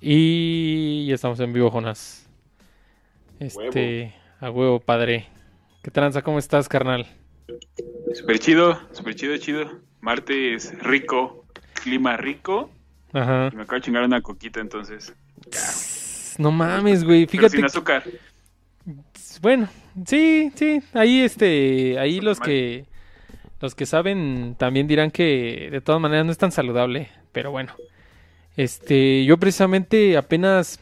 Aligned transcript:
Y 0.00 1.06
ya 1.06 1.14
estamos 1.14 1.40
en 1.40 1.52
vivo, 1.52 1.70
Jonas. 1.70 2.28
Este, 3.38 4.14
a 4.40 4.50
huevo, 4.50 4.80
padre. 4.80 5.26
¿Qué 5.82 5.90
tranza? 5.90 6.22
¿Cómo 6.22 6.38
estás, 6.38 6.68
carnal? 6.68 7.06
Súper 8.14 8.38
chido, 8.38 8.80
súper 8.92 9.14
chido, 9.14 9.36
chido. 9.38 9.80
Martes 10.00 10.76
rico, 10.80 11.44
clima 11.74 12.16
rico. 12.16 12.70
Ajá. 13.12 13.50
Y 13.52 13.56
me 13.56 13.62
acabo 13.62 13.76
de 13.76 13.82
chingar 13.82 14.04
una 14.04 14.20
coquita, 14.20 14.60
entonces. 14.60 15.14
No 16.38 16.50
mames, 16.50 17.04
güey. 17.04 17.26
Pero 17.26 17.30
Fíjate. 17.30 17.56
sin 17.56 17.64
azúcar. 17.64 18.04
Bueno, 19.40 19.68
sí, 20.06 20.50
sí. 20.54 20.82
Ahí, 20.92 21.20
este, 21.20 21.98
ahí 21.98 22.20
los 22.20 22.40
que, 22.40 22.86
los 23.60 23.74
que 23.74 23.86
saben 23.86 24.54
también 24.58 24.86
dirán 24.86 25.10
que 25.10 25.68
de 25.70 25.80
todas 25.80 26.00
maneras 26.00 26.26
no 26.26 26.32
es 26.32 26.38
tan 26.38 26.52
saludable. 26.52 27.08
Pero 27.32 27.50
bueno, 27.50 27.74
este, 28.56 29.24
yo 29.24 29.36
precisamente 29.38 30.16
apenas, 30.16 30.80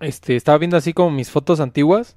este, 0.00 0.36
estaba 0.36 0.58
viendo 0.58 0.76
así 0.76 0.92
como 0.92 1.10
mis 1.10 1.30
fotos 1.30 1.60
antiguas. 1.60 2.16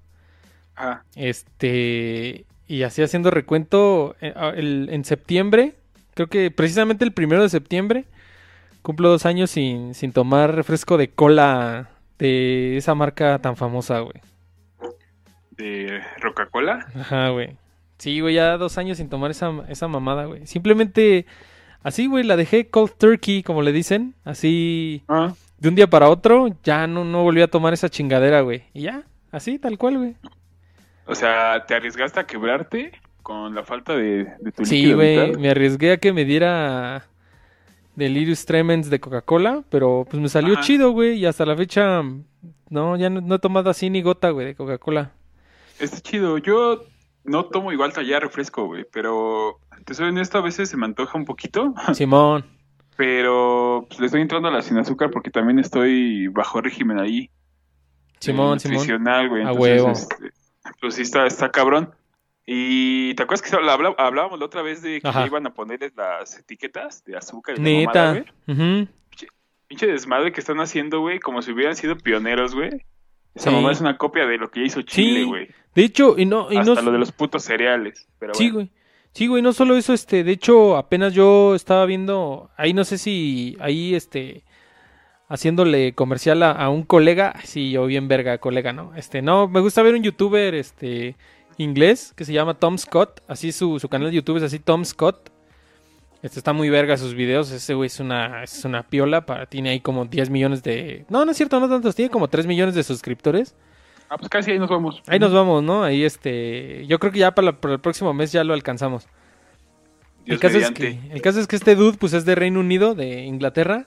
Ajá. 0.76 1.04
Este, 1.16 2.46
y 2.68 2.84
así 2.84 3.02
haciendo 3.02 3.32
recuento, 3.32 4.16
eh, 4.22 4.34
ah, 4.36 4.52
el- 4.56 4.90
en 4.92 5.06
septiembre, 5.06 5.74
creo 6.14 6.28
que 6.28 6.52
precisamente 6.52 7.06
el 7.06 7.14
primero 7.14 7.42
de 7.42 7.50
septiembre, 7.50 8.06
cumplo 8.82 9.10
dos 9.10 9.26
años 9.26 9.50
sin, 9.52 9.94
sin 9.96 10.12
tomar 10.12 10.54
refresco 10.56 10.98
de 10.98 11.10
cola 11.10 11.90
de 12.20 12.78
esa 12.78 12.96
marca 12.96 13.40
tan 13.40 13.56
famosa, 13.58 14.00
güey. 14.00 14.22
De 15.52 16.02
Coca-Cola. 16.22 16.88
Ajá, 16.96 17.30
güey. 17.30 17.58
Sí, 17.98 18.20
güey, 18.20 18.36
ya 18.36 18.58
dos 18.58 18.78
años 18.78 18.98
sin 18.98 19.10
tomar 19.10 19.32
esa, 19.32 19.52
esa 19.70 19.88
mamada, 19.88 20.26
güey. 20.26 20.46
Simplemente, 20.46 21.26
así, 21.84 22.08
güey, 22.08 22.24
la 22.24 22.36
dejé 22.36 22.70
cold 22.70 22.92
turkey, 22.98 23.44
como 23.44 23.62
le 23.62 23.72
dicen, 23.72 24.16
así, 24.24 25.04
Ah. 25.08 25.34
de 25.60 25.70
un 25.70 25.76
día 25.76 25.88
para 25.88 26.10
otro, 26.10 26.48
ya 26.64 26.88
no, 26.88 27.04
no 27.04 27.24
volví 27.24 27.42
a 27.42 27.48
tomar 27.50 27.74
esa 27.74 27.90
chingadera, 27.90 28.42
güey. 28.42 28.64
Y 28.74 28.82
ya, 28.84 29.04
así, 29.32 29.58
tal 29.60 29.78
cual, 29.78 29.98
güey. 29.98 30.16
O 31.06 31.16
sea, 31.16 31.66
¿te 31.66 31.74
arriesgaste 31.76 32.20
a 32.20 32.28
quebrarte 32.28 32.92
con 33.24 33.56
la 33.56 33.64
falta 33.64 33.96
de, 33.96 34.26
de 34.40 34.52
tu 34.52 34.66
Sí, 34.66 34.92
güey, 34.94 35.36
me 35.38 35.50
arriesgué 35.50 35.94
a 35.94 35.98
que 35.98 36.12
me 36.14 36.26
diera 36.26 37.06
Delirious 37.96 38.46
Tremens 38.46 38.90
de 38.90 39.00
Coca-Cola, 39.00 39.64
pero 39.70 40.06
pues 40.10 40.22
me 40.22 40.30
salió 40.30 40.54
Ajá. 40.54 40.62
chido, 40.64 40.92
güey, 40.92 41.14
y 41.18 41.26
hasta 41.26 41.46
la 41.46 41.56
fecha, 41.56 42.04
no, 42.70 42.96
ya 42.98 43.10
no, 43.10 43.22
no 43.22 43.36
he 43.36 43.40
tomado 43.40 43.70
así 43.70 43.90
ni 43.90 44.02
gota, 44.02 44.30
güey, 44.30 44.46
de 44.48 44.56
Coca-Cola. 44.56 45.12
Está 45.80 46.00
chido. 46.02 46.38
Yo 46.40 46.84
no 47.28 47.46
tomo 47.46 47.72
igual 47.72 47.92
ya 48.06 48.20
refresco, 48.20 48.66
güey, 48.66 48.86
pero 48.92 49.60
te 49.86 49.94
soy 49.94 50.08
honesto, 50.10 50.38
a 50.38 50.42
veces 50.42 50.70
se 50.70 50.78
me 50.78 50.86
antoja 50.86 51.18
un 51.18 51.26
poquito, 51.26 51.74
Simón, 51.94 52.46
pero 52.96 53.86
pues, 53.88 54.00
le 54.00 54.06
estoy 54.08 54.22
entrando 54.22 54.48
a 54.48 54.52
la 54.52 54.62
sin 54.62 54.78
azúcar 54.78 55.12
porque 55.12 55.30
también 55.30 55.60
estoy 55.60 56.28
bajo 56.30 56.62
régimen 56.62 57.00
ahí. 57.00 57.30
Simón, 58.20 58.58
eh, 58.58 58.60
Simón. 58.60 58.76
nutricional, 58.78 59.30
güey. 59.30 59.44
A 59.44 59.52
huevo. 59.54 59.92
este, 59.92 60.16
pues 60.82 60.96
sí 60.96 61.04
está, 61.04 61.28
está 61.28 61.52
cabrón. 61.52 61.94
Y 62.48 63.14
¿te 63.16 63.24
acuerdas 63.24 63.48
que 63.48 63.56
hablábamos 63.56 64.40
la 64.40 64.46
otra 64.46 64.62
vez 64.62 64.82
de 64.82 65.02
que 65.02 65.08
Ajá. 65.08 65.26
iban 65.28 65.46
a 65.46 65.54
ponerles 65.54 65.94
las 65.96 66.40
etiquetas 66.40 67.04
de 67.04 67.18
azúcar 67.18 67.60
y 67.60 67.62
mamada, 67.84 68.14
Neta. 68.14 68.26
güey? 68.48 68.58
Ujú. 68.84 68.92
Pinche 69.68 69.86
desmadre 69.86 70.32
que 70.32 70.40
están 70.40 70.60
haciendo, 70.62 71.02
güey, 71.02 71.20
como 71.20 71.42
si 71.42 71.52
hubieran 71.52 71.76
sido 71.76 71.98
pioneros, 71.98 72.56
güey. 72.56 72.70
Esa 73.36 73.50
Sí. 73.50 73.56
mamá 73.56 73.72
es 73.74 73.82
una 73.82 73.98
copia 73.98 74.26
de 74.26 74.38
lo 74.38 74.50
que 74.50 74.62
ya 74.62 74.66
hizo 74.66 74.82
Chile, 74.82 75.20
Sí, 75.20 75.24
güey. 75.26 75.50
De 75.78 75.84
hecho, 75.84 76.16
y 76.18 76.26
no, 76.26 76.52
y 76.52 76.58
Hasta 76.58 76.74
no, 76.74 76.82
lo 76.82 76.92
de 76.92 76.98
los 76.98 77.12
putos 77.12 77.44
cereales. 77.44 78.08
Pero 78.18 78.34
sí, 78.34 78.46
bueno. 78.46 78.56
güey. 78.56 78.70
Sí, 79.14 79.28
güey, 79.28 79.44
no 79.44 79.54
solo 79.54 79.78
eso, 79.78 79.94
este, 79.94 80.24
de 80.24 80.32
hecho, 80.32 80.76
apenas 80.76 81.14
yo 81.14 81.54
estaba 81.54 81.86
viendo, 81.86 82.50
ahí 82.58 82.74
no 82.74 82.84
sé 82.84 82.98
si, 82.98 83.56
ahí, 83.60 83.94
este, 83.94 84.44
haciéndole 85.28 85.94
comercial 85.94 86.42
a, 86.42 86.52
a 86.52 86.70
un 86.70 86.82
colega, 86.82 87.36
sí, 87.44 87.70
yo 87.70 87.86
bien 87.86 88.08
verga, 88.08 88.40
colega, 88.40 88.74
¿no? 88.74 88.96
Este, 88.96 89.22
no, 89.22 89.48
me 89.48 89.60
gusta 89.60 89.84
ver 89.84 89.94
un 89.94 90.02
youtuber, 90.02 90.56
este, 90.56 91.16
inglés, 91.58 92.12
que 92.16 92.26
se 92.26 92.34
llama 92.34 92.56
Tom 92.56 92.80
Scott, 92.80 93.22
así 93.28 93.52
su, 93.52 93.80
su 93.80 93.88
canal 93.88 94.10
de 94.10 94.16
YouTube 94.16 94.38
es 94.38 94.44
así, 94.44 94.58
Tom 94.58 94.84
Scott. 94.84 95.30
Este 96.24 96.40
está 96.40 96.54
muy 96.54 96.72
verga 96.72 96.98
sus 96.98 97.14
videos, 97.14 97.52
ese 97.52 97.76
güey 97.76 97.86
es 97.86 98.00
una, 98.00 98.42
es 98.42 98.66
una 98.66 98.82
piola, 98.82 99.28
para, 99.28 99.46
tiene 99.46 99.70
ahí 99.70 99.80
como 99.80 100.06
10 100.06 100.32
millones 100.32 100.64
de, 100.64 101.06
no, 101.08 101.24
no 101.24 101.30
es 101.30 101.38
cierto, 101.38 101.60
no 101.60 101.70
tantos, 101.70 101.94
tiene 101.94 102.10
como 102.10 102.30
3 102.30 102.48
millones 102.48 102.74
de 102.74 102.82
suscriptores. 102.82 103.54
Ah, 104.10 104.18
pues 104.18 104.30
casi 104.30 104.52
ahí 104.52 104.60
nos 104.60 104.70
vamos. 104.70 105.02
Ahí 105.08 105.20
nos 105.20 105.34
vamos, 105.34 105.64
¿no? 105.64 105.84
Ahí 105.84 106.04
este, 106.04 106.86
yo 106.88 106.98
creo 107.00 107.12
que 107.12 107.20
ya 107.20 107.36
para, 107.36 107.48
la- 107.48 107.60
para 107.60 107.74
el 107.76 107.80
próximo 107.80 108.14
mes 108.14 108.32
ya 108.32 108.44
lo 108.44 108.54
alcanzamos. 108.54 109.08
Dios 110.26 110.36
el, 110.36 110.40
caso 110.40 110.58
es 110.58 110.72
que, 110.72 111.00
el 111.12 111.22
caso 111.22 111.40
es 111.40 111.48
que 111.48 111.56
este 111.56 111.76
dude 111.76 111.98
pues 111.98 112.14
es 112.14 112.26
de 112.26 112.36
Reino 112.36 112.60
Unido, 112.60 112.96
de 112.96 113.24
Inglaterra. 113.24 113.86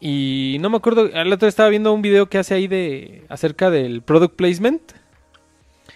Y 0.00 0.56
no 0.60 0.70
me 0.70 0.76
acuerdo, 0.78 1.06
el 1.06 1.32
otro 1.32 1.46
día 1.46 1.48
estaba 1.48 1.68
viendo 1.68 1.92
un 1.92 2.02
video 2.02 2.28
que 2.28 2.38
hace 2.38 2.54
ahí 2.54 2.66
de 2.68 3.24
acerca 3.28 3.70
del 3.70 4.02
product 4.02 4.34
placement. 4.36 4.80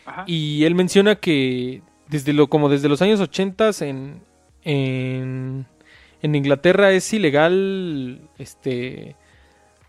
Ajá. 0.04 0.24
Y 0.26 0.64
él 0.64 0.74
menciona 0.74 1.14
que 1.16 1.80
desde 2.08 2.32
lo, 2.32 2.48
como 2.48 2.68
desde 2.68 2.88
los 2.88 3.00
años 3.02 3.20
80 3.20 3.70
en, 3.80 4.20
en, 4.62 5.66
en 6.22 6.34
Inglaterra 6.34 6.92
es 6.92 7.12
ilegal 7.12 8.20
este 8.38 9.16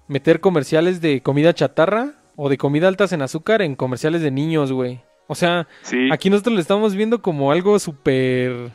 meter 0.08 0.40
comerciales 0.40 1.02
de 1.02 1.22
comida 1.22 1.54
chatarra 1.54 2.14
o 2.36 2.50
de 2.50 2.58
comida 2.58 2.88
altas 2.88 3.12
en 3.14 3.22
azúcar 3.22 3.62
en 3.62 3.76
comerciales 3.76 4.22
de 4.22 4.32
niños, 4.32 4.72
güey. 4.72 5.02
O 5.28 5.36
sea, 5.36 5.68
Sí. 5.82 6.10
Aquí 6.12 6.30
nosotros 6.30 6.54
lo 6.56 6.62
estamos 6.62 6.96
viendo 6.96 7.22
como 7.22 7.52
algo 7.52 7.80
súper, 7.80 8.72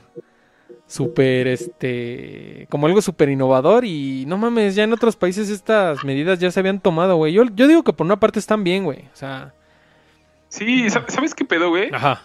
súper, 0.86 1.46
este, 1.46 2.66
como 2.70 2.86
algo 2.86 3.00
súper 3.02 3.28
innovador 3.28 3.84
y 3.84 4.24
no 4.26 4.36
mames, 4.38 4.74
ya 4.74 4.84
en 4.84 4.92
otros 4.92 5.14
países 5.16 5.48
estas 5.50 6.04
medidas 6.04 6.38
ya 6.40 6.50
se 6.50 6.58
habían 6.60 6.80
tomado, 6.80 7.16
güey. 7.16 7.32
Yo, 7.32 7.44
yo 7.54 7.68
digo 7.68 7.84
que 7.84 7.92
por 7.92 8.04
una 8.04 8.18
parte 8.18 8.38
están 8.40 8.64
bien, 8.64 8.84
güey. 8.84 9.00
O 9.12 9.16
sea, 9.16 9.54
Sí, 10.48 10.86
¿sab- 10.86 11.08
¿sabes 11.08 11.34
qué 11.34 11.44
pedo, 11.44 11.68
güey? 11.70 11.90
ajá, 11.94 12.22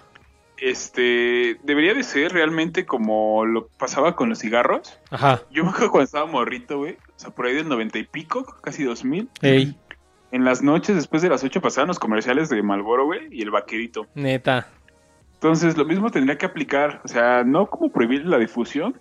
Este, 0.57 1.59
debería 1.63 1.93
de 1.93 2.01
ser 2.01 2.31
realmente 2.31 2.85
como 2.87 3.45
lo 3.45 3.67
pasaba 3.67 4.15
con 4.15 4.29
los 4.29 4.39
cigarros. 4.39 4.97
ajá, 5.11 5.43
Yo 5.51 5.63
me 5.63 5.69
acuerdo 5.69 5.91
cuando 5.91 6.05
estaba 6.05 6.25
morrito, 6.25 6.77
güey. 6.79 6.93
O 6.93 7.19
sea, 7.19 7.29
por 7.29 7.45
ahí 7.45 7.53
del 7.53 7.67
noventa 7.69 7.99
y 7.99 8.03
pico, 8.03 8.45
casi 8.63 8.83
dos 8.83 9.03
mil. 9.05 9.29
ey, 9.43 9.75
En 10.31 10.43
las 10.43 10.61
noches, 10.61 10.95
después 10.95 11.21
de 11.21 11.29
las 11.29 11.43
ocho, 11.43 11.61
pasaban 11.61 11.87
los 11.87 11.99
comerciales 11.99 12.49
de 12.49 12.61
Malboro, 12.61 13.05
güey, 13.05 13.27
y 13.31 13.41
el 13.41 13.51
vaquerito. 13.51 14.07
neta. 14.15 14.67
Entonces, 15.35 15.77
lo 15.77 15.85
mismo 15.85 16.09
tendría 16.09 16.37
que 16.37 16.45
aplicar. 16.45 17.01
O 17.05 17.07
sea, 17.07 17.43
no 17.43 17.67
como 17.67 17.91
prohibir 17.91 18.25
la 18.25 18.37
difusión. 18.39 18.99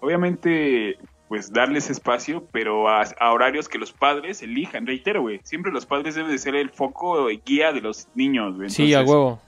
Obviamente, 0.00 0.98
pues 1.28 1.52
darles 1.52 1.90
espacio, 1.90 2.46
pero 2.52 2.88
a, 2.88 3.02
a 3.18 3.32
horarios 3.32 3.68
que 3.68 3.78
los 3.78 3.92
padres 3.92 4.42
elijan. 4.42 4.86
Reitero, 4.86 5.22
güey. 5.22 5.40
Siempre 5.42 5.72
los 5.72 5.86
padres 5.86 6.14
deben 6.14 6.30
de 6.30 6.38
ser 6.38 6.54
el 6.54 6.70
foco 6.70 7.30
y 7.30 7.42
guía 7.44 7.72
de 7.72 7.80
los 7.80 8.08
niños, 8.14 8.56
güey. 8.56 8.70
Sí, 8.70 8.94
a 8.94 9.02
huevo. 9.02 9.40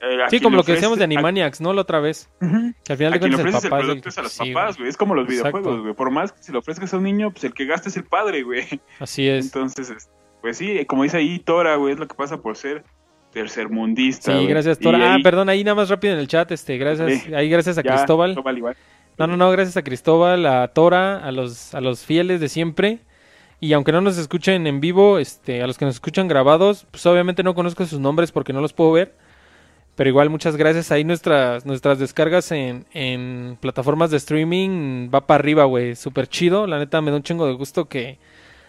eh, 0.00 0.22
a 0.24 0.28
Sí, 0.30 0.40
como 0.40 0.56
lo 0.56 0.64
que 0.64 0.72
decíamos 0.72 0.98
de 0.98 1.04
a- 1.04 1.06
Animaniacs, 1.06 1.60
¿no? 1.60 1.72
La 1.72 1.82
otra 1.82 2.00
vez. 2.00 2.28
Ujú. 2.40 2.72
Que 2.84 2.92
al 2.92 2.98
final 2.98 3.12
de 3.12 3.20
cuentas 3.20 3.64
el 3.64 3.70
papá 3.70 3.80
el 3.80 3.86
producto 3.86 4.08
es 4.08 4.18
a 4.18 4.22
los 4.22 4.32
sí, 4.32 4.52
papás, 4.52 4.76
güey. 4.78 4.88
Es 4.88 4.96
como 4.96 5.14
los 5.14 5.28
Exacto. 5.28 5.58
videojuegos, 5.58 5.82
güey. 5.82 5.94
Por 5.94 6.10
más 6.10 6.32
que 6.32 6.42
se 6.42 6.52
lo 6.52 6.58
ofrezcas 6.60 6.92
a 6.94 6.96
un 6.96 7.04
niño, 7.04 7.30
pues 7.30 7.44
el 7.44 7.54
que 7.54 7.66
gasta 7.66 7.88
es 7.88 7.96
el 7.96 8.04
padre, 8.04 8.42
güey. 8.42 8.64
Así 8.98 9.28
es. 9.28 9.44
Entonces, 9.46 9.90
es- 9.90 10.10
pues 10.42 10.58
sí, 10.58 10.84
como 10.84 11.04
dice 11.04 11.16
ahí 11.16 11.38
Tora, 11.38 11.76
güey, 11.76 11.94
es 11.94 11.98
lo 11.98 12.06
que 12.06 12.14
pasa 12.14 12.42
por 12.42 12.56
ser 12.56 12.84
tercermundista. 13.32 14.38
Sí, 14.38 14.46
gracias, 14.46 14.78
Y 14.78 14.84
Tora. 14.84 14.98
Ah, 14.98 15.14
ahí 15.14 15.22
perdón, 15.22 15.48
ahí 15.48 15.64
nada 15.64 15.76
más 15.76 15.88
rápido 15.88 16.12
en 16.12 16.20
el 16.20 16.28
chat, 16.28 16.50
este, 16.50 16.76
gracias. 16.76 17.22
Sí. 17.22 17.34
Ahí 17.34 17.48
gracias 17.48 17.78
a 17.78 17.82
ya, 17.82 17.94
Cristóbal. 17.94 18.32
Cristóbal 18.32 18.58
igual. 18.58 18.76
No, 19.18 19.26
no, 19.26 19.36
no, 19.36 19.50
gracias 19.50 19.76
a 19.76 19.82
Cristóbal, 19.82 20.44
a 20.44 20.68
Tora, 20.68 21.18
a 21.18 21.32
los, 21.32 21.74
a 21.74 21.80
los 21.80 22.04
fieles 22.04 22.40
de 22.40 22.48
siempre. 22.48 23.00
Y 23.60 23.72
aunque 23.74 23.92
no 23.92 24.00
nos 24.00 24.18
escuchen 24.18 24.66
en 24.66 24.80
vivo, 24.80 25.18
este, 25.18 25.62
a 25.62 25.66
los 25.66 25.78
que 25.78 25.84
nos 25.84 25.94
escuchan 25.94 26.26
grabados, 26.26 26.86
pues 26.90 27.06
obviamente 27.06 27.42
no 27.44 27.54
conozco 27.54 27.86
sus 27.86 28.00
nombres 28.00 28.32
porque 28.32 28.52
no 28.52 28.60
los 28.60 28.72
puedo 28.72 28.92
ver. 28.92 29.14
Pero 29.94 30.08
igual 30.08 30.30
muchas 30.30 30.56
gracias. 30.56 30.90
Ahí 30.90 31.04
nuestras, 31.04 31.64
nuestras 31.66 31.98
descargas 31.98 32.50
en, 32.50 32.86
en 32.92 33.56
plataformas 33.60 34.10
de 34.10 34.16
streaming 34.16 35.10
va 35.14 35.26
para 35.26 35.40
arriba, 35.40 35.64
güey. 35.64 35.94
Súper 35.94 36.26
chido. 36.26 36.66
La 36.66 36.78
neta 36.78 37.00
me 37.02 37.10
da 37.10 37.18
un 37.18 37.22
chingo 37.22 37.46
de 37.46 37.52
gusto 37.52 37.88
que, 37.88 38.18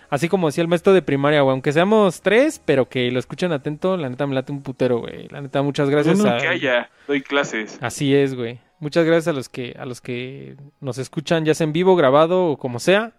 así 0.10 0.30
como 0.30 0.48
decía 0.48 0.62
el 0.62 0.68
maestro 0.68 0.94
de 0.94 1.02
primaria, 1.02 1.42
güey, 1.42 1.52
aunque 1.52 1.72
seamos 1.74 2.22
tres, 2.22 2.62
pero 2.64 2.88
que 2.90 3.12
lo 3.12 3.20
escuchen 3.20 3.52
atento, 3.52 3.98
la 3.98 4.10
neta 4.10 4.28
me 4.28 4.36
late 4.36 4.52
un 4.52 4.62
putero, 4.62 5.00
güey. 5.00 5.28
La 5.30 5.42
neta, 5.42 5.62
muchas 5.62 5.90
gracias. 5.90 6.20
Uno 6.20 6.30
a- 6.30 6.38
que 6.38 6.48
haya, 6.48 6.90
doy 7.08 7.22
clases. 7.22 7.78
Así 7.82 8.16
es, 8.16 8.36
güey. 8.36 8.60
Muchas 8.80 9.06
gracias 9.06 9.30
a 9.30 9.34
los 9.34 9.48
que 9.50 9.76
a 9.80 9.86
los 9.86 10.02
que 10.02 10.56
nos 10.82 10.98
escuchan, 10.98 11.46
ya 11.46 11.54
sea 11.54 11.66
en 11.66 11.74
vivo, 11.74 11.96
grabado 11.96 12.48
o 12.48 12.58
como 12.58 12.80
sea. 12.80 13.14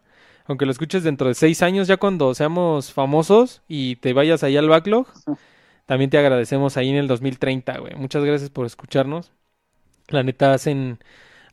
Aunque 0.46 0.66
lo 0.66 0.72
escuches 0.72 1.02
dentro 1.02 1.28
de 1.28 1.34
seis 1.34 1.62
años, 1.62 1.88
ya 1.88 1.96
cuando 1.96 2.34
seamos 2.34 2.92
famosos 2.92 3.62
y 3.66 3.96
te 3.96 4.12
vayas 4.12 4.42
ahí 4.42 4.58
al 4.58 4.68
backlog, 4.68 5.06
también 5.86 6.10
te 6.10 6.18
agradecemos 6.18 6.76
ahí 6.76 6.90
en 6.90 6.96
el 6.96 7.08
2030, 7.08 7.78
güey. 7.78 7.94
Muchas 7.94 8.22
gracias 8.24 8.50
por 8.50 8.66
escucharnos. 8.66 9.32
La 10.08 10.22
neta 10.22 10.52
hacen, 10.52 10.98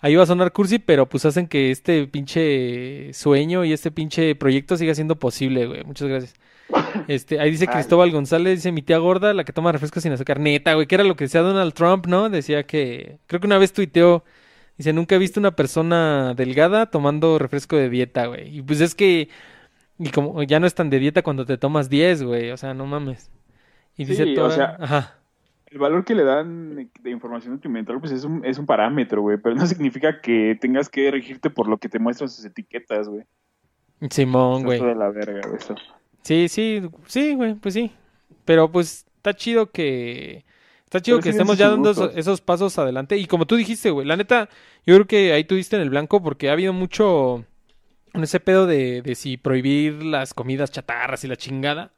ahí 0.02 0.16
va 0.16 0.24
a 0.24 0.28
sonar 0.28 0.52
cursi, 0.52 0.80
pero 0.80 1.08
pues 1.08 1.26
hacen 1.26 1.48
que 1.48 1.72
este 1.72 2.06
pinche 2.08 3.14
sueño 3.14 3.64
y 3.64 3.74
este 3.74 3.92
pinche 3.92 4.36
proyecto 4.36 4.76
siga 4.78 4.94
siendo 4.96 5.18
posible, 5.18 5.66
güey. 5.68 5.84
Muchas 5.84 6.08
gracias. 6.10 6.34
Este, 7.08 7.40
ahí 7.40 7.52
dice. 7.52 7.68
Cristóbal 7.68 8.12
González, 8.12 8.60
dice 8.60 8.72
mi 8.72 8.82
tía 8.82 8.98
gorda, 8.98 9.34
la 9.34 9.44
que 9.44 9.54
toma 9.54 9.72
refrescos 9.72 10.04
sin 10.04 10.12
azúcar. 10.14 10.40
Neta, 10.40 10.74
güey, 10.74 10.88
que 10.88 10.96
era 10.96 11.04
lo 11.04 11.16
que 11.16 11.26
decía 11.26 11.42
Donald 11.42 11.74
Trump, 11.74 12.06
¿no? 12.08 12.30
Decía 12.30 12.64
que, 12.64 13.18
creo 13.28 13.40
que 13.42 13.48
una 13.48 13.58
vez 13.58 13.74
tuiteó, 13.74 14.24
dice, 14.78 14.94
nunca 14.94 15.16
he 15.16 15.18
visto 15.18 15.40
una 15.40 15.52
persona 15.56 16.34
delgada 16.36 16.86
tomando 16.88 17.40
refresco 17.40 17.76
de 17.78 17.90
dieta, 17.90 18.26
güey. 18.28 18.58
Y 18.58 18.62
pues 18.62 18.80
es 18.82 18.96
que 18.96 19.30
Y 20.00 20.10
como 20.12 20.42
ya 20.44 20.60
no 20.60 20.68
es 20.68 20.74
tan 20.76 20.90
de 20.90 21.00
dieta 21.00 21.22
cuando 21.24 21.46
te 21.46 21.58
tomas 21.58 21.90
10, 21.90 22.24
güey. 22.24 22.52
O 22.52 22.58
sea, 22.58 22.74
no 22.74 22.86
mames. 22.86 23.30
Y 23.98 24.06
dice 24.06 24.24
Sí, 24.24 24.32
o 24.32 24.36
Tora- 24.36 24.56
sea, 24.56 24.78
Ajá. 24.80 25.16
El 25.72 25.78
valor 25.78 26.04
que 26.04 26.16
le 26.16 26.26
dan 26.26 26.92
de 27.02 27.10
información 27.10 27.54
nutrimental, 27.54 27.98
pues 28.02 28.12
es 28.12 28.26
un, 28.26 28.44
es 28.44 28.58
un 28.58 28.66
parámetro, 28.66 29.22
güey, 29.22 29.38
pero 29.38 29.56
no 29.56 29.66
significa 29.66 30.20
que 30.20 30.58
tengas 30.60 30.90
que 30.90 31.10
regirte 31.10 31.50
por 31.50 31.70
lo 31.70 31.78
que 31.78 31.88
te 31.88 31.98
muestran 31.98 32.30
sus 32.30 32.44
etiquetas, 32.44 33.08
güey. 33.08 33.24
Simón, 34.10 34.64
güey. 34.64 34.80
toda 34.80 34.96
la 34.96 35.10
verga, 35.10 35.40
güey, 35.48 35.56
eso. 35.56 35.76
Sí, 36.24 36.50
sí, 36.50 36.82
sí, 37.08 37.36
güey, 37.36 37.56
pues 37.56 37.74
sí. 37.74 37.90
Pero 38.44 38.70
pues 38.70 39.06
está 39.16 39.34
chido 39.34 39.72
que... 39.72 40.44
Está 40.84 41.00
chido 41.00 41.20
Pero 41.20 41.24
que 41.24 41.30
estemos 41.30 41.58
ya 41.58 41.70
dando 41.70 41.92
esos, 41.92 42.42
pasos 42.42 42.78
adelante. 42.78 43.16
Y 43.16 43.26
como 43.26 43.46
tú 43.46 43.56
dijiste, 43.56 43.92
güey, 43.92 44.06
la 44.06 44.18
neta, 44.18 44.50
yo 44.86 44.96
creo 44.96 45.08
que 45.08 45.32
ahí 45.32 45.46
tuviste 45.46 45.78
en 45.78 45.84
el 45.84 45.90
blanco 45.90 46.22
porque 46.22 46.50
ha 46.50 46.54
habido 46.54 46.74
mucho 46.74 47.46
en 48.14 48.24
ese 48.24 48.42
pedo 48.42 48.68
de, 48.68 49.02
de 49.02 49.16
si 49.16 49.38
prohibir 49.38 50.04
las 50.04 50.34
comidas 50.34 50.70
chatarras 50.70 51.24
y 51.24 51.30
la 51.30 51.38
chingada. 51.38 51.94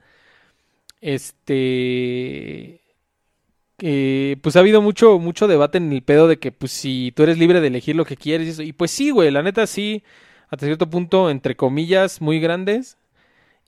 Este... 1.01 2.82
eh, 3.85 4.37
pues 4.41 4.55
ha 4.55 4.61
habido 4.61 4.81
mucho, 4.81 5.19
mucho 5.19 5.45
debate 5.49 5.77
en 5.77 5.91
el 5.91 6.03
pedo 6.03 6.29
de 6.29 6.39
que 6.39 6.53
pues 6.53 6.71
si 6.71 7.11
tú 7.13 7.23
eres 7.23 7.37
libre 7.37 7.59
de 7.59 7.67
elegir 7.67 7.97
lo 7.97 8.05
que 8.05 8.15
quieres 8.15 8.47
y 8.47 8.51
eso. 8.51 8.63
Y 8.63 8.71
pues 8.71 8.91
sí, 8.91 9.09
güey, 9.11 9.29
la 9.29 9.43
neta 9.43 9.67
sí, 9.67 10.03
hasta 10.49 10.65
cierto 10.67 10.89
punto, 10.89 11.29
entre 11.29 11.57
comillas, 11.57 12.21
muy 12.21 12.39
grandes. 12.39 12.97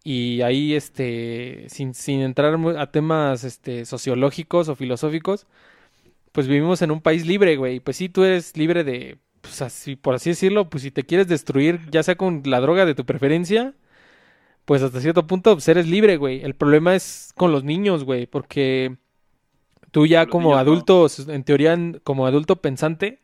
Y 0.05 0.41
ahí, 0.41 0.73
este, 0.75 1.65
sin, 1.69 1.93
sin 1.93 2.21
entrar 2.21 2.57
a 2.77 2.91
temas, 2.91 3.43
este, 3.43 3.85
sociológicos 3.85 4.69
o 4.69 4.75
filosóficos, 4.75 5.47
pues 6.31 6.47
vivimos 6.47 6.81
en 6.81 6.91
un 6.91 7.01
país 7.01 7.25
libre, 7.25 7.57
güey. 7.57 7.79
Pues 7.81 7.97
sí, 7.97 8.09
tú 8.09 8.23
eres 8.23 8.55
libre 8.57 8.83
de, 8.85 9.17
pues 9.41 9.61
así, 9.61 9.95
por 9.97 10.15
así 10.15 10.31
decirlo, 10.31 10.69
pues 10.69 10.83
si 10.83 10.91
te 10.91 11.03
quieres 11.03 11.27
destruir, 11.27 11.81
ya 11.91 12.03
sea 12.03 12.15
con 12.15 12.43
la 12.45 12.61
droga 12.61 12.85
de 12.85 12.95
tu 12.95 13.05
preferencia, 13.05 13.73
pues 14.65 14.81
hasta 14.83 15.01
cierto 15.01 15.27
punto, 15.27 15.53
pues 15.55 15.67
eres 15.69 15.87
libre, 15.87 16.17
güey. 16.17 16.41
El 16.43 16.55
problema 16.55 16.95
es 16.95 17.33
con 17.35 17.51
los 17.51 17.63
niños, 17.63 18.03
güey, 18.05 18.27
porque 18.27 18.97
tú 19.95 20.05
ya 20.07 20.27
como 20.27 20.57
niños 20.57 20.63
no. 20.65 20.87
adulto, 20.87 21.07
en 21.27 21.43
teoría, 21.43 21.77
como 22.03 22.27
adulto 22.27 22.57
pensante, 22.61 23.21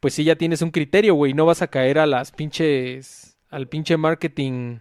pues 0.00 0.14
sí 0.14 0.24
ya 0.24 0.36
tienes 0.36 0.62
un 0.62 0.70
criterio, 0.70 1.14
güey. 1.14 1.34
No 1.34 1.46
vas 1.46 1.62
a 1.62 1.68
caer 1.68 1.98
a 1.98 2.06
las 2.06 2.32
pinches, 2.32 3.38
al 3.50 3.68
pinche 3.68 3.96
marketing 3.96 4.80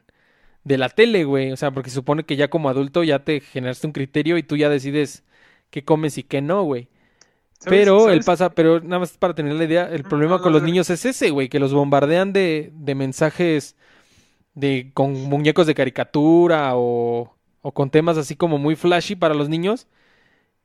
de 0.64 0.78
la 0.80 0.90
tele, 0.90 1.26
güey. 1.26 1.52
O 1.52 1.58
sea, 1.58 1.72
porque 1.72 1.90
supone 1.92 2.26
que 2.26 2.36
ya 2.38 2.50
como 2.50 2.70
adulto 2.70 3.04
ya 3.04 3.24
te 3.26 3.42
generaste 3.42 3.88
un 3.88 3.94
criterio 3.94 4.38
y 4.38 4.44
tú 4.44 4.58
ya 4.58 4.70
decides 4.70 5.24
qué 5.72 5.86
comes 5.86 6.18
y 6.20 6.24
qué 6.24 6.42
no, 6.42 6.64
güey. 6.64 6.90
¿Sabes- 7.60 7.70
Pero 7.80 8.00
sabes? 8.00 8.16
él 8.16 8.24
pasa, 8.26 8.52
pero 8.52 8.80
nada 8.82 9.00
más 9.00 9.18
para 9.18 9.36
tener 9.36 9.54
la 9.54 9.64
idea, 9.66 9.90
el 9.92 10.06
problema 10.06 10.42
con 10.42 10.54
los 10.54 10.64
niños 10.64 10.90
es 10.90 11.06
ese, 11.06 11.30
güey, 11.32 11.50
que 11.50 11.60
los 11.60 11.74
bombardean 11.74 12.34
de, 12.34 12.72
de 12.74 12.96
mensajes 12.96 13.76
de 14.56 14.92
con 14.94 15.14
muñecos 15.14 15.68
de 15.68 15.76
caricatura 15.76 16.72
o, 16.76 17.36
o 17.62 17.72
con 17.74 17.90
temas 17.90 18.18
así 18.18 18.36
como 18.36 18.58
muy 18.58 18.76
flashy 18.76 19.16
para 19.16 19.34
los 19.36 19.50
niños. 19.50 19.88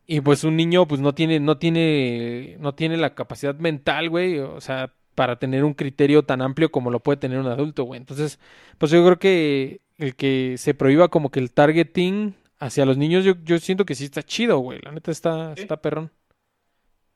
Y 0.07 0.21
pues 0.21 0.45
un 0.45 0.57
niño 0.57 0.87
pues 0.87 1.01
no 1.01 1.15
tiene, 1.15 1.41
no 1.41 1.59
tiene, 1.59 2.57
no 2.61 2.75
tiene 2.75 2.97
la 2.97 3.15
capacidad 3.15 3.57
mental, 3.57 4.09
güey, 4.09 4.39
o 4.39 4.61
sea, 4.61 4.95
para 5.17 5.39
tener 5.39 5.65
un 5.65 5.75
criterio 5.75 6.23
tan 6.25 6.43
amplio 6.43 6.71
como 6.71 6.91
lo 6.91 7.01
puede 7.01 7.17
tener 7.17 7.39
un 7.39 7.47
adulto, 7.47 7.85
güey. 7.85 7.99
Entonces, 7.99 8.39
pues 8.79 8.93
yo 8.93 9.05
creo 9.05 9.19
que 9.19 9.81
el 9.99 10.15
que 10.15 10.57
se 10.59 10.75
prohíba 10.75 11.09
como 11.09 11.31
que 11.31 11.41
el 11.41 11.53
targeting 11.53 12.35
hacia 12.59 12.87
los 12.87 12.97
niños, 12.97 13.25
yo, 13.25 13.35
yo 13.45 13.59
siento 13.59 13.85
que 13.85 13.95
sí 13.95 14.05
está 14.05 14.23
chido, 14.23 14.59
güey. 14.59 14.81
La 14.83 14.93
neta 14.93 15.11
está, 15.11 15.55
está 15.55 15.81
perrón. 15.81 16.13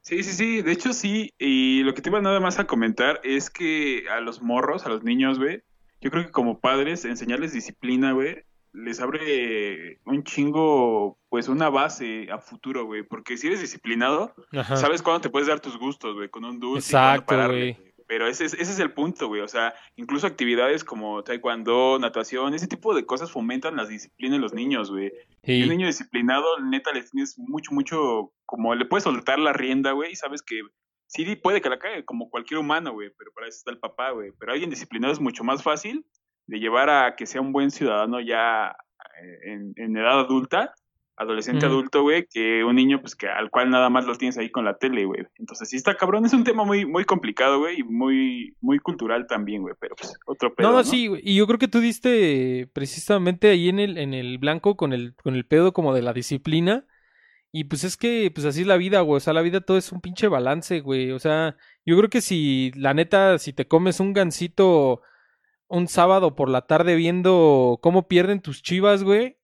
Sí, 0.03 0.23
sí, 0.23 0.33
sí, 0.33 0.63
de 0.63 0.73
hecho 0.73 0.95
sí, 0.95 1.35
y 1.39 1.83
lo 1.83 1.93
que 1.95 2.01
te 2.01 2.09
iba 2.09 2.21
nada 2.23 2.41
más 2.41 2.59
a 2.59 2.67
comentar 2.67 3.21
es 3.23 3.51
que 3.51 4.05
a 4.11 4.21
los 4.21 4.41
morros, 4.41 4.87
a 4.87 4.89
los 4.89 5.05
niños, 5.05 5.39
güey, 5.39 5.63
yo 6.01 6.11
creo 6.11 6.25
que 6.25 6.31
como 6.31 6.59
padres, 6.59 7.05
enseñarles 7.05 7.53
disciplina, 7.53 8.13
güey, 8.13 8.45
les 8.73 9.01
abre 9.01 9.99
un 10.05 10.23
chingo, 10.25 11.19
pues 11.29 11.49
una 11.49 11.69
base 11.71 12.29
a 12.31 12.39
futuro, 12.39 12.85
güey, 12.85 13.03
porque 13.03 13.37
si 13.37 13.47
eres 13.49 13.61
disciplinado, 13.61 14.35
Ajá. 14.53 14.77
sabes 14.77 15.03
cuándo 15.03 15.21
te 15.21 15.31
puedes 15.31 15.49
dar 15.49 15.61
tus 15.61 15.77
gustos, 15.79 16.15
güey, 16.15 16.29
con 16.29 16.45
un 16.45 16.61
dulce 16.61 16.89
Exacto, 16.89 17.37
güey. 17.49 17.77
Pero 18.07 18.27
ese 18.27 18.45
es, 18.45 18.55
ese 18.55 18.73
es 18.73 18.81
el 18.81 18.93
punto, 18.93 19.29
güey, 19.29 19.41
o 19.41 19.47
sea, 19.47 19.73
incluso 19.95 20.27
actividades 20.27 20.83
como 20.83 21.23
taekwondo, 21.23 21.97
natación, 22.01 22.55
ese 22.55 22.67
tipo 22.67 22.93
de 22.93 23.07
cosas 23.07 23.31
fomentan 23.31 23.77
la 23.77 23.87
disciplina 23.87 24.35
en 24.35 24.43
los 24.43 24.53
niños, 24.53 24.91
güey. 24.91 25.13
Y 25.45 25.63
un 25.63 25.69
Sí. 25.69 25.69
niño 25.71 25.87
disciplinado, 25.87 26.59
neta, 26.61 26.93
le 26.93 27.03
tienes 27.05 27.39
mucho, 27.39 27.73
mucho, 27.73 28.33
como 28.47 28.75
le 28.75 28.85
puedes 28.85 29.05
soltar 29.05 29.39
la 29.39 29.53
rienda, 29.53 29.93
güey, 29.93 30.11
y 30.13 30.17
sabes 30.17 30.43
que 30.43 30.61
sí 31.07 31.37
puede 31.37 31.61
que 31.61 31.69
la 31.69 31.79
cague, 31.79 32.05
como 32.05 32.31
cualquier 32.31 32.59
humano, 32.59 32.93
güey, 32.93 33.11
pero 33.17 33.31
para 33.33 33.47
eso 33.47 33.59
está 33.59 33.71
el 33.71 33.79
papá, 33.79 34.11
güey. 34.11 34.33
Pero 34.41 34.53
alguien 34.53 34.71
disciplinado 34.71 35.13
es 35.13 35.21
mucho 35.21 35.45
más 35.45 35.63
fácil 35.63 36.05
de 36.50 36.58
llevar 36.58 36.91
a 36.91 37.14
que 37.14 37.26
sea 37.26 37.41
un 37.41 37.52
buen 37.52 37.70
ciudadano 37.70 38.20
ya 38.20 38.75
eh, 39.23 39.52
en, 39.52 39.73
en 39.76 39.97
edad 39.97 40.19
adulta, 40.19 40.75
adolescente 41.17 41.67
adulto, 41.67 42.02
güey, 42.02 42.26
que 42.29 42.64
un 42.64 42.75
niño, 42.75 43.00
pues, 43.00 43.14
que 43.14 43.29
al 43.29 43.50
cual 43.50 43.70
nada 43.70 43.88
más 43.88 44.05
lo 44.05 44.17
tienes 44.17 44.37
ahí 44.37 44.50
con 44.50 44.64
la 44.64 44.79
tele, 44.79 45.05
güey. 45.05 45.23
Entonces, 45.38 45.69
sí 45.69 45.76
está 45.76 45.97
cabrón, 45.97 46.25
es 46.25 46.32
un 46.32 46.43
tema 46.43 46.64
muy, 46.64 46.87
muy 46.87 47.05
complicado, 47.05 47.61
güey, 47.61 47.81
y 47.81 47.82
muy, 47.85 48.56
muy 48.61 48.81
cultural 48.81 49.26
también, 49.29 49.62
güey, 49.62 49.75
pero 49.79 49.94
pues, 49.94 50.12
otro 50.26 50.52
pedo, 50.55 50.70
No, 50.70 50.79
¿no? 50.79 50.85
sí, 50.85 51.06
güey, 51.06 51.23
y 51.25 51.37
yo 51.37 51.47
creo 51.47 51.58
que 51.58 51.69
tú 51.69 51.79
diste 51.79 52.69
precisamente 52.73 53.50
ahí 53.50 53.69
en 53.69 53.79
el, 53.79 53.99
en 53.99 54.12
el 54.12 54.38
blanco 54.38 54.76
con 54.76 54.93
el, 54.93 55.14
con 55.23 55.37
el 55.37 55.47
pedo 55.47 55.73
como 55.73 55.94
de 55.94 56.02
la 56.02 56.12
disciplina. 56.12 56.85
Y 57.52 57.64
pues 57.64 57.85
es 57.85 57.97
que, 57.97 58.31
pues 58.35 58.47
así 58.47 58.62
es 58.62 58.67
la 58.67 58.76
vida, 58.76 59.00
güey. 59.00 59.17
O 59.17 59.20
sea, 59.20 59.32
la 59.32 59.43
vida 59.43 59.61
todo 59.61 59.76
es 59.76 59.91
un 59.91 60.00
pinche 60.00 60.29
balance, 60.29 60.81
güey. 60.81 61.11
O 61.11 61.19
sea, 61.19 61.56
yo 61.85 61.97
creo 61.97 62.08
que 62.08 62.20
si, 62.20 62.70
la 62.76 62.94
neta, 62.94 63.38
si 63.38 63.52
te 63.52 63.67
comes 63.67 63.99
un 63.99 64.12
gansito 64.12 65.02
un 65.71 65.89
sábado 65.89 66.35
por 66.35 66.51
la 66.51 66.67
tarde 66.67 66.97
viendo 66.97 67.79
cómo 67.83 68.09
pierden 68.09 68.41
tus 68.43 68.63
chivas, 68.63 69.03
güey. 69.03 69.37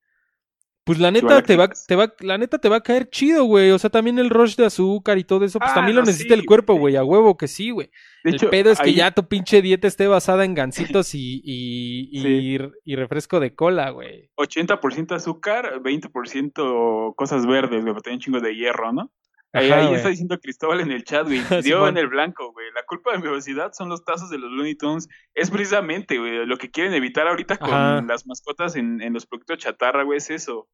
Pues 0.84 1.00
la 1.00 1.10
neta 1.10 1.42
te 1.42 1.56
va, 1.56 1.68
te 1.68 1.96
va, 1.96 2.14
la 2.20 2.38
neta 2.38 2.58
te 2.58 2.68
va 2.68 2.76
a 2.76 2.80
caer 2.80 3.10
chido, 3.10 3.42
güey. 3.44 3.72
O 3.72 3.78
sea, 3.78 3.90
también 3.90 4.20
el 4.20 4.30
rush 4.30 4.54
de 4.54 4.66
azúcar 4.66 5.18
y 5.18 5.24
todo 5.24 5.44
eso, 5.44 5.58
pues 5.58 5.72
Ah, 5.72 5.74
también 5.74 5.96
lo 5.96 6.02
necesita 6.02 6.34
sí, 6.34 6.40
el 6.40 6.46
cuerpo, 6.46 6.74
güey. 6.76 6.94
a 6.94 7.02
huevo 7.02 7.36
que 7.36 7.48
sí, 7.48 7.70
güey. 7.70 7.90
De 8.22 8.30
El 8.30 8.36
hecho, 8.36 8.50
pedo 8.50 8.70
es 8.70 8.78
que 8.78 8.94
ya 8.94 9.10
tu 9.10 9.26
pinche 9.26 9.62
dieta 9.62 9.88
esté 9.88 10.06
basada 10.06 10.44
en 10.44 10.54
gansitos 10.54 11.12
y, 11.14 11.40
y, 11.42 12.54
y, 12.54 12.58
y 12.84 12.94
refresco 12.96 13.40
de 13.40 13.52
cola, 13.54 13.90
güey. 13.90 14.30
80% 14.36 15.12
azúcar, 15.16 15.80
20% 15.82 17.14
cosas 17.16 17.46
verdes, 17.46 17.82
güey, 17.82 17.92
porque 17.92 18.04
tienen 18.10 18.20
chingos 18.20 18.42
de 18.42 18.54
hierro, 18.54 18.92
¿no? 18.92 19.10
Ahí, 19.56 19.70
Ajá, 19.70 19.80
ahí 19.80 19.86
güey. 19.86 19.96
está 19.96 20.08
diciendo 20.10 20.38
Cristóbal 20.38 20.80
en 20.80 20.92
el 20.92 21.04
chat, 21.04 21.24
güey. 21.26 21.40
Dio 21.64 21.88
en 21.88 21.96
el 21.96 22.08
blanco, 22.08 22.52
güey. 22.52 22.66
La 22.74 22.82
culpa 22.84 23.12
de 23.12 23.18
mi 23.18 23.28
obesidad 23.28 23.72
son 23.72 23.88
los 23.88 24.04
tazos 24.04 24.30
de 24.30 24.38
los 24.38 24.50
Looney 24.50 24.74
Tunes. 24.76 25.08
Es 25.34 25.50
precisamente, 25.50 26.18
güey, 26.18 26.44
lo 26.46 26.56
que 26.58 26.70
quieren 26.70 26.94
evitar 26.94 27.26
ahorita 27.28 27.56
con 27.58 27.70
Ajá. 27.72 28.02
las 28.02 28.26
mascotas 28.26 28.76
en, 28.76 29.00
en 29.02 29.12
los 29.12 29.26
productos 29.26 29.58
chatarra, 29.58 30.02
güey, 30.04 30.18
es 30.18 30.30
eso. 30.30 30.68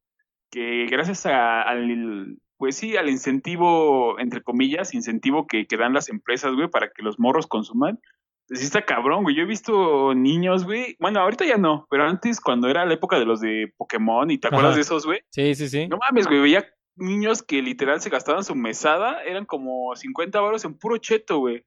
Que 0.51 0.85
gracias 0.89 1.25
a- 1.25 1.61
al, 1.63 2.37
pues 2.57 2.75
sí, 2.75 2.95
al 2.95 3.09
incentivo, 3.09 4.19
entre 4.19 4.41
comillas, 4.41 4.93
incentivo 4.93 5.47
que, 5.47 5.65
que 5.67 5.77
dan 5.77 5.93
las 5.93 6.09
empresas, 6.09 6.53
güey, 6.55 6.69
para 6.69 6.89
que 6.89 7.01
los 7.03 7.19
morros 7.19 7.47
consuman. 7.47 7.99
Pues 8.47 8.59
sí 8.59 8.65
está 8.65 8.83
cabrón, 8.83 9.23
güey. 9.23 9.35
Yo 9.35 9.43
he 9.43 9.45
visto 9.47 10.13
niños, 10.13 10.65
güey. 10.65 10.95
Bueno, 10.99 11.21
ahorita 11.21 11.45
ya 11.45 11.57
no, 11.57 11.87
pero 11.89 12.03
antes, 12.03 12.39
cuando 12.41 12.67
era 12.69 12.85
la 12.85 12.93
época 12.93 13.17
de 13.17 13.25
los 13.25 13.39
de 13.39 13.73
Pokémon, 13.77 14.29
y 14.29 14.37
te 14.37 14.47
acuerdas 14.49 14.75
de 14.75 14.81
esos, 14.81 15.05
güey. 15.05 15.21
Sí, 15.29 15.55
sí, 15.55 15.69
sí. 15.69 15.87
No 15.87 15.97
mames, 15.97 16.27
güey, 16.27 16.41
veía 16.41 16.65
niños 16.95 17.43
que 17.43 17.61
literal 17.61 18.01
se 18.01 18.09
gastaban 18.09 18.43
su 18.43 18.55
mesada, 18.55 19.23
eran 19.23 19.45
como 19.45 19.95
50 19.95 20.39
varos 20.39 20.65
en 20.65 20.75
puro 20.77 20.97
cheto, 20.97 21.39
güey. 21.39 21.65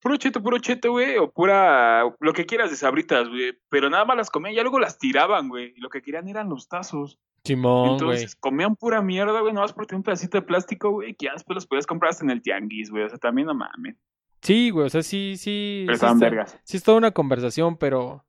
Puro 0.00 0.16
cheto, 0.16 0.42
puro 0.42 0.58
cheto, 0.58 0.90
güey, 0.90 1.16
o 1.16 1.30
pura, 1.30 2.02
lo 2.18 2.32
que 2.32 2.44
quieras 2.44 2.70
de 2.70 2.76
sabritas, 2.76 3.28
güey. 3.28 3.56
Pero 3.68 3.88
nada 3.88 4.04
más 4.04 4.16
las 4.16 4.30
comían, 4.30 4.54
ya 4.54 4.62
luego 4.62 4.80
las 4.80 4.98
tiraban, 4.98 5.48
güey. 5.48 5.74
Y 5.76 5.80
lo 5.80 5.90
que 5.90 6.02
querían 6.02 6.26
eran 6.28 6.48
los 6.48 6.68
tazos. 6.68 7.18
Simón. 7.44 7.90
Entonces 7.90 8.34
comían 8.36 8.74
pura 8.76 9.00
mierda, 9.02 9.40
güey, 9.40 9.52
nada 9.52 9.64
más 9.64 9.72
por 9.72 9.86
tener 9.86 9.98
un 9.98 10.02
pedacito 10.04 10.38
de 10.38 10.42
plástico, 10.42 10.90
güey, 10.90 11.14
que 11.14 11.26
ya 11.26 11.32
después 11.34 11.54
los 11.54 11.66
podías 11.66 11.86
comprar 11.86 12.10
hasta 12.10 12.24
en 12.24 12.30
el 12.30 12.42
tianguis, 12.42 12.90
güey. 12.90 13.04
O 13.04 13.08
sea, 13.08 13.18
también 13.18 13.46
no 13.46 13.54
mames. 13.54 13.96
Sí, 14.42 14.70
güey, 14.70 14.86
o 14.86 14.90
sea, 14.90 15.02
sí, 15.02 15.34
sí. 15.36 15.84
Pero 15.86 15.94
sí 15.94 15.98
estaban 15.98 16.16
está- 16.16 16.26
vergas. 16.30 16.58
Sí 16.64 16.76
es 16.76 16.82
toda 16.82 16.98
una 16.98 17.12
conversación, 17.12 17.76
pero... 17.76 18.24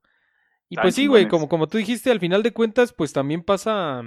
Y 0.68 0.76
pues 0.76 0.94
sí, 0.94 1.06
güey, 1.08 1.28
como, 1.28 1.48
como 1.48 1.66
tú 1.68 1.76
dijiste, 1.78 2.10
al 2.10 2.20
final 2.20 2.42
de 2.42 2.52
cuentas, 2.52 2.92
pues 2.92 3.12
también 3.12 3.42
pasa... 3.42 4.02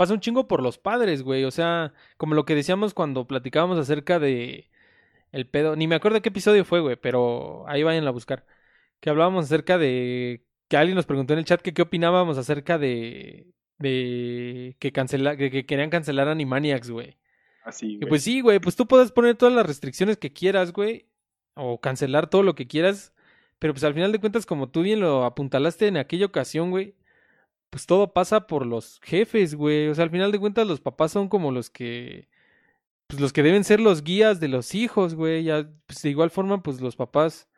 Pasa 0.00 0.14
un 0.14 0.20
chingo 0.20 0.48
por 0.48 0.62
los 0.62 0.78
padres, 0.78 1.22
güey. 1.22 1.44
O 1.44 1.50
sea, 1.50 1.92
como 2.16 2.34
lo 2.34 2.46
que 2.46 2.54
decíamos 2.54 2.94
cuando 2.94 3.26
platicábamos 3.26 3.78
acerca 3.78 4.18
de... 4.18 4.70
El 5.30 5.46
pedo... 5.46 5.76
Ni 5.76 5.86
me 5.86 5.94
acuerdo 5.94 6.22
qué 6.22 6.30
episodio 6.30 6.64
fue, 6.64 6.80
güey, 6.80 6.96
pero 6.96 7.68
ahí 7.68 7.82
vayan 7.82 8.06
a 8.06 8.10
buscar. 8.10 8.46
Que 9.00 9.10
hablábamos 9.10 9.44
acerca 9.44 9.76
de... 9.76 10.46
Que 10.68 10.78
alguien 10.78 10.96
nos 10.96 11.04
preguntó 11.04 11.34
en 11.34 11.40
el 11.40 11.44
chat 11.44 11.60
que 11.60 11.74
qué 11.74 11.82
opinábamos 11.82 12.38
acerca 12.38 12.78
de... 12.78 13.52
De... 13.76 14.74
Que, 14.78 14.90
cancela... 14.90 15.36
que 15.36 15.66
querían 15.66 15.90
cancelar 15.90 16.28
Animaniacs, 16.28 16.88
güey. 16.90 17.18
Así, 17.62 17.96
Y 17.96 17.96
güey. 17.98 18.08
pues 18.08 18.22
sí, 18.22 18.40
güey, 18.40 18.58
pues 18.58 18.76
tú 18.76 18.86
puedes 18.88 19.12
poner 19.12 19.36
todas 19.36 19.54
las 19.54 19.66
restricciones 19.66 20.16
que 20.16 20.32
quieras, 20.32 20.72
güey, 20.72 21.08
o 21.52 21.78
cancelar 21.78 22.30
todo 22.30 22.42
lo 22.42 22.54
que 22.54 22.66
quieras, 22.66 23.12
pero 23.58 23.74
pues 23.74 23.84
al 23.84 23.92
final 23.92 24.12
de 24.12 24.18
cuentas, 24.20 24.46
como 24.46 24.70
tú 24.70 24.80
bien 24.80 25.00
lo 25.00 25.24
apuntalaste 25.26 25.88
en 25.88 25.98
aquella 25.98 26.24
ocasión, 26.24 26.70
güey, 26.70 26.94
pues 27.70 27.86
todo 27.86 28.12
pasa 28.12 28.46
por 28.46 28.66
los 28.66 29.00
jefes, 29.02 29.54
güey, 29.54 29.88
o 29.88 29.94
sea, 29.94 30.04
al 30.04 30.10
final 30.10 30.32
de 30.32 30.38
cuentas 30.40 30.66
los 30.66 30.80
papás 30.80 31.12
son 31.12 31.28
como 31.28 31.52
los 31.52 31.70
que, 31.70 32.28
pues 33.06 33.20
los 33.20 33.32
que 33.32 33.42
deben 33.42 33.64
ser 33.64 33.80
los 33.80 34.02
guías 34.04 34.40
de 34.40 34.48
los 34.48 34.74
hijos, 34.74 35.14
güey, 35.14 35.44
ya, 35.44 35.68
pues 35.86 36.02
de 36.02 36.10
igual 36.10 36.30
forma, 36.30 36.62
pues 36.62 36.80
los 36.80 36.96
papás 36.96 37.48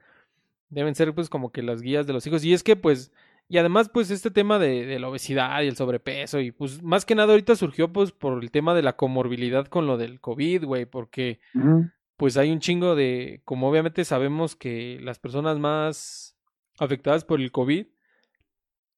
deben 0.71 0.95
ser 0.95 1.15
pues 1.15 1.29
como 1.29 1.51
que 1.53 1.63
las 1.63 1.83
guías 1.83 2.07
de 2.07 2.13
los 2.13 2.27
hijos, 2.27 2.45
y 2.45 2.53
es 2.55 2.63
que 2.63 2.77
pues 2.77 3.13
Y 3.49 3.59
además, 3.59 3.91
pues, 3.91 4.11
este 4.11 4.31
tema 4.31 4.59
de, 4.59 4.87
de, 4.87 4.99
la 4.99 5.09
obesidad 5.09 5.61
y 5.63 5.67
el 5.69 5.77
sobrepeso, 5.77 6.41
y 6.41 6.53
pues, 6.53 6.83
más 6.83 7.05
que 7.05 7.15
nada 7.15 7.33
ahorita 7.33 7.55
surgió, 7.57 7.93
pues, 7.93 8.11
por 8.13 8.43
el 8.43 8.51
tema 8.51 8.73
de 8.75 8.83
la 8.83 8.97
comorbilidad 8.97 9.67
con 9.67 9.87
lo 9.87 9.99
del 9.99 10.21
COVID, 10.21 10.65
güey, 10.65 10.87
porque, 10.87 11.39
uh 11.55 11.59
-huh. 11.61 11.93
pues, 12.17 12.37
hay 12.39 12.51
un 12.51 12.61
chingo 12.61 12.95
de, 12.95 13.43
como 13.45 13.69
obviamente 13.69 14.05
sabemos 14.07 14.57
que 14.57 14.99
las 15.03 15.19
personas 15.19 15.59
más 15.59 16.35
afectadas 16.79 17.25
por 17.25 17.41
el 17.41 17.51
COVID 17.51 17.87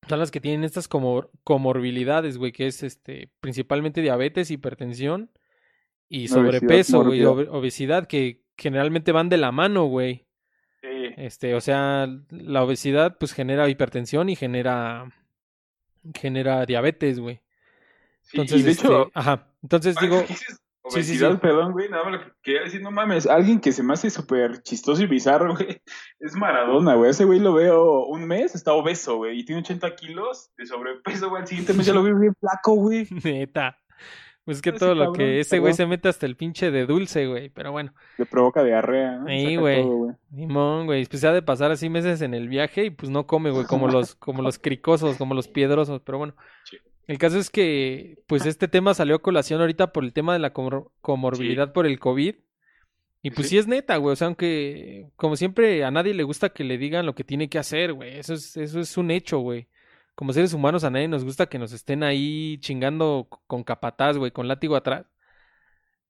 son 0.08 0.18
las 0.18 0.30
que 0.30 0.40
tienen 0.40 0.64
estas 0.64 0.88
como 0.88 1.30
comorbilidades, 1.44 2.38
güey, 2.38 2.52
que 2.52 2.66
es, 2.66 2.82
este, 2.82 3.30
principalmente 3.40 4.00
diabetes, 4.00 4.50
hipertensión 4.50 5.30
y 6.08 6.28
sobrepeso, 6.28 7.04
güey, 7.04 7.24
obesidad, 7.24 8.06
que 8.06 8.42
generalmente 8.56 9.12
van 9.12 9.28
de 9.28 9.36
la 9.36 9.52
mano, 9.52 9.84
güey. 9.86 10.26
Este, 11.16 11.54
o 11.54 11.60
sea, 11.60 12.08
la 12.30 12.62
obesidad 12.64 13.16
pues 13.18 13.32
genera 13.32 13.68
hipertensión 13.68 14.28
y 14.28 14.36
genera 14.36 15.12
genera 16.14 16.66
diabetes, 16.66 17.20
güey. 17.20 17.40
Entonces, 18.32 18.64
de 18.64 18.70
este, 18.72 18.86
hecho, 18.86 19.10
ajá. 19.14 19.48
Entonces 19.62 19.96
digo, 20.00 20.22
obesidad, 20.84 21.30
sí, 21.30 21.34
sí, 21.34 21.40
perdón, 21.40 21.72
güey, 21.72 21.88
nada 21.88 22.04
más 22.04 22.12
lo 22.12 22.20
que 22.20 22.32
quería 22.42 22.62
decir, 22.62 22.82
no 22.82 22.90
mames, 22.90 23.26
alguien 23.26 23.60
que 23.60 23.72
se 23.72 23.82
me 23.82 23.94
hace 23.94 24.10
súper 24.10 24.62
chistoso 24.62 25.02
y 25.02 25.06
bizarro, 25.06 25.54
güey, 25.56 25.82
es 26.20 26.34
Maradona, 26.36 26.94
güey, 26.94 27.10
ese 27.10 27.24
güey 27.24 27.40
lo 27.40 27.54
veo 27.54 28.06
un 28.06 28.26
mes, 28.26 28.54
está 28.54 28.72
obeso, 28.72 29.16
güey, 29.16 29.40
y 29.40 29.44
tiene 29.44 29.62
80 29.62 29.96
kilos 29.96 30.50
de 30.56 30.66
sobrepeso, 30.66 31.30
güey, 31.30 31.42
al 31.42 31.48
siguiente 31.48 31.72
mes 31.72 31.86
ya 31.86 31.94
lo 31.94 32.02
veo 32.02 32.18
bien 32.18 32.34
flaco, 32.38 32.74
güey. 32.74 33.08
Neta. 33.24 33.78
Pues 34.44 34.60
que 34.60 34.72
todo 34.72 34.94
lo 34.94 35.12
que 35.14 35.40
ese 35.40 35.58
güey 35.58 35.72
se 35.72 35.86
mete 35.86 36.08
hasta 36.08 36.26
el 36.26 36.36
pinche 36.36 36.70
de 36.70 36.84
dulce, 36.84 37.26
güey. 37.26 37.48
Pero 37.48 37.72
bueno. 37.72 37.94
Le 38.18 38.26
provoca 38.26 38.62
diarrea, 38.62 39.16
¿no? 39.16 39.26
Sí, 39.26 39.56
güey. 39.56 39.86
Nimón, 40.30 40.84
güey. 40.84 41.06
Pues 41.06 41.20
se 41.20 41.28
ha 41.28 41.32
de 41.32 41.40
pasar 41.40 41.70
así 41.70 41.88
meses 41.88 42.20
en 42.20 42.34
el 42.34 42.48
viaje 42.48 42.84
y 42.84 42.90
pues 42.90 43.10
no 43.10 43.26
come, 43.26 43.50
güey. 43.50 43.64
Como 43.64 43.88
los, 43.88 44.14
como 44.16 44.42
los 44.42 44.58
cricosos, 44.58 45.16
como 45.16 45.34
los 45.34 45.48
piedrosos. 45.48 46.02
Pero 46.04 46.18
bueno. 46.18 46.34
El 47.06 47.18
caso 47.18 47.38
es 47.38 47.50
que, 47.50 48.22
pues 48.26 48.46
este 48.46 48.68
tema 48.68 48.94
salió 48.94 49.16
a 49.16 49.22
colación 49.22 49.60
ahorita 49.60 49.92
por 49.92 50.04
el 50.04 50.12
tema 50.12 50.32
de 50.32 50.38
la 50.38 50.52
comor 50.52 50.90
comorbilidad 51.00 51.66
sí. 51.66 51.72
por 51.74 51.86
el 51.86 51.98
COVID. 51.98 52.36
Y 53.22 53.30
pues 53.30 53.48
sí. 53.48 53.52
sí 53.52 53.58
es 53.58 53.66
neta, 53.66 53.96
güey. 53.96 54.12
O 54.12 54.16
sea, 54.16 54.26
aunque, 54.26 55.10
como 55.16 55.36
siempre, 55.36 55.84
a 55.84 55.90
nadie 55.90 56.14
le 56.14 56.22
gusta 56.22 56.50
que 56.50 56.64
le 56.64 56.78
digan 56.78 57.06
lo 57.06 57.14
que 57.14 57.24
tiene 57.24 57.48
que 57.48 57.58
hacer, 57.58 57.92
güey. 57.92 58.18
Eso 58.18 58.34
es, 58.34 58.56
eso 58.56 58.80
es 58.80 58.96
un 58.96 59.10
hecho, 59.10 59.38
güey 59.38 59.68
como 60.14 60.32
seres 60.32 60.52
humanos 60.52 60.84
a 60.84 60.90
nadie 60.90 61.08
nos 61.08 61.24
gusta 61.24 61.46
que 61.46 61.58
nos 61.58 61.72
estén 61.72 62.02
ahí 62.02 62.58
chingando 62.58 63.28
con 63.46 63.64
capataz, 63.64 64.16
güey, 64.16 64.30
con 64.30 64.48
látigo 64.48 64.76
atrás. 64.76 65.06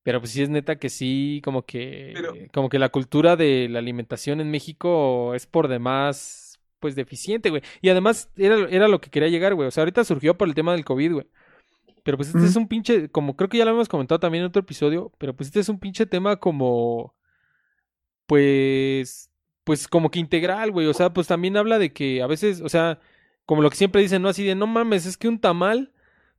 Pero 0.03 0.21
pues 0.21 0.33
sí 0.33 0.43
es 0.43 0.51
neta 0.51 0.77
que 0.77 0.91
sí, 0.91 1.41
como 1.43 1.65
que 1.65 2.13
Pero... 2.15 2.35
como 2.53 2.69
que 2.69 2.79
la 2.79 2.91
cultura 2.91 3.37
de 3.37 3.69
la 3.71 3.79
alimentación 3.79 4.41
en 4.41 4.51
México 4.51 5.35
es 5.35 5.47
por 5.47 5.69
demás 5.69 6.44
pues 6.85 6.95
deficiente, 6.95 7.49
güey. 7.49 7.62
Y 7.81 7.88
además 7.88 8.29
era, 8.37 8.69
era 8.69 8.88
lo 8.88 9.00
que 9.00 9.09
quería 9.09 9.31
llegar, 9.31 9.55
güey. 9.55 9.67
O 9.67 9.71
sea, 9.71 9.81
ahorita 9.81 10.05
surgió 10.05 10.37
por 10.37 10.49
el 10.49 10.55
tema 10.55 10.73
del 10.73 10.85
COVID, 10.85 11.12
güey. 11.12 11.26
Pero 12.03 12.19
pues 12.19 12.29
este 12.29 12.41
mm. 12.41 12.45
es 12.45 12.57
un 12.57 12.69
pinche, 12.69 13.09
como 13.09 13.37
creo 13.37 13.49
que 13.49 13.57
ya 13.57 13.64
lo 13.64 13.71
hemos 13.71 13.88
comentado 13.88 14.21
también 14.21 14.43
en 14.45 14.49
otro 14.49 14.61
episodio, 14.61 15.11
pero 15.17 15.35
pues 15.35 15.47
este 15.47 15.61
es 15.61 15.71
un 15.71 15.79
pinche 15.79 16.05
tema 16.05 16.37
como, 16.37 17.14
pues, 18.26 19.31
pues 19.64 19.88
como 19.88 20.11
que 20.11 20.19
integral, 20.19 20.73
güey. 20.73 20.87
O 20.87 20.93
sea, 20.93 21.14
pues 21.14 21.26
también 21.26 21.57
habla 21.57 21.79
de 21.79 21.91
que 21.95 22.21
a 22.21 22.26
veces, 22.26 22.61
o 22.61 22.69
sea, 22.69 23.00
como 23.47 23.62
lo 23.62 23.71
que 23.71 23.76
siempre 23.76 24.03
dicen, 24.03 24.21
¿no? 24.21 24.29
Así 24.29 24.45
de, 24.45 24.55
no 24.55 24.67
mames, 24.67 25.07
es 25.07 25.17
que 25.17 25.26
un 25.26 25.41
tamal 25.41 25.91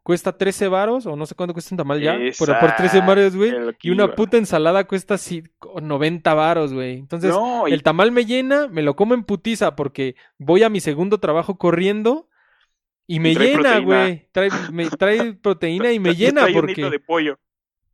cuesta 0.06 0.38
13 0.38 0.68
varos, 0.68 1.08
o 1.08 1.16
no 1.16 1.26
sé 1.26 1.34
cuánto 1.34 1.52
cuesta 1.54 1.74
un 1.74 1.78
tamal 1.78 2.00
ya, 2.00 2.16
pero 2.38 2.60
por 2.60 2.76
13 2.76 3.00
varos, 3.00 3.36
güey, 3.36 3.52
y 3.82 3.90
una 3.90 4.14
puta 4.14 4.38
ensalada 4.38 4.84
cuesta 4.84 5.16
así 5.16 5.42
90 5.82 6.32
varos, 6.36 6.76
güey. 6.76 7.00
Entonces, 7.00 7.32
no, 7.32 7.68
y... 7.68 7.74
el 7.74 7.82
tamal 7.82 8.12
me 8.12 8.24
llena, 8.24 8.68
me 8.68 8.84
lo 8.84 8.96
como 8.96 9.16
en 9.16 9.24
putiza 9.24 9.76
porque 9.76 10.16
voy 10.38 10.62
a 10.62 10.70
mi 10.70 10.80
segundo 10.80 11.20
trabajo 11.20 11.58
corriendo 11.58 12.30
y 13.08 13.20
me 13.20 13.34
llena, 13.34 13.80
güey. 13.80 14.30
Trae, 14.32 14.50
me, 14.72 14.92
trae 14.92 15.34
proteína 15.42 15.92
y 15.92 15.98
me 15.98 16.14
llena 16.14 16.42
trae 16.42 16.54
porque... 16.54 16.74
Un 16.74 16.80
hilo 16.82 16.90
de 16.92 17.00
pollo. 17.00 17.40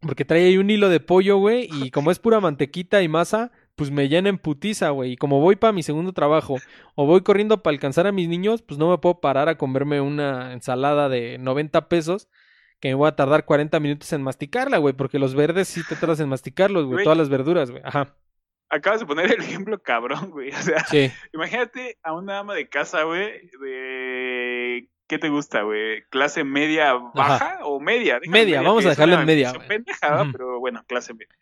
Porque 0.01 0.25
trae 0.25 0.47
ahí 0.47 0.57
un 0.57 0.69
hilo 0.69 0.89
de 0.89 0.99
pollo, 0.99 1.37
güey, 1.37 1.69
y 1.71 1.91
como 1.91 2.11
es 2.11 2.19
pura 2.19 2.41
mantequita 2.41 3.01
y 3.01 3.07
masa, 3.07 3.53
pues 3.81 3.89
me 3.89 4.07
llena 4.09 4.29
en 4.29 4.37
putiza, 4.37 4.91
güey. 4.91 5.13
Y 5.13 5.17
como 5.17 5.39
voy 5.39 5.55
para 5.55 5.73
mi 5.73 5.81
segundo 5.81 6.13
trabajo 6.13 6.57
o 6.93 7.07
voy 7.07 7.21
corriendo 7.21 7.63
para 7.63 7.73
alcanzar 7.73 8.05
a 8.05 8.11
mis 8.11 8.29
niños, 8.29 8.61
pues 8.61 8.77
no 8.77 8.91
me 8.91 8.99
puedo 8.99 9.19
parar 9.19 9.49
a 9.49 9.57
comerme 9.57 9.99
una 10.01 10.53
ensalada 10.53 11.09
de 11.09 11.39
90 11.39 11.89
pesos 11.89 12.29
que 12.79 12.89
me 12.89 12.93
voy 12.93 13.07
a 13.07 13.15
tardar 13.15 13.43
40 13.43 13.79
minutos 13.79 14.13
en 14.13 14.21
masticarla, 14.21 14.77
güey, 14.77 14.93
porque 14.93 15.17
los 15.17 15.33
verdes 15.33 15.67
sí 15.67 15.81
te 15.83 15.95
tardas 15.95 16.19
en 16.19 16.29
masticarlos, 16.29 16.85
güey, 16.85 17.03
todas 17.03 17.17
las 17.17 17.29
verduras, 17.29 17.71
güey. 17.71 17.81
Ajá. 17.83 18.15
Acabas 18.69 18.99
de 18.99 19.07
poner 19.07 19.31
el 19.33 19.41
ejemplo 19.41 19.81
cabrón, 19.81 20.29
güey. 20.29 20.51
O 20.51 20.61
sea, 20.61 20.85
sí. 20.85 21.11
imagínate 21.33 21.97
a 22.03 22.13
una 22.13 22.37
ama 22.37 22.53
de 22.53 22.69
casa, 22.69 23.01
güey, 23.01 23.49
de 23.61 24.89
¿qué 25.07 25.17
te 25.17 25.29
gusta, 25.29 25.63
güey? 25.63 26.03
¿Clase 26.11 26.43
media 26.43 26.93
baja 27.15 27.35
Ajá. 27.35 27.65
o 27.65 27.79
media? 27.79 28.19
Déjame 28.19 28.41
media, 28.41 28.57
media, 28.57 28.69
vamos 28.69 28.85
a 28.85 28.89
dejarlo 28.89 29.15
en 29.15 29.25
media. 29.25 29.53
Pendeja, 29.67 30.21
uh 30.21 30.25
-huh. 30.27 30.31
pero 30.31 30.59
bueno, 30.59 30.83
clase 30.85 31.15
media 31.15 31.35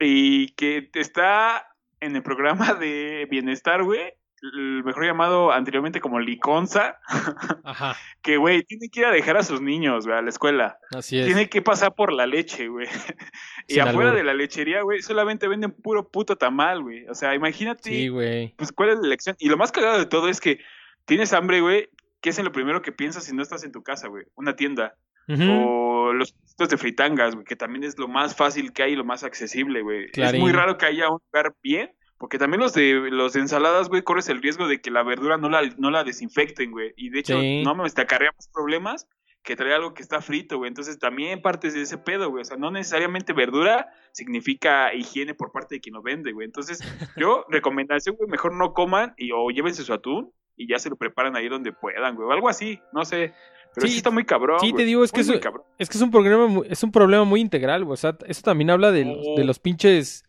y 0.00 0.48
que 0.52 0.90
está 0.94 1.68
en 2.00 2.16
el 2.16 2.22
programa 2.22 2.74
de 2.74 3.26
bienestar, 3.30 3.84
güey, 3.84 4.14
el 4.42 4.82
mejor 4.84 5.04
llamado 5.04 5.52
anteriormente 5.52 6.00
como 6.00 6.18
Liconza, 6.18 6.98
Ajá. 7.64 7.96
que, 8.22 8.38
güey, 8.38 8.62
tiene 8.62 8.88
que 8.88 9.00
ir 9.00 9.06
a 9.06 9.10
dejar 9.10 9.36
a 9.36 9.42
sus 9.42 9.60
niños, 9.60 10.06
güey, 10.06 10.18
a 10.18 10.22
la 10.22 10.30
escuela. 10.30 10.78
Así 10.96 11.18
es. 11.18 11.26
Tiene 11.26 11.48
que 11.50 11.60
pasar 11.60 11.94
por 11.94 12.12
la 12.12 12.26
leche, 12.26 12.68
güey. 12.68 12.86
y 13.68 13.74
Sin 13.74 13.82
afuera 13.82 14.12
de 14.12 14.24
la 14.24 14.32
lechería, 14.32 14.82
güey, 14.82 15.02
solamente 15.02 15.46
venden 15.46 15.72
puro 15.72 16.08
puto 16.08 16.36
tamal, 16.36 16.82
güey. 16.82 17.06
O 17.08 17.14
sea, 17.14 17.34
imagínate, 17.34 17.90
sí, 17.90 18.08
güey. 18.08 18.54
pues, 18.56 18.72
cuál 18.72 18.90
es 18.90 18.98
la 18.98 19.06
elección. 19.06 19.36
Y 19.38 19.48
lo 19.48 19.58
más 19.58 19.72
cagado 19.72 19.98
de 19.98 20.06
todo 20.06 20.28
es 20.28 20.40
que 20.40 20.60
tienes 21.04 21.32
hambre, 21.34 21.60
güey, 21.60 21.90
¿qué 22.22 22.30
es 22.30 22.38
en 22.38 22.46
lo 22.46 22.52
primero 22.52 22.80
que 22.80 22.92
piensas 22.92 23.24
si 23.24 23.34
no 23.34 23.42
estás 23.42 23.62
en 23.64 23.72
tu 23.72 23.82
casa, 23.82 24.08
güey? 24.08 24.24
Una 24.36 24.56
tienda. 24.56 24.96
Uh 25.28 25.32
-huh. 25.34 25.66
O 25.66 25.89
los 26.12 26.34
de 26.56 26.76
fritangas, 26.76 27.34
güey, 27.34 27.44
que 27.44 27.56
también 27.56 27.84
es 27.84 27.98
lo 27.98 28.08
más 28.08 28.36
fácil 28.36 28.72
que 28.72 28.82
hay 28.82 28.92
y 28.92 28.96
lo 28.96 29.04
más 29.04 29.24
accesible, 29.24 29.82
güey. 29.82 30.06
Es 30.12 30.38
muy 30.38 30.52
raro 30.52 30.78
que 30.78 30.86
haya 30.86 31.08
un 31.08 31.20
lugar 31.32 31.54
bien, 31.62 31.90
porque 32.18 32.38
también 32.38 32.60
los 32.60 32.74
de 32.74 32.94
los 33.10 33.32
de 33.32 33.40
ensaladas, 33.40 33.88
güey, 33.88 34.02
corres 34.02 34.28
el 34.28 34.42
riesgo 34.42 34.68
de 34.68 34.80
que 34.80 34.90
la 34.90 35.02
verdura 35.02 35.38
no 35.38 35.48
la, 35.48 35.62
no 35.78 35.90
la 35.90 36.04
desinfecten, 36.04 36.70
güey. 36.70 36.92
Y 36.96 37.08
de 37.10 37.20
hecho, 37.20 37.40
sí. 37.40 37.62
no 37.62 37.74
me 37.74 37.88
te 37.88 38.02
acarrea 38.02 38.32
más 38.36 38.48
problemas 38.48 39.06
que 39.42 39.56
traer 39.56 39.74
algo 39.74 39.94
que 39.94 40.02
está 40.02 40.20
frito, 40.20 40.58
güey. 40.58 40.68
Entonces 40.68 40.98
también 40.98 41.40
partes 41.40 41.74
de 41.74 41.82
ese 41.82 41.98
pedo, 41.98 42.30
güey. 42.30 42.42
O 42.42 42.44
sea, 42.44 42.56
no 42.56 42.70
necesariamente 42.70 43.32
verdura 43.32 43.88
significa 44.12 44.92
higiene 44.94 45.34
por 45.34 45.50
parte 45.52 45.76
de 45.76 45.80
quien 45.80 45.94
lo 45.94 46.02
vende, 46.02 46.32
güey. 46.32 46.44
Entonces, 46.44 46.80
yo, 47.16 47.46
recomendación, 47.48 48.16
güey, 48.16 48.28
mejor 48.28 48.54
no 48.54 48.74
coman 48.74 49.14
y 49.16 49.30
o 49.32 49.48
llévense 49.50 49.82
su 49.82 49.92
atún 49.92 50.32
y 50.56 50.68
ya 50.68 50.78
se 50.78 50.90
lo 50.90 50.96
preparan 50.96 51.36
ahí 51.36 51.48
donde 51.48 51.72
puedan, 51.72 52.16
güey. 52.16 52.28
O 52.28 52.32
algo 52.32 52.48
así, 52.48 52.80
no 52.92 53.04
sé. 53.04 53.32
Pero 53.74 53.86
sí, 53.86 53.92
sí 53.92 53.98
está 53.98 54.10
muy 54.10 54.24
cabrón. 54.24 54.58
Sí, 54.60 54.72
te 54.72 54.84
digo, 54.84 55.04
es 55.04 55.12
que, 55.12 55.20
es, 55.20 55.28
es, 55.28 55.88
que 55.88 55.98
es 55.98 56.02
un 56.02 56.10
problema, 56.10 56.46
muy, 56.46 56.66
es 56.68 56.82
un 56.82 56.90
problema 56.90 57.24
muy 57.24 57.40
integral, 57.40 57.84
güey. 57.84 57.94
O 57.94 57.96
sea, 57.96 58.16
eso 58.26 58.42
también 58.42 58.70
habla 58.70 58.90
de, 58.90 59.04
los, 59.04 59.36
de 59.36 59.44
los 59.44 59.58
pinches, 59.60 60.24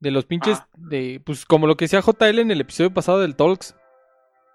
de 0.00 0.10
los 0.10 0.26
pinches, 0.26 0.58
ah. 0.58 0.68
de, 0.76 1.22
pues 1.24 1.46
como 1.46 1.66
lo 1.66 1.76
que 1.76 1.86
decía 1.86 2.02
JL 2.02 2.38
en 2.38 2.50
el 2.50 2.60
episodio 2.60 2.92
pasado 2.92 3.20
del 3.20 3.36
Talks. 3.36 3.74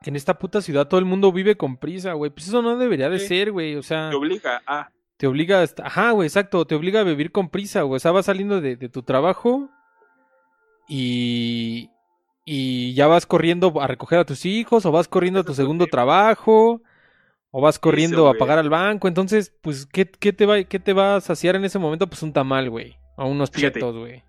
Que 0.04 0.10
en 0.10 0.16
esta 0.16 0.40
puta 0.40 0.62
ciudad 0.62 0.88
todo 0.88 1.00
el 1.00 1.06
mundo 1.06 1.32
vive 1.32 1.58
con 1.58 1.78
prisa, 1.78 2.14
güey. 2.14 2.32
Pues 2.32 2.48
eso 2.48 2.62
no 2.62 2.76
debería 2.78 3.10
de 3.10 3.20
sí. 3.20 3.28
ser, 3.28 3.52
güey. 3.52 3.76
O 3.76 3.84
sea. 3.84 4.10
Te 4.10 4.16
obliga 4.16 4.62
a. 4.66 4.90
Te 5.18 5.28
obliga 5.28 5.62
a. 5.62 5.66
Ajá, 5.84 6.12
güey, 6.12 6.28
exacto. 6.28 6.66
Te 6.66 6.74
obliga 6.76 7.02
a 7.02 7.04
vivir 7.04 7.32
con 7.32 7.50
prisa, 7.50 7.84
güey. 7.84 7.98
O 7.98 8.00
sea, 8.00 8.12
vas 8.12 8.26
saliendo 8.26 8.62
de, 8.62 8.76
de 8.76 8.90
tu 8.90 9.04
trabajo. 9.04 9.70
Y. 10.88 11.90
Y 12.46 12.96
ya 12.96 13.06
vas 13.06 13.28
corriendo 13.28 13.80
a 13.80 13.86
recoger 13.86 14.18
a 14.18 14.26
tus 14.26 14.46
hijos. 14.48 14.88
O 14.88 14.92
vas 14.92 15.08
corriendo 15.08 15.42
a 15.42 15.44
tu 15.44 15.54
segundo 15.54 15.86
trabajo 15.86 16.82
o 17.52 17.62
vas 17.62 17.78
corriendo 17.78 18.18
Eso, 18.18 18.30
a 18.30 18.34
pagar 18.34 18.58
al 18.58 18.70
banco, 18.70 19.08
entonces, 19.08 19.54
pues, 19.62 19.86
¿qué, 19.86 20.10
qué, 20.10 20.34
te 20.34 20.46
va, 20.46 20.64
¿qué 20.64 20.80
te 20.80 20.94
va 20.94 21.18
a 21.18 21.22
saciar 21.22 21.56
en 21.56 21.66
ese 21.66 21.80
momento? 21.80 22.08
Pues 22.08 22.24
un 22.24 22.34
tamal, 22.34 22.70
güey, 22.70 22.96
o 23.18 23.28
unos 23.28 23.52
chetos, 23.52 23.96
güey. 23.96 24.24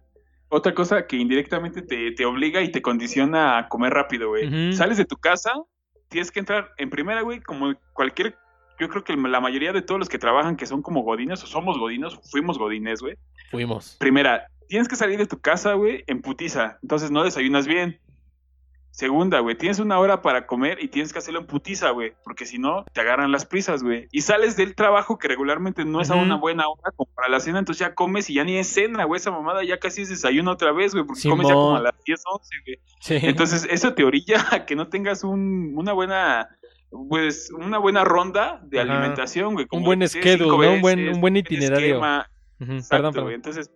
Otra 0.48 0.74
cosa 0.74 1.06
que 1.06 1.16
indirectamente 1.16 1.80
te, 1.80 2.12
te, 2.12 2.26
obliga 2.26 2.60
y 2.60 2.70
te 2.70 2.82
condiciona 2.82 3.56
a 3.56 3.68
comer 3.68 3.94
rápido, 3.94 4.28
güey. 4.28 4.46
Uh 4.46 4.50
-huh. 4.50 4.72
Sales 4.72 4.98
de 4.98 5.06
tu 5.06 5.16
casa, 5.16 5.52
tienes 6.08 6.30
que 6.30 6.40
entrar 6.40 6.72
en 6.76 6.90
primera, 6.90 7.22
güey, 7.22 7.40
como 7.40 7.74
cualquier, 7.94 8.36
yo 8.78 8.88
creo 8.88 9.02
que 9.02 9.16
la 9.16 9.40
mayoría 9.40 9.72
de 9.72 9.82
todos 9.82 9.98
los 9.98 10.08
que 10.08 10.18
trabajan 10.18 10.56
que 10.56 10.66
son 10.66 10.82
como 10.82 11.02
godines 11.02 11.42
o 11.42 11.46
somos 11.46 11.78
godinos, 11.78 12.20
fuimos 12.30 12.58
godines, 12.58 13.00
güey. 13.00 13.16
Fuimos. 13.50 13.96
Primera, 13.98 14.46
tienes 14.68 14.88
que 14.88 14.96
salir 14.96 15.18
de 15.18 15.26
tu 15.26 15.38
casa, 15.40 15.74
güey, 15.74 16.04
en 16.06 16.20
putiza, 16.20 16.78
entonces 16.82 17.10
no 17.10 17.24
desayunas 17.24 17.66
bien. 17.66 17.98
Segunda, 18.92 19.40
güey, 19.40 19.56
tienes 19.56 19.78
una 19.78 19.98
hora 19.98 20.20
para 20.20 20.46
comer 20.46 20.76
y 20.82 20.88
tienes 20.88 21.14
que 21.14 21.18
hacerlo 21.18 21.40
en 21.40 21.46
putiza, 21.46 21.90
güey, 21.92 22.12
porque 22.24 22.44
si 22.44 22.58
no, 22.58 22.84
te 22.92 23.00
agarran 23.00 23.32
las 23.32 23.46
prisas, 23.46 23.82
güey. 23.82 24.06
Y 24.12 24.20
sales 24.20 24.54
del 24.54 24.74
trabajo 24.74 25.18
que 25.18 25.28
regularmente 25.28 25.86
no 25.86 26.02
es 26.02 26.10
uh 26.10 26.12
-huh. 26.12 26.18
a 26.18 26.22
una 26.22 26.36
buena 26.36 26.68
hora 26.68 26.90
como 26.94 27.10
para 27.14 27.30
la 27.30 27.40
cena, 27.40 27.58
entonces 27.58 27.80
ya 27.80 27.94
comes 27.94 28.28
y 28.28 28.34
ya 28.34 28.44
ni 28.44 28.58
es 28.58 28.66
cena, 28.68 29.04
güey, 29.04 29.18
esa 29.18 29.30
mamada 29.30 29.64
ya 29.64 29.78
casi 29.78 30.02
es 30.02 30.10
desayuno 30.10 30.50
otra 30.50 30.72
vez, 30.72 30.92
güey, 30.92 31.06
porque 31.06 31.22
Simón. 31.22 31.38
comes 31.38 31.48
ya 31.48 31.54
como 31.54 31.76
a 31.76 31.80
las 31.80 31.94
10, 32.04 32.22
11, 32.32 32.48
güey. 32.66 32.78
Sí. 33.00 33.18
Entonces, 33.22 33.66
eso 33.70 33.94
te 33.94 34.04
orilla 34.04 34.44
a 34.50 34.66
que 34.66 34.76
no 34.76 34.88
tengas 34.88 35.24
un, 35.24 35.72
una 35.74 35.94
buena 35.94 36.48
pues 37.08 37.50
una 37.50 37.78
buena 37.78 38.04
ronda 38.04 38.60
de 38.64 38.78
Ajá. 38.78 38.92
alimentación, 38.92 39.54
güey. 39.54 39.66
Un 39.72 39.84
buen 39.84 40.06
schedule, 40.06 40.66
¿no? 40.66 40.74
un 40.74 40.82
buen, 40.82 41.08
un 41.08 41.20
buen 41.22 41.36
itinerario. 41.38 41.94
Esquema. 41.94 42.28
Uh 42.60 42.64
-huh. 42.64 42.74
Exacto, 42.74 42.96
perdón, 42.96 43.14
perdón. 43.14 43.32
Entonces, 43.32 43.70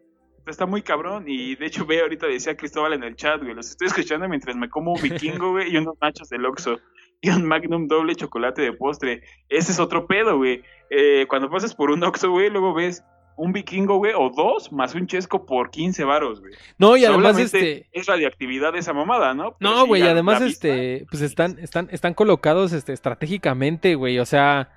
está 0.50 0.66
muy 0.66 0.82
cabrón. 0.82 1.24
Y 1.26 1.56
de 1.56 1.66
hecho, 1.66 1.86
ve, 1.86 2.00
ahorita 2.00 2.26
decía 2.26 2.56
Cristóbal 2.56 2.92
en 2.94 3.04
el 3.04 3.16
chat, 3.16 3.42
güey. 3.42 3.54
Los 3.54 3.70
estoy 3.70 3.88
escuchando 3.88 4.28
mientras 4.28 4.56
me 4.56 4.68
como 4.68 4.92
un 4.92 5.02
vikingo, 5.02 5.52
güey, 5.52 5.72
y 5.72 5.76
unos 5.76 5.96
nachos 6.00 6.28
del 6.28 6.46
Oxxo. 6.46 6.78
Y 7.20 7.30
un 7.30 7.46
Magnum 7.46 7.88
doble 7.88 8.14
chocolate 8.14 8.62
de 8.62 8.72
postre. 8.72 9.22
Ese 9.48 9.72
es 9.72 9.80
otro 9.80 10.06
pedo, 10.06 10.36
güey. 10.36 10.62
Eh, 10.90 11.26
cuando 11.28 11.50
pasas 11.50 11.74
por 11.74 11.90
un 11.90 12.04
Oxxo, 12.04 12.30
güey, 12.30 12.50
luego 12.50 12.74
ves 12.74 13.02
un 13.36 13.52
vikingo, 13.52 13.98
güey, 13.98 14.12
o 14.16 14.30
dos, 14.30 14.72
más 14.72 14.94
un 14.94 15.06
chesco 15.06 15.44
por 15.44 15.70
15 15.70 16.04
varos, 16.04 16.40
güey. 16.40 16.54
No, 16.78 16.96
y 16.96 17.04
además 17.04 17.38
este... 17.38 17.86
Es 17.92 18.06
radiactividad 18.06 18.72
de 18.72 18.78
esa 18.78 18.92
mamada, 18.92 19.34
¿no? 19.34 19.56
Pero 19.58 19.70
No, 19.70 19.86
güey, 19.86 20.02
a 20.02 20.10
además 20.10 20.42
vista, 20.42 20.68
este, 20.68 21.06
pues 21.10 21.22
están, 21.22 21.58
están, 21.58 21.88
están 21.90 22.14
colocados 22.14 22.72
este, 22.72 22.92
estratégicamente, 22.92 23.94
güey. 23.94 24.18
O 24.18 24.26
sea, 24.26 24.70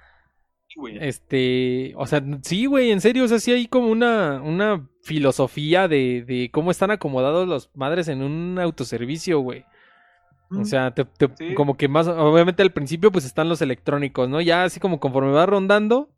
güey. 0.80 0.98
este, 1.02 1.94
o 1.96 2.06
sea, 2.08 2.24
sí, 2.42 2.66
güey, 2.66 2.92
en 2.92 3.02
serio, 3.02 3.24
o 3.24 3.28
sea, 3.28 3.40
sí 3.40 3.52
hay 3.52 3.68
como 3.68 3.88
una, 3.90 4.42
una 4.42 4.90
filosofía 5.04 5.88
de, 5.88 6.24
de 6.28 6.50
cómo 6.52 6.72
están 6.72 6.92
acomodados 6.92 7.48
los 7.48 7.70
madres 7.76 8.08
en 8.08 8.22
un 8.24 8.58
autoservicio, 8.60 9.40
güey. 9.42 9.66
O 10.52 10.60
Mm. 10.62 10.66
sea, 10.66 10.92
te- 10.96 11.06
te- 11.06 11.30
Sí. 11.38 11.54
como 11.54 11.78
que 11.78 11.88
más, 11.88 12.08
obviamente 12.08 12.64
al 12.64 12.72
principio 12.74 13.12
pues 13.12 13.24
están 13.26 13.50
los 13.50 13.62
electrónicos, 13.62 14.28
¿no? 14.30 14.42
Ya 14.42 14.64
así 14.64 14.80
como 14.80 15.00
conforme 15.00 15.32
va 15.32 15.46
rondando, 15.46 16.10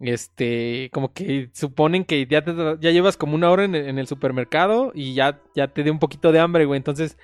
este, 0.00 0.90
como 0.92 1.12
que 1.12 1.50
suponen 1.54 2.04
que 2.04 2.26
ya, 2.26 2.44
te, 2.44 2.52
ya 2.80 2.90
llevas 2.90 3.16
como 3.16 3.34
una 3.34 3.50
hora 3.50 3.64
en, 3.64 3.74
el- 3.74 3.88
en 3.88 3.98
el 3.98 4.06
supermercado 4.06 4.92
y 4.94 5.14
ya, 5.14 5.40
ya 5.54 5.68
te 5.68 5.82
dio 5.82 5.92
un 5.92 5.98
poquito 5.98 6.32
de 6.32 6.40
hambre, 6.40 6.64
güey. 6.66 6.76
Entonces, 6.78 7.16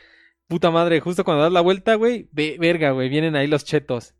puta 0.48 0.70
madre, 0.70 1.00
justo 1.00 1.24
cuando 1.24 1.42
das 1.42 1.52
la 1.52 1.60
vuelta, 1.60 1.94
güey, 1.96 2.28
ve- 2.32 2.56
verga, 2.58 2.90
güey, 2.92 3.08
vienen 3.08 3.36
ahí 3.36 3.46
los 3.46 3.64
chetos. 3.64 4.14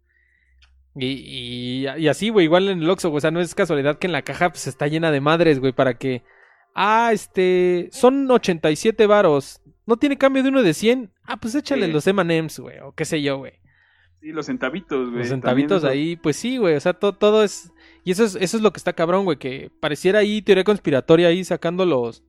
Y, 0.94 1.06
y, 1.06 1.86
y 1.98 2.08
así, 2.08 2.28
güey, 2.28 2.44
igual 2.44 2.68
en 2.68 2.82
el 2.82 2.90
Oxxo, 2.90 3.08
güey, 3.08 3.18
o 3.18 3.20
sea, 3.20 3.30
no 3.30 3.40
es 3.40 3.54
casualidad 3.54 3.98
que 3.98 4.06
en 4.06 4.12
la 4.12 4.22
caja 4.22 4.50
pues 4.50 4.66
está 4.66 4.86
llena 4.88 5.10
de 5.10 5.20
madres, 5.20 5.58
güey, 5.60 5.72
para 5.72 5.94
que... 5.94 6.22
Ah, 6.74 7.10
este, 7.12 7.88
son 7.92 8.30
87 8.30 9.06
varos. 9.06 9.60
¿No 9.86 9.96
tiene 9.96 10.16
cambio 10.18 10.42
de 10.42 10.48
uno 10.50 10.62
de 10.62 10.74
100? 10.74 11.10
Ah, 11.24 11.36
pues 11.38 11.54
échale 11.54 11.86
Sí. 11.86 11.92
los 11.92 12.06
M&M's, 12.06 12.58
güey, 12.60 12.78
o 12.80 12.92
qué 12.92 13.04
sé 13.04 13.20
yo, 13.22 13.38
güey. 13.38 13.52
Sí, 14.20 14.28
los 14.32 14.46
centavitos, 14.46 15.08
güey. 15.08 15.18
Los 15.20 15.28
centavitos 15.28 15.84
ahí, 15.84 16.16
pues 16.16 16.36
sí, 16.36 16.56
güey, 16.58 16.76
o 16.76 16.80
sea, 16.80 16.92
to- 16.94 17.14
todo 17.14 17.42
es... 17.42 17.72
Y 18.04 18.12
eso 18.12 18.24
es, 18.24 18.36
eso 18.36 18.56
es 18.56 18.62
lo 18.62 18.72
que 18.72 18.78
está 18.78 18.92
cabrón, 18.92 19.24
güey, 19.24 19.38
que 19.38 19.70
pareciera 19.80 20.20
ahí 20.20 20.42
teoría 20.42 20.64
conspiratoria 20.64 21.28
ahí 21.28 21.44
sacando 21.44 21.84
los, 21.86 22.22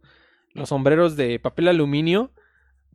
los 0.53 0.69
sombreros 0.69 1.15
de 1.15 1.39
papel 1.39 1.67
aluminio, 1.67 2.31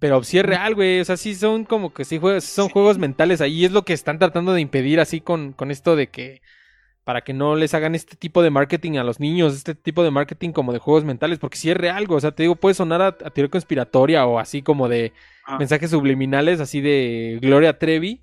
pero 0.01 0.23
sí 0.25 0.39
es 0.39 0.45
real, 0.47 0.75
güey, 0.75 1.01
o 1.01 1.05
sea, 1.05 1.17
sí 1.17 1.35
son 1.35 1.65
como 1.65 1.93
que 1.93 2.05
sí 2.05 2.19
juegos, 2.19 2.45
son 2.45 2.67
Sí. 2.67 2.73
juegos 2.73 2.99
mentales 2.99 3.41
ahí, 3.41 3.65
es 3.65 3.73
lo 3.73 3.85
que 3.85 3.93
están 3.93 4.19
tratando 4.19 4.53
de 4.53 4.61
impedir 4.61 5.01
así 5.01 5.21
con, 5.21 5.53
con 5.53 5.71
esto 5.71 5.97
de 5.97 6.09
que 6.09 6.41
para 7.05 7.23
que 7.23 7.33
no 7.33 7.57
les 7.57 7.73
hagan 7.73 7.95
este 7.95 8.17
tipo 8.17 8.43
de 8.43 8.51
marketing 8.51 8.99
a 8.99 9.05
los 9.05 9.19
niños, 9.19 9.55
este 9.55 9.75
tipo 9.75 10.05
de 10.05 10.11
marketing 10.11 10.53
como 10.53 10.75
de 10.75 10.79
juegos 10.79 11.05
mentales, 11.05 11.39
porque 11.39 11.57
sí 11.57 11.71
es 11.71 11.77
real, 11.77 12.07
güey, 12.07 12.19
o 12.19 12.21
sea, 12.21 12.33
te 12.33 12.43
digo, 12.43 12.57
puede 12.57 12.75
sonar 12.75 13.01
a, 13.01 13.07
a 13.09 13.31
teoría 13.31 13.49
conspiratoria 13.51 14.27
o 14.27 14.39
así 14.39 14.61
como 14.61 14.89
de 14.89 15.13
Ajá. 15.47 15.57
mensajes 15.59 15.91
subliminales 15.91 16.61
así 16.61 16.83
de 16.83 17.39
Gloria 17.41 17.79
Trevi, 17.79 18.21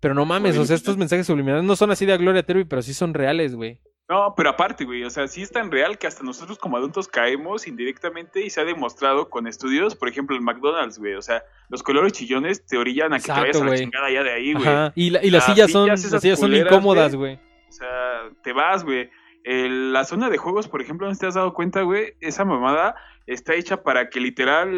pero 0.00 0.14
no 0.14 0.24
mames, 0.24 0.56
o 0.56 0.64
sea, 0.64 0.76
estos 0.76 0.96
mensajes 0.96 1.26
subliminales 1.26 1.64
no 1.64 1.74
son 1.74 1.90
así 1.90 2.06
de 2.06 2.16
Gloria 2.16 2.44
Trevi, 2.44 2.64
pero 2.64 2.80
sí 2.82 2.94
son 2.94 3.12
reales, 3.12 3.56
güey. 3.56 3.80
No, 4.08 4.32
pero 4.34 4.48
aparte, 4.48 4.86
güey, 4.86 5.04
o 5.04 5.10
sea, 5.10 5.28
sí 5.28 5.42
es 5.42 5.50
tan 5.50 5.70
real 5.70 5.98
que 5.98 6.06
hasta 6.06 6.24
nosotros 6.24 6.58
como 6.58 6.78
adultos 6.78 7.08
caemos 7.08 7.66
indirectamente 7.66 8.40
y 8.42 8.48
se 8.48 8.60
ha 8.62 8.64
demostrado 8.64 9.28
con 9.28 9.46
estudios, 9.46 9.94
por 9.94 10.08
ejemplo, 10.08 10.34
el 10.34 10.40
McDonald's, 10.40 10.98
güey, 10.98 11.12
o 11.14 11.20
sea, 11.20 11.42
los 11.68 11.82
colores 11.82 12.12
chillones 12.14 12.64
te 12.64 12.78
orillan 12.78 13.12
a 13.12 13.16
que 13.16 13.30
Exacto, 13.30 13.42
te 13.42 13.46
vayas 13.48 13.60
a 13.60 13.64
la 13.66 13.76
chingada 13.76 14.10
ya 14.10 14.22
de 14.22 14.32
ahí, 14.32 14.52
güey. 14.54 14.66
Y, 14.94 15.10
la- 15.10 15.22
y 15.22 15.30
las 15.30 15.46
Las 15.46 15.54
sillas 15.54 15.70
son, 15.70 15.84
sillas 15.98 16.12
las 16.12 16.22
sillas 16.22 16.38
son 16.38 16.48
culeras, 16.48 16.72
incómodas, 16.72 17.14
güey. 17.14 17.34
O 17.68 17.72
sea, 17.72 18.30
te 18.42 18.52
vas, 18.54 18.82
güey. 18.82 19.10
El- 19.44 19.92
la 19.92 20.04
zona 20.04 20.30
de 20.30 20.38
juegos, 20.38 20.68
por 20.68 20.80
ejemplo, 20.80 21.06
no 21.06 21.14
te 21.14 21.26
has 21.26 21.34
dado 21.34 21.52
cuenta, 21.52 21.82
güey, 21.82 22.14
esa 22.20 22.46
mamada 22.46 22.94
está 23.26 23.54
hecha 23.54 23.82
para 23.82 24.08
que 24.08 24.20
literal 24.20 24.70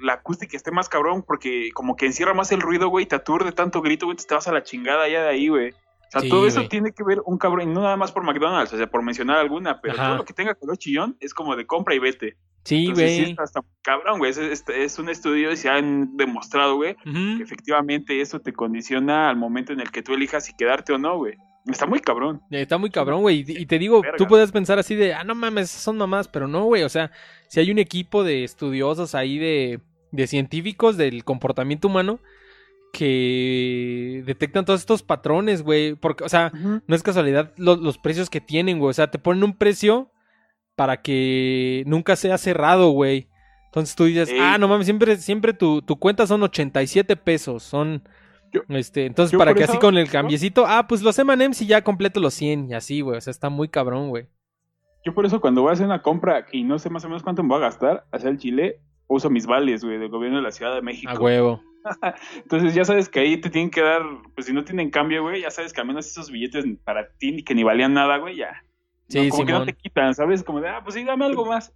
la 0.00 0.12
acústica 0.14 0.56
esté 0.56 0.70
más 0.70 0.88
cabrón, 0.88 1.24
porque 1.26 1.70
como 1.74 1.96
que 1.96 2.06
encierra 2.06 2.34
más 2.34 2.52
el 2.52 2.60
ruido, 2.60 2.86
güey, 2.88 3.06
te 3.06 3.16
aturde 3.16 3.50
tanto 3.50 3.82
grito, 3.82 4.06
güey, 4.06 4.16
te 4.16 4.32
vas 4.32 4.46
a 4.46 4.52
la 4.52 4.62
chingada 4.62 5.08
ya 5.08 5.22
de 5.24 5.28
ahí, 5.28 5.48
güey. 5.48 5.72
O 6.08 6.10
sea, 6.12 6.20
Sí, 6.20 6.28
todo 6.28 6.46
eso 6.46 6.66
tiene 6.68 6.92
que 6.92 7.02
ver 7.04 7.20
un 7.24 7.38
cabrón, 7.38 7.70
y 7.70 7.72
no 7.74 7.80
nada 7.82 7.96
más 7.96 8.12
por 8.12 8.22
McDonald's, 8.24 8.72
o 8.72 8.76
sea, 8.76 8.86
por 8.88 9.02
mencionar 9.02 9.38
alguna, 9.38 9.80
pero 9.80 9.94
Ajá. 9.94 10.06
todo 10.08 10.16
lo 10.18 10.24
que 10.24 10.32
tenga 10.32 10.54
color 10.54 10.76
chillón 10.78 11.16
es 11.20 11.34
como 11.34 11.56
de 11.56 11.66
compra 11.66 11.94
y 11.94 11.98
vete. 11.98 12.36
Sí, 12.64 12.86
sí 12.86 12.92
güey. 12.92 13.36
hasta 13.38 13.60
cabrón, 13.82 14.18
güey. 14.18 14.30
Es, 14.30 14.38
es- 14.38 14.64
es 14.68 14.98
un 14.98 15.10
estudio 15.10 15.52
y 15.52 15.56
se 15.56 15.68
han 15.68 16.16
demostrado, 16.16 16.76
güey, 16.76 16.96
que 17.04 17.42
efectivamente 17.42 18.20
eso 18.20 18.40
te 18.40 18.52
condiciona 18.54 19.28
al 19.28 19.36
momento 19.36 19.72
en 19.72 19.80
el 19.80 19.90
que 19.90 20.02
tú 20.02 20.14
elijas 20.14 20.46
si 20.46 20.54
quedarte 20.56 20.92
o 20.94 20.98
no, 20.98 21.16
güey. 21.18 21.34
Está 21.66 21.86
muy 21.86 22.00
cabrón. 22.00 22.40
Está 22.50 22.76
muy 22.78 22.90
cabrón, 22.90 23.20
güey. 23.22 23.44
Y 23.46 23.62
y 23.62 23.66
te 23.66 23.78
digo, 23.78 24.00
Verga. 24.02 24.16
tú 24.18 24.26
puedes 24.26 24.50
pensar 24.52 24.78
así 24.78 24.94
de, 24.94 25.14
ah, 25.14 25.24
no 25.24 25.34
mames, 25.34 25.70
son 25.70 25.96
mamás, 25.98 26.28
pero 26.28 26.46
no, 26.48 26.64
güey. 26.64 26.82
O 26.84 26.88
sea, 26.88 27.10
si 27.48 27.60
hay 27.60 27.70
un 27.70 27.78
equipo 27.78 28.22
de 28.24 28.44
estudiosos 28.44 29.14
ahí 29.14 29.38
de, 29.38 29.80
de 30.12 30.26
científicos 30.26 30.96
del 30.96 31.24
comportamiento 31.24 31.88
humano 31.88 32.18
que 32.94 34.22
detectan 34.26 34.64
todos 34.64 34.80
estos 34.80 35.02
patrones, 35.02 35.62
güey. 35.62 35.94
Porque, 35.94 36.24
o 36.24 36.28
sea, 36.28 36.52
no 36.86 36.94
es 36.96 37.02
casualidad 37.02 37.52
lo- 37.56 37.76
los 37.76 37.98
precios 37.98 38.30
que 38.30 38.40
tienen, 38.40 38.78
güey. 38.78 38.90
O 38.90 38.94
sea, 38.94 39.10
te 39.10 39.18
ponen 39.18 39.44
un 39.44 39.56
precio 39.56 40.10
para 40.76 41.02
que 41.02 41.84
nunca 41.86 42.16
sea 42.16 42.38
cerrado, 42.38 42.90
güey. 42.90 43.28
Entonces 43.66 43.96
tú 43.96 44.04
dices, 44.04 44.28
Ey. 44.30 44.38
ah, 44.40 44.56
no 44.58 44.68
mames, 44.68 44.86
siempre, 44.86 45.16
siempre 45.16 45.52
tu, 45.52 45.82
tu 45.82 45.96
cuenta 45.96 46.26
son 46.26 46.42
87 46.42 47.16
pesos. 47.16 47.62
Son. 47.62 48.02
Yo- 48.52 48.62
este, 48.68 49.06
entonces, 49.06 49.36
para 49.36 49.52
que 49.52 49.64
eso- 49.64 49.72
así 49.72 49.80
con 49.80 49.98
el 49.98 50.06
¿no? 50.06 50.12
cambiecito, 50.12 50.64
ah, 50.66 50.86
pues 50.86 51.02
los 51.02 51.18
M&M's 51.18 51.60
y 51.62 51.66
ya 51.66 51.82
completo 51.82 52.20
los 52.20 52.34
100 52.34 52.70
y 52.70 52.74
así, 52.74 53.00
güey. 53.00 53.18
O 53.18 53.20
sea, 53.20 53.30
está 53.32 53.50
muy 53.50 53.68
cabrón, 53.68 54.08
güey. 54.10 54.28
Yo 55.04 55.12
por 55.12 55.26
eso 55.26 55.40
cuando 55.40 55.60
voy 55.62 55.70
a 55.70 55.72
hacer 55.74 55.86
una 55.86 56.00
compra 56.02 56.46
y 56.52 56.62
no 56.62 56.78
sé 56.78 56.88
más 56.88 57.04
o 57.04 57.08
menos 57.08 57.22
cuánto 57.22 57.42
me 57.42 57.48
voy 57.50 57.58
a 57.58 57.66
gastar 57.66 58.06
hacia 58.12 58.30
el 58.30 58.38
Chile, 58.38 58.80
uso 59.06 59.28
mis 59.28 59.44
vales, 59.46 59.84
güey, 59.84 59.98
del 59.98 60.08
gobierno 60.08 60.38
de 60.38 60.44
la 60.44 60.50
Ciudad 60.52 60.72
de 60.74 60.80
México. 60.80 61.10
A 61.12 61.18
huevo. 61.18 61.60
Entonces 62.36 62.74
ya 62.74 62.84
sabes 62.84 63.08
que 63.08 63.20
ahí 63.20 63.40
te 63.40 63.50
tienen 63.50 63.70
que 63.70 63.82
dar, 63.82 64.02
pues 64.34 64.46
si 64.46 64.52
no 64.52 64.64
tienen 64.64 64.90
cambio, 64.90 65.22
güey, 65.22 65.42
ya 65.42 65.50
sabes 65.50 65.72
que 65.72 65.80
al 65.80 65.86
menos 65.86 66.06
esos 66.06 66.30
billetes 66.30 66.64
para 66.84 67.08
ti 67.18 67.42
que 67.44 67.54
ni 67.54 67.62
valían 67.62 67.94
nada, 67.94 68.16
güey, 68.18 68.36
ya. 68.36 68.64
Sí, 69.08 69.20
No, 69.22 69.28
como 69.28 69.46
que 69.46 69.52
no 69.52 69.64
te 69.66 69.74
quitan, 69.74 70.14
¿sabes? 70.14 70.42
Como 70.42 70.60
de, 70.60 70.68
ah, 70.68 70.80
pues 70.82 70.94
sí, 70.94 71.04
dame 71.04 71.26
algo 71.26 71.44
más. 71.44 71.74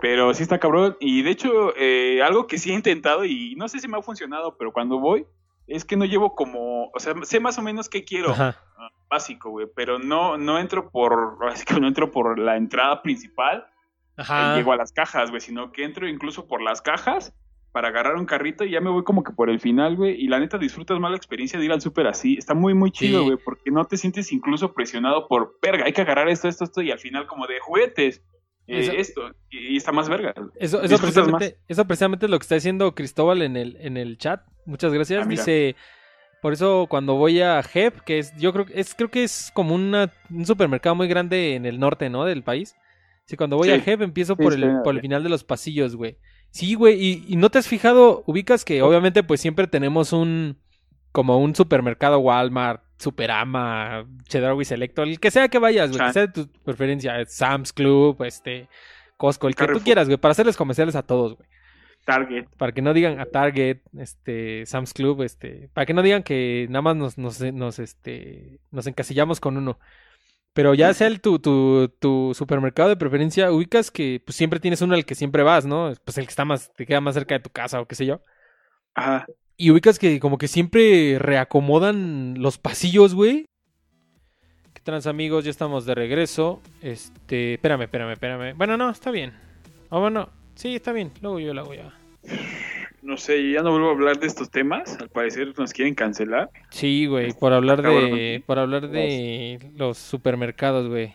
Pero 0.00 0.32
sí 0.32 0.42
está 0.42 0.58
cabrón. 0.58 0.96
Y 1.00 1.22
de 1.22 1.30
hecho, 1.30 1.74
eh, 1.76 2.22
algo 2.22 2.46
que 2.46 2.56
sí 2.56 2.70
he 2.70 2.74
intentado 2.74 3.24
y 3.26 3.54
no 3.56 3.68
sé 3.68 3.78
si 3.78 3.88
me 3.88 3.98
ha 3.98 4.02
funcionado, 4.02 4.56
pero 4.56 4.72
cuando 4.72 4.98
voy, 4.98 5.26
es 5.66 5.84
que 5.84 5.96
no 5.96 6.04
llevo 6.06 6.34
como, 6.34 6.90
o 6.94 6.98
sea, 6.98 7.14
sé 7.24 7.40
más 7.40 7.58
o 7.58 7.62
menos 7.62 7.88
qué 7.88 8.04
quiero, 8.04 8.30
Ajá. 8.30 8.56
ah, 8.78 8.88
básico, 9.08 9.50
güey, 9.50 9.66
pero 9.74 9.98
no, 9.98 10.38
no 10.38 10.58
entro 10.58 10.90
por, 10.90 11.38
así 11.50 11.64
que 11.64 11.78
no 11.78 11.88
entro 11.88 12.10
por 12.10 12.38
la 12.38 12.56
entrada 12.56 13.02
principal, 13.02 13.66
Ajá. 14.16 14.54
y 14.54 14.56
llego 14.56 14.72
a 14.72 14.76
las 14.76 14.92
cajas, 14.92 15.30
güey, 15.30 15.42
sino 15.42 15.72
que 15.72 15.84
entro 15.84 16.08
incluso 16.08 16.46
por 16.46 16.62
las 16.62 16.80
cajas 16.80 17.34
para 17.76 17.88
agarrar 17.88 18.14
un 18.16 18.24
carrito 18.24 18.64
y 18.64 18.70
ya 18.70 18.80
me 18.80 18.88
voy 18.88 19.04
como 19.04 19.22
que 19.22 19.32
por 19.32 19.50
el 19.50 19.60
final, 19.60 19.96
güey, 19.96 20.14
y 20.18 20.28
la 20.28 20.40
neta 20.40 20.56
disfrutas 20.56 20.98
más 20.98 21.10
la 21.10 21.18
experiencia 21.18 21.58
de 21.58 21.66
ir 21.66 21.72
al 21.72 21.82
súper 21.82 22.06
así, 22.06 22.36
está 22.38 22.54
muy, 22.54 22.72
muy 22.72 22.90
chido, 22.90 23.18
Sí. 23.20 23.24
güey, 23.26 23.36
porque 23.44 23.70
no 23.70 23.84
te 23.84 23.98
sientes 23.98 24.32
incluso 24.32 24.72
presionado 24.72 25.28
por, 25.28 25.58
verga, 25.60 25.84
hay 25.84 25.92
que 25.92 26.00
agarrar 26.00 26.26
esto, 26.30 26.48
esto, 26.48 26.64
esto, 26.64 26.80
y 26.80 26.90
al 26.90 26.98
final 26.98 27.26
como 27.26 27.46
de 27.46 27.60
juguetes, 27.60 28.22
eh, 28.66 28.80
Eso- 28.80 28.92
esto, 28.92 29.30
y, 29.50 29.76
está 29.76 29.92
más 29.92 30.08
verga. 30.08 30.32
Eso, 30.58 30.80
eso, 30.82 30.96
precisamente, 30.96 31.58
eso 31.68 31.84
precisamente 31.86 32.24
es 32.24 32.30
lo 32.30 32.38
que 32.38 32.44
está 32.44 32.54
diciendo 32.54 32.94
Cristóbal 32.94 33.42
en 33.42 33.58
el, 33.58 33.76
en 33.78 33.98
el 33.98 34.16
chat. 34.16 34.40
Muchas 34.64 34.94
gracias. 34.94 35.26
Ah. 35.26 35.28
Dice, 35.28 35.76
por 36.40 36.54
eso 36.54 36.86
cuando 36.88 37.16
voy 37.16 37.42
a 37.42 37.62
JEP, 37.62 38.00
que 38.06 38.20
es, 38.20 38.34
yo 38.38 38.54
creo, 38.54 38.64
que 38.64 38.80
es, 38.80 38.94
creo 38.94 39.10
que 39.10 39.22
es 39.22 39.50
como 39.52 39.74
una, 39.74 40.10
un 40.30 40.46
supermercado 40.46 40.94
muy 40.94 41.08
grande 41.08 41.56
en 41.56 41.66
el 41.66 41.78
norte, 41.78 42.08
¿no? 42.08 42.24
Del 42.24 42.42
país. 42.42 42.74
Sí, 43.26 43.36
cuando 43.36 43.58
voy 43.58 43.68
Sí. 43.68 43.74
a 43.74 43.80
JEP 43.80 44.00
empiezo 44.00 44.34
Sí, 44.34 44.42
por, 44.42 44.54
el, 44.54 44.80
por 44.82 44.94
el 44.94 45.02
final 45.02 45.22
de 45.22 45.28
los 45.28 45.44
pasillos, 45.44 45.94
güey. 45.94 46.16
Sí, 46.50 46.74
güey, 46.74 46.94
y, 46.98 47.24
y 47.28 47.36
no 47.36 47.50
te 47.50 47.58
has 47.58 47.68
fijado, 47.68 48.22
ubicas 48.26 48.64
que 48.64 48.80
obviamente 48.82 49.22
pues 49.22 49.40
siempre 49.40 49.66
tenemos 49.66 50.12
un, 50.12 50.58
como 51.12 51.38
un 51.38 51.54
supermercado 51.54 52.18
Walmart, 52.18 52.82
Superama, 52.98 54.06
Chedraui 54.28 54.64
Selecto, 54.64 55.02
el 55.02 55.20
que 55.20 55.30
sea 55.30 55.48
que 55.48 55.58
vayas, 55.58 55.90
güey, 55.90 56.02
que 56.02 56.10
sea 56.12 56.26
de 56.26 56.32
tu 56.32 56.48
preferencia, 56.64 57.24
Sam's 57.26 57.72
Club, 57.74 58.22
este, 58.24 58.70
Costco, 59.18 59.48
el 59.48 59.54
que 59.56 59.66
tú 59.66 59.66
Carrefour. 59.66 59.84
quieras, 59.84 60.08
güey, 60.08 60.16
para 60.18 60.32
hacerles 60.32 60.56
comerciales 60.56 60.96
a 60.96 61.02
todos, 61.02 61.36
güey. 61.36 61.48
Target. 62.04 62.46
Para 62.56 62.72
que 62.72 62.82
no 62.82 62.94
digan 62.94 63.18
a 63.20 63.26
Target, 63.26 63.80
este, 63.98 64.64
Sam's 64.64 64.94
Club, 64.94 65.22
este, 65.22 65.68
para 65.74 65.84
que 65.86 65.92
no 65.94 66.02
digan 66.02 66.22
que 66.22 66.66
nada 66.70 66.82
más 66.82 66.96
nos, 66.96 67.18
nos, 67.18 67.40
nos, 67.40 67.78
este, 67.80 68.60
nos 68.70 68.86
encasillamos 68.86 69.40
con 69.40 69.56
uno. 69.56 69.78
Pero 70.56 70.72
ya 70.72 70.94
sea 70.94 71.08
el, 71.08 71.20
tu, 71.20 71.38
tu, 71.38 71.92
tu 71.98 72.32
supermercado 72.34 72.88
de 72.88 72.96
preferencia, 72.96 73.52
ubicas 73.52 73.90
que 73.90 74.22
pues, 74.24 74.36
siempre 74.36 74.58
tienes 74.58 74.80
uno 74.80 74.94
al 74.94 75.04
que 75.04 75.14
siempre 75.14 75.42
vas, 75.42 75.66
¿no? 75.66 75.92
Pues 76.02 76.16
el 76.16 76.24
que 76.24 76.30
está 76.30 76.46
más, 76.46 76.72
te 76.72 76.86
queda 76.86 77.02
más 77.02 77.12
cerca 77.12 77.34
de 77.34 77.40
tu 77.40 77.50
casa 77.50 77.78
o 77.78 77.84
qué 77.86 77.94
sé 77.94 78.06
yo. 78.06 78.22
Ajá. 78.94 79.26
Y 79.58 79.70
ubicas 79.70 79.98
que 79.98 80.18
como 80.18 80.38
que 80.38 80.48
siempre 80.48 81.18
reacomodan 81.18 82.40
los 82.40 82.56
pasillos, 82.56 83.14
güey. 83.14 83.44
¿Qué 84.72 84.80
trans 84.82 85.06
amigos? 85.06 85.44
Ya 85.44 85.50
estamos 85.50 85.84
de 85.84 85.94
regreso. 85.94 86.62
Este, 86.80 87.52
espérame, 87.52 87.82
espérame, 87.82 88.12
espérame. 88.12 88.56
Bueno, 88.56 88.78
no, 88.78 88.88
está 88.88 89.10
bien. 89.10 89.34
O 89.90 90.00
bueno, 90.00 90.30
sí, 90.54 90.74
está 90.74 90.92
bien. 90.92 91.12
Luego 91.20 91.38
yo 91.38 91.52
lo 91.52 91.60
hago 91.60 91.74
ya. 91.74 91.92
No 93.06 93.16
sé, 93.16 93.52
ya 93.52 93.62
no 93.62 93.70
vuelvo 93.70 93.88
a 93.88 93.92
hablar 93.92 94.18
de 94.18 94.26
estos 94.26 94.50
temas, 94.50 94.98
al 95.00 95.08
parecer 95.08 95.54
nos 95.56 95.72
quieren 95.72 95.94
cancelar. 95.94 96.50
Sí, 96.70 97.06
güey, 97.06 97.32
por 97.32 97.52
hablar 97.52 97.80
de 97.80 98.42
por 98.46 98.58
hablar 98.58 98.88
de 98.88 99.70
los 99.76 99.96
supermercados, 99.96 100.88
güey. 100.88 101.14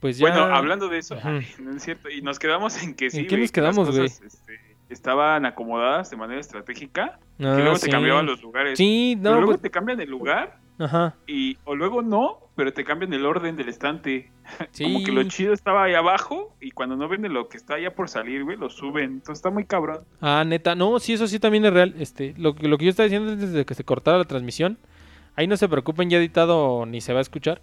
pues 0.00 0.18
ya... 0.18 0.28
Bueno, 0.28 0.44
hablando 0.54 0.88
de 0.88 0.98
eso, 0.98 1.16
ay, 1.22 1.46
no 1.60 1.76
es 1.76 1.82
cierto, 1.84 2.10
y 2.10 2.22
nos 2.22 2.38
quedamos 2.40 2.82
en 2.82 2.94
que 2.94 3.08
sí, 3.10 3.20
¿En 3.20 3.26
qué 3.28 3.36
nos 3.36 3.52
quedamos, 3.52 3.88
güey? 3.96 4.06
este, 4.06 4.58
estaban 4.88 5.46
acomodadas 5.46 6.10
de 6.10 6.16
manera 6.16 6.40
estratégica, 6.40 7.18
Ah, 7.42 7.54
que 7.56 7.62
luego 7.62 7.76
sí. 7.76 7.86
te 7.86 7.92
cambiaban 7.92 8.26
los 8.26 8.42
lugares. 8.42 8.76
Sí, 8.76 9.16
Pero 9.16 9.30
no, 9.30 9.36
luego 9.40 9.52
pues, 9.52 9.62
te 9.62 9.70
cambian 9.70 10.00
el 10.00 10.10
lugar 10.10 10.58
ajá. 10.80 11.14
y 11.26 11.56
o 11.64 11.74
luego 11.76 12.02
no, 12.02 12.38
pero 12.56 12.72
te 12.72 12.82
cambian 12.84 13.12
el 13.12 13.24
orden 13.24 13.54
del 13.56 13.68
estante. 13.68 14.30
Sí. 14.72 14.82
Como 14.92 15.04
que 15.04 15.12
lo 15.12 15.22
chido 15.24 15.52
estaba 15.52 15.84
ahí 15.84 15.94
abajo 15.94 16.54
y 16.60 16.72
cuando 16.72 16.96
no 16.96 17.06
venden 17.08 17.32
lo 17.34 17.48
que 17.48 17.56
está 17.56 17.78
ya 17.78 17.94
por 17.94 18.08
salir, 18.08 18.42
güey, 18.44 18.56
lo 18.56 18.68
suben. 18.70 19.04
Entonces 19.04 19.38
está 19.38 19.50
muy 19.50 19.64
cabrón. 19.64 20.00
Ah, 20.20 20.42
neta, 20.46 20.74
no, 20.74 20.98
sí, 20.98 21.12
eso 21.12 21.26
sí 21.28 21.38
también 21.38 21.64
es 21.66 21.72
real. 21.72 21.94
Este, 21.98 22.34
lo, 22.36 22.54
que- 22.56 22.66
lo 22.66 22.76
que 22.78 22.86
yo 22.86 22.90
estaba 22.90 23.04
diciendo 23.04 23.30
antes 23.32 23.52
de 23.52 23.64
que 23.64 23.74
se 23.74 23.84
cortara 23.84 24.18
la 24.18 24.24
transmisión, 24.24 24.78
ahí 25.36 25.46
no 25.46 25.56
se 25.56 25.68
preocupen, 25.68 26.10
ya 26.10 26.18
editado 26.18 26.84
ni 26.86 27.00
se 27.00 27.12
va 27.12 27.20
a 27.20 27.22
escuchar. 27.22 27.60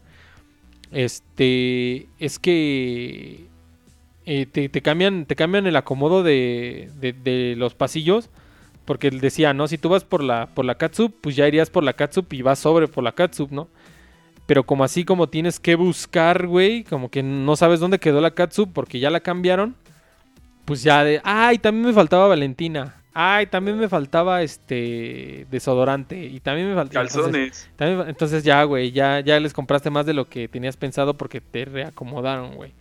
Este, 0.91 2.07
es 2.17 2.39
que 2.39 3.45
eh, 4.25 4.45
te, 4.45 4.67
te 4.69 4.81
cambian, 4.81 5.25
te 5.25 5.35
cambian 5.35 5.67
el 5.67 5.75
acomodo 5.75 6.23
de, 6.23 6.89
de- 6.99 7.13
de 7.13 7.55
los 7.57 7.75
pasillos, 7.75 8.29
porque 8.87 9.09
él 9.09 9.19
decía, 9.19 9.53
¿no? 9.53 9.67
Si 9.67 9.77
tú 9.77 9.89
vas 9.89 10.05
por 10.05 10.23
la, 10.23 10.47
por 10.47 10.63
la 10.63 10.75
catsup, 10.75 11.13
pues 11.21 11.35
ya 11.35 11.45
irías 11.47 11.69
por 11.69 11.83
la 11.83 11.91
catsup 11.91 12.31
y 12.31 12.41
vas 12.41 12.57
sobre 12.57 12.87
por 12.87 13.03
la 13.03 13.11
catsup, 13.11 13.51
¿no? 13.51 13.67
Pero 14.45 14.63
como 14.63 14.85
así 14.85 15.03
como 15.03 15.27
tienes 15.27 15.59
que 15.59 15.75
buscar, 15.75 16.47
güey, 16.47 16.85
como 16.85 17.11
que 17.11 17.21
no 17.21 17.57
sabes 17.57 17.81
dónde 17.81 17.99
quedó 17.99 18.21
la 18.21 18.31
catsup 18.31 18.71
porque 18.71 18.99
ya 18.99 19.09
la 19.09 19.19
cambiaron, 19.19 19.75
pues 20.63 20.83
ya 20.83 21.03
de, 21.03 21.19
ay, 21.25 21.57
también 21.57 21.85
me 21.87 21.93
faltaba 21.93 22.27
Valentina. 22.27 22.95
Ay, 23.13 23.47
también 23.47 23.77
me 23.77 23.89
faltaba 23.89 24.41
este 24.43 25.47
desodorante 25.51 26.23
y 26.25 26.39
también 26.39 26.69
me 26.69 26.75
faltaba 26.75 27.03
Calzones. 27.05 27.67
Entonces, 27.71 28.07
entonces 28.09 28.43
ya, 28.45 28.63
güey, 28.63 28.91
ya 28.91 29.19
ya 29.19 29.37
les 29.41 29.51
compraste 29.53 29.89
más 29.89 30.05
de 30.05 30.13
lo 30.13 30.29
que 30.29 30.47
tenías 30.47 30.77
pensado 30.77 31.15
porque 31.15 31.41
te 31.41 31.65
reacomodaron, 31.65 32.55
güey. 32.55 32.71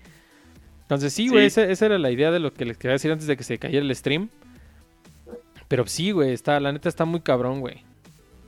Entonces 0.83 1.13
sí, 1.13 1.29
güey, 1.29 1.51
Sí. 1.51 1.61
esa, 1.61 1.65
esa 1.73 1.87
era 1.87 1.99
la 1.99 2.13
idea 2.13 2.31
de 2.31 2.39
lo 2.39 2.53
que 2.53 2.65
les 2.65 2.77
quería 2.77 2.93
decir 2.93 3.11
antes 3.11 3.27
de 3.27 3.37
que 3.37 3.43
se 3.43 3.59
cayera 3.59 3.85
el 3.85 3.97
stream. 3.97 4.29
Pero 5.69 5.87
sí, 5.87 6.13
güey, 6.13 6.33
está 6.33 6.61
la 6.61 6.73
neta 6.73 6.89
está 6.89 7.05
muy 7.05 7.21
cabrón, 7.21 7.61
güey. 7.61 7.83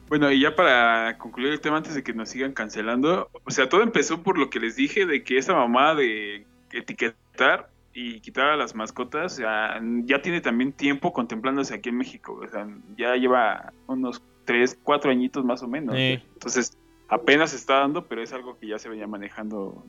Bueno, 0.09 0.31
y 0.31 0.40
ya 0.40 0.57
para 0.57 1.18
concluir 1.18 1.52
el 1.52 1.61
tema 1.61 1.76
antes 1.76 1.94
de 1.94 2.02
que 2.02 2.14
nos 2.14 2.31
sigan 2.31 2.52
cancelando, 2.52 3.31
o 3.44 3.50
sea, 3.50 3.68
todo 3.68 3.83
empezó 3.83 4.22
por 4.22 4.38
lo 4.38 4.48
que 4.48 4.59
les 4.59 4.76
dije 4.76 5.04
de 5.04 5.22
que 5.22 5.37
esa 5.37 5.54
mamá 5.54 5.94
de 5.94 6.46
etiquetar 6.72 7.68
y 7.92 8.20
quitar 8.20 8.48
a 8.48 8.57
las 8.57 8.74
mascotas 8.74 9.37
ya, 9.37 9.78
ya 10.04 10.22
tiene 10.22 10.40
también 10.40 10.72
tiempo 10.72 11.12
contemplándose 11.12 11.74
aquí 11.74 11.90
en 11.90 11.98
México, 11.98 12.40
o 12.42 12.48
sea, 12.48 12.66
ya 12.96 13.16
lleva 13.16 13.72
unos 13.87 14.22
3, 14.46 14.78
4 14.83 15.11
añitos 15.11 15.44
más 15.44 15.62
o 15.62 15.68
menos. 15.68 15.94
Entonces, 15.94 16.78
apenas 17.09 17.52
está 17.52 17.81
dando, 17.81 18.07
pero 18.07 18.22
es 18.22 18.33
algo 18.33 18.59
que 18.59 18.66
ya 18.66 18.78
se 18.78 18.88
venía 18.88 19.07
manejando 19.07 19.85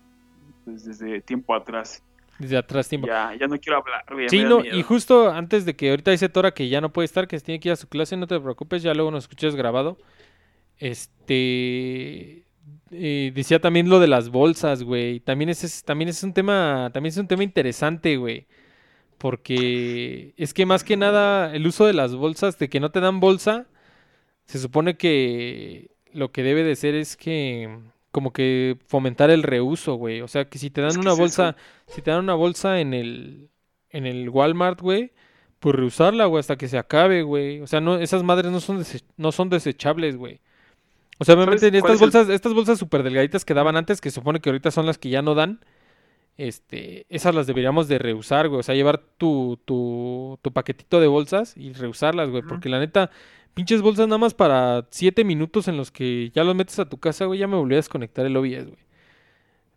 pues, 0.65 0.83
desde 0.83 1.21
tiempo 1.21 1.55
atrás. 1.55 2.03
Desde 2.39 2.58
atrás 2.58 2.88
tiempo. 2.88 3.08
Ya, 3.08 3.36
ya 3.39 3.47
no 3.47 3.60
quiero 3.60 3.80
hablar, 3.80 4.06
güey, 4.10 4.30
Sí, 4.30 4.43
no, 4.43 4.63
y 4.63 4.82
justo 4.82 5.30
antes 5.30 5.65
de 5.65 5.75
que 5.75 5.89
ahorita 5.89 6.12
dice 6.12 6.30
Tora 6.30 6.54
que 6.54 6.69
ya 6.69 6.80
no 6.80 6.91
puede 6.91 7.06
estar, 7.06 7.28
que 7.28 7.38
se 7.38 7.45
tiene 7.45 7.60
que 7.60 7.69
ir 7.69 7.73
a 7.73 7.75
su 7.75 7.88
clase, 7.89 8.15
no 8.15 8.28
te 8.28 8.39
preocupes, 8.39 8.82
ya 8.82 8.93
luego 8.93 9.12
nos 9.12 9.25
escuchas 9.25 9.56
grabado. 9.56 9.97
Este 10.78 12.45
eh, 12.91 13.32
decía 13.36 13.60
también 13.60 13.89
lo 13.89 13.99
de 13.99 14.08
las 14.08 14.30
bolsas, 14.30 14.84
güey. 14.84 15.19
También 15.19 15.49
es, 15.49 15.84
también 15.84 16.10
es 16.10 16.23
un 16.23 16.34
tema, 16.34 16.89
también 16.93 17.12
es 17.12 17.17
un 17.17 17.28
tema 17.28 17.43
interesante, 17.43 18.17
güey. 18.17 18.47
Porque 19.17 20.34
es 20.38 20.54
que 20.54 20.65
más 20.65 20.84
que 20.84 20.97
nada 20.97 21.54
el 21.54 21.67
uso 21.67 21.86
de 21.86 21.93
las 21.93 22.15
bolsas, 22.15 22.58
de 22.58 22.69
que 22.69 22.80
no 22.80 22.91
te 22.91 23.02
dan 23.02 23.19
bolsa, 23.19 23.67
se 24.45 24.60
supone 24.60 24.97
que 24.97 25.91
lo 26.13 26.32
que 26.32 26.43
debe 26.43 26.63
de 26.63 26.75
ser 26.75 26.95
es 26.95 27.17
que 27.17 27.69
como 28.11 28.33
que 28.33 28.77
fomentar 28.87 29.29
el 29.29 29.43
reuso, 29.43 29.95
güey. 29.95 30.21
O 30.21 30.27
sea, 30.27 30.45
que 30.49 30.57
si 30.57 30.69
te 30.69 30.81
dan 30.81 30.91
Es 30.91 30.97
una 30.97 31.13
bolsa, 31.13 31.55
si 31.87 32.01
te 32.01 32.11
dan 32.11 32.21
una 32.23 32.35
bolsa 32.35 32.79
en 32.79 32.93
el 32.93 33.49
en 33.91 34.05
el 34.05 34.29
Walmart, 34.29 34.81
güey, 34.81 35.11
pues 35.59 35.75
reusarla, 35.75 36.25
güey, 36.25 36.39
hasta 36.39 36.57
que 36.57 36.67
se 36.67 36.77
acabe, 36.77 37.23
güey. 37.23 37.61
O 37.61 37.67
sea, 37.67 37.81
no 37.81 37.97
esas 37.97 38.23
madres 38.23 38.51
no 38.51 38.59
son 38.59 38.83
no 39.17 39.31
son 39.31 39.49
desechables, 39.49 40.15
güey. 40.17 40.39
O 41.19 41.25
sea, 41.25 41.35
obviamente 41.35 41.67
¿Sabes 41.67 41.81
cuál 41.81 41.91
estas 41.93 41.95
es 41.95 42.01
el- 42.01 42.05
bolsas, 42.19 42.35
estas 42.35 42.53
bolsas 42.53 42.79
súper 42.79 43.03
delgaditas 43.03 43.43
que 43.45 43.53
daban 43.53 43.75
antes, 43.75 43.99
que 44.01 44.09
supone 44.11 44.39
que 44.39 44.49
ahorita 44.49 44.71
son 44.71 44.85
las 44.85 44.97
que 44.97 45.09
ya 45.09 45.21
no 45.21 45.35
dan, 45.35 45.59
este, 46.37 47.05
esas 47.09 47.35
las 47.35 47.47
deberíamos 47.47 47.87
de 47.89 47.99
reusar, 47.99 48.47
güey. 48.47 48.59
O 48.61 48.63
sea, 48.63 48.75
llevar 48.75 48.99
tu, 49.17 49.59
tu, 49.65 50.39
tu 50.41 50.53
paquetito 50.53 51.01
de 51.01 51.07
bolsas 51.07 51.57
y 51.57 51.73
reusarlas, 51.73 52.29
güey. 52.29 52.43
Porque 52.43 52.69
la 52.69 52.79
neta, 52.79 53.11
pinches 53.59 53.81
bolsas 53.81 54.07
nada 54.07 54.17
más 54.17 54.33
para 54.33 54.87
siete 54.89 55.25
minutos 55.25 55.67
en 55.67 55.75
los 55.75 55.91
que 55.91 56.31
ya 56.33 56.45
los 56.45 56.55
metes 56.55 56.79
a 56.79 56.87
tu 56.87 56.97
casa, 56.97 57.25
güey. 57.25 57.39
Ya 57.39 57.47
me 57.47 57.57
volví 57.57 57.73
a 57.75 57.77
desconectar 57.77 58.25
el 58.25 58.37
OBS, 58.37 58.67
güey. 58.67 58.79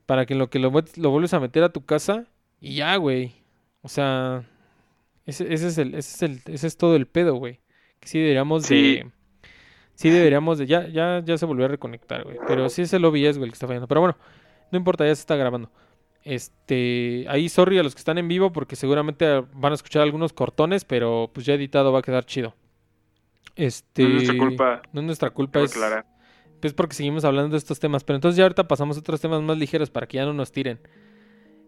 Para 0.07 0.25
que 0.25 0.35
en 0.35 0.39
lo 0.39 0.51
que 0.51 0.61
lo, 0.61 0.71
lo 0.71 1.11
vuelves 1.11 1.35
a 1.35 1.41
meter 1.41 1.65
a 1.65 1.73
tu 1.73 1.85
casa 1.85 2.27
y 2.61 2.77
ya, 2.77 2.95
güey. 2.97 3.33
O 3.83 3.89
sea, 3.89 4.45
ese, 5.27 5.53
ese 5.53 5.67
es 5.67 5.79
el, 5.79 5.95
ese 5.97 5.99
es 6.15 6.23
el, 6.23 6.55
ese 6.55 6.67
es 6.69 6.77
todo 6.77 6.95
el 6.95 7.07
pedo, 7.09 7.35
güey. 7.35 7.59
Que 7.99 8.07
sí 8.07 8.21
deberíamos 8.21 8.65
Sí. 8.67 8.75
de. 8.97 9.11
Sí 9.97 10.11
deberíamos 10.11 10.59
de. 10.59 10.67
Ya, 10.67 10.87
ya, 10.87 11.21
ya 11.25 11.37
se 11.37 11.45
volvió 11.47 11.65
a 11.65 11.69
reconectar, 11.69 12.23
güey. 12.23 12.39
Pero 12.47 12.69
sí 12.69 12.83
es 12.83 12.93
el 12.93 13.05
OBS, 13.05 13.39
güey, 13.39 13.45
el 13.47 13.51
que 13.51 13.55
está 13.55 13.67
fallando. 13.67 13.89
Pero 13.89 14.01
bueno, 14.01 14.17
no 14.71 14.79
importa, 14.79 15.05
ya 15.05 15.15
se 15.15 15.23
está 15.23 15.35
grabando. 15.35 15.71
Este, 16.25 17.27
ahí 17.29 17.49
sorry 17.49 17.79
a 17.79 17.83
los 17.83 17.95
que 17.97 17.99
están 17.99 18.17
en 18.19 18.29
vivo 18.29 18.53
porque 18.53 18.77
seguramente 18.77 19.27
van 19.55 19.73
a 19.73 19.75
escuchar 19.75 20.03
algunos 20.03 20.33
cortones, 20.33 20.85
pero 20.85 21.31
pues 21.35 21.45
ya 21.47 21.55
editado 21.55 21.93
va 21.93 21.99
a 21.99 22.03
quedar 22.03 22.25
chido. 22.27 22.55
Este, 23.57 24.03
No 24.03 24.09
es 24.09 24.15
nuestra 24.15 24.39
culpa. 24.39 24.83
No 24.93 25.01
es 25.01 25.07
nuestra 25.07 25.31
culpa, 25.31 25.61
es, 25.61 25.71
aclarar. 25.73 26.07
es 26.63 26.73
porque 26.75 26.95
seguimos 26.95 27.25
hablando 27.25 27.51
de 27.51 27.59
estos 27.59 27.79
temas. 27.81 28.05
Pero 28.05 28.17
entonces 28.17 28.37
ya 28.37 28.45
ahorita 28.45 28.67
pasamos 28.69 28.97
a 28.97 29.01
otros 29.01 29.21
temas 29.21 29.43
más 29.43 29.59
ligeros 29.59 29.91
para 29.91 30.07
que 30.07 30.17
ya 30.17 30.25
no 30.25 30.33
nos 30.33 30.53
tiren. 30.53 30.81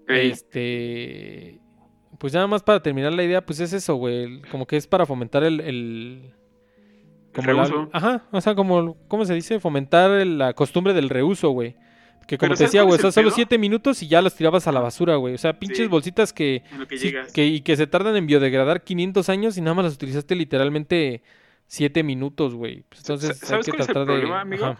Este, 0.08 1.60
pues 2.18 2.32
nada 2.32 2.46
más 2.46 2.62
para 2.62 2.82
terminar 2.82 3.12
la 3.12 3.22
idea, 3.24 3.44
pues 3.44 3.60
es 3.60 3.72
eso, 3.72 3.94
güey. 3.96 4.24
el- 4.24 4.48
Como 4.48 4.66
que 4.66 4.76
es 4.76 4.86
para 4.86 5.06
fomentar 5.06 5.44
el, 5.44 5.60
el 5.60 6.32
como 7.34 7.52
la- 7.52 7.64
reuso. 7.64 7.88
ajá, 7.92 8.24
o 8.30 8.40
sea, 8.40 8.54
como, 8.54 8.96
¿cómo 9.08 9.24
se 9.24 9.34
dice? 9.34 9.60
Fomentar 9.60 10.10
el- 10.12 10.38
la 10.38 10.52
costumbre 10.54 10.92
del 10.94 11.08
reuso, 11.10 11.50
güey. 11.50 11.76
Que 12.26 12.38
como 12.38 12.48
Pero 12.48 12.54
te 12.54 12.56
¿sabes 12.58 12.72
decía, 12.72 12.82
güey, 12.84 12.94
o 12.94 12.98
sea, 12.98 13.08
el 13.08 13.12
solo 13.12 13.28
pedo? 13.28 13.34
siete 13.34 13.58
minutos 13.58 14.02
y 14.02 14.08
ya 14.08 14.22
las 14.22 14.34
tirabas 14.34 14.66
a 14.66 14.72
la 14.72 14.80
basura, 14.80 15.16
güey. 15.16 15.34
O 15.34 15.38
sea, 15.38 15.58
pinches 15.58 15.78
Sí. 15.78 15.86
bolsitas 15.88 16.32
que, 16.32 16.62
que 16.88 16.96
sí, 16.98 17.12
que, 17.34 17.46
y 17.46 17.60
que 17.60 17.76
se 17.76 17.86
tardan 17.86 18.16
en 18.16 18.26
biodegradar 18.26 18.82
500 18.82 19.28
años 19.28 19.58
y 19.58 19.60
nada 19.60 19.74
más 19.74 19.84
las 19.84 19.94
utilizaste 19.94 20.34
literalmente 20.34 21.22
siete 21.66 22.02
minutos, 22.02 22.54
güey. 22.54 22.84
Pues 22.88 23.00
entonces 23.00 23.42
hay 23.42 23.48
¿Sabes 23.48 23.66
que 23.66 23.72
cuál 23.72 23.80
es 23.80 23.88
el 23.88 23.94
tratar 23.94 24.06
de... 24.06 24.20
problema, 24.20 24.40
amigo? 24.40 24.76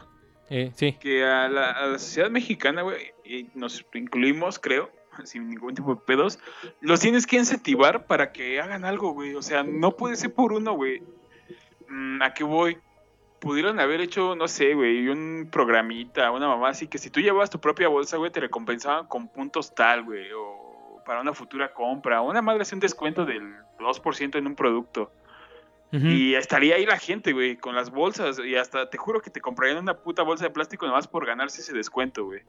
Eh, 0.51 0.73
sí. 0.77 0.93
que 1.01 1.25
a 1.25 1.49
la, 1.49 1.71
a 1.71 1.87
la 1.87 1.99
sociedad 1.99 2.31
mexicana, 2.31 2.83
güey, 2.83 3.13
nos 3.55 3.85
incluimos, 3.95 4.59
creo, 4.59 4.91
sin 5.25 5.49
ningún 5.49 5.75
tipo 5.75 5.95
de 5.95 6.01
pedos, 6.01 6.39
los 6.81 7.01
tienes 7.01 7.27
que 7.27 7.37
incentivar 7.37 8.07
para 8.07 8.33
que 8.33 8.61
hagan 8.61 8.85
algo, 8.85 9.13
güey. 9.13 9.35
O 9.35 9.43
sea, 9.43 9.63
no 9.63 9.93
puede 9.97 10.17
ser 10.17 10.35
por 10.35 10.53
uno, 10.53 10.75
güey. 10.75 11.03
Mm, 11.89 12.23
¿A 12.23 12.35
qué 12.35 12.45
voy? 12.45 12.79
Pudieron 13.41 13.79
haber 13.79 14.01
hecho, 14.01 14.35
no 14.37 14.49
sé, 14.49 14.75
güey, 14.75 15.09
un 15.09 15.49
programita, 15.51 16.31
una 16.31 16.49
mamá 16.49 16.71
así, 16.71 16.87
que 16.87 16.99
si 16.99 17.11
tú 17.11 17.21
llevabas 17.21 17.51
tu 17.51 17.61
propia 17.61 17.89
bolsa, 17.89 18.17
güey, 18.17 18.31
te 18.31 18.41
recompensaban 18.41 19.07
con 19.07 19.29
puntos 19.29 19.75
tal, 19.75 20.03
güey, 20.05 20.33
o 20.33 21.03
para 21.05 21.21
una 21.21 21.35
futura 21.35 21.75
compra, 21.75 22.23
o 22.23 22.31
una 22.31 22.41
madre 22.41 22.63
hace 22.63 22.75
un 22.75 22.81
descuento 22.81 23.27
del 23.27 23.55
2% 23.79 24.39
en 24.39 24.47
un 24.47 24.55
producto. 24.55 25.13
Y 26.03 26.35
estaría 26.35 26.75
ahí 26.75 26.87
la 26.87 26.99
gente, 26.99 27.33
güey, 27.33 27.57
con 27.57 27.75
las 27.75 27.91
bolsas. 27.91 28.41
Y 28.45 28.57
hasta 28.57 28.91
te 28.91 28.99
juro 28.99 29.21
que 29.21 29.31
te 29.31 29.41
comprarían 29.41 29.79
una 29.79 29.97
puta 29.97 30.23
bolsa 30.23 30.45
de 30.45 30.51
plástico 30.51 30.87
nomás 30.87 31.07
por 31.07 31.25
ganarse 31.25 31.61
ese 31.61 31.73
descuento, 31.73 32.25
güey. 32.25 32.43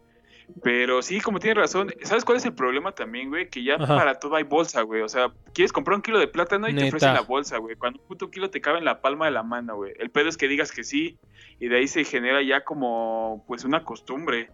Pero 0.63 1.01
sí, 1.01 1.21
como 1.21 1.39
tienes 1.39 1.57
razón, 1.57 1.93
¿sabes 2.03 2.23
cuál 2.23 2.37
es 2.37 2.45
el 2.45 2.53
problema 2.53 2.91
también, 2.91 3.29
güey? 3.29 3.49
Que 3.49 3.63
ya 3.63 3.75
Ajá. 3.75 3.95
para 3.95 4.19
todo 4.19 4.35
hay 4.35 4.43
bolsa, 4.43 4.81
güey. 4.81 5.01
O 5.01 5.09
sea, 5.09 5.31
quieres 5.53 5.71
comprar 5.71 5.95
un 5.95 6.01
kilo 6.01 6.19
de 6.19 6.27
plátano 6.27 6.69
y 6.69 6.75
te 6.75 6.87
ofrecen 6.87 7.13
la 7.13 7.21
bolsa, 7.21 7.57
güey. 7.57 7.75
Cuando 7.75 7.99
un 7.99 8.07
puto 8.07 8.29
kilo 8.29 8.49
te 8.49 8.61
cabe 8.61 8.79
en 8.79 8.85
la 8.85 9.01
palma 9.01 9.25
de 9.25 9.31
la 9.31 9.43
mano, 9.43 9.75
güey. 9.75 9.93
El 9.97 10.11
pedo 10.11 10.29
es 10.29 10.37
que 10.37 10.47
digas 10.47 10.71
que 10.71 10.83
sí 10.83 11.17
y 11.59 11.67
de 11.67 11.77
ahí 11.77 11.87
se 11.87 12.03
genera 12.03 12.41
ya 12.41 12.63
como, 12.63 13.43
pues, 13.47 13.63
una 13.63 13.83
costumbre. 13.83 14.49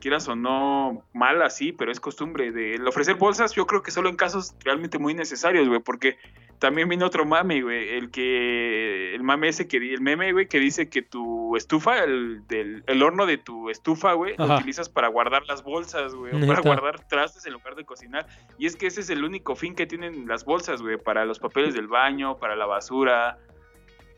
Quieras 0.00 0.28
o 0.28 0.36
no, 0.36 1.04
mala, 1.12 1.50
sí, 1.50 1.72
pero 1.72 1.90
es 1.90 2.00
costumbre. 2.00 2.52
De 2.52 2.74
el 2.74 2.86
ofrecer 2.86 3.14
bolsas, 3.16 3.54
yo 3.54 3.66
creo 3.66 3.82
que 3.82 3.90
solo 3.90 4.08
en 4.08 4.16
casos 4.16 4.54
realmente 4.64 4.98
muy 4.98 5.14
necesarios, 5.14 5.68
güey, 5.68 5.80
porque 5.80 6.18
también 6.58 6.88
viene 6.88 7.04
otro 7.04 7.24
mame, 7.24 7.62
güey. 7.62 7.90
El 7.90 8.10
que. 8.10 9.14
El 9.14 9.22
mame 9.22 9.48
ese 9.48 9.68
que. 9.68 9.76
El 9.76 10.00
meme, 10.00 10.32
güey, 10.32 10.48
que 10.48 10.58
dice 10.58 10.88
que 10.88 11.02
tu 11.02 11.56
estufa, 11.56 12.02
el, 12.04 12.46
del, 12.46 12.82
el 12.86 13.02
horno 13.02 13.26
de 13.26 13.38
tu 13.38 13.70
estufa, 13.70 14.12
güey, 14.14 14.34
lo 14.36 14.56
utilizas 14.56 14.88
para 14.88 15.08
guardar 15.08 15.44
las 15.46 15.62
bolsas, 15.62 16.14
güey. 16.14 16.34
O 16.34 16.46
para 16.46 16.60
guardar 16.60 17.06
trastes 17.08 17.46
en 17.46 17.52
lugar 17.52 17.74
de 17.74 17.84
cocinar. 17.84 18.26
Y 18.58 18.66
es 18.66 18.76
que 18.76 18.86
ese 18.86 19.00
es 19.00 19.10
el 19.10 19.24
único 19.24 19.54
fin 19.54 19.74
que 19.74 19.86
tienen 19.86 20.26
las 20.26 20.44
bolsas, 20.44 20.82
güey. 20.82 20.96
Para 20.96 21.24
los 21.24 21.38
papeles 21.38 21.74
del 21.74 21.88
baño, 21.88 22.38
para 22.38 22.56
la 22.56 22.66
basura. 22.66 23.38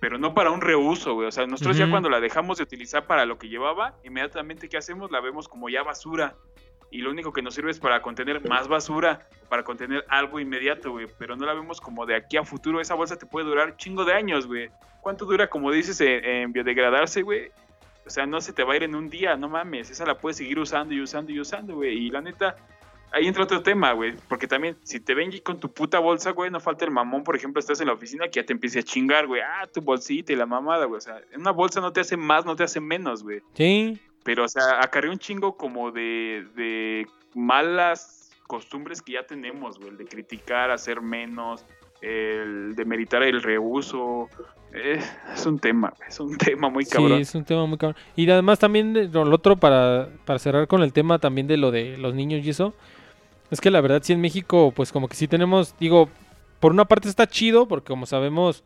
Pero 0.00 0.18
no 0.18 0.34
para 0.34 0.50
un 0.50 0.60
reuso, 0.60 1.14
güey. 1.14 1.26
O 1.26 1.32
sea, 1.32 1.46
nosotros 1.46 1.76
ya 1.76 1.90
cuando 1.90 2.08
la 2.08 2.20
dejamos 2.20 2.58
de 2.58 2.64
utilizar 2.64 3.06
para 3.06 3.26
lo 3.26 3.38
que 3.38 3.48
llevaba, 3.48 3.94
inmediatamente, 4.04 4.68
¿qué 4.68 4.76
hacemos? 4.76 5.10
La 5.10 5.20
vemos 5.20 5.48
como 5.48 5.68
ya 5.68 5.82
basura 5.82 6.36
y 6.90 7.02
lo 7.02 7.10
único 7.10 7.32
que 7.32 7.42
nos 7.42 7.54
sirve 7.54 7.70
es 7.70 7.78
para 7.78 8.00
contener 8.00 8.46
más 8.48 8.68
basura, 8.68 9.28
para 9.48 9.62
contener 9.62 10.04
algo 10.08 10.40
inmediato, 10.40 10.92
güey, 10.92 11.06
pero 11.18 11.36
no 11.36 11.44
la 11.44 11.52
vemos 11.52 11.80
como 11.80 12.06
de 12.06 12.16
aquí 12.16 12.36
a 12.36 12.44
futuro, 12.44 12.80
esa 12.80 12.94
bolsa 12.94 13.16
te 13.16 13.26
puede 13.26 13.46
durar 13.46 13.76
chingo 13.76 14.04
de 14.04 14.14
años, 14.14 14.46
güey. 14.46 14.70
¿Cuánto 15.02 15.26
dura, 15.26 15.48
como 15.48 15.70
dices, 15.70 16.00
en, 16.00 16.24
en 16.24 16.52
biodegradarse, 16.52 17.22
güey? 17.22 17.50
O 18.06 18.10
sea, 18.10 18.26
no 18.26 18.40
se 18.40 18.52
te 18.52 18.64
va 18.64 18.72
a 18.72 18.76
ir 18.76 18.84
en 18.84 18.94
un 18.94 19.10
día, 19.10 19.36
no 19.36 19.48
mames, 19.48 19.90
esa 19.90 20.06
la 20.06 20.16
puedes 20.16 20.38
seguir 20.38 20.58
usando 20.58 20.94
y 20.94 21.00
usando 21.00 21.30
y 21.30 21.40
usando, 21.40 21.74
güey, 21.74 22.06
y 22.06 22.10
la 22.10 22.22
neta, 22.22 22.56
ahí 23.12 23.26
entra 23.26 23.44
otro 23.44 23.62
tema, 23.62 23.92
güey. 23.92 24.14
Porque 24.28 24.46
también, 24.46 24.76
si 24.82 25.00
te 25.00 25.14
ven 25.14 25.30
con 25.40 25.60
tu 25.60 25.72
puta 25.72 25.98
bolsa, 25.98 26.30
güey, 26.30 26.50
no 26.50 26.60
falta 26.60 26.84
el 26.84 26.90
mamón, 26.90 27.24
por 27.24 27.36
ejemplo, 27.36 27.60
estás 27.60 27.80
en 27.80 27.88
la 27.88 27.92
oficina 27.92 28.26
que 28.26 28.40
ya 28.40 28.46
te 28.46 28.52
empiece 28.52 28.80
a 28.80 28.82
chingar, 28.82 29.26
güey. 29.26 29.40
Ah, 29.40 29.66
tu 29.66 29.80
bolsita 29.80 30.32
y 30.32 30.36
la 30.36 30.46
mamada, 30.46 30.86
güey. 30.86 30.98
O 30.98 31.00
sea, 31.00 31.20
en 31.32 31.40
una 31.40 31.50
bolsa 31.50 31.80
no 31.80 31.92
te 31.92 32.00
hace 32.00 32.16
más, 32.16 32.44
no 32.44 32.56
te 32.56 32.64
hace 32.64 32.80
menos, 32.80 33.22
güey. 33.22 33.40
Sí. 33.54 34.00
Pero, 34.24 34.44
o 34.44 34.48
sea, 34.48 34.80
acarrea 34.82 35.10
un 35.10 35.18
chingo 35.18 35.56
como 35.56 35.90
de, 35.90 36.46
de 36.54 37.06
malas 37.34 38.30
costumbres 38.46 39.02
que 39.02 39.12
ya 39.12 39.26
tenemos, 39.26 39.78
güey. 39.78 39.90
El 39.90 39.96
de 39.96 40.06
criticar, 40.06 40.70
hacer 40.70 41.00
menos, 41.00 41.64
el 42.00 42.74
de 42.74 42.84
meritar 42.84 43.22
el 43.22 43.42
reuso. 43.42 44.28
Eh, 44.74 45.00
es 45.34 45.46
un 45.46 45.58
tema, 45.58 45.92
es 46.06 46.20
un 46.20 46.36
tema 46.38 46.68
muy 46.68 46.84
cabrón. 46.84 47.16
Sí, 47.18 47.22
es 47.22 47.34
un 47.34 47.44
tema 47.44 47.66
muy 47.66 47.78
cabrón. 47.78 47.96
Y 48.16 48.28
además 48.30 48.58
también 48.58 49.10
lo 49.12 49.22
otro 49.34 49.56
para, 49.56 50.08
para 50.24 50.38
cerrar 50.38 50.66
con 50.68 50.82
el 50.82 50.92
tema 50.92 51.18
también 51.18 51.46
de 51.46 51.56
lo 51.56 51.70
de 51.70 51.96
los 51.98 52.14
niños 52.14 52.44
y 52.44 52.50
eso, 52.50 52.74
es 53.50 53.60
que 53.60 53.70
la 53.70 53.80
verdad 53.80 54.02
sí 54.02 54.12
en 54.12 54.20
México 54.20 54.72
pues 54.76 54.92
como 54.92 55.08
que 55.08 55.16
sí 55.16 55.26
tenemos, 55.26 55.74
digo, 55.80 56.08
por 56.60 56.72
una 56.72 56.84
parte 56.84 57.08
está 57.08 57.26
chido 57.26 57.66
porque 57.66 57.88
como 57.88 58.04
sabemos 58.06 58.62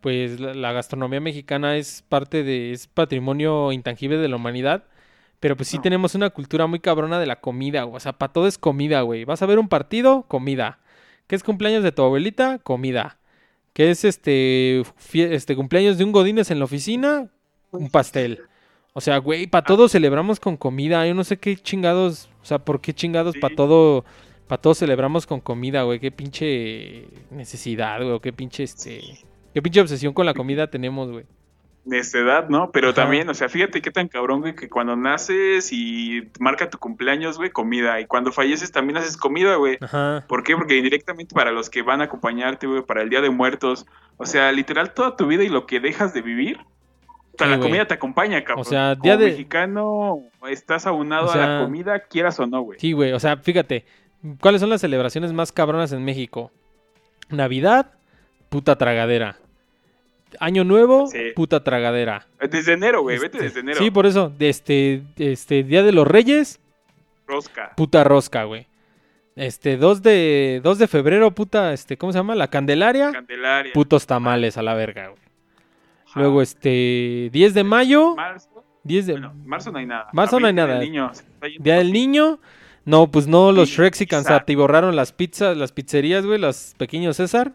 pues 0.00 0.40
la, 0.40 0.52
la 0.54 0.72
gastronomía 0.72 1.20
mexicana 1.20 1.76
es 1.76 2.04
parte 2.08 2.42
de, 2.42 2.72
es 2.72 2.88
patrimonio 2.88 3.72
intangible 3.72 4.18
de 4.18 4.28
la 4.28 4.36
humanidad. 4.36 4.84
Pero 5.40 5.56
pues 5.56 5.68
sí 5.68 5.76
No. 5.76 5.82
tenemos 5.82 6.14
una 6.14 6.30
cultura 6.30 6.66
muy 6.66 6.80
cabrona 6.80 7.18
de 7.18 7.26
la 7.26 7.40
comida, 7.40 7.82
güey. 7.84 7.96
O 7.96 8.00
sea, 8.00 8.12
para 8.14 8.32
todo 8.32 8.46
es 8.46 8.56
comida, 8.58 9.02
güey. 9.02 9.24
Vas 9.24 9.42
a 9.42 9.46
ver 9.46 9.58
un 9.58 9.68
partido, 9.68 10.22
comida. 10.26 10.78
¿Qué 11.26 11.36
es 11.36 11.42
cumpleaños 11.42 11.82
de 11.82 11.92
tu 11.92 12.02
abuelita? 12.02 12.58
Comida. 12.58 13.18
¿Qué 13.72 13.90
es 13.90 14.04
este, 14.04 14.82
este 15.12 15.56
cumpleaños 15.56 15.98
de 15.98 16.04
un 16.04 16.12
godines 16.12 16.50
en 16.50 16.58
la 16.58 16.66
oficina? 16.66 17.30
Un 17.72 17.90
pastel. 17.90 18.40
O 18.92 19.00
sea, 19.00 19.18
güey, 19.18 19.46
para 19.48 19.64
todo 19.66 19.88
celebramos 19.88 20.38
con 20.38 20.56
comida. 20.56 21.06
Yo 21.06 21.14
no 21.14 21.24
sé 21.24 21.38
qué 21.38 21.56
chingados, 21.56 22.28
o 22.42 22.44
sea, 22.44 22.60
por 22.60 22.80
qué 22.80 22.94
chingados 22.94 23.34
Sí. 23.34 23.40
para 23.40 23.56
todo, 23.56 24.04
para 24.46 24.62
todo 24.62 24.74
celebramos 24.74 25.26
con 25.26 25.40
comida, 25.40 25.82
güey. 25.82 25.98
Qué 25.98 26.12
pinche 26.12 27.08
necesidad, 27.30 28.00
güey. 28.04 28.20
Qué 28.20 28.32
pinche 28.32 28.62
este, 28.62 29.02
qué 29.52 29.60
pinche 29.62 29.80
obsesión 29.80 30.12
con 30.12 30.26
la 30.26 30.34
comida 30.34 30.68
tenemos, 30.70 31.10
güey. 31.10 31.24
Necedad, 31.86 32.48
¿no? 32.48 32.70
Pero 32.70 32.88
Ajá. 32.88 33.02
también, 33.02 33.28
o 33.28 33.34
sea, 33.34 33.48
fíjate 33.50 33.82
qué 33.82 33.90
tan 33.90 34.08
cabrón, 34.08 34.40
güey, 34.40 34.54
que 34.54 34.70
cuando 34.70 34.96
naces 34.96 35.70
y 35.70 36.30
marca 36.40 36.70
tu 36.70 36.78
cumpleaños, 36.78 37.36
güey, 37.36 37.50
comida. 37.50 38.00
Y 38.00 38.06
cuando 38.06 38.32
falleces 38.32 38.72
también 38.72 38.96
haces 38.96 39.16
comida, 39.18 39.56
güey. 39.56 39.76
Ajá. 39.82 40.24
¿Por 40.26 40.42
qué? 40.42 40.56
Porque 40.56 40.76
indirectamente 40.78 41.34
para 41.34 41.52
los 41.52 41.68
que 41.68 41.82
van 41.82 42.00
a 42.00 42.04
acompañarte, 42.04 42.66
güey, 42.66 42.82
para 42.82 43.02
el 43.02 43.10
Día 43.10 43.20
de 43.20 43.28
Muertos, 43.30 43.84
o 44.16 44.24
sea, 44.24 44.50
literal 44.52 44.94
toda 44.94 45.14
tu 45.16 45.26
vida 45.26 45.44
y 45.44 45.48
lo 45.50 45.66
que 45.66 45.78
dejas 45.80 46.14
de 46.14 46.22
vivir, 46.22 46.58
Sí, 47.36 47.44
la 47.44 47.56
güey. 47.56 47.60
comida 47.60 47.84
te 47.86 47.94
acompaña, 47.94 48.42
cabrón. 48.44 48.62
O 48.62 48.64
sea, 48.64 48.92
Como 48.94 49.02
día 49.02 49.16
de- 49.18 49.26
mexicano 49.26 50.20
estás 50.48 50.86
aunado 50.86 51.26
O 51.26 51.32
a 51.32 51.36
la 51.36 51.60
comida, 51.64 51.98
quieras 51.98 52.38
o 52.40 52.46
no, 52.46 52.62
güey. 52.62 52.78
Sí, 52.80 52.92
güey, 52.92 53.12
o 53.12 53.20
sea, 53.20 53.36
fíjate, 53.36 53.84
¿cuáles 54.40 54.60
son 54.62 54.70
las 54.70 54.80
celebraciones 54.80 55.32
más 55.34 55.52
cabronas 55.52 55.92
en 55.92 56.02
México? 56.04 56.50
Navidad, 57.28 57.90
puta 58.48 58.76
tragadera. 58.76 59.36
Año 60.40 60.64
Nuevo, 60.64 61.06
Sí. 61.06 61.32
puta 61.34 61.62
tragadera. 61.64 62.26
Desde 62.50 62.72
enero, 62.74 63.02
güey, 63.02 63.18
vete 63.18 63.36
Este, 63.38 63.44
desde 63.48 63.60
enero. 63.60 63.78
Sí, 63.78 63.90
por 63.90 64.06
eso, 64.06 64.32
este, 64.38 65.02
este 65.18 65.62
Día 65.64 65.82
de 65.82 65.92
los 65.92 66.06
Reyes, 66.06 66.60
Rosca. 67.26 67.72
puta 67.76 68.04
rosca, 68.04 68.44
güey. 68.44 68.66
Este, 69.36 69.76
2 69.76 70.02
de, 70.02 70.60
2 70.62 70.78
de 70.78 70.86
febrero, 70.86 71.30
puta, 71.32 71.72
este, 71.72 71.96
¿cómo 71.96 72.12
se 72.12 72.18
llama? 72.18 72.34
La 72.36 72.48
Candelaria, 72.48 73.10
Candelaria. 73.12 73.72
putos 73.72 74.06
tamales 74.06 74.56
a 74.58 74.62
la 74.62 74.74
verga, 74.74 75.08
güey. 75.08 75.20
Ajá. 76.06 76.20
Luego, 76.20 76.40
este, 76.42 77.30
10 77.32 77.54
de 77.54 77.64
mayo, 77.64 78.14
Marzo. 78.14 78.64
10 78.84 79.06
de... 79.06 79.12
Bueno, 79.14 79.32
marzo 79.44 79.72
no 79.72 79.78
hay 79.78 79.86
nada. 79.86 80.08
Marzo 80.12 80.38
no 80.38 80.46
hay 80.46 80.52
nada. 80.52 80.74
Día 80.78 80.80
del 80.80 80.90
niño. 80.92 81.12
Día 81.58 81.76
del. 81.76 82.38
No, 82.84 83.10
pues 83.10 83.26
no, 83.26 83.50
los 83.50 83.70
Sí, 83.70 83.76
Shrexicans 83.76 84.24
pizza. 84.26 84.36
atiborraron 84.36 84.94
las 84.94 85.10
pizzas, 85.12 85.56
las 85.56 85.72
pizzerías, 85.72 86.26
güey, 86.26 86.38
los 86.38 86.74
pequeños 86.76 87.16
César. 87.16 87.52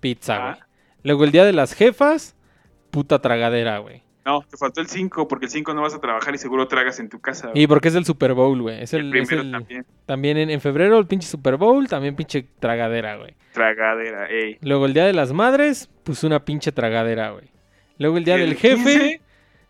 Pizza, 0.00 0.36
Ah. 0.36 0.50
güey. 0.52 0.69
Luego 1.02 1.24
el 1.24 1.32
día 1.32 1.44
de 1.44 1.52
las 1.52 1.72
jefas, 1.74 2.34
puta 2.90 3.20
tragadera, 3.20 3.78
güey. 3.78 4.02
No, 4.24 4.42
te 4.48 4.56
faltó 4.58 4.80
el 4.82 4.86
5, 4.86 5.26
porque 5.28 5.46
el 5.46 5.50
5 5.50 5.72
no 5.72 5.80
vas 5.80 5.94
a 5.94 6.00
trabajar 6.00 6.34
y 6.34 6.38
seguro 6.38 6.68
tragas 6.68 7.00
en 7.00 7.08
tu 7.08 7.20
casa. 7.20 7.48
güey. 7.48 7.62
Y 7.62 7.66
porque 7.66 7.88
es 7.88 7.94
el 7.94 8.04
Super 8.04 8.34
Bowl, 8.34 8.60
güey. 8.60 8.82
Es 8.82 8.92
el, 8.92 9.00
el, 9.00 9.16
es 9.16 9.26
primero 9.28 9.42
el- 9.46 9.50
también. 9.52 9.86
también 10.06 10.36
en, 10.36 10.50
en 10.50 10.60
febrero 10.60 10.98
el 10.98 11.06
pinche 11.06 11.26
Super 11.26 11.56
Bowl, 11.56 11.88
también 11.88 12.14
pinche 12.14 12.46
tragadera, 12.60 13.16
güey. 13.16 13.34
Tragadera, 13.52 14.28
ey. 14.28 14.58
Luego 14.60 14.84
el 14.86 14.92
día 14.94 15.06
de 15.06 15.14
las 15.14 15.32
madres, 15.32 15.88
pues 16.04 16.22
una 16.22 16.44
pinche 16.44 16.70
tragadera, 16.70 17.30
güey. 17.30 17.46
Luego 17.98 18.18
el 18.18 18.24
día 18.24 18.34
El 18.34 18.40
del 18.50 18.54
jefe, 18.56 18.76
15, 18.76 19.20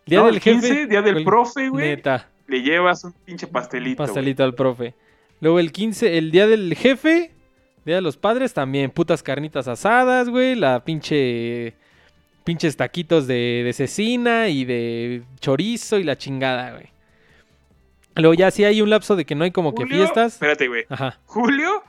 día 0.06 0.18
no, 0.18 0.26
del 0.26 0.34
el 0.34 0.40
15, 0.40 0.68
jefe, 0.68 0.86
día 0.88 1.02
del 1.02 1.24
profe, 1.24 1.68
güey. 1.68 1.88
neta, 1.90 2.28
Le 2.48 2.62
llevas 2.62 3.04
un 3.04 3.12
pinche 3.12 3.46
pastelito. 3.46 4.02
güey. 4.02 4.08
pastelito 4.08 4.42
al 4.44 4.54
profe. 4.54 4.94
Luego 5.40 5.60
el 5.60 5.70
15, 5.72 6.18
el 6.18 6.30
día 6.32 6.46
del 6.48 6.74
jefe, 6.74 7.32
día 7.84 7.96
de 7.96 8.02
los 8.02 8.16
padres 8.16 8.52
también, 8.54 8.90
putas 8.90 9.22
carnitas 9.22 9.68
asadas, 9.68 10.28
güey, 10.28 10.54
la 10.54 10.84
pinche 10.84 11.74
pinches 12.44 12.76
taquitos 12.76 13.26
de, 13.26 13.62
de 13.64 13.72
cecina 13.72 14.48
y 14.48 14.64
de 14.64 15.22
chorizo 15.40 15.98
y 15.98 16.04
la 16.04 16.16
chingada, 16.16 16.72
güey. 16.72 16.90
Luego 18.16 18.34
ya 18.34 18.50
sí 18.50 18.64
hay 18.64 18.82
un 18.82 18.90
lapso 18.90 19.16
de 19.16 19.24
que 19.24 19.34
no 19.34 19.44
hay 19.44 19.50
como 19.50 19.74
que 19.74 19.86
fiestas. 19.86 20.34
Espérate, 20.34 20.68
güey. 20.68 20.84
Ajá, 20.88 21.18
Julio. 21.26 21.82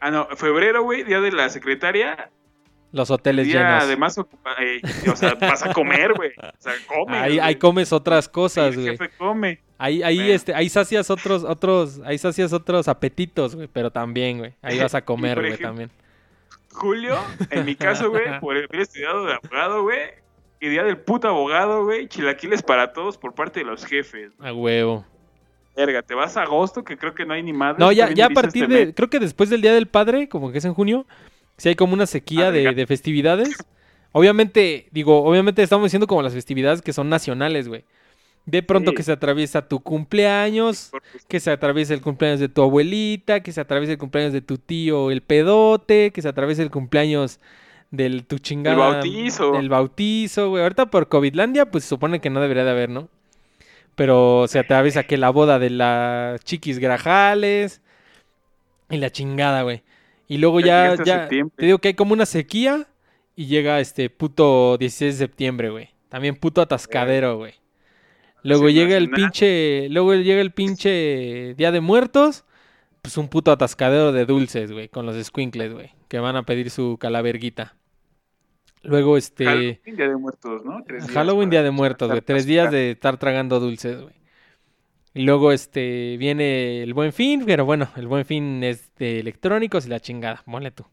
Ah, 0.00 0.10
no, 0.10 0.26
febrero, 0.36 0.82
güey, 0.82 1.04
día 1.04 1.20
de 1.20 1.30
la 1.32 1.48
secretaria. 1.50 2.30
Los 2.92 3.10
hoteles 3.10 3.46
Día 3.46 3.62
llenos. 3.62 3.84
además, 3.84 4.18
ocupa- 4.18 4.54
eh, 4.60 4.80
o 5.10 5.16
sea, 5.16 5.34
vas 5.34 5.62
a 5.64 5.72
comer, 5.72 6.12
güey. 6.14 6.30
O 6.38 6.50
sea, 6.58 6.72
come. 6.88 7.16
Ahí, 7.18 7.38
ahí 7.38 7.56
comes 7.56 7.92
otras 7.92 8.28
cosas, 8.28 8.76
güey. 8.76 8.98
come. 9.18 9.60
Ahí, 9.78 10.02
ahí, 10.02 10.30
este, 10.30 10.54
ahí 10.54 10.68
sacias 10.68 11.08
otros, 11.10 11.42
otros, 11.44 12.00
ahí 12.04 12.18
sacias 12.18 12.52
otros 12.52 12.86
apetitos, 12.88 13.54
güey, 13.56 13.68
pero 13.72 13.90
también, 13.90 14.38
güey. 14.38 14.54
Ahí 14.60 14.78
vas 14.78 14.94
a 14.94 15.00
comer, 15.04 15.38
güey, 15.40 15.56
también. 15.56 15.90
Julio, 16.72 17.16
en 17.50 17.64
mi 17.64 17.74
caso, 17.76 18.10
güey, 18.10 18.24
por 18.40 18.56
haber 18.56 18.74
estudiado 18.80 19.24
de 19.26 19.34
abogado, 19.34 19.82
güey. 19.82 19.98
Y 20.60 20.68
día 20.68 20.84
del 20.84 20.98
puto 20.98 21.26
abogado, 21.28 21.84
güey. 21.84 22.06
Chilaquiles 22.08 22.62
para 22.62 22.92
todos 22.92 23.16
por 23.16 23.34
parte 23.34 23.60
de 23.60 23.66
los 23.66 23.84
jefes. 23.86 24.30
A 24.40 24.52
huevo. 24.52 25.06
Verga, 25.74 26.02
te 26.02 26.14
vas 26.14 26.36
a 26.36 26.42
agosto, 26.42 26.84
que 26.84 26.98
creo 26.98 27.14
que 27.14 27.24
no 27.24 27.32
hay 27.32 27.42
ni 27.42 27.54
madre. 27.54 27.76
No, 27.78 27.90
ya, 27.92 28.10
ya 28.10 28.26
a 28.26 28.30
partir 28.30 28.64
este 28.64 28.74
de, 28.74 28.86
mes. 28.86 28.94
creo 28.94 29.08
que 29.08 29.18
después 29.18 29.48
del 29.48 29.62
Día 29.62 29.72
del 29.72 29.86
Padre, 29.88 30.28
como 30.28 30.52
que 30.52 30.58
es 30.58 30.64
en 30.66 30.74
junio, 30.74 31.06
sí 31.60 31.68
hay 31.68 31.74
como 31.74 31.92
una 31.92 32.06
sequía 32.06 32.48
Ah, 32.48 32.50
de, 32.50 32.86
festividades. 32.86 33.50
Obviamente, 34.12 34.88
digo, 34.92 35.22
obviamente 35.22 35.62
estamos 35.62 35.84
diciendo 35.84 36.06
como 36.06 36.22
las 36.22 36.32
festividades 36.32 36.80
que 36.82 36.92
son 36.92 37.08
nacionales, 37.10 37.68
güey. 37.68 37.84
De 38.46 38.62
pronto 38.62 38.90
Sí. 38.90 38.96
que 38.96 39.02
se 39.02 39.12
atraviesa 39.12 39.68
tu 39.68 39.80
cumpleaños, 39.80 40.90
que 41.28 41.38
se 41.38 41.50
atraviesa 41.50 41.92
el 41.94 42.00
cumpleaños 42.00 42.40
de 42.40 42.48
tu 42.48 42.62
abuelita, 42.62 43.40
que 43.42 43.52
se 43.52 43.60
atraviesa 43.60 43.92
el 43.92 43.98
cumpleaños 43.98 44.32
de 44.32 44.40
tu 44.40 44.56
tío 44.58 45.10
el 45.10 45.20
pedote, 45.20 46.10
que 46.12 46.22
se 46.22 46.28
atraviesa 46.28 46.62
el 46.62 46.70
cumpleaños 46.70 47.38
del 47.90 48.24
tu 48.24 48.38
chingada. 48.38 48.76
bautizo. 48.76 49.56
El 49.56 49.68
bautizo, 49.68 50.48
güey. 50.48 50.62
Ahorita 50.62 50.86
por 50.86 51.08
Covidlandia, 51.08 51.70
pues 51.70 51.84
se 51.84 51.90
supone 51.90 52.20
que 52.20 52.30
no 52.30 52.40
debería 52.40 52.64
de 52.64 52.70
haber, 52.70 52.88
¿no? 52.88 53.08
Pero 53.94 54.46
se 54.48 54.58
atraviesa 54.58 55.02
que 55.04 55.18
la 55.18 55.28
boda 55.30 55.58
de 55.58 55.70
las 55.70 56.42
chiquis 56.42 56.78
grajales 56.78 57.82
y 58.88 58.96
la 58.96 59.10
chingada, 59.10 59.62
güey. 59.62 59.82
Y 60.30 60.38
luego 60.38 60.60
Ya 60.60 60.94
ya, 61.04 61.28
te 61.28 61.66
digo 61.66 61.78
que 61.78 61.88
hay 61.88 61.94
como 61.94 62.12
una 62.12 62.24
sequía 62.24 62.86
y 63.34 63.46
llega 63.46 63.80
este 63.80 64.10
puto 64.10 64.78
16 64.78 65.18
de 65.18 65.24
septiembre, 65.24 65.70
güey. 65.70 65.90
También 66.08 66.36
puto 66.36 66.62
atascadero, 66.62 67.36
güey. 67.36 67.54
Luego 68.44 68.68
Sí, 68.68 68.74
llega 68.74 68.96
el 68.96 69.10
pinche, 69.10 69.88
luego 69.90 70.14
llega 70.14 70.40
el 70.40 70.52
pinche 70.52 71.56
Día 71.56 71.72
de 71.72 71.80
Muertos, 71.80 72.44
pues 73.02 73.16
un 73.16 73.26
puto 73.26 73.50
atascadero 73.50 74.12
de 74.12 74.24
dulces, 74.24 74.70
güey, 74.70 74.88
con 74.88 75.04
los 75.04 75.20
squinkles, 75.20 75.72
güey, 75.72 75.90
que 76.06 76.20
van 76.20 76.36
a 76.36 76.44
pedir 76.44 76.70
su 76.70 76.96
calaverguita. 76.96 77.74
Luego 78.82 79.16
este 79.16 79.44
Halloween, 79.44 79.96
Día 79.96 80.08
de 80.08 80.16
Muertos, 80.16 80.64
¿no? 80.64 80.84
Tres 80.86 81.02
días 81.02 81.12
Halloween, 81.12 81.50
Día 81.50 81.62
de 81.64 81.70
Muertos, 81.72 82.08
güey. 82.08 82.20
Tres 82.20 82.46
días 82.46 82.70
de 82.70 82.92
estar 82.92 83.18
tragando 83.18 83.58
dulces, 83.58 84.00
güey. 84.00 84.14
Y 85.14 85.22
luego, 85.22 85.50
este, 85.52 86.16
viene 86.18 86.82
el 86.82 86.94
Buen 86.94 87.12
Fin, 87.12 87.42
pero 87.44 87.64
bueno, 87.64 87.88
el 87.96 88.06
Buen 88.06 88.24
Fin 88.24 88.62
es 88.62 88.94
de 88.96 89.18
electrónicos 89.20 89.86
y 89.86 89.88
la 89.88 90.00
chingada, 90.00 90.42
ponle 90.44 90.70
tú. 90.70 90.84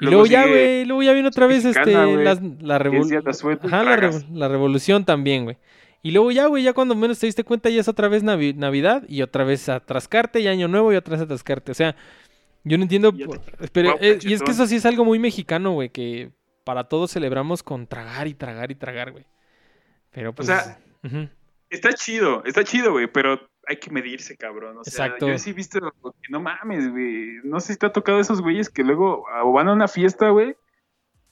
Y 0.00 0.04
luego, 0.06 0.22
Luego 0.22 0.26
ya, 0.26 0.46
güey, 0.46 0.84
luego 0.84 1.02
ya 1.02 1.12
viene 1.12 1.28
otra 1.28 1.46
vez, 1.46 1.64
este, 1.64 1.80
Mexicana, 1.80 2.24
las- 2.24 2.42
la 2.62 2.78
y 2.78 3.66
Ajá, 3.66 3.84
la, 3.84 3.96
revo- 3.96 4.26
la 4.32 4.48
revolución 4.48 5.04
también, 5.04 5.44
güey. 5.44 5.58
Y 6.02 6.12
luego 6.12 6.30
ya, 6.32 6.46
güey, 6.46 6.62
ya 6.64 6.72
cuando 6.72 6.94
menos 6.94 7.18
te 7.18 7.26
diste 7.26 7.44
cuenta, 7.44 7.68
ya 7.68 7.80
es 7.80 7.88
otra 7.88 8.08
vez 8.08 8.24
Navi- 8.24 8.54
Navidad 8.54 9.04
y 9.06 9.20
otra 9.22 9.44
vez 9.44 9.68
atrascarte, 9.68 10.40
y 10.40 10.48
Año 10.48 10.66
Nuevo 10.66 10.92
y 10.92 10.96
otra 10.96 11.12
vez 11.12 11.20
atrascarte. 11.20 11.70
O 11.72 11.74
sea, 11.74 11.94
yo 12.64 12.78
no 12.78 12.84
entiendo. 12.84 13.12
Y 13.14 13.24
te 13.26 13.68
pero, 13.72 13.96
eh, 14.00 14.18
y 14.22 14.32
es 14.32 14.42
que 14.42 14.52
eso 14.52 14.66
sí 14.66 14.76
es 14.76 14.86
algo 14.86 15.04
muy 15.04 15.18
mexicano, 15.18 15.72
güey, 15.72 15.90
que 15.90 16.30
para 16.64 16.84
todos 16.84 17.12
celebramos 17.12 17.62
con 17.62 17.86
tragar 17.86 18.26
y 18.28 18.34
tragar 18.34 18.70
y 18.70 18.74
tragar, 18.76 19.12
güey. 19.12 19.26
Pero 20.10 20.34
pues. 20.34 20.48
sea, 20.48 20.78
ujú. 21.04 21.28
Está 21.70 21.92
chido, 21.92 22.42
está 22.44 22.64
chido, 22.64 22.92
güey, 22.92 23.06
pero 23.06 23.40
hay 23.66 23.78
que 23.78 23.90
medirse, 23.90 24.36
cabrón. 24.36 24.78
O 24.78 24.84
sea, 24.84 25.06
Exacto. 25.06 25.28
yo 25.28 25.38
sí 25.38 25.50
he 25.50 25.52
visto 25.52 25.78
no 26.28 26.40
mames, 26.40 26.90
güey. 26.90 27.36
No 27.44 27.60
sé 27.60 27.72
si 27.72 27.78
te 27.78 27.86
ha 27.86 27.92
tocado 27.92 28.18
esos 28.18 28.42
güeyes 28.42 28.68
que 28.68 28.82
luego 28.82 29.24
ah, 29.32 29.44
van 29.44 29.68
a 29.68 29.72
una 29.72 29.88
fiesta, 29.88 30.30
güey, 30.30 30.56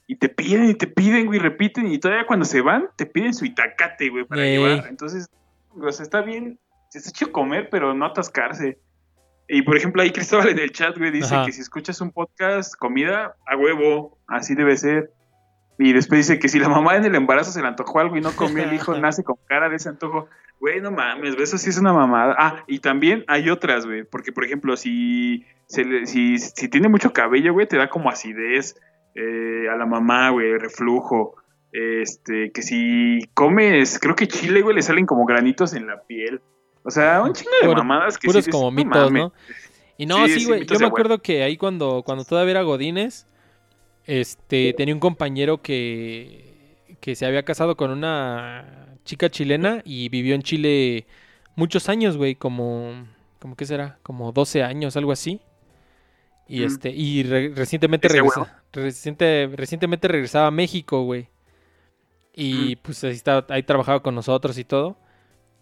y 0.07 0.17
te 0.17 0.29
piden 0.29 0.71
y 0.71 0.75
te 0.75 0.87
piden, 0.87 1.27
güey, 1.27 1.39
repiten, 1.39 1.89
y 1.89 1.99
todavía 1.99 2.27
cuando 2.27 2.47
se 2.47 2.63
van, 2.63 2.89
te 2.97 3.05
piden 3.05 3.35
su 3.35 3.45
itacate, 3.45 4.09
güey, 4.09 4.25
para 4.25 4.47
Ey. 4.47 4.57
llevar. 4.57 4.87
Entonces, 4.89 5.29
o 5.71 5.93
sea, 5.93 6.03
está 6.03 6.23
bien, 6.23 6.59
está 6.95 7.11
chido 7.11 7.33
comer, 7.33 7.69
pero 7.71 7.93
no 7.93 8.07
atascarse. 8.07 8.79
Y 9.49 9.63
por 9.63 9.77
ejemplo, 9.77 10.03
ahí 10.03 10.11
Cristóbal 10.11 10.51
en 10.51 10.59
el 10.61 10.73
chat, 10.73 10.97
güey, 10.97 11.11
dice 11.11 11.35
Ajá. 11.35 11.47
que 11.47 11.53
si 11.53 11.61
escuchas 11.61 12.01
un 12.01 12.13
podcast, 12.13 12.75
comida, 12.77 13.35
a 13.47 13.57
huevo, 13.57 14.19
así 14.29 14.55
debe 14.55 14.77
ser. 14.77 15.11
Y 15.79 15.93
después 15.93 16.27
dice 16.27 16.39
que 16.41 16.49
si 16.49 16.59
la 16.59 16.69
mamá 16.69 16.97
en 16.97 17.05
el 17.05 17.15
embarazo 17.15 17.53
se 17.53 17.63
le 17.63 17.69
antojó 17.69 18.01
algo 18.01 18.17
y 18.17 18.21
no 18.21 18.33
comió, 18.33 18.65
el 18.65 18.73
hijo 18.73 18.95
nace 18.99 19.23
con 19.23 19.37
cara 19.47 19.69
de 19.69 19.77
ese 19.77 19.89
antojo. 19.89 20.29
Güey, 20.61 20.81
no 20.81 20.91
mames, 20.91 21.37
eso 21.39 21.57
sí 21.57 21.71
es 21.71 21.79
una 21.79 21.93
mamada. 21.93 22.35
Ah, 22.37 22.65
y 22.67 22.81
también 22.81 23.25
hay 23.29 23.49
otras, 23.49 23.87
güey, 23.87 24.03
porque 24.03 24.33
por 24.33 24.45
ejemplo, 24.45 24.77
si, 24.77 25.45
se 25.67 25.85
le- 25.85 26.07
si, 26.07 26.39
si 26.39 26.69
tiene 26.69 26.89
mucho 26.89 27.13
cabello, 27.13 27.53
güey, 27.53 27.69
te 27.69 27.77
da 27.77 27.89
como 27.89 28.11
acidez 28.11 28.75
eh, 29.15 29.69
a 29.73 29.77
la 29.77 29.87
mamá, 29.87 30.31
güey, 30.31 30.59
reflujo. 30.59 31.37
Este, 31.73 32.51
que 32.51 32.63
si 32.63 33.21
comes, 33.35 33.99
creo 34.01 34.17
que 34.17 34.27
chile, 34.27 34.63
güey, 34.63 34.75
le 34.75 34.83
salen 34.83 35.07
como 35.07 35.25
granitos 35.27 35.75
en 35.75 35.87
la 35.87 36.03
piel. 36.03 36.41
O 36.83 36.91
sea, 36.91 37.23
un 37.23 37.33
chingo 37.35 37.51
de 37.61 37.69
Puro- 37.69 37.85
mamadas 37.85 38.19
que 38.19 38.27
Puros 38.27 38.45
sí 38.45 38.51
como 38.51 38.65
"No 38.65 38.71
mitos, 38.73 39.13
mames". 39.13 39.23
¿no? 39.23 39.33
Y 39.97 40.07
no, 40.07 40.27
Sí, 40.27 40.33
sí, 40.35 40.41
sí, 40.41 40.47
güey. 40.47 40.67
Yo 40.67 40.79
me 40.81 40.87
acuerdo 40.87 41.19
que 41.23 41.43
ahí 41.43 41.57
cuando, 41.57 42.03
cuando 42.05 42.25
todavía 42.25 42.53
era 42.53 42.63
Godínez, 42.63 43.27
este, 44.09 44.75
tenía 44.75 44.95
un 44.95 45.01
compañero 45.01 45.63
que, 45.63 46.79
que 47.01 47.17
se 47.17 47.27
había 47.27 47.45
casado 47.45 47.77
con 47.79 47.93
una 47.93 48.97
chica 49.07 49.31
chilena 49.31 49.83
y 49.87 50.11
vivió 50.11 50.35
en 50.37 50.43
Chile 50.43 51.07
muchos 51.57 51.89
años, 51.91 52.19
güey, 52.19 52.37
como, 52.37 53.07
como 53.41 53.57
qué 53.57 53.67
será, 53.67 54.01
como 54.05 54.33
12 54.33 54.65
años, 54.65 54.97
algo 54.99 55.13
así. 55.13 55.43
Y 56.49 56.63
Mm. 56.63 56.65
este, 56.65 56.91
y 56.91 57.23
re- 57.25 57.53
recientemente 57.55 58.09
¿Ese 58.09 58.15
regresa, 58.15 58.63
reciente, 58.73 59.51
recientemente 59.55 60.09
regresaba 60.09 60.49
a 60.49 60.51
México, 60.51 61.03
güey. 61.05 61.29
Y 62.35 62.77
pues 62.77 63.03
ahí 63.05 63.13
está, 63.13 63.45
ahí 63.49 63.63
trabajaba 63.63 64.03
con 64.03 64.15
nosotros 64.15 64.59
y 64.59 64.65
todo. 64.65 64.97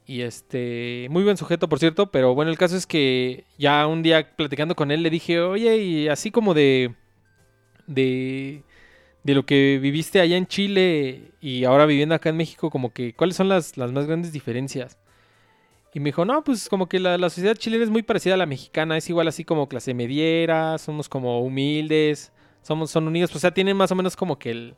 Y 0.06 0.22
este, 0.22 1.08
muy 1.10 1.24
buen 1.24 1.36
sujeto, 1.38 1.68
por 1.68 1.80
cierto, 1.80 2.10
pero 2.12 2.34
bueno, 2.34 2.50
el 2.52 2.58
caso 2.58 2.76
es 2.76 2.86
que 2.86 3.46
ya 3.58 3.86
un 3.86 4.02
día 4.02 4.36
platicando 4.36 4.76
con 4.76 4.90
él 4.92 5.02
le 5.02 5.10
dije, 5.10 5.40
oye, 5.40 5.78
y 5.78 6.08
así 6.08 6.30
como 6.32 6.54
de, 6.54 6.94
de, 7.86 8.62
de 9.24 9.34
lo 9.34 9.46
que 9.46 9.78
viviste 9.80 10.20
allá 10.20 10.36
en 10.36 10.46
Chile 10.46 11.32
y 11.40 11.64
ahora 11.64 11.86
viviendo 11.86 12.14
acá 12.14 12.28
en 12.30 12.36
México, 12.36 12.70
como 12.70 12.92
que, 12.92 13.14
¿cuáles 13.14 13.36
son 13.36 13.48
las, 13.48 13.76
las 13.76 13.92
más 13.92 14.06
grandes 14.06 14.32
diferencias? 14.32 14.98
Y 15.94 16.00
me 16.00 16.10
dijo, 16.10 16.26
no, 16.26 16.44
pues 16.44 16.68
como 16.68 16.88
que 16.88 17.00
la, 17.00 17.16
la 17.16 17.30
sociedad 17.30 17.54
chilena 17.54 17.82
es 17.84 17.90
muy 17.90 18.02
parecida 18.02 18.34
a 18.34 18.36
la 18.36 18.44
mexicana, 18.44 18.98
es 18.98 19.08
igual 19.08 19.28
así 19.28 19.44
como 19.44 19.66
clase 19.68 19.94
mediera, 19.94 20.76
somos 20.76 21.08
como 21.08 21.40
humildes, 21.40 22.32
somos, 22.62 22.90
son 22.90 23.08
unidos, 23.08 23.30
pues 23.30 23.38
o 23.38 23.40
sea, 23.40 23.54
tienen 23.54 23.76
más 23.78 23.90
o 23.92 23.94
menos 23.94 24.14
como 24.14 24.38
que 24.38 24.50
el, 24.50 24.74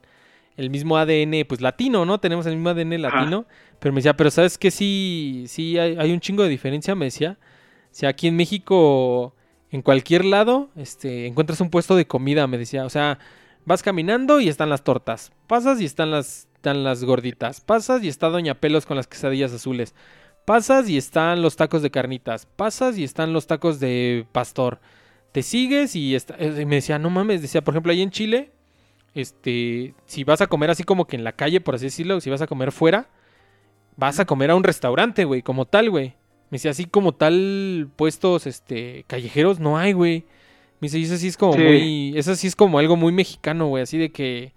el 0.56 0.70
mismo 0.70 0.96
ADN, 0.96 1.44
pues 1.48 1.60
latino, 1.60 2.04
¿no? 2.04 2.20
Tenemos 2.20 2.46
el 2.46 2.54
mismo 2.54 2.68
ADN 2.68 2.94
Ajá. 3.04 3.16
latino, 3.16 3.46
pero 3.80 3.92
me 3.92 3.98
decía, 3.98 4.16
pero 4.16 4.30
¿sabes 4.30 4.58
qué? 4.58 4.70
Sí, 4.70 5.44
sí, 5.48 5.78
hay, 5.78 5.96
hay 5.98 6.12
un 6.12 6.20
chingo 6.20 6.42
de 6.44 6.48
diferencia, 6.48 6.94
me 6.94 7.06
decía. 7.06 7.38
O 7.40 7.94
sea, 7.94 8.10
aquí 8.10 8.28
en 8.28 8.36
México, 8.36 9.34
en 9.70 9.82
cualquier 9.82 10.24
lado, 10.24 10.70
este, 10.76 11.26
encuentras 11.26 11.60
un 11.60 11.70
puesto 11.70 11.96
de 11.96 12.06
comida, 12.06 12.46
me 12.46 12.58
decía. 12.58 12.84
O 12.84 12.90
sea, 12.90 13.18
vas 13.64 13.82
caminando 13.82 14.40
y 14.40 14.48
están 14.48 14.70
las 14.70 14.82
tortas. 14.82 15.32
Pasas 15.46 15.80
y 15.80 15.84
están 15.84 16.10
las, 16.10 16.48
están 16.54 16.84
las 16.84 17.04
gorditas. 17.04 17.60
Pasas 17.60 18.02
y 18.02 18.08
está 18.08 18.28
Doña 18.28 18.54
Pelos 18.54 18.86
con 18.86 18.96
las 18.96 19.06
quesadillas 19.06 19.52
azules. 19.52 19.94
Pasas 20.46 20.88
y 20.88 20.96
están 20.96 21.42
los 21.42 21.56
tacos 21.56 21.82
de 21.82 21.90
carnitas. 21.90 22.46
Pasas 22.46 22.96
y 22.96 23.04
están 23.04 23.34
los 23.34 23.46
tacos 23.46 23.80
de 23.80 24.26
pastor. 24.32 24.80
Te 25.32 25.42
sigues 25.42 25.94
y, 25.94 26.14
está, 26.14 26.34
eh, 26.38 26.62
y 26.62 26.64
me 26.64 26.76
decía, 26.76 26.98
no 26.98 27.10
mames, 27.10 27.42
decía, 27.42 27.62
por 27.62 27.74
ejemplo, 27.74 27.92
ahí 27.92 28.00
en 28.00 28.10
Chile, 28.10 28.50
este, 29.14 29.94
si 30.06 30.24
vas 30.24 30.40
a 30.40 30.46
comer 30.46 30.70
así 30.70 30.84
como 30.84 31.06
que 31.06 31.16
en 31.16 31.24
la 31.24 31.32
calle, 31.32 31.60
por 31.60 31.74
así 31.74 31.84
decirlo, 31.84 32.18
si 32.22 32.30
vas 32.30 32.40
a 32.40 32.46
comer 32.46 32.72
fuera, 32.72 33.10
vas 33.96 34.18
a 34.20 34.24
comer 34.24 34.50
a 34.50 34.54
un 34.54 34.64
restaurante, 34.64 35.24
güey, 35.24 35.42
como 35.42 35.66
tal, 35.66 35.90
güey. 35.90 36.14
Me 36.50 36.56
dice, 36.56 36.68
así 36.68 36.86
como 36.86 37.12
tal, 37.12 37.88
puestos, 37.96 38.46
este, 38.46 39.04
callejeros, 39.06 39.60
no 39.60 39.76
hay, 39.78 39.92
güey. 39.92 40.24
Me 40.80 40.86
dice, 40.86 40.98
y 40.98 41.04
eso 41.04 41.16
sí 41.16 41.28
es 41.28 41.36
como 41.36 41.52
Sí. 41.54 41.60
muy, 41.60 42.12
eso 42.16 42.34
sí 42.34 42.46
es 42.46 42.56
como 42.56 42.78
algo 42.78 42.96
muy 42.96 43.12
mexicano, 43.12 43.66
güey, 43.66 43.82
así 43.82 43.98
de 43.98 44.10
que, 44.10 44.52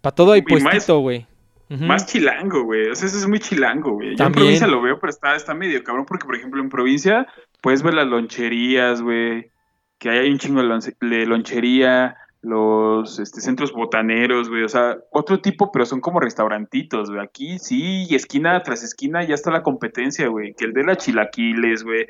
para 0.00 0.14
todo 0.14 0.32
hay 0.32 0.40
Y 0.40 0.42
puestito, 0.42 0.98
güey. 1.00 1.26
Más 1.68 2.06
chilango, 2.06 2.64
güey. 2.64 2.88
O 2.90 2.96
sea, 2.96 3.06
eso 3.06 3.16
es 3.16 3.28
muy 3.28 3.38
chilango, 3.38 3.92
güey. 3.92 4.16
Yo 4.16 4.26
en 4.26 4.32
provincia 4.32 4.66
lo 4.66 4.82
veo, 4.82 4.98
pero 4.98 5.10
está, 5.10 5.36
está 5.36 5.54
medio 5.54 5.84
cabrón 5.84 6.04
porque, 6.04 6.26
por 6.26 6.34
ejemplo, 6.34 6.60
en 6.60 6.68
provincia 6.68 7.28
puedes 7.60 7.82
ver 7.82 7.94
las 7.94 8.08
loncherías, 8.08 9.00
güey. 9.00 9.50
Que 9.98 10.10
hay 10.10 10.30
un 10.30 10.38
chingo 10.38 10.62
de 10.62 11.26
lonchería, 11.26 12.16
los 12.42 13.18
este, 13.18 13.40
centros 13.40 13.72
botaneros, 13.72 14.48
güey. 14.48 14.62
O 14.62 14.68
sea, 14.68 14.98
otro 15.10 15.40
tipo, 15.40 15.70
pero 15.72 15.84
son 15.84 16.00
como 16.00 16.20
restaurantitos, 16.20 17.10
güey. 17.10 17.22
Aquí 17.22 17.58
sí, 17.58 18.06
y 18.08 18.14
esquina 18.14 18.62
tras 18.62 18.82
esquina 18.82 19.22
ya 19.24 19.34
está 19.34 19.50
la 19.50 19.62
competencia, 19.62 20.28
güey. 20.28 20.54
Que 20.54 20.66
el 20.66 20.72
de 20.72 20.84
las 20.84 20.98
chilaquiles, 20.98 21.84
güey. 21.84 22.06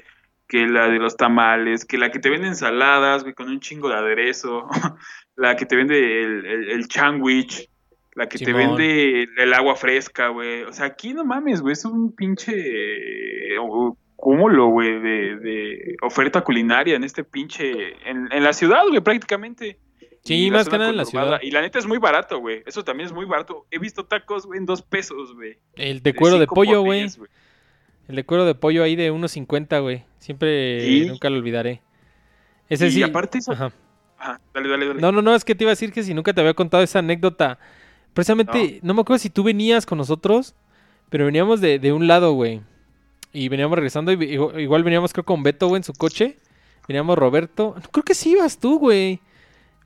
Que 0.47 0.67
la 0.67 0.89
de 0.89 0.99
los 0.99 1.17
tamales, 1.17 1.85
que 1.85 1.99
la 1.99 2.11
que 2.11 2.19
te 2.19 2.31
vende 2.31 2.49
ensaladas, 2.49 3.23
güey, 3.23 3.35
con 3.35 3.49
un 3.49 3.61
chingo 3.61 3.89
de 3.89 3.97
aderezo. 3.97 4.69
la 5.37 5.57
que 5.57 5.67
te 5.67 5.77
vende 5.77 6.23
el, 6.23 6.47
el, 6.47 6.71
el 6.71 6.91
sandwich. 6.91 7.69
La 8.15 8.29
que 8.29 8.39
te 8.39 8.53
vende 8.53 9.23
el, 9.23 9.29
el 9.39 9.55
agua 9.55 9.77
fresca, 9.77 10.29
güey. 10.29 10.63
O 10.65 10.73
sea, 10.73 10.87
aquí 10.87 11.15
no 11.15 11.25
mames, 11.25 11.61
güey. 11.61 11.73
Es 11.73 11.85
un 11.85 12.15
pinche 12.15 12.53
eh, 12.53 13.57
cúmulo, 14.17 14.67
güey, 14.67 15.01
de, 15.01 15.37
de 15.37 15.97
oferta 16.03 16.43
culinaria 16.43 16.97
en 16.97 17.05
este 17.05 17.25
pinche. 17.25 17.71
En, 18.09 18.29
en 18.31 18.45
la 18.45 18.53
ciudad, 18.53 18.83
güey, 18.89 19.01
prácticamente. 19.01 19.79
Sí, 20.23 20.47
Y 20.47 20.51
más 20.51 20.69
que 20.69 20.77
nada 20.79 20.91
en 20.91 20.97
la 20.99 21.05
ciudad. 21.07 21.41
Y 21.43 21.51
la 21.51 21.63
neta 21.63 21.79
es 21.79 21.87
muy 21.87 21.99
barato, 21.99 22.39
güey. 22.41 22.63
Eso 22.67 22.85
también 22.85 23.07
es 23.07 23.13
muy 23.13 23.25
barato. 23.25 23.67
He 23.71 23.79
visto 23.79 24.05
tacos, 24.05 24.47
güey, 24.47 24.59
en 24.59 24.67
dos 24.67 24.83
pesos, 24.83 25.35
güey. 25.35 25.57
El 25.77 26.03
de 26.03 26.15
cuero 26.15 26.39
de 26.39 26.47
pollo, 26.47 26.83
güey. 26.83 27.07
El 28.09 28.17
de 28.17 28.25
cuero 28.25 28.45
de 28.45 28.55
pollo 28.55 28.83
ahí 28.83 28.97
de 28.97 29.11
1.50, 29.13 29.81
güey. 29.81 30.05
Siempre, 30.19 30.81
Sí. 30.85 31.07
nunca 31.07 31.31
lo 31.31 31.37
olvidaré. 31.39 31.81
Ese 32.69 32.89
Y 32.89 32.91
sí. 32.91 33.03
aparte 33.03 33.39
eso- 33.39 33.53
Ajá. 33.53 33.73
Ajá, 34.19 34.41
dale, 34.53 34.69
dale, 34.69 34.87
dale. 34.89 35.01
No, 35.01 35.11
no, 35.13 35.23
no, 35.23 35.35
es 35.35 35.45
que 35.45 35.55
te 35.55 35.65
iba 35.65 35.71
a 35.71 35.73
decir 35.73 35.93
que 35.93 36.03
si 36.03 36.13
nunca 36.13 36.35
te 36.35 36.41
había 36.43 36.53
contado 36.53 36.83
esa 36.83 36.99
anécdota. 36.99 37.59
Precisamente, 38.13 38.81
no, 38.83 38.93
me 38.93 39.01
acuerdo 39.01 39.19
si 39.21 39.31
tú 39.31 39.43
venías 39.43 39.87
con 39.87 39.97
nosotros, 39.97 40.55
pero 41.09 41.25
veníamos 41.25 41.61
de, 41.63 41.79
de 41.79 41.93
un 41.93 42.07
lado, 42.07 42.33
güey. 42.33 42.61
Y 43.33 43.49
veníamos 43.49 43.77
regresando, 43.77 44.13
y 44.13 44.23
igual, 44.25 44.61
igual 44.61 44.83
veníamos 44.85 45.13
creo 45.15 45.25
con 45.25 45.43
Beto, 45.43 45.69
güey, 45.69 45.79
en 45.79 45.85
su 45.85 45.95
coche. 45.95 46.37
Veníamos 46.89 47.17
Roberto. 47.17 47.75
No, 47.77 47.83
creo 47.91 48.05
que 48.05 48.15
sí 48.15 48.33
ibas 48.33 48.59
tú, 48.59 48.79
güey. 48.79 49.21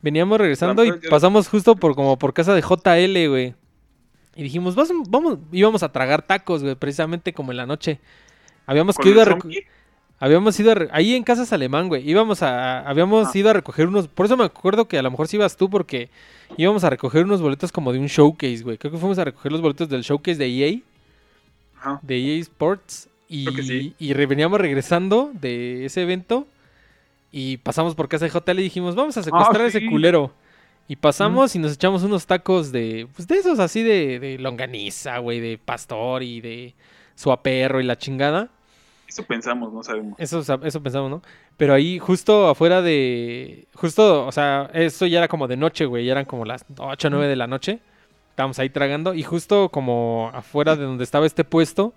Veníamos 0.05 0.37
regresando 0.39 0.83
Ah, 0.83 0.87
y 0.87 1.09
pasamos 1.09 1.49
justo 1.49 1.75
por 1.77 1.95
como 1.95 2.19
por 2.19 2.35
casa 2.35 2.53
de 2.55 2.61
JL, 2.61 3.29
güey. 3.29 3.55
Y 4.37 4.43
dijimos, 4.43 4.75
"Vas- 4.75 4.93
vamos, 5.09 5.39
íbamos 5.51 5.83
a 5.83 5.91
tragar 5.91 6.21
tacos, 6.21 6.63
güey, 6.63 6.75
precisamente 6.75 7.33
como 7.33 7.53
en 7.53 7.57
la 7.57 7.65
noche. 7.65 8.01
Habíamos 8.67 8.99
que 8.99 9.09
ir 9.09 9.19
a. 9.19 9.39
Habíamos 10.21 10.59
ido 10.61 10.73
a 10.73 10.77
ahí 10.93 11.15
en 11.15 11.23
Casas 11.25 11.53
Alemán, 11.55 11.89
güey. 11.89 12.07
Íbamos 12.09 12.43
a 12.43 12.81
habíamos 12.89 13.29
Ah. 13.29 13.39
ido 13.39 13.49
a 13.49 13.53
recoger 13.55 13.87
unos, 13.89 14.07
por 14.09 14.27
eso 14.27 14.37
me 14.37 14.45
acuerdo 14.45 14.87
que 14.87 14.99
a 14.99 15.03
lo 15.03 15.11
mejor 15.11 15.27
sí 15.27 15.37
ibas 15.37 15.57
tú 15.57 15.71
porque 15.71 16.11
íbamos 16.59 16.85
a 16.85 16.91
recoger 16.91 17.25
unos 17.25 17.41
boletos 17.41 17.73
como 17.73 17.91
de 17.93 17.99
un 17.99 18.07
showcase, 18.07 18.63
güey. 18.63 18.77
Creo 18.77 18.93
que 18.93 18.99
fuimos 18.99 19.19
a 19.19 19.25
recoger 19.25 19.53
los 19.53 19.63
boletos 19.63 19.89
del 19.89 20.03
showcase 20.03 20.37
de 20.39 20.47
EA, 20.49 20.81
Ajá. 21.79 21.99
de 22.03 22.17
EA 22.19 22.41
Sports 22.43 23.09
y 23.29 23.47
sí. 23.63 23.95
y 23.99 24.13
veníamos 24.13 24.61
regresando 24.61 25.31
de 25.35 25.87
ese 25.87 26.03
evento 26.03 26.47
y 27.37 27.57
pasamos 27.59 27.95
por 27.97 28.09
casa 28.09 28.25
de 28.27 28.31
JL 28.31 28.61
y 28.61 28.63
dijimos, 28.65 28.95
"Vamos 28.95 29.17
a 29.17 29.23
secuestrar 29.23 29.63
a 29.63 29.67
ese 29.67 29.79
Ah, 29.79 29.81
sí. 29.81 29.89
culero." 29.89 30.33
Y 30.87 30.97
pasamos 30.97 31.55
y 31.57 31.59
nos 31.59 31.73
echamos 31.73 32.03
unos 32.03 32.27
tacos 32.27 32.71
de 32.71 33.09
pues 33.15 33.27
de 33.27 33.37
esos 33.37 33.59
así 33.59 33.83
de 33.83 34.19
de 34.21 34.39
longaniza, 34.39 35.19
güey, 35.19 35.41
de 35.41 35.59
pastor 35.59 36.23
y 36.23 36.41
de 36.41 36.75
suaperro 37.15 37.81
y 37.81 37.85
la 37.85 37.97
chingada. 37.97 38.51
Eso 39.09 39.25
pensamos, 39.25 39.73
no 39.73 39.83
sabemos. 39.83 40.15
Eso, 40.19 40.41
eso 40.41 40.83
pensamos, 40.83 41.11
¿no? 41.11 41.23
Pero 41.57 41.73
ahí 41.75 41.99
justo 42.01 42.49
afuera 42.49 42.83
de... 42.83 43.67
Justo, 43.75 44.27
o 44.27 44.33
sea, 44.33 44.71
eso 44.75 45.07
ya 45.07 45.19
era 45.19 45.29
como 45.29 45.47
de 45.47 45.57
noche, 45.57 45.85
güey. 45.85 46.05
Ya 46.05 46.13
eran 46.13 46.25
como 46.25 46.45
las 46.45 46.65
8 46.79 47.09
o 47.09 47.11
9 47.11 47.29
de 47.29 47.37
la 47.37 47.47
noche. 47.47 47.79
Estábamos 48.31 48.59
ahí 48.59 48.71
tragando. 48.71 49.15
Y 49.15 49.23
justo 49.23 49.69
como 49.69 50.31
afuera 50.35 50.75
de 50.75 50.85
donde 50.85 51.05
estaba 51.05 51.27
este 51.27 51.45
puesto, 51.45 51.95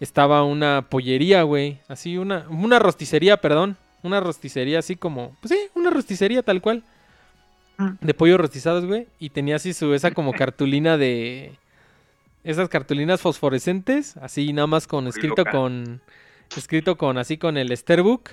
estaba 0.00 0.42
una 0.44 0.86
pollería, 0.88 1.42
güey. 1.42 1.80
Así, 1.88 2.16
una, 2.16 2.46
una 2.48 2.78
rosticería, 2.78 3.36
perdón. 3.38 3.76
Una 4.02 4.20
rosticería 4.20 4.78
así 4.78 4.96
como... 4.96 5.36
Pues 5.40 5.50
sí, 5.52 5.58
una 5.74 5.90
rosticería 5.90 6.42
tal 6.42 6.60
cual. 6.60 6.82
Mm. 7.78 7.90
De 8.00 8.14
pollo 8.14 8.38
rostizados, 8.38 8.84
güey. 8.86 9.06
Y 9.18 9.30
tenía 9.30 9.56
así 9.56 9.72
su 9.72 9.92
esa 9.94 10.10
como 10.12 10.32
cartulina 10.34 10.96
de... 10.96 11.52
Esas 12.44 12.68
cartulinas 12.68 13.20
fosforescentes. 13.20 14.16
Así 14.18 14.52
nada 14.52 14.66
más 14.66 14.86
con... 14.86 15.06
Escrito 15.06 15.44
con... 15.44 16.00
Escrito 16.56 16.96
con 16.96 17.18
así 17.18 17.36
con 17.38 17.56
el 17.56 17.76
Starbook. 17.76 18.30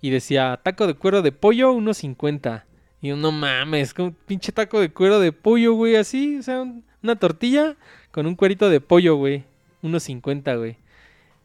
Y 0.00 0.10
decía, 0.10 0.60
taco 0.62 0.86
de 0.86 0.94
cuero 0.94 1.22
de 1.22 1.32
pollo, 1.32 1.72
1.50. 1.74 2.62
Y 3.02 3.08
yo, 3.08 3.16
no 3.16 3.30
mames, 3.32 3.94
como 3.94 4.12
pinche 4.12 4.52
taco 4.52 4.80
de 4.80 4.90
cuero 4.90 5.18
de 5.20 5.32
pollo, 5.32 5.74
güey, 5.74 5.96
así. 5.96 6.38
O 6.38 6.42
sea, 6.42 6.62
un- 6.62 6.84
una 7.02 7.16
tortilla 7.16 7.76
con 8.12 8.26
un 8.26 8.36
cuerito 8.36 8.70
de 8.70 8.80
pollo, 8.80 9.16
güey. 9.16 9.44
1.50, 9.82 10.56
güey. 10.58 10.76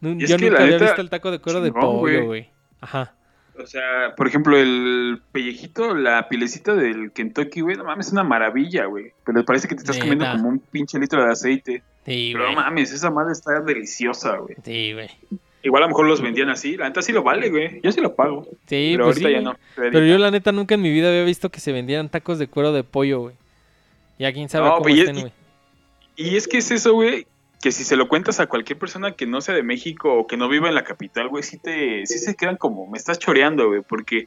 Yo 0.00 0.36
nunca 0.38 0.62
había 0.62 0.72
neta, 0.78 0.84
visto 0.86 1.00
el 1.00 1.10
taco 1.10 1.30
de 1.30 1.38
cuero 1.40 1.60
de 1.60 1.72
pollo, 1.72 2.24
güey. 2.26 2.48
Ajá. 2.80 3.14
O 3.62 3.66
sea, 3.66 4.14
por 4.16 4.26
ejemplo, 4.26 4.56
el 4.58 5.20
pellejito, 5.32 5.94
la 5.94 6.28
pilecita 6.28 6.74
del 6.74 7.12
Kentucky, 7.12 7.60
güey, 7.60 7.76
no 7.76 7.84
mames, 7.84 8.08
es 8.08 8.12
una 8.12 8.24
maravilla, 8.24 8.86
güey. 8.86 9.12
Pero 9.24 9.44
parece 9.44 9.68
que 9.68 9.74
te 9.76 9.82
estás 9.82 9.98
comiendo 9.98 10.26
como 10.32 10.48
un 10.48 10.58
pinche 10.58 10.98
litro 10.98 11.24
de 11.24 11.30
aceite. 11.32 11.82
Sí, 12.04 12.30
Pero 12.32 12.44
güey. 12.46 12.54
no 12.56 12.60
mames, 12.62 12.92
esa 12.92 13.10
madre 13.10 13.32
está 13.32 13.60
deliciosa, 13.60 14.36
güey. 14.38 14.56
Sí, 14.64 14.92
güey. 14.92 15.08
Igual 15.62 15.82
a 15.82 15.86
lo 15.86 15.90
mejor 15.90 16.06
los 16.06 16.20
vendían 16.20 16.50
así. 16.50 16.76
La 16.76 16.86
neta 16.88 17.00
sí 17.00 17.12
lo 17.12 17.22
vale, 17.22 17.48
güey. 17.48 17.80
Yo 17.82 17.90
sí 17.92 18.00
lo 18.00 18.14
pago. 18.14 18.42
Sí, 18.66 18.92
pero 18.96 19.04
pues 19.04 19.16
ahorita 19.16 19.28
sí, 19.28 19.34
ya 19.34 19.40
no. 19.40 19.56
Pero 19.76 20.04
yo 20.04 20.18
la 20.18 20.30
neta 20.30 20.52
nunca 20.52 20.74
en 20.74 20.82
mi 20.82 20.90
vida 20.90 21.08
había 21.08 21.24
visto 21.24 21.50
que 21.50 21.60
se 21.60 21.72
vendieran 21.72 22.08
tacos 22.10 22.38
de 22.38 22.48
cuero 22.48 22.72
de 22.72 22.82
pollo, 22.84 23.20
güey. 23.20 23.34
Ya 24.18 24.32
quién 24.32 24.48
sabe 24.48 24.68
No, 24.68 24.78
cómo 24.78 24.88
y- 24.90 25.00
estén, 25.00 25.16
y- 25.16 25.20
güey. 25.20 25.32
Y 26.16 26.36
es 26.36 26.46
que 26.46 26.58
es 26.58 26.70
eso, 26.70 26.92
güey, 26.92 27.26
que 27.64 27.72
si 27.72 27.82
se 27.82 27.96
lo 27.96 28.08
cuentas 28.08 28.40
a 28.40 28.46
cualquier 28.46 28.78
persona 28.78 29.12
que 29.12 29.24
no 29.24 29.40
sea 29.40 29.54
de 29.54 29.62
México 29.62 30.12
o 30.12 30.26
que 30.26 30.36
no 30.36 30.50
viva 30.50 30.68
en 30.68 30.74
la 30.74 30.84
capital, 30.84 31.28
güey, 31.30 31.42
sí 31.42 31.56
te, 31.56 32.04
sí 32.04 32.18
se 32.18 32.34
quedan 32.34 32.58
como, 32.58 32.86
me 32.86 32.98
estás 32.98 33.18
choreando, 33.18 33.68
güey, 33.68 33.80
porque 33.80 34.26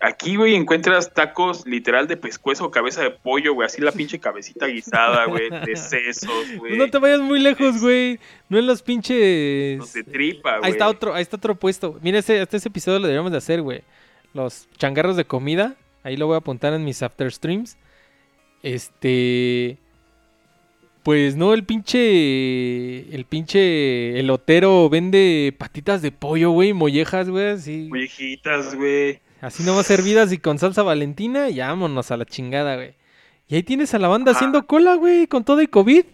aquí, 0.00 0.36
güey, 0.36 0.54
encuentras 0.54 1.12
tacos 1.12 1.66
literal 1.66 2.08
de 2.08 2.16
pescuezo 2.16 2.64
o 2.64 2.70
cabeza 2.70 3.02
de 3.02 3.10
pollo, 3.10 3.52
güey, 3.52 3.66
así 3.66 3.82
la 3.82 3.92
pinche 3.92 4.18
cabecita 4.18 4.68
guisada, 4.68 5.26
güey, 5.26 5.50
de 5.50 5.76
sesos, 5.76 6.56
güey. 6.56 6.78
No 6.78 6.88
te 6.88 6.96
vayas 6.96 7.20
muy 7.20 7.40
lejos, 7.40 7.78
güey. 7.78 8.18
No 8.48 8.58
en 8.58 8.66
los 8.66 8.80
pinches... 8.80 9.76
los 9.76 9.92
de 9.92 10.04
tripa, 10.04 10.56
güey. 10.56 10.64
Ahí 10.64 10.72
está 10.72 10.88
otro, 10.88 11.12
ahí 11.12 11.20
está 11.20 11.36
otro 11.36 11.56
puesto. 11.56 11.98
Mira, 12.00 12.20
hasta 12.20 12.56
ese 12.56 12.68
episodio 12.68 13.00
lo 13.00 13.06
deberíamos 13.06 13.32
de 13.32 13.36
hacer, 13.36 13.60
güey. 13.60 13.82
Los 14.32 14.66
changarros 14.78 15.16
de 15.16 15.26
comida. 15.26 15.76
Ahí 16.04 16.16
lo 16.16 16.26
voy 16.26 16.36
a 16.36 16.38
apuntar 16.38 16.72
en 16.72 16.86
mis 16.86 17.02
after 17.02 17.30
streams. 17.30 17.76
Este. 18.62 19.76
Pues 21.02 21.36
no, 21.36 21.54
el 21.54 21.64
pinche. 21.64 23.14
El 23.14 23.24
pinche 23.24 24.18
elotero 24.18 24.88
vende 24.90 25.54
patitas 25.56 26.02
de 26.02 26.12
pollo, 26.12 26.50
güey, 26.50 26.72
mollejas, 26.72 27.30
güey, 27.30 27.48
así. 27.50 27.86
Mollejitas, 27.88 28.74
güey. 28.74 29.20
Así 29.40 29.62
nomás 29.62 29.86
servidas 29.86 30.32
y 30.32 30.38
con 30.38 30.58
salsa 30.58 30.82
valentina, 30.82 31.48
y 31.48 31.60
vámonos 31.60 32.10
a 32.10 32.16
la 32.16 32.24
chingada, 32.24 32.74
güey. 32.76 32.94
Y 33.48 33.54
ahí 33.54 33.62
tienes 33.62 33.94
a 33.94 33.98
la 33.98 34.08
banda 34.08 34.32
haciendo 34.32 34.66
cola, 34.66 34.96
güey, 34.96 35.26
con 35.26 35.44
todo 35.44 35.62
y 35.62 35.68
COVID. 35.68 36.04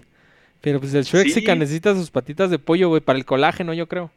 Pero 0.60 0.78
pues 0.80 0.94
el 0.94 1.04
Shrexica 1.04 1.52
Sí. 1.54 1.58
necesita 1.58 1.94
sus 1.94 2.10
patitas 2.10 2.50
de 2.50 2.58
pollo, 2.58 2.88
güey, 2.88 3.00
para 3.00 3.18
el 3.18 3.24
colágeno, 3.24 3.74
yo 3.74 3.88
creo. 3.88 4.10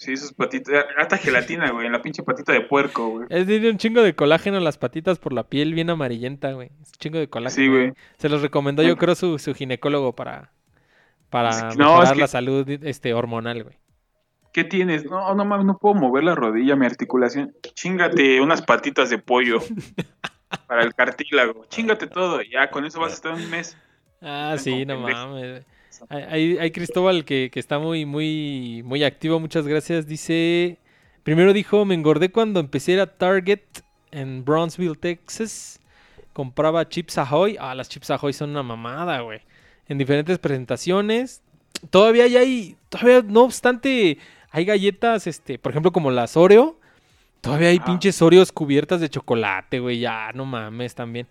Sí, 0.00 0.16
sus 0.16 0.32
patitas, 0.32 0.86
hasta 0.96 1.18
gelatina, 1.18 1.70
güey, 1.72 1.84
en 1.84 1.92
la 1.92 2.00
pinche 2.00 2.22
patita 2.22 2.54
de 2.54 2.62
puerco, 2.62 3.06
güey. 3.08 3.26
Es 3.28 3.46
tiene 3.46 3.68
un 3.68 3.76
chingo 3.76 4.00
de 4.02 4.14
colágeno 4.14 4.56
en 4.56 4.64
las 4.64 4.78
patitas 4.78 5.18
por 5.18 5.34
la 5.34 5.44
piel 5.44 5.74
bien 5.74 5.90
amarillenta, 5.90 6.52
güey. 6.52 6.68
Es 6.80 6.88
un 6.88 6.98
chingo 6.98 7.18
de 7.18 7.28
colágeno. 7.28 7.54
Sí, 7.62 7.68
güey. 7.68 7.92
Se 8.16 8.30
los 8.30 8.40
recomendó 8.40 8.82
yo 8.82 8.96
creo 8.96 9.14
su, 9.14 9.38
su 9.38 9.54
ginecólogo 9.54 10.14
para, 10.16 10.52
para 11.28 11.50
Es 11.50 11.56
que- 11.56 11.76
no, 11.76 11.84
mejorar 11.88 12.04
es 12.04 12.12
que- 12.14 12.18
la 12.20 12.26
salud 12.28 12.66
este, 12.82 13.12
hormonal, 13.12 13.62
güey. 13.62 13.76
¿Qué 14.54 14.64
tienes? 14.64 15.04
No, 15.04 15.34
no 15.34 15.44
mames, 15.44 15.66
no 15.66 15.76
puedo 15.76 15.94
mover 15.94 16.24
la 16.24 16.34
rodilla, 16.34 16.76
mi 16.76 16.86
articulación. 16.86 17.54
Chingate 17.74 18.40
unas 18.40 18.62
patitas 18.62 19.10
de 19.10 19.18
pollo 19.18 19.58
para 20.66 20.82
el 20.82 20.94
cartílago. 20.94 21.66
Chingate 21.68 22.06
todo, 22.06 22.40
ya 22.42 22.70
con 22.70 22.86
eso 22.86 23.00
vas 23.00 23.12
a 23.12 23.14
estar 23.16 23.32
un 23.34 23.50
mes. 23.50 23.76
Ah, 24.22 24.54
Están 24.56 24.58
sí, 24.58 24.86
no 24.86 24.94
pendejos. 24.96 25.26
mames. 25.26 25.66
Hay, 26.08 26.58
hay- 26.58 26.70
Cristóbal 26.70 27.24
que, 27.24 27.50
que 27.52 27.60
está 27.60 27.78
muy, 27.78 28.06
muy, 28.06 28.82
muy 28.84 29.04
activo, 29.04 29.38
muchas 29.40 29.66
gracias. 29.66 30.06
Dice, 30.06 30.78
primero 31.22 31.52
dijo, 31.52 31.84
me 31.84 31.94
engordé 31.94 32.30
cuando 32.30 32.60
empecé 32.60 32.92
a 32.92 32.94
ir 32.94 33.00
a 33.00 33.06
Target 33.06 33.60
en 34.10 34.44
Brownsville, 34.44 34.96
Texas. 34.96 35.80
Compraba 36.32 36.88
Chips 36.88 37.18
Ahoy. 37.18 37.56
Ah, 37.60 37.74
las 37.74 37.88
Chips 37.88 38.10
Ahoy 38.10 38.32
son 38.32 38.50
una 38.50 38.62
mamada, 38.62 39.20
güey. 39.20 39.40
En 39.88 39.98
diferentes 39.98 40.38
presentaciones. 40.38 41.42
Todavía 41.90 42.24
hay, 42.24 42.36
hay, 42.36 42.76
todavía, 42.88 43.22
no 43.26 43.42
obstante, 43.44 44.18
hay 44.50 44.64
galletas, 44.64 45.26
este, 45.26 45.58
por 45.58 45.70
ejemplo, 45.72 45.92
como 45.92 46.10
las 46.10 46.36
Oreo. 46.36 46.78
Todavía 47.40 47.68
hay 47.68 47.78
Ah. 47.80 47.84
pinches 47.84 48.20
Oreos 48.22 48.52
cubiertas 48.52 49.00
de 49.00 49.08
chocolate, 49.08 49.80
güey. 49.80 49.98
Ya, 50.00 50.30
no 50.34 50.44
mames, 50.44 50.94
también. 50.94 51.26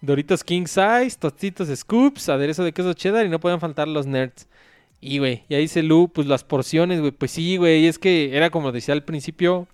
Doritos 0.00 0.44
King 0.44 0.66
Size, 0.66 1.16
tostitos 1.18 1.68
Scoops, 1.68 2.28
aderezo 2.28 2.64
de 2.64 2.72
queso 2.72 2.92
cheddar 2.94 3.26
y 3.26 3.28
no 3.28 3.40
pueden 3.40 3.60
faltar 3.60 3.88
los 3.88 4.06
nerds. 4.06 4.46
Y, 5.00 5.18
güey, 5.18 5.44
y 5.48 5.54
ahí 5.54 5.62
dice 5.62 5.82
Lu, 5.82 6.08
pues 6.12 6.26
las 6.26 6.44
porciones, 6.44 7.00
güey. 7.00 7.12
Pues 7.12 7.30
sí, 7.32 7.56
güey, 7.56 7.86
es 7.86 7.98
que 7.98 8.36
era 8.36 8.50
como 8.50 8.72
decía 8.72 8.94
al 8.94 9.04
principio, 9.04 9.68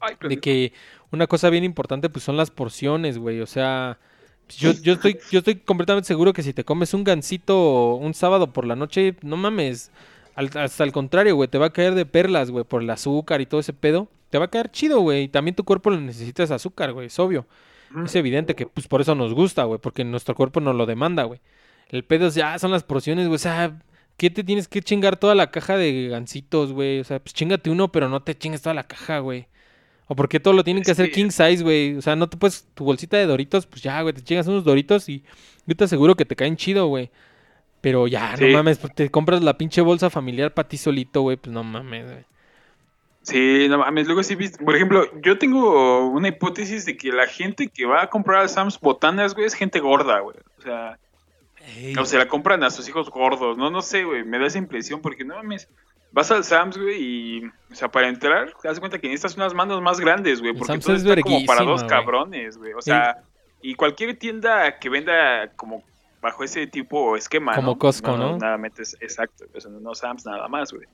Ay, 0.00 0.16
de 0.22 0.38
que 0.40 0.72
una 1.10 1.26
cosa 1.26 1.50
bien 1.50 1.64
importante, 1.64 2.10
pues 2.10 2.24
son 2.24 2.36
las 2.36 2.50
porciones, 2.50 3.18
güey. 3.18 3.40
O 3.40 3.46
sea, 3.46 3.98
pues, 4.46 4.58
yo, 4.58 4.72
yo, 4.72 4.94
estoy, 4.94 5.18
yo 5.30 5.40
estoy 5.40 5.56
completamente 5.56 6.06
seguro 6.06 6.32
que 6.32 6.42
si 6.42 6.52
te 6.54 6.64
comes 6.64 6.94
un 6.94 7.04
gansito 7.04 7.94
un 7.96 8.14
sábado 8.14 8.52
por 8.52 8.66
la 8.66 8.76
noche, 8.76 9.16
no 9.22 9.36
mames. 9.36 9.90
al- 10.34 10.50
hasta 10.56 10.84
al 10.84 10.92
contrario, 10.92 11.34
güey, 11.36 11.48
te 11.48 11.58
va 11.58 11.66
a 11.66 11.72
caer 11.72 11.94
de 11.94 12.06
perlas, 12.06 12.50
güey, 12.50 12.64
por 12.64 12.82
el 12.82 12.90
azúcar 12.90 13.40
y 13.40 13.46
todo 13.46 13.60
ese 13.60 13.72
pedo. 13.72 14.08
Te 14.30 14.38
va 14.38 14.46
a 14.46 14.50
caer 14.50 14.70
chido, 14.70 15.00
güey. 15.00 15.24
Y 15.24 15.28
también 15.28 15.54
tu 15.56 15.64
cuerpo 15.64 15.90
lo 15.90 16.00
necesita 16.00 16.42
ese 16.44 16.54
azúcar, 16.54 16.92
güey, 16.92 17.06
es 17.08 17.18
obvio. 17.18 17.46
Es 18.04 18.14
evidente 18.14 18.54
que 18.54 18.66
pues 18.66 18.86
por 18.86 19.00
eso 19.00 19.14
nos 19.14 19.34
gusta, 19.34 19.64
güey, 19.64 19.80
porque 19.80 20.04
nuestro 20.04 20.34
cuerpo 20.34 20.60
nos 20.60 20.74
lo 20.74 20.86
demanda, 20.86 21.24
güey. 21.24 21.40
El 21.88 22.04
pedo 22.04 22.26
es 22.26 22.34
ya 22.34 22.58
son 22.58 22.70
las 22.70 22.82
porciones, 22.82 23.26
güey, 23.26 23.36
o 23.36 23.38
sea, 23.38 23.78
¿qué 24.18 24.30
te 24.30 24.44
tienes 24.44 24.68
que 24.68 24.82
chingar 24.82 25.16
toda 25.16 25.34
la 25.34 25.50
caja 25.50 25.76
de 25.76 26.08
gansitos, 26.08 26.72
güey? 26.72 27.00
O 27.00 27.04
sea, 27.04 27.18
pues 27.20 27.32
chingate 27.32 27.70
uno, 27.70 27.90
pero 27.90 28.08
no 28.08 28.22
te 28.22 28.36
chingues 28.36 28.60
toda 28.60 28.74
la 28.74 28.86
caja, 28.86 29.20
güey. 29.20 29.46
O 30.06 30.16
porque 30.16 30.40
todo 30.40 30.54
lo 30.54 30.64
tienen 30.64 30.82
que 30.82 30.90
hacer 30.90 31.12
king 31.12 31.30
size, 31.30 31.62
güey. 31.62 31.96
O 31.96 32.02
sea, 32.02 32.16
no 32.16 32.28
te 32.28 32.36
puedes 32.36 32.66
tu 32.74 32.84
bolsita 32.84 33.16
de 33.16 33.26
Doritos, 33.26 33.66
pues 33.66 33.82
ya, 33.82 34.00
güey, 34.02 34.14
te 34.14 34.22
chingas 34.22 34.46
unos 34.46 34.64
Doritos 34.64 35.08
y 35.08 35.22
yo 35.66 35.76
te 35.76 35.84
aseguro 35.84 36.14
que 36.16 36.24
te 36.24 36.36
caen 36.36 36.56
chido, 36.56 36.86
güey. 36.86 37.10
Pero 37.80 38.08
ya, 38.08 38.34
no 38.36 38.48
mames, 38.48 38.78
pues, 38.78 38.94
te 38.94 39.10
compras 39.10 39.42
la 39.42 39.56
pinche 39.56 39.80
bolsa 39.82 40.10
familiar 40.10 40.52
para 40.52 40.68
ti 40.68 40.76
solito, 40.76 41.22
güey, 41.22 41.36
pues 41.36 41.52
no 41.52 41.62
mames, 41.62 42.06
güey. 42.06 42.24
Sí, 43.22 43.66
no 43.68 43.78
mames, 43.78 44.06
luego 44.06 44.22
sí 44.22 44.34
viste. 44.34 44.64
Por 44.64 44.74
ejemplo, 44.74 45.04
yo 45.20 45.38
tengo 45.38 46.06
una 46.08 46.28
hipótesis 46.28 46.86
de 46.86 46.96
que 46.96 47.12
la 47.12 47.26
gente 47.26 47.68
que 47.68 47.84
va 47.84 48.02
a 48.02 48.10
comprar 48.10 48.40
al 48.40 48.48
Sam's 48.48 48.80
botanas, 48.80 49.34
güey, 49.34 49.46
es 49.46 49.54
gente 49.54 49.80
gorda, 49.80 50.20
güey. 50.20 50.36
O 50.58 50.62
sea, 50.62 50.98
o 52.00 52.04
se 52.04 52.16
la 52.16 52.28
compran 52.28 52.62
a 52.62 52.70
sus 52.70 52.88
hijos 52.88 53.10
gordos. 53.10 53.58
No, 53.58 53.70
no 53.70 53.82
sé, 53.82 54.04
güey, 54.04 54.24
me 54.24 54.38
da 54.38 54.46
esa 54.46 54.58
impresión 54.58 55.00
porque 55.00 55.24
no 55.24 55.34
mames. 55.36 55.68
Vas 56.10 56.30
al 56.30 56.42
Sam's, 56.42 56.78
güey, 56.78 57.02
y, 57.02 57.44
o 57.70 57.74
sea, 57.74 57.88
para 57.88 58.08
entrar, 58.08 58.54
te 58.62 58.68
das 58.68 58.80
cuenta 58.80 58.98
que 58.98 59.08
necesitas 59.08 59.36
unas 59.36 59.52
manos 59.52 59.82
más 59.82 60.00
grandes, 60.00 60.40
güey, 60.40 60.54
porque 60.54 60.72
Sam's 60.72 60.84
todo 60.84 60.96
es 60.96 61.04
está 61.04 61.20
como 61.20 61.44
para 61.44 61.64
dos 61.64 61.82
güey. 61.82 61.90
cabrones, 61.90 62.56
güey. 62.56 62.72
O 62.72 62.80
sea, 62.80 63.22
y 63.60 63.74
cualquier 63.74 64.18
tienda 64.18 64.78
que 64.78 64.88
venda 64.88 65.52
como 65.56 65.82
bajo 66.22 66.44
ese 66.44 66.66
tipo 66.66 67.16
esquema, 67.16 67.54
Como 67.54 67.72
¿no? 67.72 67.78
Costco, 67.78 68.16
¿no? 68.16 68.38
Nada 68.38 68.56
metes, 68.56 68.96
exacto, 69.00 69.44
o 69.54 69.60
sea, 69.60 69.70
no 69.70 69.94
Sam's 69.94 70.24
nada 70.24 70.48
más, 70.48 70.72
güey. 70.72 70.86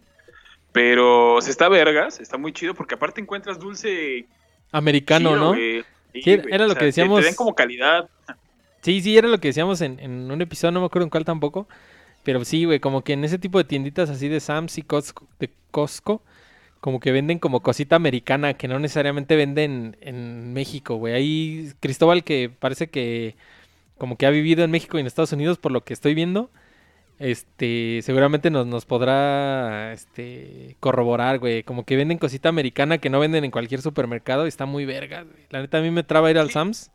Pero 0.74 1.38
se 1.40 1.52
está 1.52 1.68
vergas, 1.68 2.18
está 2.18 2.36
muy 2.36 2.52
chido 2.52 2.74
porque 2.74 2.96
aparte 2.96 3.20
encuentras 3.20 3.60
dulce 3.60 4.26
Americano, 4.72 5.30
chido, 5.30 5.40
¿no? 5.40 5.54
Sí, 5.54 5.84
Sí, 6.20 6.30
era- 6.30 6.64
o 6.64 6.68
lo 6.68 6.74
sea, 6.74 6.74
que 6.74 6.80
te- 6.80 6.84
decíamos- 6.86 7.20
Te, 7.20 7.26
den 7.26 7.34
como 7.36 7.54
calidad. 7.54 8.10
Sí, 8.82 9.00
sí, 9.00 9.16
era 9.16 9.28
lo 9.28 9.38
que 9.38 9.48
decíamos 9.48 9.80
en, 9.82 10.00
en 10.00 10.28
un 10.32 10.42
episodio, 10.42 10.72
no 10.72 10.80
me 10.80 10.86
acuerdo 10.86 11.04
en 11.04 11.10
cuál 11.10 11.24
tampoco. 11.24 11.68
Pero 12.24 12.44
sí, 12.44 12.64
güey, 12.64 12.80
como 12.80 13.02
que 13.04 13.12
en 13.12 13.22
ese 13.24 13.38
tipo 13.38 13.58
de 13.58 13.64
tienditas 13.64 14.10
así 14.10 14.26
de 14.28 14.40
Sam's 14.40 14.76
y 14.78 14.82
Costco, 14.82 15.28
de 15.38 15.50
Costco, 15.70 16.22
como 16.80 16.98
que 16.98 17.12
venden 17.12 17.38
como 17.38 17.60
cosita 17.62 17.94
americana 17.96 18.54
que 18.54 18.66
no 18.66 18.80
necesariamente 18.80 19.36
venden 19.36 19.96
en 20.00 20.52
México, 20.54 20.96
güey. 20.96 21.14
Ahí 21.14 21.72
Cristóbal 21.78 22.24
que 22.24 22.50
parece 22.50 22.88
que 22.90 23.36
como 23.96 24.16
que 24.18 24.26
ha 24.26 24.30
vivido 24.30 24.64
en 24.64 24.72
México 24.72 24.98
y 24.98 25.02
en 25.02 25.06
Estados 25.06 25.32
Unidos 25.32 25.58
por 25.58 25.70
lo 25.70 25.84
que 25.84 25.92
estoy 25.94 26.14
viendo, 26.14 26.50
este, 27.18 28.00
seguramente 28.02 28.50
nos, 28.50 28.66
nos 28.66 28.86
podrá 28.86 29.92
este, 29.92 30.76
corroborar, 30.80 31.38
güey. 31.38 31.62
Como 31.62 31.84
que 31.84 31.96
venden 31.96 32.18
cosita 32.18 32.48
americana 32.48 32.98
que 32.98 33.10
no 33.10 33.20
venden 33.20 33.44
en 33.44 33.50
cualquier 33.50 33.82
supermercado 33.82 34.46
y 34.46 34.48
está 34.48 34.66
muy 34.66 34.84
verga, 34.84 35.22
güey. 35.22 35.46
La 35.50 35.60
neta 35.60 35.78
a 35.78 35.80
mí 35.82 35.90
me 35.90 36.02
traba 36.02 36.30
ir 36.30 36.38
al. 36.38 36.50
Sam's. 36.50 36.90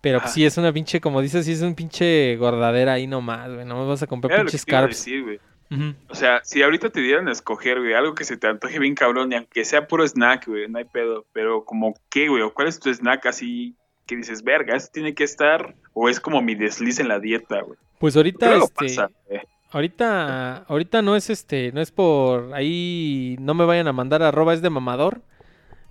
Pero 0.00 0.20
pues 0.20 0.32
sí, 0.32 0.46
es 0.46 0.56
una 0.56 0.72
pinche, 0.72 1.00
como 1.00 1.20
dices, 1.20 1.44
sí 1.44 1.52
es 1.52 1.62
un 1.62 1.74
pinche 1.74 2.36
gordadera 2.36 2.92
ahí 2.92 3.06
nomás, 3.06 3.52
güey. 3.52 3.66
No 3.66 3.80
me 3.80 3.88
vas 3.88 4.02
a 4.02 4.06
comprar 4.06 4.32
Era 4.32 4.42
pinches 4.44 4.64
carbs. 4.64 4.90
decir, 4.90 5.24
güey. 5.24 5.40
Ujú. 5.70 5.94
O 6.08 6.14
sea, 6.14 6.40
si 6.44 6.62
ahorita 6.62 6.90
te 6.90 7.00
dieran 7.00 7.28
a 7.28 7.32
escoger, 7.32 7.80
güey, 7.80 7.94
algo 7.94 8.14
que 8.14 8.24
se 8.24 8.36
te 8.36 8.46
antoje 8.46 8.78
bien 8.78 8.94
cabrón, 8.94 9.32
y 9.32 9.36
aunque 9.36 9.64
sea 9.64 9.86
puro 9.86 10.06
snack, 10.06 10.46
güey, 10.46 10.68
no 10.68 10.78
hay 10.78 10.84
pedo. 10.84 11.26
Pero 11.32 11.64
como 11.64 11.94
qué, 12.10 12.28
güey, 12.28 12.42
o 12.42 12.54
cuál 12.54 12.68
es 12.68 12.78
tu 12.78 12.90
snack 12.94 13.26
así 13.26 13.74
que 14.08 14.16
dices, 14.16 14.42
verga, 14.42 14.74
eso 14.76 14.88
tiene 14.92 15.14
que 15.14 15.22
estar, 15.22 15.76
o 15.92 16.08
es 16.08 16.18
como 16.18 16.42
mi 16.42 16.56
desliz 16.56 16.98
en 16.98 17.06
la 17.06 17.20
dieta, 17.20 17.60
güey. 17.62 17.78
Pues 18.00 18.16
ahorita, 18.16 18.46
Pero 18.50 18.64
este, 18.64 18.74
pasa, 18.86 19.08
güey. 19.28 19.40
ahorita, 19.70 20.56
ahorita 20.68 21.02
no 21.02 21.14
es 21.16 21.30
este, 21.30 21.70
no 21.72 21.80
es 21.80 21.92
por 21.92 22.52
ahí, 22.54 23.36
no 23.40 23.54
me 23.54 23.64
vayan 23.64 23.86
a 23.88 23.92
mandar 23.92 24.22
arroba, 24.22 24.54
es 24.54 24.62
de 24.62 24.70
mamador. 24.70 25.20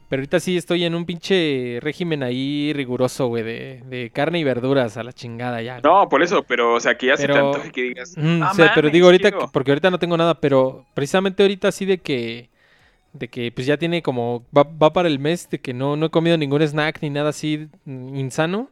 Pero 0.10 0.22
ahorita 0.22 0.40
sí 0.40 0.56
estoy 0.56 0.86
en 0.86 0.96
un 0.96 1.06
pinche 1.06 1.80
régimen 1.82 2.24
ahí 2.24 2.72
riguroso, 2.74 3.28
güey, 3.28 3.44
de, 3.44 3.84
de 3.90 4.10
carne 4.10 4.40
y 4.40 4.44
verduras 4.46 4.96
a 4.96 5.04
la 5.04 5.12
chingada 5.12 5.62
ya. 5.62 5.82
güey. 5.82 5.94
No, 5.94 6.08
por 6.08 6.24
eso, 6.24 6.44
pero, 6.44 6.76
o 6.76 6.80
sea, 6.80 6.98
que 6.98 7.08
ya 7.08 7.18
se 7.18 7.28
te 7.28 7.34
Pero- 7.34 7.48
antoje 7.48 7.72
que 7.74 7.82
digas, 7.82 8.14
"No 8.18 8.50
o 8.50 8.54
sea, 8.54 8.72
pero 8.74 8.90
digo 8.90 9.08
ahorita, 9.08 9.32
quiero". 9.32 9.48
que- 9.48 9.52
porque 9.52 9.72
ahorita 9.72 9.92
no 9.92 10.00
tengo 10.00 10.16
nada, 10.16 10.40
pero 10.40 10.86
precisamente 10.94 11.44
ahorita 11.44 11.74
sí 11.74 11.84
de 11.86 11.98
que, 11.98 12.50
de 13.20 13.28
que 13.30 13.52
pues 13.52 13.68
ya 13.68 13.78
tiene 13.78 14.02
como, 14.02 14.46
va, 14.56 14.64
va 14.64 14.94
para 14.94 15.08
el 15.08 15.20
mes 15.20 15.50
de 15.50 15.60
que 15.60 15.74
no, 15.74 15.96
no 15.96 16.08
he 16.08 16.10
comido 16.10 16.38
ningún 16.38 16.62
snack 16.62 17.02
ni 17.02 17.10
nada 17.10 17.30
así 17.30 17.70
insano. 17.86 18.72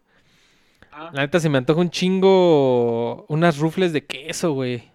Ah, 0.91 1.09
La 1.13 1.21
neta 1.23 1.39
se 1.39 1.49
me 1.49 1.57
antoja 1.57 1.81
un 1.81 1.89
chingo 1.89 3.25
unas 3.27 3.57
rufles 3.57 3.93
de 3.93 4.05
queso, 4.05 4.53
güey. 4.53 4.91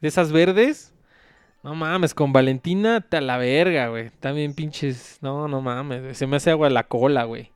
De 0.00 0.08
esas 0.08 0.32
verdes. 0.32 0.92
No 1.62 1.74
mames, 1.74 2.14
con 2.14 2.32
Valentina 2.32 3.00
te 3.00 3.16
a 3.16 3.20
la 3.20 3.38
verga, 3.38 3.88
güey. 3.88 4.10
También 4.20 4.54
pinches, 4.54 5.18
no, 5.22 5.48
no 5.48 5.60
mames, 5.62 6.02
güey. 6.02 6.14
se 6.14 6.26
me 6.26 6.36
hace 6.36 6.50
agua 6.50 6.70
la 6.70 6.84
cola, 6.88 7.24
güey. 7.24 7.50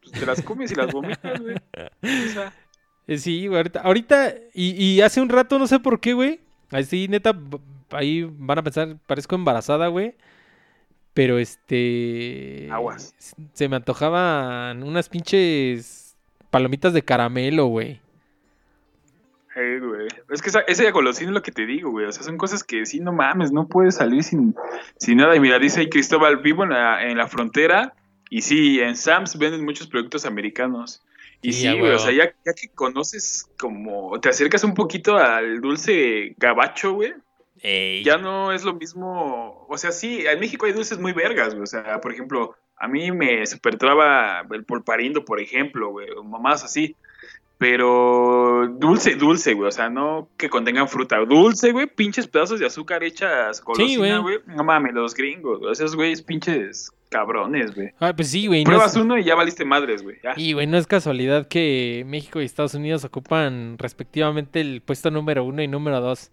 pues 0.00 0.12
te 0.12 0.26
las 0.26 0.42
comes 0.42 0.72
y 0.72 0.74
las 0.74 0.92
vomitas, 0.92 1.40
güey. 1.40 1.56
O 2.02 2.28
sea, 2.32 2.52
Eh, 3.06 3.18
Sí, 3.18 3.46
güey, 3.46 3.58
ahorita, 3.58 3.80
ahorita 3.80 4.34
y, 4.54 4.70
y 4.82 5.00
hace 5.02 5.20
un 5.20 5.28
rato, 5.28 5.58
no 5.58 5.66
sé 5.66 5.78
por 5.80 6.00
qué, 6.00 6.12
güey. 6.14 6.40
Así, 6.70 7.08
neta, 7.08 7.38
ahí 7.90 8.22
van 8.24 8.58
a 8.58 8.62
pensar, 8.62 8.96
parezco 9.06 9.34
embarazada, 9.34 9.88
güey. 9.88 10.14
Pero 11.14 11.38
este. 11.38 12.68
Aguas. 12.70 13.14
Se 13.52 13.68
me 13.68 13.76
antojaban 13.76 14.82
unas 14.82 15.08
pinches 15.08 16.16
palomitas 16.50 16.92
de 16.92 17.02
caramelo, 17.02 17.66
güey. 17.66 18.00
Eh, 19.56 19.80
güey. 19.80 20.08
Es 20.30 20.40
que 20.40 20.48
esa, 20.48 20.60
ese 20.60 20.90
golosina 20.90 21.30
es 21.30 21.34
lo 21.34 21.42
que 21.42 21.52
te 21.52 21.66
digo, 21.66 21.90
güey. 21.90 22.06
O 22.06 22.12
sea, 22.12 22.22
son 22.22 22.38
cosas 22.38 22.64
que 22.64 22.86
sí, 22.86 23.00
no 23.00 23.12
mames, 23.12 23.52
no 23.52 23.68
puedes 23.68 23.96
salir 23.96 24.22
sin, 24.22 24.54
sin 24.96 25.18
nada. 25.18 25.36
Y 25.36 25.40
mira, 25.40 25.58
dice 25.58 25.80
ahí 25.80 25.90
Cristóbal, 25.90 26.38
vivo 26.38 26.64
en 26.64 26.70
la, 26.70 27.06
en 27.06 27.18
la 27.18 27.28
frontera. 27.28 27.94
Y 28.30 28.40
sí, 28.40 28.80
en 28.80 28.96
Sam's 28.96 29.36
venden 29.36 29.64
muchos 29.64 29.88
productos 29.88 30.24
americanos. 30.24 31.02
Y 31.42 31.52
Sí, 31.52 31.78
güey, 31.78 31.92
o 31.92 31.98
sea, 31.98 32.12
ya, 32.12 32.32
ya 32.46 32.54
que 32.54 32.68
conoces 32.68 33.50
como, 33.58 34.18
te 34.20 34.28
acercas 34.28 34.62
un 34.62 34.74
poquito 34.74 35.16
al 35.16 35.60
dulce 35.60 36.34
gabacho, 36.38 36.94
güey, 36.94 37.14
Ey. 37.62 38.02
ya 38.04 38.16
no 38.18 38.52
es 38.52 38.64
lo 38.64 38.74
mismo, 38.74 39.66
o 39.68 39.78
sea, 39.78 39.92
sí, 39.92 40.24
en 40.26 40.40
México 40.40 40.66
hay 40.66 40.72
dulces 40.72 40.98
muy 40.98 41.12
vergas, 41.12 41.50
güey, 41.54 41.62
o 41.62 41.66
sea, 41.66 42.00
por 42.00 42.12
ejemplo, 42.12 42.56
a 42.76 42.88
mí 42.88 43.12
me 43.12 43.46
supertraba 43.46 44.44
el 44.50 44.64
polparindo, 44.64 45.24
por 45.24 45.40
ejemplo, 45.40 45.90
güey, 45.90 46.08
o 46.10 46.24
mamás 46.24 46.64
así, 46.64 46.96
pero 47.62 48.66
dulce, 48.78 49.14
dulce, 49.14 49.54
güey, 49.54 49.68
o 49.68 49.72
sea, 49.72 49.88
no 49.88 50.28
que 50.36 50.50
contengan 50.50 50.88
fruta, 50.88 51.18
dulce, 51.18 51.70
güey, 51.70 51.86
pinches 51.86 52.26
pedazos 52.26 52.58
de 52.58 52.66
azúcar 52.66 53.04
hechas 53.04 53.62
golosina, 53.62 54.18
güey. 54.18 54.38
güey, 54.38 54.56
no 54.56 54.64
mames, 54.64 54.92
los 54.94 55.14
gringos, 55.14 55.60
güey, 55.60 55.70
esos 55.72 55.94
güeyes 55.94 56.22
pinches 56.22 56.90
cabrones, 57.08 57.72
güey. 57.74 57.90
Ah, 58.00 58.12
pues 58.16 58.30
sí, 58.30 58.48
güey. 58.48 58.64
no 58.64 58.70
Pruebas 58.70 58.96
es- 58.96 59.02
uno 59.02 59.16
y 59.16 59.22
ya 59.22 59.36
valiste 59.36 59.64
madres, 59.64 60.02
güey, 60.02 60.16
ya. 60.24 60.32
Y, 60.36 60.54
güey, 60.54 60.66
no 60.66 60.76
es 60.76 60.88
casualidad 60.88 61.46
que 61.46 62.02
México 62.08 62.40
y 62.40 62.44
Estados 62.44 62.74
Unidos 62.74 63.04
ocupan 63.04 63.76
respectivamente 63.78 64.60
el 64.60 64.82
puesto 64.82 65.12
número 65.12 65.44
uno 65.44 65.62
y 65.62 65.68
número 65.68 66.00
dos 66.00 66.32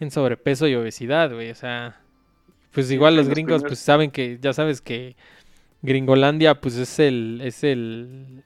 en 0.00 0.10
sobrepeso 0.10 0.66
y 0.66 0.74
obesidad, 0.74 1.32
güey. 1.32 1.50
O 1.50 1.54
sea, 1.54 2.00
pues 2.72 2.90
igual 2.90 3.16
los 3.16 3.26
los 3.26 3.34
gringos, 3.34 3.58
primeros. 3.58 3.70
pues 3.70 3.78
saben 3.78 4.10
que, 4.10 4.38
ya 4.40 4.52
sabes 4.52 4.80
que 4.80 5.16
Gringolandia, 5.82 6.60
pues 6.60 6.76
es 6.76 6.98
el, 6.98 7.40
es 7.42 7.64
el, 7.64 8.42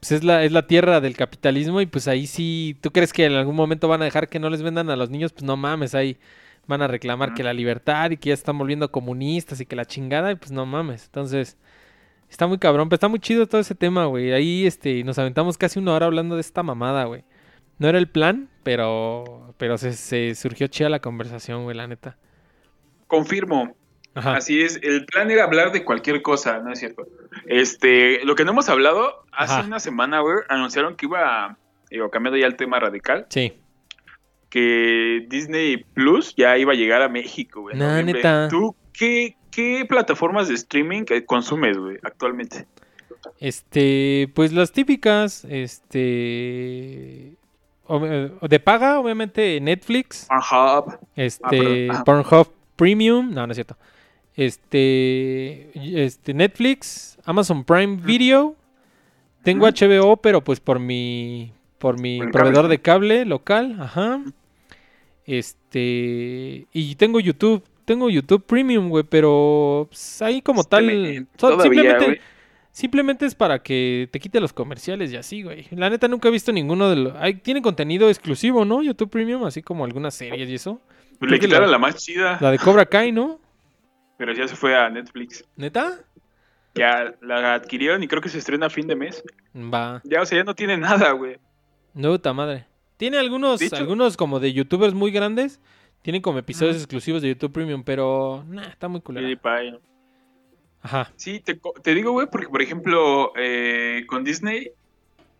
pues 0.00 0.12
es 0.12 0.24
la, 0.24 0.44
es 0.44 0.52
la 0.52 0.66
tierra 0.66 1.00
del 1.00 1.16
capitalismo 1.16 1.80
y 1.80 1.86
pues 1.86 2.08
ahí 2.08 2.26
sí, 2.26 2.76
¿tú 2.80 2.90
crees 2.90 3.12
que 3.12 3.26
en 3.26 3.32
algún 3.34 3.56
momento 3.56 3.88
van 3.88 4.02
a 4.02 4.04
dejar 4.04 4.28
que 4.28 4.38
no 4.38 4.50
les 4.50 4.62
vendan 4.62 4.90
a 4.90 4.96
los 4.96 5.10
niños? 5.10 5.32
Pues 5.32 5.44
no 5.44 5.56
mames, 5.56 5.94
ahí 5.94 6.18
van 6.66 6.82
a 6.82 6.88
reclamar 6.88 7.34
que 7.34 7.42
la 7.42 7.52
libertad 7.52 8.10
y 8.10 8.16
que 8.16 8.28
ya 8.28 8.34
están 8.34 8.58
volviendo 8.58 8.90
comunistas 8.90 9.60
y 9.60 9.66
que 9.66 9.76
la 9.76 9.84
chingada, 9.84 10.32
y 10.32 10.36
pues 10.36 10.52
no 10.52 10.64
mames. 10.66 11.06
Entonces, 11.06 11.56
está 12.30 12.46
muy 12.46 12.58
cabrón, 12.58 12.88
pero 12.88 12.96
está 12.96 13.08
muy 13.08 13.20
chido 13.20 13.46
todo 13.46 13.60
ese 13.60 13.74
tema, 13.74 14.06
güey. 14.06 14.32
Ahí 14.32 14.66
este, 14.66 15.04
nos 15.04 15.18
aventamos 15.18 15.58
casi 15.58 15.78
una 15.78 15.92
hora 15.94 16.06
hablando 16.06 16.36
de 16.36 16.40
esta 16.40 16.62
mamada, 16.62 17.04
güey. 17.04 17.24
No 17.82 17.88
era 17.88 17.98
el 17.98 18.08
plan, 18.08 18.48
pero, 18.62 19.54
pero 19.58 19.76
se, 19.76 19.92
se 19.92 20.34
surgió 20.34 20.68
chida 20.68 20.88
la 20.88 21.00
conversación, 21.00 21.64
güey, 21.64 21.76
la 21.76 21.86
neta. 21.86 22.16
Confirmo, 23.08 23.74
Ajá. 24.14 24.36
Así 24.36 24.60
es, 24.60 24.78
el 24.82 25.06
plan 25.06 25.30
era 25.30 25.44
hablar 25.44 25.72
de 25.72 25.84
cualquier 25.84 26.20
cosa, 26.22 26.58
¿no 26.60 26.70
es 26.72 26.78
cierto? 26.80 27.06
Este, 27.46 28.22
lo 28.24 28.34
que 28.34 28.44
no 28.44 28.50
hemos 28.52 28.68
hablado, 28.68 29.24
hace 29.32 29.54
Ajá. 29.54 29.66
una 29.66 29.80
semana, 29.80 30.20
güey, 30.20 30.36
anunciaron 30.50 30.96
que 30.96 31.06
iba, 31.06 31.56
digo, 31.90 32.10
cambiando 32.10 32.36
ya 32.38 32.46
el 32.46 32.56
tema 32.56 32.78
radical, 32.78 33.26
Sí. 33.30 33.54
que 34.50 35.24
Disney 35.28 35.78
Plus 35.94 36.34
ya 36.36 36.58
iba 36.58 36.72
a 36.72 36.76
llegar 36.76 37.00
a 37.02 37.08
México, 37.08 37.62
güey. 37.62 37.74
noviembre. 37.76 38.14
neta. 38.14 38.48
¿Tú 38.50 38.76
qué, 38.92 39.36
qué 39.50 39.86
plataformas 39.88 40.48
de 40.48 40.54
streaming 40.54 41.04
eh, 41.08 41.24
consumes, 41.24 41.78
güey, 41.78 41.96
actualmente? 42.02 42.66
Este, 43.40 44.30
pues 44.34 44.52
las 44.52 44.72
típicas, 44.72 45.46
este, 45.48 47.32
de 47.88 48.60
paga, 48.60 48.98
obviamente 49.00 49.60
Netflix, 49.60 50.26
Pornhub. 50.28 50.98
este, 51.16 51.42
perdón. 51.48 51.90
Ajá. 51.90 52.04
Pornhub 52.04 52.48
Premium, 52.76 53.32
no, 53.34 53.46
no 53.46 53.52
es 53.52 53.56
cierto. 53.56 53.76
Este, 54.34 55.70
este, 56.04 56.32
Netflix, 56.34 57.18
Amazon 57.24 57.64
Prime 57.64 57.96
Video, 57.96 58.56
tengo 59.42 59.66
Ujú. 59.66 59.74
HBO, 59.74 60.16
pero 60.16 60.42
pues 60.42 60.58
por 60.60 60.78
mi, 60.78 61.52
por 61.78 62.00
mi 62.00 62.20
el 62.20 62.30
proveedor 62.30 62.62
cable. 62.62 62.68
de 62.76 62.80
cable 62.80 63.24
local, 63.26 63.76
ajá. 63.80 64.20
Este, 65.26 66.66
y 66.72 66.94
tengo 66.96 67.20
YouTube, 67.20 67.62
tengo 67.84 68.10
YouTube 68.10 68.44
Premium, 68.44 68.88
güey, 68.88 69.04
pero 69.04 69.86
pues, 69.90 70.22
ahí 70.22 70.42
como 70.42 70.64
tal, 70.64 70.88
Este, 70.90 71.26
so- 71.36 71.50
todavía, 71.50 71.82
simplemente. 71.82 72.20
Simplemente 72.72 73.24
es 73.26 73.34
para 73.36 73.62
que 73.62 74.08
te 74.10 74.18
quite 74.18 74.40
los 74.40 74.52
comerciales 74.52 75.12
y 75.12 75.16
así, 75.16 75.42
güey. 75.42 75.66
La 75.70 75.88
neta 75.90 76.08
nunca 76.08 76.28
he 76.28 76.32
visto 76.32 76.50
ninguno 76.52 76.90
de 76.90 76.96
los, 76.96 77.14
tiene 77.42 77.62
contenido 77.62 78.08
exclusivo, 78.08 78.64
¿no? 78.64 78.82
YouTube 78.82 79.10
Premium, 79.10 79.44
así 79.44 79.62
como 79.62 79.84
algunas 79.84 80.14
series 80.14 80.48
y 80.50 80.54
eso. 80.54 80.80
Le 81.20 81.28
creo 81.28 81.30
que 81.38 81.46
quitaron 81.46 81.66
la- 81.68 81.72
la 81.72 81.78
más 81.78 81.96
chida, 81.96 82.38
La 82.40 82.50
de 82.50 82.58
Cobra 82.58 82.84
Kai, 82.86 83.12
¿no? 83.12 83.38
pero 84.18 84.32
ya 84.34 84.46
se 84.48 84.54
fue 84.56 84.76
a 84.76 84.88
Netflix. 84.88 85.44
¿Neta? 85.56 85.98
Ya 86.74 87.12
la 87.20 87.54
adquirieron 87.54 88.02
y 88.02 88.08
creo 88.08 88.22
que 88.22 88.28
se 88.28 88.38
estrena 88.38 88.66
a 88.66 88.70
fin 88.70 88.86
de 88.86 88.94
mes. 88.94 89.22
Va. 89.54 90.00
Ya, 90.04 90.22
o 90.22 90.26
sea, 90.26 90.38
ya 90.38 90.44
no 90.44 90.54
tiene 90.54 90.76
nada, 90.78 91.10
güey. 91.12 91.38
No, 91.92 92.10
puta 92.12 92.32
madre. 92.32 92.64
Tiene 92.96 93.18
algunos, 93.18 93.60
hecho- 93.60 93.74
algunos 93.76 94.16
como 94.16 94.38
de 94.40 94.52
youtubers 94.52 94.94
muy 94.94 95.10
grandes. 95.10 95.60
Tienen 96.02 96.22
como 96.22 96.38
episodios 96.38 96.76
exclusivos 96.76 97.20
de 97.20 97.28
YouTube 97.30 97.52
Premium, 97.52 97.82
pero 97.82 98.44
nah, 98.48 98.62
está 98.62 98.86
muy. 98.88 99.00
PewDiePie. 99.00 99.78
Ajá. 100.82 101.12
Sí, 101.16 101.40
te, 101.40 101.58
te 101.82 101.94
digo, 101.94 102.12
güey, 102.12 102.26
porque 102.30 102.48
por 102.48 102.60
ejemplo, 102.62 103.32
eh, 103.36 104.04
con 104.08 104.24
Disney, 104.24 104.70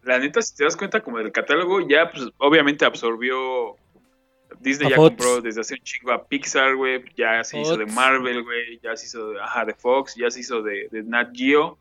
la 0.05 0.19
neta, 0.19 0.41
si 0.43 0.55
te 0.57 0.65
das 0.65 0.77
cuenta 0.77 1.01
como 1.01 1.19
del 1.19 1.33
catálogo, 1.33 1.87
ya 1.89 2.11
pues 2.11 2.29
obviamente 2.39 2.85
absorbió, 2.85 3.77
Disney 4.61 4.87
A 4.89 4.91
ya 4.91 4.97
Fox. 4.97 5.09
compró 5.11 5.41
desde 5.41 5.61
hace 5.63 5.75
un 5.75 5.81
chingo 5.81 6.13
a 6.13 6.25
Pixar, 6.27 6.77
güey, 6.77 7.03
ya 7.17 7.43
se 7.43 7.61
hizo 7.61 7.77
de. 7.77 7.87
Marvel, 7.87 8.43
güey, 8.45 8.79
ya 8.83 8.97
se 8.97 9.07
hizo 9.07 9.31
de, 9.31 9.41
ajá, 9.41 9.65
de 9.65 9.75
Fox, 9.75 10.15
ya 10.15 10.31
se 10.31 10.41
hizo 10.41 10.63
de, 10.63 10.89
de 10.91 11.03
Nat 11.03 11.31
Geo, 11.35 11.79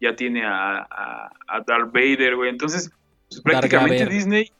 ya 0.00 0.14
tiene 0.14 0.44
a, 0.44 0.78
a, 0.90 1.32
a 1.48 1.60
Darth 1.66 1.92
Vader, 1.92 2.36
güey, 2.36 2.50
entonces 2.50 2.90
pues, 3.28 3.40
prácticamente. 3.40 4.06
Disney 4.06 4.52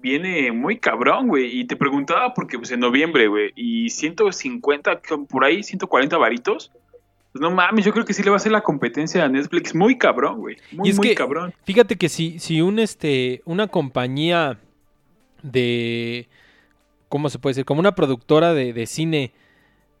viene 0.00 0.50
muy 0.52 0.78
cabrón, 0.78 1.28
güey, 1.28 1.58
y 1.60 1.64
te 1.66 1.76
preguntaba 1.76 2.32
porque 2.34 2.56
pues 2.58 2.70
en 2.70 2.80
noviembre, 2.80 3.26
güey, 3.28 3.52
y 3.56 3.90
150, 3.90 5.00
con- 5.02 5.26
por 5.26 5.44
ahí, 5.44 5.62
140 5.62 6.16
varitos, 6.18 6.70
pues 7.32 7.40
no 7.42 7.50
mames, 7.50 7.84
yo 7.84 7.92
creo 7.92 8.04
que 8.04 8.14
sí 8.14 8.22
le 8.22 8.30
va 8.30 8.36
a 8.36 8.38
hacer 8.38 8.52
la 8.52 8.62
competencia 8.62 9.24
a 9.24 9.28
Netflix 9.28 9.74
muy 9.74 9.98
cabrón, 9.98 10.38
güey. 10.38 10.56
Muy, 10.72 10.88
Y 10.88 10.90
es 10.92 10.96
muy 10.96 11.08
que- 11.08 11.14
cabrón. 11.14 11.52
Fíjate 11.64 11.96
que 11.96 12.08
si, 12.08 12.38
si 12.38 12.60
un 12.60 12.78
este, 12.78 13.42
una 13.44 13.66
compañía 13.68 14.58
de, 15.42 16.28
¿cómo 17.08 17.28
se 17.30 17.38
puede 17.38 17.52
decir? 17.52 17.64
Como 17.64 17.80
una 17.80 17.94
productora 17.94 18.54
de, 18.54 18.72
de 18.72 18.86
cine 18.86 19.32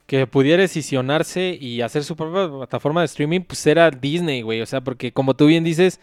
que 0.06 0.26
pudiera 0.26 0.62
decisionarse 0.62 1.56
y 1.60 1.82
hacer 1.82 2.02
su 2.02 2.16
propia 2.16 2.48
plataforma 2.48 3.00
de 3.00 3.06
streaming, 3.06 3.40
pues 3.42 3.66
era 3.66 3.90
Disney, 3.90 4.42
güey. 4.42 4.62
O 4.62 4.66
sea, 4.66 4.80
porque 4.80 5.12
como 5.12 5.34
tú 5.34 5.46
bien 5.46 5.64
dices, 5.64 6.00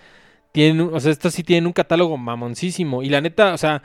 tienen, 0.52 0.90
o 0.94 1.00
sea, 1.00 1.12
estos 1.12 1.34
sí 1.34 1.44
tienen 1.44 1.66
un 1.66 1.74
catálogo 1.74 2.16
mamoncísimo. 2.18 3.02
Y 3.02 3.10
la 3.10 3.20
neta, 3.22 3.54
o 3.54 3.58
sea, 3.58 3.82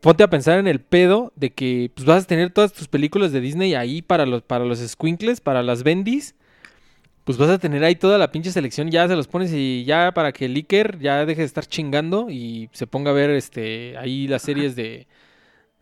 ponte 0.00 0.24
a 0.24 0.30
pensar 0.30 0.58
en 0.58 0.66
el 0.68 0.80
pedo 0.80 1.32
de 1.36 1.50
que 1.50 1.90
pues 1.94 2.06
vas 2.06 2.24
a 2.24 2.26
tener 2.26 2.50
todas 2.50 2.72
tus 2.72 2.88
películas 2.88 3.30
de 3.30 3.40
Disney 3.42 3.74
ahí 3.74 4.00
para 4.00 4.24
los, 4.24 4.42
para 4.42 4.64
los 4.64 4.78
squinkles, 4.78 5.40
para 5.42 5.62
las 5.62 5.82
bendis. 5.82 6.34
Pues 7.28 7.36
vas 7.36 7.50
a 7.50 7.58
tener 7.58 7.84
ahí 7.84 7.94
toda 7.94 8.16
la 8.16 8.32
pinche 8.32 8.50
selección, 8.50 8.90
ya 8.90 9.06
se 9.06 9.14
los 9.14 9.28
pones 9.28 9.52
y 9.52 9.84
ya 9.84 10.12
para 10.14 10.32
que 10.32 10.46
el 10.46 10.54
Iker 10.54 10.98
ya 10.98 11.26
deje 11.26 11.42
de 11.42 11.46
estar 11.46 11.66
chingando 11.66 12.30
y 12.30 12.70
se 12.72 12.86
ponga 12.86 13.10
a 13.10 13.12
ver 13.12 13.28
este 13.28 13.98
ahí 13.98 14.26
las 14.26 14.40
series 14.40 14.74
de 14.74 15.06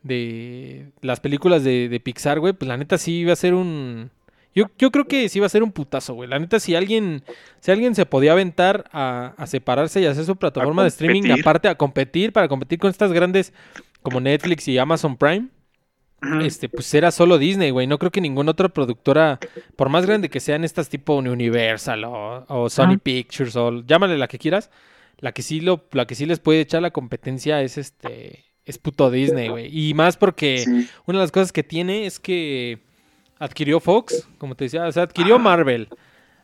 de 0.03 0.89
las 1.03 1.21
películas 1.21 1.63
de, 1.63 1.89
de 1.89 2.01
Pixar, 2.01 2.41
güey, 2.41 2.53
pues 2.53 2.67
la 2.67 2.77
neta 2.77 2.99
sí 2.99 3.25
va 3.25 3.33
a 3.33 3.37
ser 3.37 3.55
un 3.55 4.11
yo, 4.57 4.65
yo 4.77 4.91
creo 4.91 5.05
que 5.05 5.29
sí 5.29 5.39
va 5.39 5.47
a 5.47 5.49
ser 5.49 5.63
un 5.63 5.71
putazo, 5.71 6.15
güey. 6.15 6.29
La 6.29 6.41
neta, 6.41 6.59
si 6.59 6.75
alguien, 6.75 7.23
si 7.61 7.71
alguien 7.71 7.95
se 7.95 8.07
podía 8.07 8.33
aventar 8.33 8.87
a, 8.91 9.35
a 9.37 9.47
separarse 9.47 10.01
y 10.01 10.07
hacer 10.07 10.25
su 10.25 10.35
plataforma 10.35 10.83
de 10.83 10.89
streaming, 10.89 11.31
aparte 11.31 11.69
a 11.69 11.77
competir, 11.77 12.33
para 12.33 12.49
competir 12.49 12.81
con 12.81 12.91
estas 12.91 13.13
grandes 13.13 13.53
como 14.03 14.21
Netflix 14.21 14.67
y 14.67 14.79
Amazon 14.79 15.17
Prime. 15.17 15.47
Este, 16.43 16.69
pues 16.69 16.93
era 16.95 17.11
solo 17.11 17.39
Disney, 17.39 17.71
güey. 17.71 17.87
No 17.87 17.99
creo 17.99 18.11
que 18.11 18.21
ninguna 18.21 18.53
otra 18.53 18.69
productora, 18.69 19.39
por 19.77 19.89
más 19.89 20.07
grande 20.07 20.29
que 20.31 20.41
sean 20.41 20.65
estas 20.65 20.89
tipo 20.89 21.15
Universal 21.17 22.05
o, 22.05 22.45
o 22.49 22.71
Sony. 22.71 22.99
Pictures 23.03 23.55
o 23.57 23.83
llámale 23.85 24.17
la 24.19 24.29
que 24.29 24.39
quieras, 24.39 24.71
la 25.19 25.33
que 25.33 25.43
sí 25.43 25.61
lo, 25.61 25.85
la 25.93 26.07
que 26.07 26.15
sí 26.15 26.27
les 26.27 26.41
puede 26.41 26.61
echar 26.61 26.83
la 26.83 26.91
competencia 26.91 27.63
es 27.63 27.79
este, 27.79 28.45
es 28.65 28.79
puto 28.79 29.11
Disney, 29.11 29.49
güey. 29.49 29.69
Y 29.73 29.95
más 29.95 30.17
porque 30.17 30.59
Sí. 30.59 30.89
una 31.07 31.19
de 31.19 31.25
las 31.25 31.33
cosas 31.33 31.53
que 31.53 31.63
tiene 31.63 32.07
es 32.07 32.19
que 32.19 32.79
adquirió 33.39 33.81
Fox, 33.81 34.27
como 34.39 34.55
te 34.55 34.65
decía, 34.65 34.87
o 34.87 34.93
sea, 34.93 35.05
adquirió. 35.05 35.39
Marvel, 35.39 35.89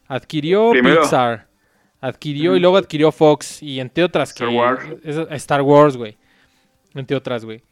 adquirió 0.07 0.71
Primero. 0.71 1.01
Pixar, 1.03 1.49
adquirió 2.01 2.57
y 2.57 2.61
luego 2.61 2.77
adquirió 2.77 3.11
Fox 3.13 3.63
y 3.63 3.81
entre 3.81 4.05
otras 4.05 4.31
Star 4.31 4.49
que 4.49 4.55
Wars. 4.55 4.85
es- 5.05 5.17
Star 5.43 5.63
Wars, 5.63 5.97
güey. 5.97 6.17
Entre 6.95 7.17
otras, 7.17 7.45
güey. 7.45 7.63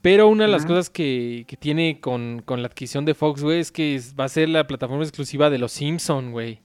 Pero 0.00 0.28
una 0.28 0.44
de 0.44 0.50
las 0.50 0.64
cosas 0.64 0.90
que, 0.90 1.44
que 1.48 1.56
tiene 1.56 2.00
con, 2.00 2.42
con 2.44 2.62
la 2.62 2.68
adquisición 2.68 3.04
de 3.04 3.14
Fox, 3.14 3.42
güey, 3.42 3.58
es 3.58 3.72
que 3.72 4.00
va 4.18 4.24
a 4.24 4.28
ser 4.28 4.48
la 4.48 4.66
plataforma 4.66 5.02
exclusiva 5.02 5.50
de 5.50 5.58
los 5.58 5.72
Simpson, 5.72 6.30
güey. 6.30 6.60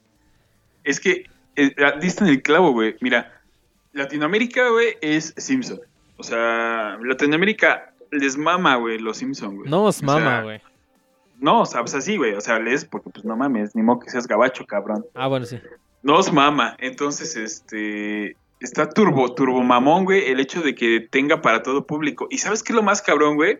Es 0.83 0.99
que 0.99 1.25
eh, 1.55 1.75
ah, 1.83 1.93
diste 1.99 2.23
en 2.23 2.29
el 2.29 2.41
clavo, 2.41 2.71
güey. 2.71 2.95
Mira, 3.01 3.41
Latinoamérica, 3.93 4.69
güey, 4.69 4.97
es 5.01 5.33
Simpson. 5.37 5.79
O 6.17 6.23
sea, 6.23 6.97
Latinoamérica 7.01 7.93
les 8.11 8.37
mama, 8.37 8.75
güey, 8.75 8.99
los 8.99 9.17
Simpson, 9.17 9.57
güey. 9.57 9.69
No 9.69 9.85
os 9.85 10.01
O 10.01 10.05
mama, 10.05 10.19
sea, 10.19 10.41
güey. 10.43 10.61
No, 11.39 11.61
o 11.61 11.65
sea, 11.65 11.81
pues 11.81 11.95
así, 11.95 12.17
güey. 12.17 12.33
O 12.33 12.41
sea, 12.41 12.59
lees 12.59 12.85
porque, 12.85 13.09
pues 13.09 13.25
no 13.25 13.35
mames, 13.35 13.75
ni 13.75 13.81
modo 13.81 13.99
que 13.99 14.09
seas 14.09 14.27
gabacho, 14.27 14.65
cabrón. 14.65 15.05
Ah, 15.13 15.27
bueno, 15.27 15.45
sí. 15.45 15.59
Nos 16.01 16.31
mama. 16.31 16.75
Entonces, 16.79 17.35
este. 17.35 18.35
Está 18.63 18.89
turbo, 18.89 19.35
turbo 19.35 19.61
mamón, 19.61 20.05
güey, 20.05 20.31
el 20.31 20.39
hecho 20.39 20.61
de 20.61 20.73
que 20.73 21.01
tenga 21.01 21.41
para 21.41 21.61
todo 21.61 21.85
público. 21.85 22.27
¿Y 22.31 22.37
sabes 22.37 22.63
qué 22.63 22.71
es 22.71 22.75
lo 22.75 22.81
más 22.81 23.01
cabrón, 23.01 23.35
güey? 23.35 23.59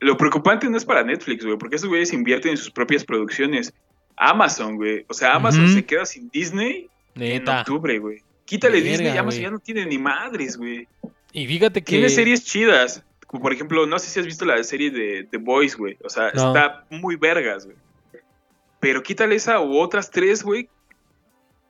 Lo 0.00 0.16
preocupante 0.16 0.68
no 0.68 0.76
es 0.76 0.84
para 0.84 1.04
Netflix, 1.04 1.44
güey, 1.44 1.56
porque 1.56 1.76
esos 1.76 1.88
güeyes 1.88 2.12
invierten 2.12 2.50
en 2.50 2.56
sus 2.56 2.70
propias 2.70 3.04
producciones. 3.04 3.72
Amazon, 4.16 4.74
güey. 4.76 5.04
O 5.08 5.14
sea, 5.14 5.34
Amazon 5.34 5.68
se 5.68 5.84
queda 5.84 6.04
sin 6.04 6.28
Disney 6.30 6.90
en 7.14 7.48
octubre, 7.48 7.98
güey. 8.00 8.22
Quítale 8.44 8.80
Verga, 8.80 8.90
Disney, 8.90 9.16
Amazon 9.16 9.40
ya 9.40 9.50
no 9.50 9.58
tiene 9.60 9.86
ni 9.86 9.98
madres, 9.98 10.56
güey. 10.56 10.88
Y 11.32 11.46
fíjate 11.46 11.82
que. 11.82 11.92
Tiene 11.92 12.08
series 12.08 12.44
chidas. 12.44 13.04
Como 13.28 13.42
por 13.42 13.52
ejemplo, 13.52 13.86
no 13.86 13.98
sé 13.98 14.08
si 14.08 14.18
has 14.18 14.26
visto 14.26 14.44
la 14.44 14.62
serie 14.64 14.90
de 14.90 15.28
The 15.30 15.36
Boys, 15.36 15.76
güey. 15.76 15.96
O 16.02 16.08
sea, 16.08 16.32
No. 16.34 16.48
está 16.48 16.84
muy 16.90 17.14
vergas, 17.16 17.66
güey. 17.66 17.76
Pero 18.80 19.02
quítale 19.02 19.36
esa 19.36 19.60
u 19.60 19.78
otras 19.78 20.10
tres, 20.10 20.42
güey. 20.42 20.68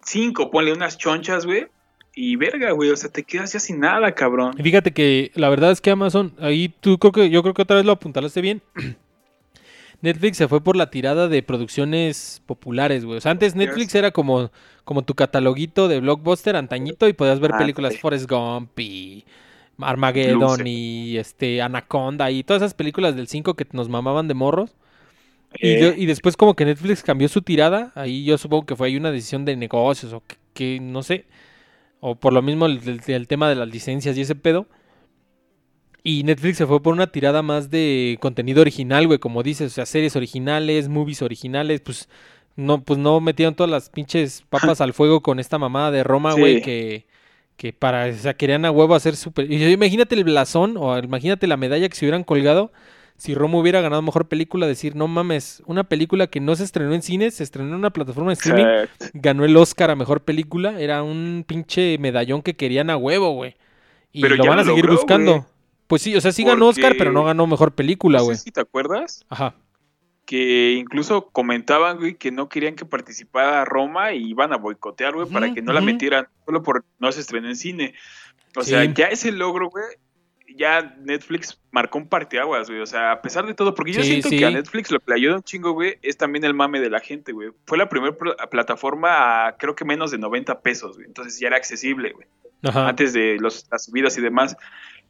Cinco, 0.03 0.51
ponle 0.51 0.73
unas 0.73 0.97
chonchas, 0.97 1.45
güey. 1.45 1.67
Y 2.21 2.35
verga, 2.35 2.73
güey. 2.73 2.91
O 2.91 2.97
sea, 2.97 3.09
te 3.11 3.23
quedas 3.23 3.53
ya 3.53 3.61
sin 3.61 3.79
nada, 3.79 4.11
cabrón. 4.13 4.53
Y 4.59 4.63
Fíjate 4.65 4.93
que 4.93 5.31
la 5.35 5.49
verdad 5.49 5.71
es 5.71 5.81
que 5.81 5.91
Amazon, 5.91 6.33
ahí 6.41 6.69
tú 6.81 6.99
creo 6.99 7.13
que 7.13 7.31
yo 7.31 7.43
creo 7.43 7.55
que 7.55 7.63
otra 7.63 7.77
vez 7.77 7.85
lo 7.85 7.93
apuntalaste 7.93 8.41
bien. 8.41 8.61
Netflix 10.01 10.37
se 10.37 10.47
fue 10.49 10.61
por 10.63 10.77
la 10.77 10.91
tirada 10.91 11.27
de 11.29 11.43
producciones 11.43 12.41
populares, 12.47 13.05
güey. 13.05 13.19
O 13.19 13.21
sea, 13.21 13.33
antes 13.33 13.57
Netflix 13.57 13.95
era 13.95 14.11
como, 14.13 14.51
como 14.85 15.03
tu 15.03 15.15
cataloguito 15.15 15.89
de 15.89 16.01
blockbuster 16.01 16.55
antañito 16.57 17.09
y 17.09 17.13
podías 17.13 17.41
ver 17.41 17.53
Ah, 17.55 17.59
películas. 17.59 17.99
Forrest 17.99 18.31
Gump 18.31 18.79
y 18.79 19.25
Armageddon 19.81 20.41
Luce. 20.59 20.69
y 20.69 21.19
este 21.19 21.63
Anaconda 21.63 22.31
y 22.31 22.45
todas 22.45 22.63
esas 22.63 22.75
películas 22.75 23.17
del 23.17 23.27
5 23.29 23.55
que 23.55 23.67
nos 23.73 23.89
mamaban 23.89 24.29
de 24.29 24.35
morros. 24.35 24.71
Y, 25.59 25.69
Eh, 25.69 25.77
de- 25.93 25.99
y 25.99 26.07
después 26.07 26.37
como 26.37 26.55
que 26.55 26.65
Netflix 26.65 27.03
cambió 27.03 27.29
su 27.29 27.43
tirada, 27.43 27.91
ahí 27.97 28.25
yo 28.25 28.39
supongo 28.39 28.67
que 28.67 28.77
fue 28.77 28.89
ahí 28.89 28.97
una 28.97 29.11
decisión 29.11 29.45
de 29.45 29.57
negocios 29.57 30.13
o 30.13 30.23
que, 30.27 30.37
que 30.53 30.79
no 30.81 31.03
sé, 31.03 31.25
o 32.01 32.15
por 32.17 32.33
lo 32.33 32.43
mismo 32.43 32.67
el, 32.67 32.81
el- 32.87 33.01
el 33.15 33.27
tema 33.29 33.49
de 33.49 33.55
las 33.57 33.69
licencias 33.69 34.17
y 34.17 34.23
ese 34.23 34.35
pedo. 34.35 34.67
Y 36.05 36.23
Netflix 36.23 36.59
se 36.59 36.67
fue 36.67 36.81
por 36.83 36.95
una 36.95 37.09
tirada 37.09 37.43
más 37.43 37.71
de 37.71 38.19
contenido 38.21 38.61
original, 38.63 39.07
güey, 39.07 39.19
como 39.19 39.43
dices, 39.43 39.73
o 39.73 39.75
sea, 39.75 39.85
series 39.87 40.17
originales, 40.17 40.89
movies 40.89 41.23
originales, 41.23 41.81
pues 41.81 42.09
no, 42.57 42.83
pues 42.83 42.99
no 42.99 43.21
metieron 43.21 43.55
todas 43.55 43.71
las 43.71 43.91
pinches 43.91 44.43
papas 44.49 44.81
al 44.81 44.95
fuego 44.95 45.21
con 45.23 45.39
esta 45.39 45.59
mamada 45.59 45.91
de 45.91 46.05
Roma, 46.05 46.35
güey, 46.35 46.57
Sí. 46.57 46.63
que, 46.63 47.07
que 47.57 47.73
para, 47.73 48.07
o 48.07 48.13
sea, 48.15 48.35
querían 48.35 48.65
a 48.65 48.71
huevo 48.71 48.95
hacer 48.95 49.17
súper... 49.17 49.51
Imagínate 49.53 50.15
el 50.15 50.25
blasón 50.25 50.77
o 50.79 50.97
imagínate 50.99 51.47
la 51.47 51.57
medalla 51.57 51.89
que 51.89 51.97
se 51.97 52.05
hubieran 52.07 52.25
colgado 52.25 52.73
si 53.19 53.35
Roma 53.35 53.59
hubiera 53.59 53.81
ganado 53.83 54.01
mejor 54.01 54.29
película, 54.29 54.67
decir, 54.67 54.97
no 54.97 55.07
mames, 55.09 55.63
una 55.67 55.85
película 55.85 56.29
que 56.29 56.41
no 56.41 56.57
se 56.57 56.65
estrenó 56.65 56.95
en 56.95 57.03
cines, 57.03 57.35
se 57.35 57.43
estrenó 57.45 57.69
en 57.71 57.75
una 57.75 57.91
plataforma 57.91 58.31
de 58.31 58.35
streaming, 58.35 58.65
exacto. 58.65 59.07
ganó 59.13 59.45
el 59.45 59.57
Oscar 59.57 59.91
a 59.91 59.97
mejor 59.97 60.23
película, 60.23 60.81
era 60.81 61.03
un 61.03 61.45
pinche 61.47 61.99
medallón 61.99 62.41
que 62.43 62.55
querían 62.57 62.89
a 62.91 62.97
huevo, 62.97 63.33
güey. 63.33 63.57
Y 64.13 64.23
Pero 64.23 64.37
lo 64.37 64.47
van 64.47 64.61
a 64.61 64.65
seguir 64.65 64.85
logró, 64.87 64.95
buscando. 64.97 65.47
Pues 65.89 66.01
sí, 66.03 66.15
o 66.17 66.21
sea, 66.21 66.33
sí 66.33 66.45
ganó 66.45 66.69
Oscar, 66.69 66.95
pero 66.97 67.13
no 67.13 67.25
ganó 67.25 67.47
mejor 67.47 67.73
película, 67.73 68.19
No 68.19 68.25
güey. 68.25 68.37
sé 68.37 68.45
si 68.45 68.51
te 68.53 68.61
acuerdas 68.61 69.25
Ajá. 69.29 69.55
que 70.25 70.73
incluso 70.79 71.29
comentaban, 71.31 71.97
güey, 71.99 72.15
que 72.15 72.31
no 72.31 72.49
querían 72.49 72.75
que 72.77 72.85
participara 72.85 73.65
Roma 73.65 74.13
y 74.13 74.29
iban 74.31 74.53
a 74.53 74.59
boicotear, 74.59 75.15
güey, 75.15 75.27
para 75.29 75.53
que 75.55 75.63
no 75.63 75.73
la 75.73 75.81
metieran, 75.81 76.27
solo 76.45 76.63
por 76.63 76.85
no 76.99 77.11
se 77.13 77.21
estrenó 77.21 77.49
en 77.49 77.57
cine. 77.57 77.95
O 78.55 78.63
Sí. 78.63 78.71
sea, 78.71 78.85
ya 78.85 79.07
ese 79.07 79.33
logro, 79.33 79.71
güey, 79.71 79.85
ya 80.59 80.97
Netflix 81.01 81.61
marcó 81.71 81.99
un 81.99 82.09
parteaguas, 82.09 82.69
güey. 82.69 82.81
O 82.81 82.87
sea, 82.87 83.13
a 83.13 83.23
pesar 83.23 83.47
de 83.47 83.55
todo, 83.55 83.75
porque 83.75 83.93
yo 83.93 84.03
Sí, 84.03 84.09
siento 84.11 84.29
sí. 84.29 84.39
que 84.39 84.45
a 84.47 84.51
Netflix 84.51 84.91
lo 84.91 84.99
que 84.99 85.05
le 85.13 85.15
ayuda 85.15 85.37
un 85.37 85.43
chingo, 85.43 85.73
güey, 85.73 85.97
es 86.03 86.17
también 86.19 86.45
el 86.45 86.53
mame 86.55 86.81
de 86.81 86.91
la 86.91 87.01
gente, 87.01 87.33
güey. 87.33 87.51
Fue 87.67 87.79
la 87.79 87.89
primera 87.89 88.15
pl- 88.17 88.35
plataforma 88.51 89.47
a 89.47 89.57
creo 89.57 89.75
que 89.75 89.85
menos 89.85 90.11
de 90.11 90.19
90 90.19 90.61
pesos, 90.61 90.97
güey. 90.97 91.07
Entonces 91.07 91.39
ya 91.41 91.47
era 91.47 91.57
accesible, 91.57 92.13
güey. 92.13 92.27
Ajá. 92.65 92.89
Antes 92.89 93.13
de 93.13 93.37
los, 93.41 93.67
las 93.71 93.85
subidas 93.85 94.19
y 94.19 94.21
demás. 94.21 94.57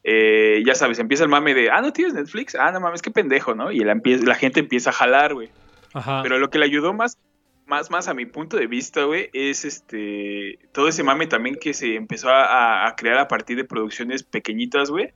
eh, 0.05 0.63
ya 0.65 0.75
sabes, 0.75 0.99
empieza 1.01 1.25
el 1.25 1.29
mame 1.31 1.55
de, 1.55 1.71
ah, 1.71 1.81
¿no 1.81 1.93
tienes 1.93 2.15
Netflix? 2.15 2.55
Ah, 2.55 2.71
no 2.71 2.79
mames, 2.81 3.03
qué 3.03 3.11
pendejo, 3.11 3.55
¿no? 3.55 3.73
Y 3.73 3.81
la 3.81 4.35
gente 4.37 4.61
empieza 4.61 4.91
a 4.91 4.93
jalar, 4.93 5.35
güey. 5.35 5.51
Ajá. 5.93 6.23
Pero 6.23 6.39
lo 6.39 6.51
que 6.51 6.59
le 6.59 6.67
ayudó 6.67 6.93
más, 6.93 7.19
más, 7.67 7.91
más 7.91 8.07
a 8.09 8.15
mi 8.15 8.25
punto 8.27 8.57
de 8.57 8.67
vista, 8.67 9.03
güey, 9.05 9.29
es 9.33 9.65
este 9.65 10.59
todo 10.73 10.89
ese 10.89 11.03
mame 11.03 11.27
también 11.27 11.57
que 11.61 11.75
se 11.75 11.97
empezó 11.97 12.31
a, 12.31 12.87
a 12.87 12.95
crear 12.97 13.19
a 13.19 13.29
partir 13.29 13.57
de 13.57 13.65
producciones 13.65 14.23
pequeñitas, 14.23 14.91
güey. 14.91 15.11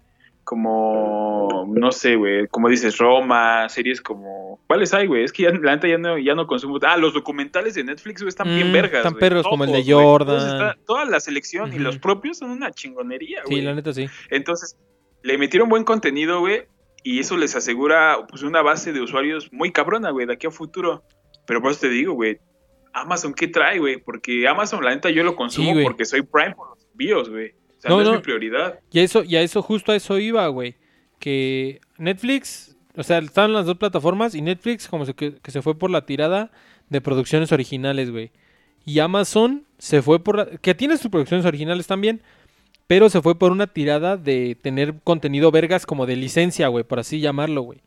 Como, 0.45 1.67
no 1.75 1.93
sé, 1.93 2.17
güey, 2.17 2.47
como 2.49 2.69
dices, 2.69 2.99
Roma, 2.99 3.69
series 3.69 4.01
como... 4.01 4.61
¿Cuáles 4.67 4.93
hay, 4.95 5.07
güey? 5.07 5.25
Es 5.25 5.33
que 5.33 5.45
ya, 5.45 5.51
la 5.51 5.75
neta 5.77 5.89
ya 5.89 5.99
no, 5.99 6.19
ya 6.19 6.35
no 6.35 6.47
consumo... 6.47 6.79
Ah, 6.83 6.97
los 6.97 7.15
documentales 7.15 7.75
de 7.75 7.85
Netflix, 7.85 8.23
güey, 8.23 8.29
están 8.29 8.49
bien 8.49 8.71
Mm, 8.71 8.73
vergas, 8.73 9.05
están 9.05 9.15
perros, 9.19 9.47
como 9.47 9.65
el 9.65 9.73
de. 9.73 9.85
Jordan. 9.93 10.37
Está- 10.37 10.77
toda 10.87 11.05
la 11.05 11.21
selección 11.21 11.73
y 11.73 11.79
los 11.79 11.99
propios 11.99 12.39
son 12.39 12.51
una 12.51 12.71
chingonería, 12.71 13.43
güey. 13.45 13.59
Sí, 13.59 13.63
la 13.63 13.75
neta 13.75 13.93
sí. 13.93 14.07
Entonces, 14.31 14.77
le 15.23 15.39
metieron 15.39 15.69
buen 15.69 15.85
contenido, 15.85 16.41
güey, 16.41 16.63
y 17.05 17.19
eso 17.21 17.37
les 17.37 17.55
asegura 17.57 18.19
pues 18.29 18.43
una 18.43 18.63
base 18.63 18.93
de 18.93 19.01
usuarios 19.01 19.53
muy 19.53 19.73
cabrona, 19.73 20.11
güey, 20.11 20.27
de 20.27 20.35
aquí 20.35 20.47
a 20.47 20.51
futuro. 20.51 21.03
Pero 21.47 21.61
por 21.61 21.71
eso 21.73 21.81
te 21.81 21.89
digo, 21.89 22.13
güey, 22.15 22.39
Amazon, 22.93 23.35
¿qué 23.35 23.49
trae, 23.49 23.79
güey? 23.79 23.97
Porque 23.97 24.47
Amazon, 24.47 24.85
la 24.85 24.95
neta, 24.95 25.11
yo 25.11 25.25
lo 25.25 25.35
consumo 25.35 25.71
porque 25.83 26.05
soy 26.05 26.23
Prime 26.23 26.55
por 26.55 26.71
los 26.71 26.87
envíos, 26.93 27.29
güey. 27.31 27.55
Sea, 27.83 27.91
No, 27.91 27.99
no, 27.99 28.05
no. 28.05 28.11
es 28.13 28.17
mi 28.19 28.23
prioridad. 28.23 28.79
Y 28.93 29.01
a 29.01 29.03
eso, 29.03 29.25
y 29.25 29.37
a 29.37 29.43
eso, 29.43 29.61
justo 29.63 29.93
a 29.93 29.97
eso 29.97 30.19
iba, 30.19 30.47
güey. 30.49 30.77
Que 31.19 31.81
Netflix, 31.99 32.77
o 32.97 33.03
sea, 33.03 33.19
estaban 33.19 33.53
las 33.53 33.67
dos 33.67 33.77
plataformas 33.79 34.35
y 34.35 34.41
Netflix 34.43 34.89
como 34.89 35.05
se, 35.05 35.15
que, 35.15 35.35
que 35.35 35.51
se 35.51 35.63
fue 35.63 35.77
por 35.79 35.91
la 35.91 36.07
tirada 36.07 36.51
de 36.89 37.01
producciones 37.01 37.53
originales, 37.53 38.11
güey. 38.11 38.31
Y 38.85 38.99
Amazon 38.99 39.65
se 39.79 40.03
fue 40.03 40.19
por 40.23 40.37
la... 40.37 40.47
Que 40.47 40.75
tiene 40.75 40.97
sus 40.97 41.11
producciones 41.11 41.47
originales 41.47 41.87
también, 41.87 42.21
pero 42.89 43.09
se 43.09 43.23
fue 43.23 43.39
por 43.39 43.53
una 43.53 43.67
tirada 43.69 44.17
de 44.17 44.57
tener 44.61 44.95
contenido 45.05 45.51
vergas 45.51 45.87
como 45.87 46.07
de 46.07 46.17
licencia, 46.17 46.69
güey, 46.69 46.85
por 46.85 46.99
así 46.99 47.21
llamarlo, 47.21 47.63
güey. 47.63 47.81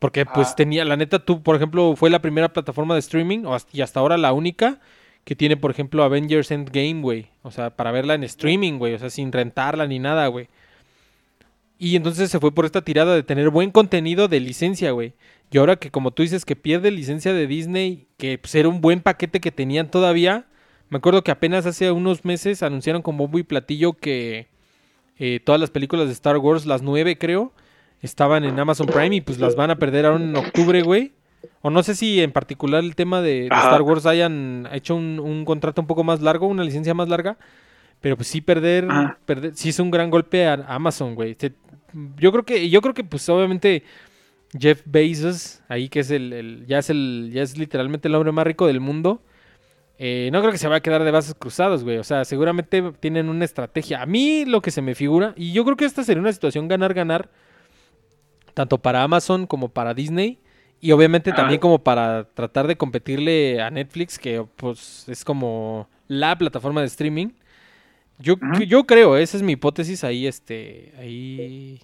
Porque 0.00 0.26
pues 0.26 0.48
Ah. 0.48 0.54
tenía, 0.56 0.84
la 0.84 0.96
neta, 0.96 1.20
tú, 1.20 1.42
por 1.42 1.56
ejemplo, 1.56 1.94
fue 1.96 2.10
la 2.10 2.20
primera 2.20 2.52
plataforma 2.52 2.94
de 2.94 3.00
streaming, 3.00 3.44
y 3.72 3.80
hasta 3.80 4.00
ahora 4.00 4.18
la 4.18 4.32
única, 4.32 4.80
que 5.24 5.34
tiene, 5.34 5.56
por 5.56 5.70
ejemplo, 5.70 6.04
Avengers 6.04 6.50
Endgame, 6.50 7.00
güey. 7.00 7.26
O 7.42 7.50
sea, 7.50 7.70
para 7.70 7.90
verla 7.90 8.14
en 8.14 8.24
streaming, 8.24 8.78
güey. 8.78 8.94
O 8.94 8.98
sea, 8.98 9.10
sin 9.10 9.32
rentarla 9.32 9.86
ni 9.86 9.98
nada, 9.98 10.26
güey. 10.26 10.48
Y 11.78 11.96
entonces 11.96 12.30
se 12.30 12.38
fue 12.40 12.54
por 12.54 12.64
esta 12.66 12.82
tirada 12.82 13.14
de 13.14 13.22
tener 13.22 13.50
buen 13.50 13.70
contenido 13.70 14.28
de 14.28 14.40
licencia, 14.40 14.92
güey. 14.92 15.14
Y 15.50 15.58
ahora 15.58 15.76
que 15.76 15.90
como 15.90 16.10
tú 16.10 16.22
dices 16.22 16.44
que 16.44 16.56
pierde 16.56 16.90
licencia 16.90 17.32
de 17.32 17.46
Disney, 17.46 18.06
que 18.16 18.38
pues, 18.38 18.54
era 18.54 18.68
un 18.68 18.80
buen 18.80 19.00
paquete 19.00 19.40
que 19.40 19.50
tenían 19.50 19.90
todavía. 19.90 20.46
Me 20.90 20.98
acuerdo 20.98 21.24
que 21.24 21.30
apenas 21.30 21.66
hace 21.66 21.90
unos 21.90 22.24
meses 22.24 22.62
anunciaron 22.62 23.02
con 23.02 23.16
bombo 23.16 23.38
y 23.38 23.42
platillo 23.42 23.94
que 23.94 24.48
eh, 25.18 25.40
todas 25.44 25.60
las 25.60 25.70
películas 25.70 26.06
de 26.06 26.12
Star 26.12 26.36
Wars, 26.38 26.66
las 26.66 26.82
nueve 26.82 27.18
creo, 27.18 27.52
estaban 28.02 28.44
en 28.44 28.58
Amazon 28.58 28.86
Prime 28.86 29.16
y 29.16 29.20
pues 29.20 29.38
las 29.38 29.56
van 29.56 29.70
a 29.70 29.76
perder 29.76 30.06
ahora 30.06 30.22
en 30.22 30.36
octubre, 30.36 30.82
güey. 30.82 31.12
O 31.62 31.70
no 31.70 31.82
sé 31.82 31.94
si 31.94 32.20
en 32.22 32.32
particular 32.32 32.82
el 32.84 32.94
tema 32.94 33.20
de. 33.22 33.46
Star 33.46 33.82
Wars 33.82 34.06
hayan 34.06 34.68
hecho 34.72 34.94
un, 34.96 35.18
un 35.20 35.44
contrato 35.44 35.80
un 35.80 35.86
poco 35.86 36.04
más 36.04 36.20
largo, 36.20 36.46
una 36.46 36.64
licencia 36.64 36.94
más 36.94 37.08
larga. 37.08 37.36
Pero 38.00 38.16
pues 38.16 38.28
sí 38.28 38.40
perder, 38.40 38.86
Ajá. 38.90 39.18
perder 39.24 39.54
sí 39.54 39.70
es 39.70 39.78
un 39.78 39.90
gran 39.90 40.10
golpe 40.10 40.46
a 40.46 40.54
Amazon, 40.68 41.14
güey. 41.14 41.36
Yo 42.18 42.32
creo 42.32 42.44
que, 42.44 42.68
yo 42.68 42.82
creo 42.82 42.92
que 42.92 43.04
pues 43.04 43.26
obviamente 43.28 43.82
Jeff 44.58 44.82
Bezos, 44.84 45.62
ahí 45.68 45.88
que 45.88 46.00
es 46.00 46.10
el, 46.10 46.32
el- 46.32 46.66
ya 46.66 46.78
es 46.80 46.90
el, 46.90 47.30
ya 47.32 47.42
es 47.42 47.56
literalmente 47.56 48.08
el 48.08 48.14
hombre 48.14 48.32
más 48.32 48.46
rico 48.46 48.66
del 48.66 48.80
mundo. 48.80 49.22
eh, 49.98 50.28
no 50.32 50.40
creo 50.40 50.50
que 50.52 50.58
se 50.58 50.68
va 50.68 50.76
a 50.76 50.80
quedar 50.80 51.02
de 51.04 51.10
brazos 51.12 51.34
cruzados, 51.38 51.82
güey. 51.84 51.98
O 51.98 52.04
sea, 52.04 52.24
seguramente 52.26 52.82
tienen 53.00 53.28
una 53.28 53.44
estrategia. 53.44 54.02
A 54.02 54.06
mí 54.06 54.44
lo 54.44 54.60
que 54.60 54.70
se 54.72 54.82
me 54.82 54.94
figura, 54.94 55.32
y 55.36 55.52
yo 55.52 55.64
creo 55.64 55.76
que 55.76 55.84
esta 55.86 56.02
sería 56.04 56.20
una 56.20 56.32
situación 56.32 56.68
ganar-ganar, 56.68 57.30
tanto 58.54 58.78
para 58.78 59.02
Amazon 59.02 59.46
como 59.46 59.68
para 59.70 59.94
Disney. 59.94 60.38
Y 60.84 60.92
obviamente 60.92 61.30
Ah. 61.30 61.34
también 61.34 61.60
como 61.60 61.78
para 61.78 62.24
tratar 62.34 62.66
de 62.66 62.76
competirle 62.76 63.62
a 63.62 63.70
Netflix, 63.70 64.18
que 64.18 64.44
pues 64.56 65.06
es 65.08 65.24
como 65.24 65.88
la 66.08 66.36
plataforma 66.36 66.82
de 66.82 66.88
streaming. 66.88 67.28
Yo, 68.18 68.34
yo 68.66 68.84
creo, 68.84 69.16
esa 69.16 69.38
es 69.38 69.42
mi 69.42 69.52
hipótesis 69.52 70.04
ahí, 70.04 70.26
este, 70.26 70.92
ahí, 70.98 71.80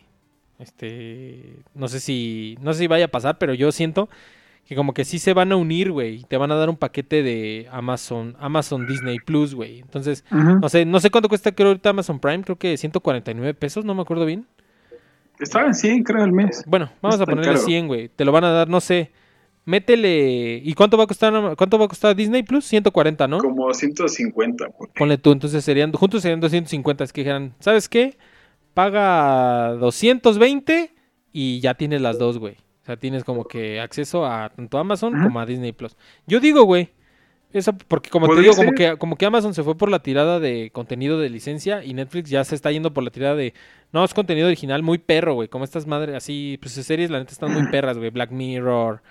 este, 0.59 1.57
no 1.75 1.89
sé 1.89 1.99
si, 1.99 2.59
no 2.61 2.73
sé 2.75 2.81
si 2.81 2.87
vaya 2.89 3.07
a 3.07 3.09
pasar, 3.09 3.39
pero 3.39 3.55
yo 3.55 3.73
siento 3.73 4.11
que 4.67 4.77
como 4.77 4.93
que 4.93 5.07
sí 5.07 5.19
se 5.19 5.33
van 5.33 5.51
a 5.51 5.57
unir, 5.57 5.91
güey, 5.91 6.23
te 6.25 6.37
van 6.37 6.53
a 6.53 6.55
dar 6.55 6.69
un 6.69 6.77
paquete 6.77 7.23
de 7.23 7.69
Amazon, 7.73 8.37
Amazon 8.39 8.87
Disney 8.87 9.19
Plus, 9.19 9.55
güey. 9.55 9.81
Entonces, 9.81 10.25
no 10.31 10.69
sé, 10.69 10.85
no 10.85 11.01
sé 11.01 11.11
cuánto 11.11 11.29
cuesta 11.31 11.53
creo 11.53 11.69
ahorita 11.69 11.89
Amazon 11.91 12.21
Prime, 12.21 12.45
creo 12.45 12.57
que 12.57 12.77
149 12.77 13.55
pesos, 13.55 13.85
no 13.87 13.95
me 13.95 14.03
acuerdo 14.03 14.27
bien. 14.27 14.47
Estaba 15.41 15.67
en 15.67 15.75
100, 15.75 16.03
creo, 16.05 16.23
al 16.23 16.33
mes. 16.33 16.63
Bueno, 16.67 16.91
vamos 17.01 17.21
a 17.21 17.25
ponerle 17.27 17.53
caro. 17.55 17.65
100, 17.65 17.87
güey. 17.89 18.09
Te 18.09 18.25
lo 18.25 18.33
van 18.33 18.45
a 18.45 18.51
dar, 18.51 18.69
no 18.69 18.81
sé. 18.81 19.11
Métele. 19.65 20.61
¿Y 20.65 20.73
cuánto 20.75 20.97
va 20.97 21.05
a 21.05 21.07
costar 21.07 21.33
cuánto 21.57 21.79
va 21.79 21.85
a 21.85 21.89
costar 21.89 22.17
Disney 22.17 22.43
Plus? 22.43 22.65
140, 22.65 23.29
¿no? 23.29 23.39
Como 23.39 23.73
150. 23.73 24.69
porque- 24.77 24.95
Ponle 24.99 25.19
tú, 25.19 25.33
entonces 25.33 25.65
serían 25.65 25.93
juntos 25.93 26.23
serían 26.23 26.41
250, 26.41 27.05
es 27.05 27.13
que 27.13 27.21
dijeran, 27.23 27.55
¿sabes 27.61 27.89
qué? 27.89 28.17
Paga 28.75 29.73
220 29.75 30.93
y 31.33 31.61
ya 31.61 31.75
tienes 31.75 32.01
las 32.01 32.19
dos, 32.19 32.39
güey. 32.39 32.55
O 32.83 32.87
sea, 32.87 32.97
tienes 32.97 33.25
como 33.25 33.45
que 33.45 33.81
acceso 33.81 34.27
a 34.27 34.49
tanto 34.49 34.79
Amazon 34.79 35.13
como 35.23 35.39
a 35.41 35.47
Disney 35.47 35.73
Plus. 35.73 35.97
Yo 36.27 36.41
digo, 36.41 36.65
güey, 36.65 36.91
eso 37.53 37.73
porque 37.77 38.11
como 38.11 38.29
te 38.29 38.41
digo, 38.41 38.55
como 38.55 38.73
que, 38.73 38.97
como 38.97 39.17
que 39.17 39.27
Amazon 39.27 39.55
se 39.55 39.63
fue 39.63 39.77
por 39.77 39.91
la 39.91 40.01
tirada 40.03 40.39
de 40.41 40.71
contenido 40.73 41.19
de 41.19 41.29
licencia 41.31 41.85
y 41.85 41.95
Netflix 41.95 42.31
ya 42.31 42.45
se 42.45 42.55
está 42.55 42.71
yendo 42.71 42.93
por 42.93 43.03
la 43.05 43.11
tirada 43.11 43.35
de, 43.35 43.55
no, 43.93 44.05
es 44.05 44.15
contenido 44.15 44.47
original 44.47 44.83
muy 44.83 44.99
perro, 44.99 45.35
güey, 45.35 45.49
como 45.49 45.65
estas 45.65 45.87
madres 45.87 46.15
así, 46.15 46.59
pues 46.61 46.73
sus 46.75 46.87
series 46.87 47.11
la 47.11 47.19
neta 47.19 47.33
están 47.33 47.53
muy 47.53 47.67
perras, 47.71 47.99
güey, 47.99 48.11
Black 48.11 48.31
Mirror, 48.31 49.03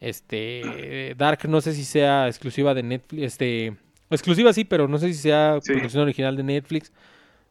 este, 0.00 1.14
Dark, 1.16 1.48
no 1.48 1.60
sé 1.60 1.72
si 1.72 1.84
sea 1.84 2.26
exclusiva 2.28 2.74
de 2.74 2.82
Netflix, 2.82 3.22
este, 3.22 3.76
exclusiva 4.10 4.52
sí, 4.52 4.64
pero 4.64 4.88
no 4.88 4.98
sé 4.98 5.08
si 5.08 5.18
sea 5.20 5.58
Sí. 5.62 5.72
producción 5.72 6.02
original 6.02 6.36
de 6.36 6.42
Netflix. 6.42 6.92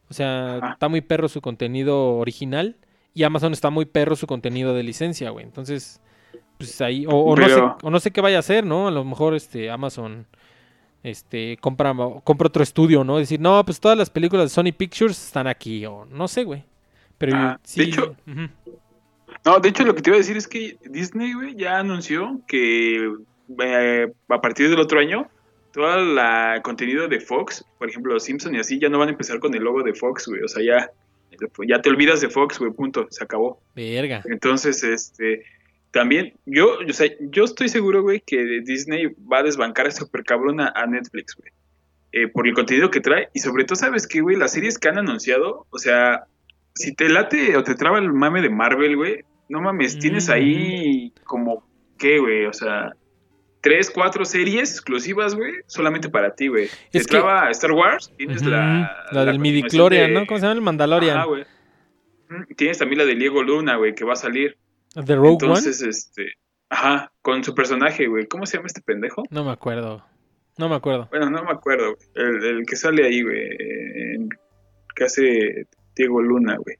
O 0.08 0.14
sea, 0.14 0.56
Ajá. 0.58 0.72
está 0.74 0.88
muy 0.88 1.00
perro 1.00 1.28
su 1.28 1.40
contenido 1.40 2.14
original 2.16 2.76
y 3.12 3.24
Amazon 3.24 3.52
está 3.52 3.70
muy 3.70 3.84
perro 3.86 4.14
su 4.14 4.26
contenido 4.26 4.72
de 4.74 4.82
licencia, 4.84 5.30
güey. 5.30 5.44
Entonces, 5.44 6.00
pues 6.58 6.80
ahí, 6.80 7.06
o, 7.06 7.10
o 7.10 7.36
no 7.36 7.48
sé, 7.48 7.60
o 7.82 7.90
no 7.90 8.00
sé 8.00 8.10
qué 8.10 8.20
vaya 8.20 8.36
a 8.38 8.40
hacer, 8.40 8.64
¿no? 8.64 8.88
A 8.88 8.90
lo 8.90 9.04
mejor 9.04 9.34
este 9.34 9.70
Amazon 9.70 10.26
este 11.02 11.56
compra, 11.60 11.94
compra 12.24 12.48
otro 12.48 12.62
estudio, 12.62 13.04
¿no? 13.04 13.18
Decir, 13.18 13.38
no, 13.40 13.64
pues 13.64 13.78
todas 13.78 13.96
las 13.96 14.10
películas 14.10 14.46
de 14.46 14.48
Sony 14.50 14.72
Pictures 14.76 15.26
están 15.26 15.46
aquí, 15.46 15.86
o 15.86 16.04
no 16.06 16.26
sé, 16.26 16.42
güey. 16.44 16.64
Pero 17.18 17.36
Ah, 17.36 17.60
de 17.62 17.68
sí. 17.68 17.82
hecho- 17.82 18.16
ujú. 18.26 18.48
No, 19.44 19.60
de 19.60 19.68
hecho 19.68 19.84
lo 19.84 19.94
que 19.94 20.02
te 20.02 20.10
iba 20.10 20.16
a 20.16 20.18
decir 20.18 20.36
es 20.36 20.48
que 20.48 20.76
Disney, 20.84 21.32
güey, 21.34 21.54
ya 21.54 21.78
anunció 21.78 22.40
que 22.48 23.12
eh, 23.62 24.12
a 24.28 24.40
partir 24.40 24.68
del 24.68 24.80
otro 24.80 24.98
año 24.98 25.28
todo 25.72 25.94
el 25.94 26.62
contenido 26.62 27.06
de 27.06 27.20
Fox, 27.20 27.64
por 27.78 27.88
ejemplo, 27.88 28.14
los 28.14 28.24
Simpson 28.24 28.54
y 28.54 28.58
así, 28.58 28.80
ya 28.80 28.88
no 28.88 28.98
van 28.98 29.08
a 29.08 29.12
empezar 29.12 29.38
con 29.38 29.54
el 29.54 29.62
logo 29.62 29.82
de 29.82 29.94
Fox, 29.94 30.26
güey. 30.26 30.42
O 30.42 30.48
sea, 30.48 30.64
ya, 30.64 30.90
ya 31.68 31.80
te 31.82 31.90
olvidas 31.90 32.20
de 32.22 32.30
Fox, 32.30 32.58
güey, 32.58 32.72
punto, 32.72 33.06
se 33.10 33.22
acabó. 33.22 33.60
Verga. 33.76 34.22
Entonces, 34.24 34.82
este, 34.82 35.44
también, 35.98 36.34
yo, 36.46 36.78
o 36.88 36.92
sea, 36.92 37.08
yo 37.20 37.44
estoy 37.44 37.68
seguro, 37.68 38.02
güey, 38.02 38.20
que 38.24 38.60
Disney 38.64 39.06
va 39.30 39.38
a 39.38 39.42
desbancar 39.42 39.86
a 39.86 39.90
super 39.90 40.22
cabrón 40.24 40.60
a, 40.60 40.72
a 40.74 40.86
Netflix, 40.86 41.34
güey. 41.36 41.50
eh, 42.12 42.28
por 42.28 42.46
el 42.46 42.54
contenido 42.54 42.90
que 42.90 43.00
trae. 43.00 43.28
Y 43.34 43.40
sobre 43.40 43.64
todo, 43.64 43.76
¿sabes 43.76 44.06
qué, 44.06 44.20
güey? 44.20 44.36
Las 44.36 44.52
series 44.52 44.78
que 44.78 44.88
han 44.88 44.98
anunciado, 44.98 45.66
o 45.70 45.78
sea, 45.78 46.24
si 46.74 46.94
te 46.94 47.08
late 47.08 47.56
o 47.56 47.62
te 47.62 47.74
traba 47.74 47.98
el 47.98 48.12
mame 48.12 48.40
de 48.42 48.50
Marvel, 48.50 48.96
güey, 48.96 49.20
no 49.48 49.60
mames, 49.60 49.98
tienes 49.98 50.28
Mm. 50.28 50.32
ahí 50.32 51.12
como, 51.24 51.66
¿qué, 51.98 52.18
güey? 52.18 52.46
O 52.46 52.52
sea, 52.52 52.92
tres, 53.60 53.90
cuatro 53.90 54.24
series 54.24 54.70
exclusivas, 54.72 55.34
güey, 55.34 55.52
solamente 55.66 56.08
para 56.08 56.34
ti, 56.34 56.48
güey. 56.48 56.68
Te 56.92 56.98
que- 57.00 57.04
traba 57.04 57.50
Star 57.50 57.72
Wars, 57.72 58.12
tienes 58.16 58.44
la... 58.44 59.06
la, 59.12 59.24
del 59.24 59.38
midichlorian, 59.38 60.08
de- 60.08 60.20
¿no? 60.20 60.26
¿Cómo 60.26 60.38
se 60.38 60.42
llama? 60.46 60.54
El 60.54 60.60
Mandalorian. 60.62 61.16
Ajá, 61.18 61.26
güey. 61.26 61.44
Mm, 62.28 62.54
Tienes 62.56 62.78
también 62.78 62.98
la 62.98 63.04
de 63.04 63.14
Diego 63.14 63.42
Luna, 63.42 63.76
güey, 63.76 63.94
que 63.94 64.04
va 64.04 64.14
a 64.14 64.16
salir. 64.16 64.56
The 65.04 65.14
Rogue 65.16 65.38
Entonces, 65.42 65.82
este, 65.82 66.32
ajá, 66.70 67.12
con 67.22 67.44
su 67.44 67.54
personaje, 67.54 68.06
güey. 68.06 68.26
¿Cómo 68.26 68.46
se 68.46 68.56
llama 68.56 68.66
este 68.68 68.80
pendejo? 68.80 69.22
No 69.30 69.44
me 69.44 69.52
acuerdo. 69.52 70.04
No 70.58 70.68
me 70.68 70.74
acuerdo. 70.76 71.08
Bueno, 71.10 71.28
no 71.30 71.44
me 71.44 71.50
acuerdo, 71.50 71.94
güey. 71.96 72.08
El, 72.28 72.44
el 72.44 72.66
que 72.66 72.76
sale 72.76 73.04
ahí, 73.06 73.22
güey. 73.22 73.48
en- 74.14 74.28
Que 74.94 75.04
hace 75.04 75.66
Diego 75.94 76.22
Luna, 76.22 76.56
güey. 76.56 76.76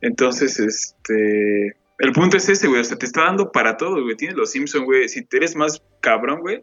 Entonces, 0.00 0.58
este. 0.60 1.76
El 1.98 2.12
punto 2.12 2.36
es 2.36 2.48
ese, 2.48 2.68
güey. 2.68 2.80
O 2.80 2.84
sea, 2.84 2.96
te 2.96 3.06
está 3.06 3.24
dando 3.24 3.50
para 3.52 3.76
todo, 3.76 4.02
güey. 4.02 4.16
Tienes 4.16 4.36
los 4.36 4.50
Simpsons, 4.52 4.84
güey. 4.84 5.08
Si 5.08 5.26
eres 5.32 5.56
más 5.56 5.82
cabrón, 6.00 6.40
güey, 6.40 6.62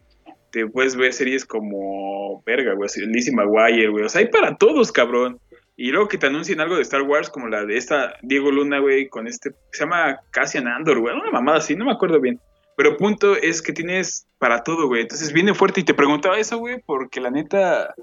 te 0.52 0.66
puedes 0.68 0.96
ver 0.96 1.12
series 1.14 1.46
como. 1.46 2.42
Verga, 2.46 2.74
güey. 2.76 2.90
Lizzie 3.08 3.34
McGuire, 3.34 3.90
güey. 3.90 4.06
O 4.06 4.10
sea, 4.10 4.20
hay 4.22 4.30
para 4.30 4.56
todos, 4.58 4.92
cabrón. 4.92 5.40
Y 5.80 5.92
luego 5.92 6.08
que 6.08 6.18
te 6.18 6.26
anuncien 6.26 6.60
algo 6.60 6.76
de 6.76 6.82
Star 6.82 7.04
Wars, 7.04 7.30
como 7.30 7.48
la 7.48 7.64
de 7.64 7.78
esta 7.78 8.16
Diego 8.24 8.50
Luna, 8.52 8.80
güey, 8.80 9.08
con 9.10 9.28
este. 9.28 9.52
Se 9.72 9.84
llama 9.84 10.20
Cassian 10.32 10.68
Andor, 10.68 11.00
güey. 11.00 11.16
Una 11.16 11.30
mamada 11.30 11.60
así, 11.60 11.76
no 11.76 11.86
me 11.86 11.92
acuerdo 11.92 12.20
bien. 12.20 12.40
Pero 12.76 12.98
punto 12.98 13.36
es 13.36 13.62
que 13.62 13.74
tienes 13.74 14.26
para 14.40 14.64
todo, 14.64 14.88
güey. 14.88 15.04
Entonces 15.04 15.32
viene 15.32 15.54
fuerte 15.54 15.82
y 15.82 15.84
te 15.84 15.94
preguntaba 15.94 16.40
eso, 16.40 16.58
güey, 16.58 16.82
porque 16.84 17.22
la 17.22 17.30
neta. 17.30 17.94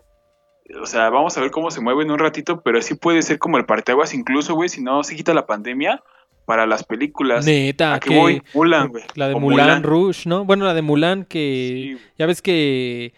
O 0.81 0.87
sea, 0.87 1.11
vamos 1.11 1.37
a 1.37 1.41
ver 1.41 1.51
cómo 1.51 1.73
se 1.73 1.81
mueve 1.81 2.05
en 2.05 2.13
un 2.13 2.19
ratito, 2.21 2.63
pero 2.63 2.81
sí 2.81 2.95
puede 2.95 3.23
ser 3.23 3.41
como 3.41 3.59
el 3.59 3.67
parteaguas, 3.67 4.15
incluso, 4.15 4.55
güey, 4.55 4.69
si 4.69 4.81
no 4.81 5.03
se 5.03 5.17
quita 5.17 5.35
la 5.35 5.47
pandemia 5.47 6.01
para 6.47 6.67
las 6.67 6.85
películas. 6.85 7.45
Neta, 7.45 7.95
¿A 7.95 8.01
qué 8.01 8.11
que 8.11 8.17
voy? 8.17 8.43
Mulan, 8.55 8.89
güey. 8.89 9.05
la 9.17 9.29
de 9.29 9.35
O 9.35 9.41
Mulan, 9.41 9.83
Rouge, 9.83 10.29
¿no? 10.29 10.45
Bueno, 10.45 10.65
la 10.65 10.75
de 10.75 10.83
Mulan 10.83 11.25
que 11.25 11.97
Sí, 11.99 12.05
ya 12.19 12.27
ves 12.27 12.41
que 12.41 13.15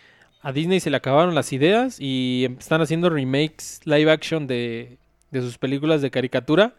a 0.49 0.53
Disney 0.53 0.79
se 0.81 0.91
le 0.91 0.97
acabaron 0.97 1.35
las 1.35 1.53
ideas 1.53 1.97
y 2.01 2.47
están 2.59 2.81
haciendo 2.81 3.11
remakes 3.11 3.81
live 3.85 4.11
action 4.11 4.47
de, 4.47 4.97
de 5.33 5.41
sus 5.41 5.59
películas 5.59 6.03
de 6.03 6.11
caricatura. 6.11 6.75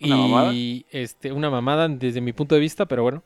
¿Una 0.00 0.16
y 0.16 0.18
mamada? 0.20 0.52
este 0.92 1.32
una 1.32 1.50
mamada 1.50 1.88
desde 1.88 2.20
mi 2.20 2.32
punto 2.32 2.54
de 2.54 2.60
vista, 2.60 2.86
pero 2.86 3.02
bueno. 3.02 3.22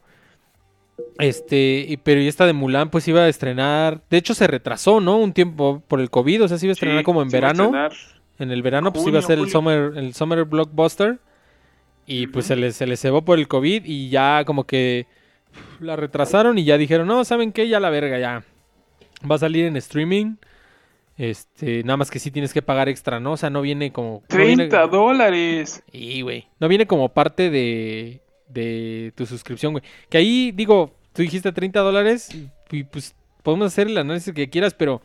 Este, 1.18 1.84
y- 1.89 1.97
pero 1.99 2.20
y 2.22 2.28
esta 2.28 2.47
de 2.47 2.53
Mulan 2.55 2.89
pues 2.91 3.07
iba 3.09 3.20
a 3.20 3.28
estrenar, 3.28 4.01
de 4.09 4.16
hecho 4.16 4.34
se 4.34 4.47
retrasó, 4.47 5.01
¿no? 5.01 5.18
Un 5.18 5.32
tiempo 5.32 5.82
por 5.87 6.01
el 6.01 6.09
COVID, 6.11 6.45
o 6.45 6.49
sea, 6.49 6.57
se 6.59 6.66
iba 6.66 6.70
a 6.70 6.74
estrenar 6.74 6.99
Sí, 7.01 7.05
como 7.05 7.20
en 7.22 7.28
verano. 7.28 7.70
En 8.39 8.51
el 8.51 8.62
verano 8.62 8.93
pues 8.93 9.03
Junio, 9.05 9.18
iba 9.18 9.24
a 9.24 9.26
ser 9.28 9.39
el 9.39 9.51
summer, 9.51 9.93
el 9.97 10.14
summer 10.14 10.45
blockbuster. 10.45 11.18
Y 12.07 12.28
pues 12.28 12.47
Ujú. 12.47 12.55
se 12.55 12.57
les, 12.57 12.76
se 12.76 12.87
les 12.87 13.01
cebó 13.01 13.22
por 13.22 13.39
el 13.39 13.49
COVID 13.49 13.82
y 13.84 14.09
ya 14.09 14.45
como 14.47 14.64
que 14.64 15.07
la 15.80 15.97
retrasaron 15.97 16.57
y 16.59 16.64
ya 16.64 16.78
dijeron, 16.78 17.07
no, 17.07 17.24
¿saben 17.24 17.53
qué? 17.53 17.68
Ya 17.68 17.80
la 17.80 17.91
verga, 17.91 18.18
ya. 18.18 18.45
Va 19.29 19.37
a 19.37 19.39
salir 19.39 19.64
en 19.67 19.77
streaming. 19.77 20.37
Este, 21.19 21.83
nada 21.83 21.97
más 21.97 22.11
que 22.11 22.19
sí 22.19 22.31
tienes 22.31 22.53
que 22.53 22.61
pagar 22.62 22.89
extra, 22.89 23.21
¿no? 23.21 23.33
O 23.33 23.37
sea, 23.37 23.49
no 23.49 23.62
viene 23.62 23.91
como... 23.93 24.23
no 24.29 24.37
viene- 24.37 24.69
30 24.69 24.87
dólares. 24.89 25.83
y, 25.93 26.21
güey. 26.23 26.47
No 26.61 26.69
viene 26.69 26.87
como 26.87 27.09
parte 27.09 27.49
de, 27.51 28.21
de 28.49 29.12
tu 29.14 29.25
suscripción, 29.25 29.73
güey. 29.73 29.83
Que 30.11 30.19
ahí, 30.19 30.53
digo, 30.53 30.95
tú 31.14 31.23
dijiste 31.23 31.53
30 31.53 31.81
dólares 31.81 32.29
y 32.71 32.85
pues 32.85 33.14
podemos 33.43 33.69
hacer 33.69 33.87
el 33.87 33.97
análisis 33.97 34.35
que 34.35 34.51
quieras, 34.51 34.75
pero 34.75 35.01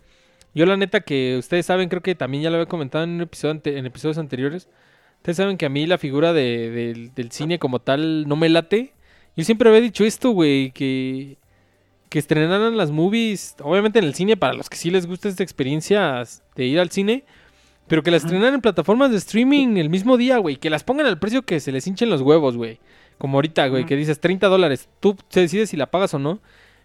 yo 0.53 0.65
la 0.65 0.75
neta 0.75 0.99
que 0.99 1.37
ustedes 1.39 1.65
saben, 1.65 1.87
creo 1.87 2.01
que 2.01 2.13
también 2.15 2.43
ya 2.43 2.49
lo 2.49 2.57
había 2.57 2.65
comentado 2.65 3.05
en, 3.05 3.11
un 3.11 3.21
episodio 3.21 3.51
ante- 3.53 3.77
en 3.77 3.85
episodios 3.85 4.17
anteriores. 4.17 4.67
Ustedes 5.17 5.37
saben 5.37 5.55
que 5.55 5.65
a 5.67 5.69
mí 5.69 5.85
la 5.85 5.97
figura 5.97 6.33
de- 6.33 7.09
del 7.15 7.31
cine 7.31 7.57
como 7.57 7.79
tal 7.79 8.27
no 8.27 8.35
me 8.35 8.49
late. 8.49 8.93
Yo 9.37 9.45
siempre 9.45 9.69
había 9.69 9.79
dicho 9.79 10.03
esto, 10.03 10.31
güey, 10.31 10.71
que, 10.71 11.37
que 12.11 12.19
estrenaran 12.19 12.75
las 12.75 12.91
movies, 12.91 13.55
obviamente 13.63 13.99
en 13.99 14.03
el 14.05 14.13
cine, 14.13 14.35
para 14.35 14.53
los 14.53 14.69
que 14.69 14.75
sí 14.75 14.91
les 14.91 15.07
gusta 15.07 15.29
esta 15.29 15.43
experiencia 15.43 16.21
de 16.57 16.65
ir 16.65 16.77
al 16.77 16.91
cine. 16.91 17.23
Pero 17.87 18.03
que 18.03 18.11
las 18.11 18.25
estrenaran 18.25 18.55
en 18.55 18.61
plataformas 18.61 19.11
de 19.11 19.17
streaming 19.17 19.77
el 19.77 19.89
mismo 19.89 20.17
día, 20.17 20.37
güey. 20.37 20.57
Que 20.57 20.69
las 20.69 20.83
pongan 20.83 21.05
al 21.05 21.19
precio 21.19 21.43
que 21.43 21.61
se 21.61 21.71
les 21.71 21.87
hinchen 21.87 22.09
los 22.09 22.19
huevos, 22.19 22.57
güey. 22.57 22.79
Como 23.17 23.37
ahorita, 23.37 23.65
güey, 23.69 23.85
que 23.85 23.95
dices 23.95 24.19
30 24.19 24.47
dólares. 24.47 24.89
Tú 24.99 25.15
te 25.29 25.39
decides 25.39 25.69
si 25.69 25.77
la 25.77 25.89
pagas 25.89 26.13
o 26.13 26.19
no. 26.19 26.41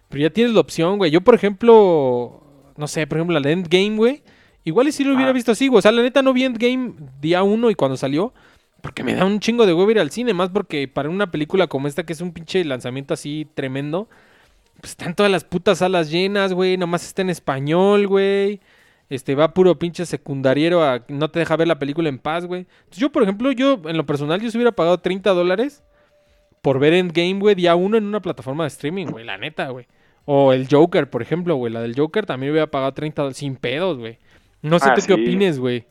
Pero 0.07 0.21
ya 0.21 0.29
tienes 0.29 0.53
la 0.53 0.61
opción, 0.61 0.97
güey. 0.97 1.11
Yo, 1.11 1.19
por 1.19 1.35
ejemplo, 1.35 2.41
no 2.77 2.87
sé, 2.87 3.05
por 3.05 3.17
ejemplo, 3.17 3.37
la 3.37 3.45
de 3.45 3.51
Endgame, 3.51 3.97
güey. 3.97 4.23
Igual 4.63 4.87
y 4.87 4.93
si 4.93 5.03
lo 5.03 5.13
hubiera 5.13 5.31
Ah. 5.31 5.33
visto 5.33 5.51
así, 5.51 5.67
güey. 5.67 5.79
O 5.79 5.81
sea, 5.81 5.91
la 5.91 6.01
neta 6.03 6.21
no 6.21 6.31
vi 6.31 6.45
Endgame 6.45 6.93
día 7.19 7.43
uno 7.43 7.69
y 7.69 7.75
cuando 7.75 7.97
salió. 7.97 8.33
Porque 8.81 9.03
me 9.03 9.13
da 9.13 9.25
un 9.25 9.41
chingo 9.41 9.65
de 9.65 9.73
huevo 9.73 9.91
ir 9.91 9.99
al 9.99 10.09
cine. 10.11 10.33
Más 10.33 10.49
porque 10.51 10.87
para 10.87 11.09
una 11.09 11.31
película 11.31 11.67
como 11.67 11.89
esta, 11.89 12.05
que 12.05 12.13
es 12.13 12.21
un 12.21 12.31
pinche 12.31 12.63
lanzamiento 12.63 13.13
así 13.13 13.45
tremendo. 13.55 14.07
Pues 14.79 14.91
están 14.91 15.15
todas 15.15 15.31
las 15.31 15.43
putas 15.43 15.79
salas 15.79 16.11
llenas, 16.11 16.53
güey. 16.53 16.77
Nomás 16.77 17.05
está 17.05 17.21
en 17.21 17.29
español, 17.29 18.07
güey. 18.07 18.61
Este, 19.09 19.35
va 19.35 19.53
puro 19.53 19.79
pinche 19.79 20.05
secundariero 20.05 20.83
a 20.83 21.05
no 21.07 21.31
te 21.31 21.39
deja 21.39 21.55
ver 21.55 21.67
la 21.67 21.79
película 21.79 22.09
en 22.09 22.19
paz, 22.19 22.45
güey. 22.45 22.61
Entonces 22.61 22.99
yo, 22.99 23.11
por 23.11 23.23
ejemplo, 23.23 23.51
yo, 23.51 23.79
en 23.85 23.97
lo 23.97 24.05
personal, 24.05 24.41
yo 24.41 24.51
se 24.51 24.57
hubiera 24.57 24.73
pagado 24.73 24.97
30 24.99 25.31
dólares 25.31 25.83
por 26.61 26.79
ver 26.79 26.93
Endgame, 26.93 27.39
güey, 27.39 27.55
día 27.55 27.75
uno 27.75 27.97
en 27.97 28.05
una 28.05 28.21
plataforma 28.21 28.65
de 28.65 28.69
streaming, 28.69 29.05
güey, 29.07 29.23
la 29.23 29.37
neta, 29.37 29.69
güey. 29.69 29.87
O 30.25 30.51
el 30.51 30.67
Joker, 30.69 31.09
por 31.09 31.21
ejemplo, 31.21 31.55
güey. 31.55 31.71
La 31.71 31.81
del 31.81 31.95
Joker 31.95 32.25
también 32.25 32.51
hubiera 32.51 32.67
pagado 32.67 32.93
30 32.93 33.21
dólares 33.21 33.37
sin 33.37 33.55
pedos, 33.55 33.97
güey. 33.97 34.19
No 34.61 34.77
sé 34.79 34.89
Ah, 34.89 34.93
tú 34.93 35.01
qué 35.07 35.13
opines, 35.13 35.57
güey. 35.59 35.85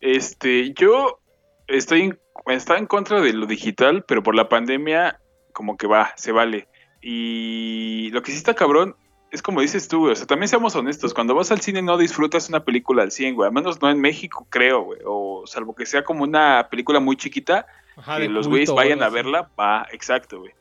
Este, 0.00 0.72
yo 0.72 1.20
estoy 1.66 2.02
en, 2.02 2.18
está 2.46 2.78
en 2.78 2.86
contra 2.86 3.20
de 3.20 3.34
lo 3.34 3.46
digital, 3.46 4.04
pero 4.06 4.22
por 4.22 4.34
la 4.34 4.48
pandemia, 4.48 5.20
como 5.52 5.76
que 5.76 5.86
va, 5.86 6.12
se 6.16 6.32
vale. 6.32 6.68
Y 7.06 8.08
lo 8.12 8.22
que 8.22 8.30
sí 8.32 8.38
está 8.38 8.54
cabrón 8.54 8.96
es 9.30 9.42
como 9.42 9.60
dices 9.60 9.88
tú, 9.88 10.00
güey. 10.00 10.12
O 10.12 10.16
sea, 10.16 10.26
también 10.26 10.48
seamos 10.48 10.74
honestos. 10.74 11.12
Cuando 11.12 11.34
vas 11.34 11.50
al 11.52 11.60
cine 11.60 11.82
no 11.82 11.98
disfrutas 11.98 12.48
una 12.48 12.64
película 12.64 13.02
al 13.02 13.10
100, 13.10 13.34
güey. 13.34 13.46
Al 13.48 13.52
menos 13.54 13.82
no 13.82 13.90
en 13.90 14.00
México, 14.00 14.46
creo, 14.48 14.82
güey. 14.84 15.00
O 15.04 15.42
salvo 15.46 15.74
que 15.74 15.84
sea 15.86 16.02
como 16.02 16.22
una 16.24 16.68
película 16.70 16.98
muy 17.00 17.16
chiquita, 17.16 17.66
Ajá, 17.96 18.18
que 18.18 18.28
los 18.28 18.48
güeyes 18.48 18.72
vayan 18.72 19.02
a 19.02 19.08
verla, 19.10 19.50
va, 19.58 19.86
exacto, 19.92 20.40
güey. 20.40 20.52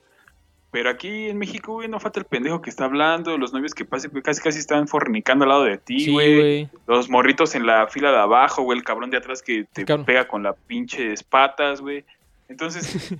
Pero 0.71 0.89
aquí 0.89 1.29
en 1.29 1.37
México, 1.37 1.73
güey, 1.73 1.87
no 1.87 1.99
falta 1.99 2.19
el 2.19 2.25
pendejo 2.25 2.61
que 2.61 2.71
está 2.71 2.85
hablando, 2.85 3.37
los 3.37 3.53
novios 3.53 3.75
que 3.75 3.85
pasen, 3.85 4.09
casi 4.21 4.41
casi 4.41 4.57
están 4.59 4.87
fornicando 4.87 5.43
al 5.45 5.49
lado 5.49 5.63
de 5.65 5.77
ti, 5.77 5.99
Sí, 5.99 6.11
güey. 6.11 6.35
güey. 6.35 6.69
los 6.87 7.09
morritos 7.09 7.53
en 7.53 7.67
la 7.67 7.85
fila 7.87 8.11
de 8.11 8.17
abajo, 8.17 8.63
güey, 8.63 8.79
el 8.79 8.83
cabrón 8.83 9.11
de 9.11 9.17
atrás 9.17 9.43
que 9.43 9.65
te 9.71 9.85
pega 9.85 10.27
con 10.27 10.41
la 10.41 10.53
pinche 10.53 11.13
patas, 11.29 11.79
güey. 11.79 12.03
Entonces, 12.49 13.13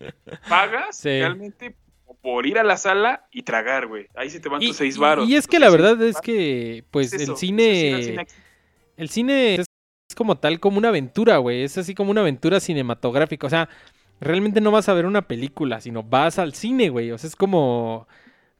pagas 0.48 0.96
Sí. 0.96 1.08
realmente 1.08 1.74
por 2.22 2.46
ir 2.46 2.58
a 2.58 2.62
la 2.62 2.76
sala 2.76 3.26
y 3.32 3.42
tragar, 3.42 3.88
güey. 3.88 4.06
Ahí 4.14 4.30
se 4.30 4.40
te 4.40 4.48
van 4.48 4.62
Y, 4.62 4.68
tus 4.68 4.76
seis 4.76 4.96
varos. 4.96 5.28
y 5.28 5.34
es 5.36 5.46
que 5.46 5.58
la 5.58 5.68
verdad 5.68 6.00
es 6.02 6.20
que, 6.20 6.84
pues, 6.90 7.12
Es 7.12 7.22
el 7.28 7.34
es 7.34 7.38
cine. 7.38 8.26
El 8.96 9.08
cine 9.08 9.54
es, 9.56 9.66
es 10.08 10.14
como 10.16 10.38
tal, 10.38 10.60
como 10.60 10.78
una 10.78 10.88
aventura, 10.88 11.38
güey. 11.38 11.64
Es 11.64 11.76
así 11.78 11.94
como 11.94 12.10
una 12.12 12.20
aventura 12.20 12.60
cinematográfica. 12.60 13.46
O 13.46 13.50
sea, 13.50 13.68
realmente 14.20 14.60
no 14.60 14.70
vas 14.70 14.88
a 14.88 14.94
ver 14.94 15.04
una 15.06 15.22
película, 15.22 15.80
sino 15.80 16.02
vas 16.02 16.38
al 16.38 16.54
cine, 16.54 16.88
güey. 16.88 17.10
O 17.10 17.18
sea, 17.18 17.28
es 17.28 17.36
como 17.36 18.06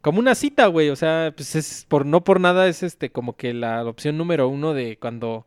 como 0.02 0.18
una 0.18 0.34
cita, 0.34 0.66
güey. 0.66 0.90
O 0.90 0.96
sea, 0.96 1.32
pues 1.34 1.54
es 1.54 1.86
por 1.88 2.04
no 2.04 2.24
por 2.24 2.40
nada 2.40 2.68
es 2.68 2.82
este 2.82 3.10
como 3.10 3.36
que 3.36 3.54
la 3.54 3.84
opción 3.86 4.18
número 4.18 4.48
uno 4.48 4.74
de 4.74 4.98
cuando 4.98 5.46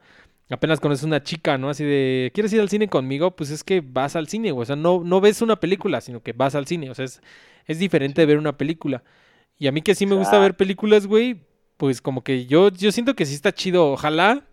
apenas 0.54 0.80
conoces 0.80 1.04
una 1.04 1.24
chica, 1.24 1.58
¿no? 1.58 1.70
Así 1.70 1.84
de, 1.84 2.32
¿quieres 2.34 2.54
ir 2.54 2.62
al 2.62 2.70
cine 2.70 2.88
conmigo? 2.88 3.36
Pues 3.36 3.50
es 3.50 3.64
que 3.64 3.82
vas 3.82 4.16
al 4.16 4.28
cine, 4.28 4.52
güey. 4.52 4.64
O 4.64 4.66
sea, 4.66 4.76
no, 4.76 5.02
no 5.04 5.22
ves 5.22 5.42
una 5.42 5.60
película, 5.60 6.02
sino 6.02 6.22
que 6.22 6.34
vas 6.34 6.56
al 6.56 6.68
cine. 6.68 6.90
O 6.92 6.96
sea, 6.96 7.06
es, 7.06 7.22
es 7.66 7.80
diferente 7.80 8.22
de 8.22 8.28
ver 8.28 8.38
una 8.38 8.58
película. 8.58 9.04
Y 9.58 9.68
a 9.68 9.72
mí 9.72 9.82
que 9.82 9.96
sí 9.96 10.06
me 10.06 10.16
gusta 10.16 10.38
ver 10.40 10.56
películas, 10.56 11.08
güey, 11.08 11.42
pues 11.78 12.02
como 12.02 12.24
que 12.24 12.46
yo, 12.46 12.70
yo 12.70 12.92
siento 12.92 13.16
que 13.16 13.26
sí 13.26 13.34
está 13.34 13.52
chido. 13.54 13.92
Ojalá. 13.92 14.44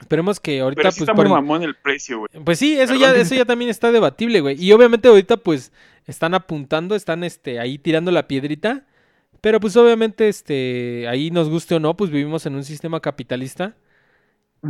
Esperemos 0.00 0.40
que 0.40 0.60
ahorita 0.60 0.82
Pero 0.82 0.92
sí 0.92 0.98
pues 0.98 1.08
está 1.08 1.14
muy 1.14 1.30
mamón 1.30 1.62
el 1.62 1.74
precio, 1.74 2.18
güey. 2.18 2.44
pues 2.44 2.58
sí, 2.58 2.78
eso 2.78 2.94
ya, 2.94 3.14
eso 3.14 3.34
ya 3.34 3.46
también 3.46 3.70
está 3.70 3.90
debatible, 3.90 4.42
güey. 4.42 4.62
Y 4.62 4.70
obviamente 4.72 5.08
ahorita 5.08 5.38
pues 5.38 5.72
están 6.06 6.34
apuntando, 6.34 6.94
están 6.94 7.24
este 7.24 7.58
ahí 7.60 7.78
tirando 7.78 8.10
la 8.10 8.28
piedrita. 8.28 8.84
Pero 9.40 9.58
pues 9.58 9.74
obviamente 9.76 10.28
este 10.28 11.06
ahí 11.08 11.30
nos 11.30 11.48
guste 11.48 11.74
o 11.76 11.80
no, 11.80 11.96
pues 11.96 12.10
vivimos 12.10 12.44
en 12.44 12.56
un 12.56 12.64
sistema 12.64 13.00
capitalista. 13.00 13.74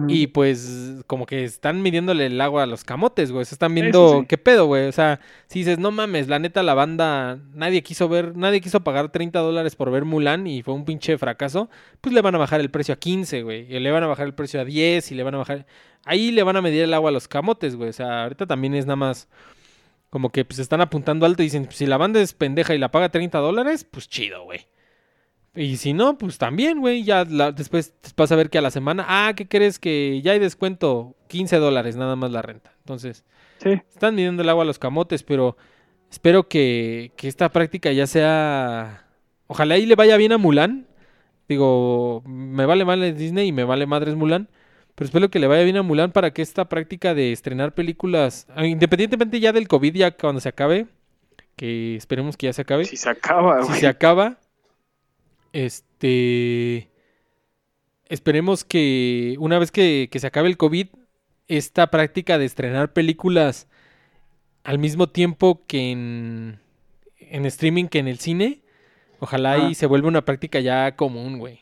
Y 0.09 0.27
pues 0.27 1.03
como 1.07 1.25
que 1.27 1.45
están 1.45 1.81
midiéndole 1.81 2.27
el 2.27 2.41
agua 2.41 2.65
a 2.65 2.67
los 2.67 2.85
camotes, 2.85 3.33
güey. 3.33 3.45
Se 3.45 3.55
están 3.55 3.75
viendo 3.75 4.21
sí. 4.21 4.27
qué 4.27 4.37
pedo, 4.37 4.67
güey. 4.67 4.89
O 4.89 4.93
sea, 4.93 5.21
si 5.47 5.61
dices, 5.61 5.79
no 5.79 5.91
mames, 5.91 6.29
la 6.29 6.39
neta 6.39 6.63
la 6.63 6.75
banda, 6.75 7.39
nadie 7.55 7.83
quiso 7.83 8.09
ver, 8.09 8.37
nadie 8.37 8.61
quiso 8.61 8.81
pagar 8.81 9.11
30 9.11 9.39
dólares 9.39 9.75
por 9.75 9.91
ver 9.91 10.05
Mulan 10.05 10.47
y 10.47 10.63
fue 10.63 10.75
un 10.75 10.85
pinche 10.85 11.17
fracaso, 11.17 11.71
pues 12.01 12.15
le 12.15 12.21
van 12.21 12.35
a 12.35 12.39
bajar 12.39 12.61
el 12.61 12.71
precio 12.71 12.95
a 12.95 12.99
15, 12.99 13.43
güey. 13.43 13.75
Y 13.75 13.81
le 13.81 13.91
van 13.91 14.03
a 14.03 14.07
bajar 14.07 14.27
el 14.27 14.35
precio 14.35 14.61
a 14.61 14.65
10 14.65 15.13
y 15.13 15.15
le 15.15 15.23
van 15.23 15.35
a 15.35 15.39
bajar... 15.39 15.67
Ahí 16.05 16.31
le 16.31 16.43
van 16.43 16.57
a 16.57 16.63
medir 16.63 16.83
el 16.83 16.95
agua 16.95 17.11
a 17.11 17.13
los 17.13 17.27
camotes, 17.27 17.75
güey. 17.75 17.89
O 17.89 17.95
sea, 17.95 18.25
ahorita 18.25 18.47
también 18.47 18.75
es 18.75 18.87
nada 18.87 18.97
más 18.97 19.29
como 20.11 20.31
que 20.31 20.45
pues 20.45 20.59
están 20.59 20.81
apuntando 20.81 21.27
alto 21.27 21.43
y 21.43 21.47
dicen, 21.47 21.69
si 21.71 21.87
la 21.87 21.97
banda 21.97 22.21
es 22.21 22.33
pendeja 22.33 22.75
y 22.75 22.79
la 22.79 22.91
paga 22.91 23.09
30 23.09 23.39
dólares, 23.39 23.85
pues 23.85 24.09
chido, 24.09 24.45
güey. 24.45 24.67
Y 25.57 25.77
si 25.79 25.93
no, 25.95 26.19
pues 26.19 26.39
también, 26.39 26.81
güey. 26.81 27.03
Ya 27.03 27.25
la- 27.25 27.51
después 27.53 27.95
vas 28.17 28.31
a 28.31 28.37
ver 28.37 28.51
que 28.51 28.59
a 28.59 28.63
la 28.63 28.71
semana, 28.71 29.05
ah, 29.09 29.33
¿qué 29.35 29.49
crees? 29.49 29.79
Que 29.79 30.21
ya 30.23 30.33
hay 30.33 30.39
descuento, 30.39 31.17
15 31.29 31.57
dólares 31.57 31.97
nada 31.97 32.15
más 32.15 32.31
la 32.31 32.43
renta. 32.43 32.73
Entonces, 32.81 33.25
Sí. 33.59 33.71
están 33.71 34.15
midiendo 34.15 34.43
el 34.43 34.49
agua 34.51 34.65
a 34.65 34.67
los 34.67 34.79
camotes, 34.79 35.23
pero 35.23 35.57
espero 36.11 36.47
que, 36.49 37.13
que 37.17 37.27
esta 37.29 37.49
práctica 37.51 37.91
ya 37.93 38.07
sea... 38.07 39.07
Ojalá 39.49 39.79
y 39.79 39.87
le 39.87 39.95
vaya 39.95 40.17
bien 40.17 40.33
a 40.33 40.39
Mulan. 40.39 40.87
Digo, 41.49 42.23
me 42.27 42.67
vale 42.67 42.85
mal 42.85 43.17
Disney 43.17 43.49
y 43.49 43.53
me 43.53 43.65
vale 43.65 43.87
madres 43.87 44.15
Mulan. 44.17 44.49
Pero 44.95 45.07
espero 45.07 45.31
que 45.31 45.39
le 45.39 45.47
vaya 45.47 45.63
bien 45.63 45.77
a 45.77 45.83
Mulan 45.83 46.11
para 46.13 46.33
que 46.33 46.43
esta 46.43 46.69
práctica 46.69 47.15
de 47.15 47.31
estrenar 47.33 47.75
películas, 47.75 48.47
ah, 48.55 48.67
independientemente 48.67 49.39
ya 49.41 49.53
del 49.53 49.69
COVID, 49.69 49.95
ya 49.95 50.11
cuando 50.11 50.41
se 50.41 50.49
acabe, 50.49 50.87
que 51.55 51.97
esperemos 51.97 52.37
que 52.37 52.47
ya 52.47 52.53
se 52.53 52.63
acabe 52.63 52.85
Si 52.87 52.97
se 52.97 53.09
acaba, 53.09 53.63
si 53.63 53.69
güey. 53.69 53.81
se 53.81 53.87
acaba, 53.87 54.39
este, 55.57 56.91
esperemos 58.11 58.63
que 58.63 59.37
una 59.39 59.59
vez 59.59 59.73
que, 59.73 60.09
que 60.13 60.19
se 60.19 60.27
acabe 60.27 60.49
el 60.49 60.59
COVID, 60.59 60.89
esta 61.49 61.91
práctica 61.91 62.37
de 62.37 62.45
estrenar 62.45 62.93
películas 62.93 63.67
al 64.65 64.79
mismo 64.79 65.09
tiempo 65.09 65.65
que 65.67 65.93
en, 65.93 66.61
en 67.19 67.47
streaming 67.47 67.87
que 67.87 68.01
en 68.01 68.09
el 68.09 68.19
cine, 68.19 68.61
ojalá 69.19 69.71
y 69.71 69.75
se 69.75 69.87
vuelva 69.87 70.09
una 70.09 70.27
práctica 70.27 70.61
ya 70.61 70.95
común, 70.95 71.39
güey. 71.39 71.61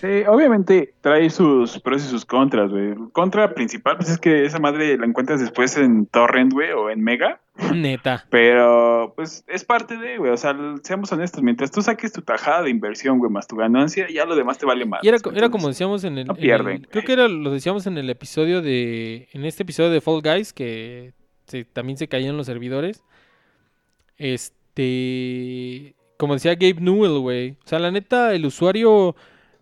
Sí, 0.00 0.22
obviamente 0.26 0.94
trae 1.02 1.28
sus 1.28 1.78
pros 1.80 2.02
y 2.02 2.08
sus 2.08 2.24
contras, 2.24 2.70
güey. 2.70 2.92
El 2.92 3.12
contra 3.12 3.52
principal, 3.52 3.96
pues 3.98 4.08
es 4.08 4.16
que 4.18 4.46
esa 4.46 4.58
madre 4.58 4.96
la 4.96 5.04
encuentras 5.04 5.40
después 5.40 5.76
en 5.76 6.06
Torrent, 6.06 6.54
güey, 6.54 6.70
o 6.72 6.88
en 6.88 7.02
Mega. 7.02 7.38
Neta. 7.74 8.24
Pero, 8.30 9.12
pues, 9.14 9.44
es 9.46 9.62
parte 9.66 9.98
de, 9.98 10.16
güey. 10.16 10.30
O 10.32 10.36
sea, 10.38 10.56
seamos 10.82 11.12
honestos, 11.12 11.42
mientras 11.42 11.70
tú 11.70 11.82
saques 11.82 12.14
tu 12.14 12.22
tajada 12.22 12.62
de 12.62 12.70
inversión, 12.70 13.18
güey, 13.18 13.30
más 13.30 13.46
tu 13.46 13.56
ganancia, 13.56 14.06
ya 14.08 14.24
lo 14.24 14.36
demás 14.36 14.56
te 14.56 14.64
vale 14.64 14.86
más. 14.86 15.04
Y 15.04 15.08
era, 15.08 15.18
co- 15.18 15.32
era 15.32 15.50
como 15.50 15.68
decíamos 15.68 16.02
en 16.04 16.16
el, 16.16 16.26
no 16.28 16.34
en 16.34 16.40
pierden, 16.40 16.76
el- 16.76 16.88
creo 16.88 17.04
que 17.04 17.12
era 17.12 17.28
lo 17.28 17.50
decíamos 17.52 17.86
en 17.86 17.98
el 17.98 18.08
episodio 18.08 18.62
de 18.62 19.28
en 19.32 19.44
este 19.44 19.64
episodio 19.64 19.90
de 19.90 20.00
Fall 20.00 20.22
Guys 20.22 20.54
que 20.54 21.12
se- 21.46 21.66
también 21.66 21.98
se 21.98 22.08
caían 22.08 22.38
los 22.38 22.46
servidores. 22.46 23.04
Este, 24.16 25.94
como 26.16 26.34
decía 26.34 26.54
Gabe 26.54 26.80
Newell, 26.80 27.18
güey. 27.20 27.50
O 27.50 27.68
sea, 27.68 27.78
la 27.78 27.90
neta 27.90 28.34
el 28.34 28.46
usuario 28.46 29.14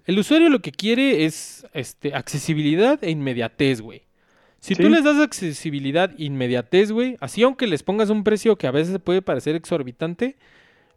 el 0.08 0.18
usuario 0.18 0.48
lo 0.48 0.60
que 0.60 0.72
quiere 0.72 1.26
es 1.26 1.66
este 1.74 2.14
accesibilidad 2.14 2.98
e 3.04 3.10
inmediatez, 3.10 3.82
güey. 3.82 4.04
Si 4.58 4.74
tú 4.74 4.88
les 4.88 5.04
das 5.04 5.18
accesibilidad 5.18 6.12
e 6.18 6.24
inmediatez, 6.24 6.92
güey, 6.92 7.18
así 7.20 7.42
aunque 7.42 7.66
les 7.66 7.82
pongas 7.82 8.08
un 8.08 8.24
precio 8.24 8.56
que 8.56 8.66
a 8.66 8.70
veces 8.70 8.98
puede 9.04 9.20
parecer 9.20 9.54
exorbitante, 9.54 10.36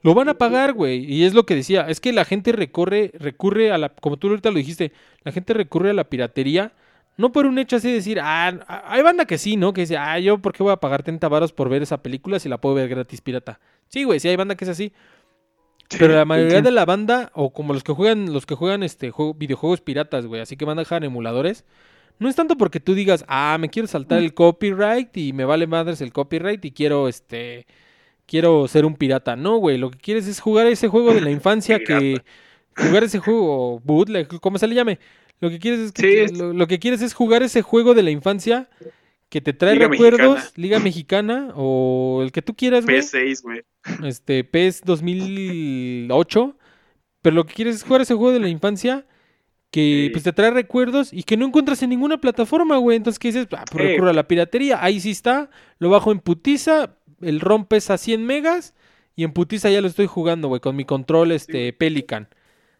lo 0.01 0.14
van 0.14 0.30
a 0.30 0.38
pagar, 0.38 0.72
güey. 0.72 1.03
Y 1.03 1.26
es 1.26 1.34
lo 1.34 1.45
que 1.45 1.55
decía, 1.55 1.88
es 1.89 1.99
que 1.99 2.14
la 2.14 2.24
gente 2.24 2.53
recorre, 2.53 3.12
recurre 3.20 3.74
a 3.74 3.78
la, 3.78 3.89
como 3.89 4.16
tú 4.16 4.30
ahorita 4.30 4.49
lo 4.49 4.57
dijiste, 4.57 4.93
la 5.26 5.34
gente 5.34 5.53
recurre 5.53 5.89
a 5.89 5.93
la 5.93 6.05
piratería, 6.05 6.72
no 7.18 7.34
por 7.34 7.45
un 7.45 7.59
hecho 7.59 7.76
así 7.76 7.89
de 7.89 7.95
decir, 7.95 8.18
ah, 8.22 8.84
hay 8.88 9.01
banda 9.01 9.26
que 9.26 9.38
sí, 9.38 9.57
¿no? 9.57 9.74
Que 9.74 9.82
dice, 9.82 9.97
ah, 9.97 10.20
yo 10.20 10.38
por 10.38 10.53
qué 10.53 10.64
voy 10.64 10.72
a 10.72 10.78
pagar 10.78 11.03
30 11.03 11.28
varos 11.28 11.51
por 11.51 11.68
ver 11.68 11.82
esa 11.82 12.01
película 12.01 12.39
si 12.39 12.47
la 12.47 12.62
puedo 12.62 12.76
ver 12.76 12.88
gratis 12.88 13.20
pirata. 13.20 13.59
Sí, 13.89 14.05
güey, 14.05 14.22
sí 14.22 14.30
hay 14.30 14.38
banda 14.38 14.55
que 14.55 14.64
es 14.64 14.70
así. 14.70 14.93
Pero 16.00 16.14
la 16.16 16.26
mayoría 16.26 16.62
de 16.62 16.72
la 16.72 16.86
banda, 16.86 17.32
o 17.34 17.52
como 17.54 17.74
los 17.74 17.84
que 17.84 17.94
juegan, 17.94 18.32
los 18.34 18.46
que 18.46 18.56
juegan 18.56 18.84
este 18.84 19.12
juego, 19.12 19.34
videojuegos 19.34 19.82
piratas, 19.82 20.26
güey, 20.26 20.42
así 20.42 20.56
que 20.58 20.66
van 20.66 20.78
a 20.80 20.82
dejar 20.82 21.04
emuladores, 21.04 21.66
no 22.20 22.30
es 22.30 22.36
tanto 22.36 22.56
porque 22.58 22.80
tú 22.80 22.94
digas, 22.94 23.26
ah, 23.28 23.58
me 23.60 23.70
quiero 23.70 23.88
saltar 23.88 24.20
el 24.20 24.34
copyright 24.34 25.16
y 25.18 25.34
me 25.34 25.44
vale 25.46 25.68
madres 25.68 26.02
el 26.02 26.14
copyright 26.14 26.64
y 26.66 26.72
quiero 26.72 27.08
este 27.08 27.66
quiero 28.28 28.68
ser 28.68 28.86
un 28.86 28.96
pirata. 28.96 29.36
No, 29.36 29.58
güey, 29.58 29.78
lo 29.78 29.89
que 29.92 29.98
quieres 29.98 30.28
es 30.28 30.39
jugar 30.39 30.68
ese 30.68 30.88
juego 30.88 31.14
de 31.14 31.22
la 31.22 31.32
infancia 31.32 31.80
que 31.84 32.22
jugar 32.78 33.04
ese 33.04 33.20
juego 33.20 33.80
bootleg, 33.84 34.28
como 34.39 34.58
se 34.58 34.68
le 34.68 34.76
llame. 34.76 35.00
Lo 35.42 35.50
que 35.50 35.58
quieres 35.60 35.80
es 35.80 35.92
que 35.92 36.02
Sí, 36.02 36.08
es- 36.20 36.38
lo, 36.38 36.54
lo 36.54 36.68
que 36.68 36.80
quieres 36.80 37.02
es 37.02 37.14
jugar 37.14 37.42
ese 37.44 37.62
juego 37.64 37.94
de 37.96 38.04
la 38.04 38.12
infancia 38.12 38.70
que 39.32 39.42
te 39.42 39.54
trae 39.54 39.74
Liga 39.76 39.88
recuerdos, 39.88 40.36
Mexicana. 40.36 40.52
Liga 40.58 40.80
Mexicana 40.80 41.50
o 41.56 42.20
el 42.22 42.32
que 42.32 42.42
tú 42.44 42.54
quieras, 42.54 42.86
güey 42.86 43.00
PS6, 43.00 43.42
güey. 43.42 43.62
este 44.04 44.44
PES 44.44 44.82
2008, 44.86 46.56
pero 47.22 47.36
lo 47.36 47.46
que 47.46 47.54
quieres 47.54 47.76
es 47.78 47.84
jugar 47.84 48.02
ese 48.02 48.14
juego 48.14 48.32
de 48.34 48.40
la 48.40 48.50
infancia 48.50 49.06
que 49.72 50.06
Sí. 50.06 50.10
pues 50.12 50.24
te 50.26 50.34
trae 50.34 50.52
recuerdos 50.52 51.14
y 51.14 51.24
que 51.24 51.38
no 51.38 51.46
encuentras 51.46 51.82
en 51.82 51.92
ninguna 51.92 52.20
plataforma, 52.20 52.76
güey. 52.78 52.98
Entonces, 52.98 53.20
¿qué 53.20 53.30
dices? 53.30 53.48
Ah, 53.52 53.64
pues 53.72 53.84
Sí. 53.84 53.92
recurro 53.92 54.10
a 54.10 54.14
la 54.14 54.28
piratería. 54.28 54.84
Ahí 54.84 55.00
sí 55.00 55.12
está, 55.12 55.50
lo 55.80 55.90
bajo 55.90 56.12
en 56.12 56.20
putiza, 56.20 56.98
el 57.22 57.40
ROM 57.40 57.66
pesa 57.66 57.98
100 57.98 58.26
megas 58.26 58.74
y 59.16 59.24
en 59.24 59.32
putiza 59.32 59.70
ya 59.70 59.80
lo 59.82 59.88
estoy 59.88 60.08
jugando, 60.08 60.50
güey, 60.50 60.60
con 60.60 60.76
mi 60.76 60.84
control 60.84 61.32
este 61.32 61.72
Pelican. 61.74 62.28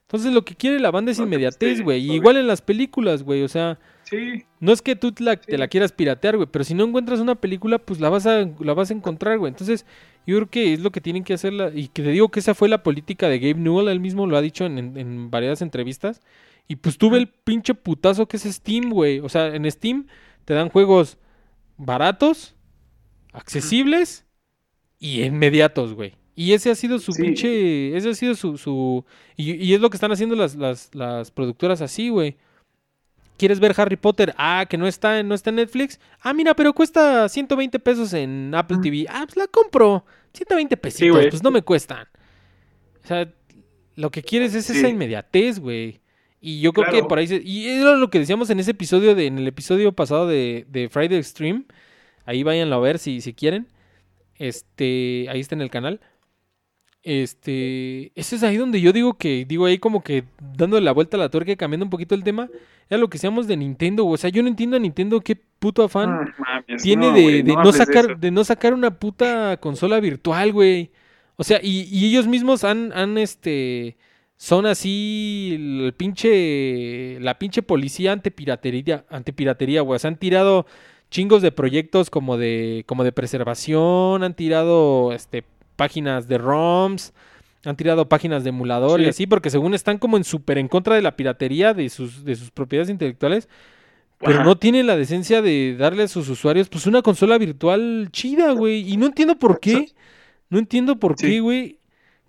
Entonces, 0.02 0.34
lo 0.34 0.44
que 0.44 0.56
quiere 0.56 0.80
la 0.82 0.92
banda 0.92 1.14
es 1.14 1.20
inmediatez, 1.20 1.82
güey. 1.82 2.02
Y 2.02 2.06
suave. 2.08 2.16
igual 2.18 2.38
en 2.38 2.48
las 2.48 2.62
películas, 2.62 3.24
güey, 3.24 3.44
o 3.44 3.48
sea, 3.48 3.80
Sí. 4.12 4.44
no 4.60 4.72
es 4.74 4.82
que 4.82 4.96
tú 4.96 5.12
te 5.14 5.24
la, 5.24 5.38
te 5.38 5.58
la 5.58 5.68
quieras 5.70 5.92
piratear, 5.94 6.36
güey, 6.36 6.48
pero 6.52 6.64
si 6.66 6.74
no 6.76 6.84
encuentras 6.84 7.20
una 7.22 7.36
película, 7.36 7.80
pues 7.80 8.00
la 8.02 8.10
vas 8.10 8.26
a, 8.28 8.46
la 8.60 8.74
vas 8.74 8.92
a 8.92 8.94
encontrar, 8.94 9.40
güey. 9.40 9.50
Entonces, 9.52 9.86
yo 10.28 10.36
creo 10.36 10.50
que 10.50 10.74
es 10.74 10.82
lo 10.82 10.92
que 10.92 11.00
tienen 11.02 11.24
que 11.24 11.34
hacer, 11.34 11.54
la- 11.54 11.72
y 11.74 11.88
que 11.88 12.04
te 12.04 12.10
digo 12.10 12.30
que 12.30 12.42
esa 12.42 12.54
fue 12.54 12.68
la 12.70 12.84
política 12.84 13.30
de 13.30 13.40
Gabe 13.40 13.56
Newell, 13.62 13.88
él 13.88 14.02
mismo 14.02 14.28
lo 14.28 14.36
ha 14.38 14.42
dicho 14.42 14.66
en, 14.66 14.78
en, 14.78 14.98
en 14.98 15.32
varias 15.32 15.62
entrevistas. 15.62 16.20
Y 16.68 16.76
pues 16.76 16.98
tuve 16.98 17.18
el 17.18 17.28
pinche 17.28 17.74
putazo 17.74 18.28
que 18.28 18.38
es 18.38 18.44
Steam, 18.44 18.92
güey. 18.92 19.20
O 19.20 19.30
sea, 19.30 19.48
en 19.56 19.70
Steam 19.72 20.08
te 20.46 20.54
dan 20.54 20.70
juegos 20.70 21.18
baratos, 21.78 22.56
accesibles 23.34 24.26
y 25.00 25.24
inmediatos, 25.24 25.94
güey. 25.94 26.14
Y 26.36 26.54
ese 26.54 26.72
ha 26.72 26.76
sido 26.76 27.00
su 27.00 27.12
Sí. 27.14 27.22
pinche, 27.22 27.96
ese 27.96 28.10
ha 28.10 28.14
sido 28.14 28.36
su, 28.36 28.58
su, 28.58 29.06
y, 29.36 29.54
y 29.54 29.74
es 29.74 29.82
lo 29.82 29.90
que 29.90 29.98
están 29.98 30.12
haciendo 30.12 30.36
las, 30.36 30.56
las, 30.56 30.94
las 30.96 31.32
productoras 31.32 31.82
así, 31.82 32.10
güey. 32.10 32.38
¿Quieres 33.42 33.60
ver 33.60 33.74
Harry 33.76 33.96
Potter? 33.96 34.36
Ah, 34.38 34.68
que 34.70 34.78
no 34.78 34.86
está, 34.86 35.20
en- 35.20 35.28
no 35.28 35.34
está 35.34 35.50
en 35.50 35.56
Netflix. 35.56 36.00
Ah, 36.22 36.32
mira, 36.32 36.54
pero 36.54 36.74
cuesta 36.74 37.28
120 37.28 37.80
pesos 37.80 38.14
en 38.14 38.54
Apple. 38.54 38.78
TV. 38.84 39.08
Ah, 39.10 39.24
pues 39.26 39.36
la 39.36 39.48
compro. 39.48 40.06
120 40.34 40.78
pesitos, 40.78 41.26
pues 41.32 41.42
no 41.42 41.50
me 41.50 41.64
cuestan. 41.64 42.06
O 43.04 43.08
sea, 43.08 43.28
lo 43.96 44.12
que 44.12 44.22
quieres 44.22 44.54
es 44.54 44.70
esa 44.70 44.88
inmediatez, 44.88 45.58
güey. 45.58 46.02
Y 46.40 46.62
yo 46.62 46.72
creo 46.72 46.92
que 46.92 47.02
por 47.04 47.18
ahí... 47.18 47.26
se- 47.26 47.42
y 47.44 47.68
era 47.68 47.96
lo 47.96 48.12
que 48.12 48.20
decíamos 48.20 48.52
en 48.52 48.60
ese 48.60 48.72
episodio, 48.72 49.16
de, 49.16 49.26
en 49.26 49.40
el 49.40 49.48
episodio 49.48 49.92
pasado 49.92 50.28
de, 50.28 50.68
de 50.70 50.88
Friday 50.90 51.18
Extreme. 51.18 51.64
Ahí 52.26 52.44
váyanlo 52.44 52.76
a 52.76 52.80
ver 52.80 53.00
si, 53.00 53.22
si 53.22 53.34
quieren. 53.34 53.66
Este, 54.36 55.26
ahí 55.30 55.40
está 55.40 55.56
en 55.56 55.62
el 55.62 55.72
canal. 55.72 56.00
Este, 57.04 58.12
ese 58.16 58.36
es 58.36 58.44
ahí 58.44 58.58
donde 58.58 58.80
yo 58.80 58.94
digo 58.94 59.16
que, 59.16 59.46
digo 59.46 59.66
ahí 59.66 59.80
como 59.80 60.04
que 60.04 60.24
dándole 60.56 60.86
la 60.86 60.92
vuelta 60.92 61.18
a 61.18 61.20
la 61.20 61.30
tuerca 61.30 61.52
y 61.52 61.56
cambiando 61.56 61.86
un 61.86 61.90
poquito 61.90 62.14
el 62.14 62.24
tema, 62.24 62.48
era 62.90 63.00
lo 63.00 63.10
que 63.10 63.18
seamos 63.18 63.48
de 63.48 63.58
Nintendo, 63.58 64.04
güey. 64.04 64.16
o 64.16 64.18
sea, 64.18 64.30
yo 64.30 64.44
no 64.44 64.50
entiendo 64.50 64.78
a 64.78 64.80
Nintendo 64.80 65.20
qué 65.22 65.36
puto 65.36 65.84
afán 65.84 66.10
Ah, 66.10 66.62
mames, 66.68 66.84
tiene 66.84 67.08
no, 67.08 67.14
de, 67.14 67.44
no, 67.44 67.72
sacar, 67.72 68.06
eso. 68.06 68.16
de 68.20 68.32
no 68.32 68.44
sacar 68.44 68.74
una 68.74 69.00
puta 69.00 69.58
consola 69.58 70.00
virtual, 70.00 70.52
güey. 70.54 70.92
O 71.38 71.44
sea, 71.44 71.60
y, 71.64 71.88
y 71.92 72.06
ellos 72.08 72.28
mismos 72.28 72.64
han, 72.64 72.92
han, 72.94 73.18
este, 73.18 73.98
son 74.38 74.66
así 74.66 75.54
el 75.56 75.94
pinche, 75.98 77.20
la 77.20 77.40
pinche 77.40 77.64
policía 77.64 78.12
antipiratería, 78.12 79.06
antipiratería, 79.10 79.82
güey. 79.82 80.00
Se 80.00 80.08
han 80.08 80.18
tirado 80.18 80.66
chingos 81.10 81.42
de 81.42 81.52
proyectos 81.52 82.10
como 82.10 82.38
de, 82.38 82.84
como 82.88 83.04
de 83.04 83.12
preservación, 83.12 84.24
han 84.24 84.34
tirado 84.36 85.14
este, 85.14 85.44
páginas 85.82 86.28
de 86.28 86.38
ROMs, 86.38 87.12
han 87.66 87.76
tirado 87.76 88.08
páginas 88.08 88.44
de 88.44 88.50
emulador 88.50 89.00
y 89.00 89.06
Sí. 89.06 89.10
así, 89.10 89.28
porque 89.28 89.50
según 89.50 89.74
están 89.74 89.98
como 89.98 90.18
en 90.18 90.24
súper 90.24 90.58
en 90.60 90.68
contra 90.68 90.94
de 90.96 91.02
la 91.02 91.16
piratería 91.16 91.74
de 91.74 91.90
sus, 91.90 92.24
de 92.24 92.36
sus 92.36 92.52
propiedades 92.52 92.90
intelectuales, 92.92 93.50
pero 94.20 94.36
Ajá. 94.36 94.44
no 94.44 94.56
tienen 94.58 94.86
la 94.86 94.96
decencia 94.96 95.42
de 95.42 95.76
darle 95.76 96.04
a 96.04 96.08
sus 96.08 96.30
usuarios 96.30 96.70
pues 96.70 96.86
una 96.86 97.02
consola 97.02 97.40
virtual 97.40 98.10
chida, 98.12 98.52
güey. 98.52 98.88
Y 98.92 98.98
no 98.98 99.08
entiendo 99.08 99.40
por 99.40 99.60
qué. 99.60 99.88
No 100.52 100.60
entiendo 100.60 101.00
por 101.00 101.16
Sí. 101.18 101.26
qué, 101.28 101.40
güey. 101.40 101.80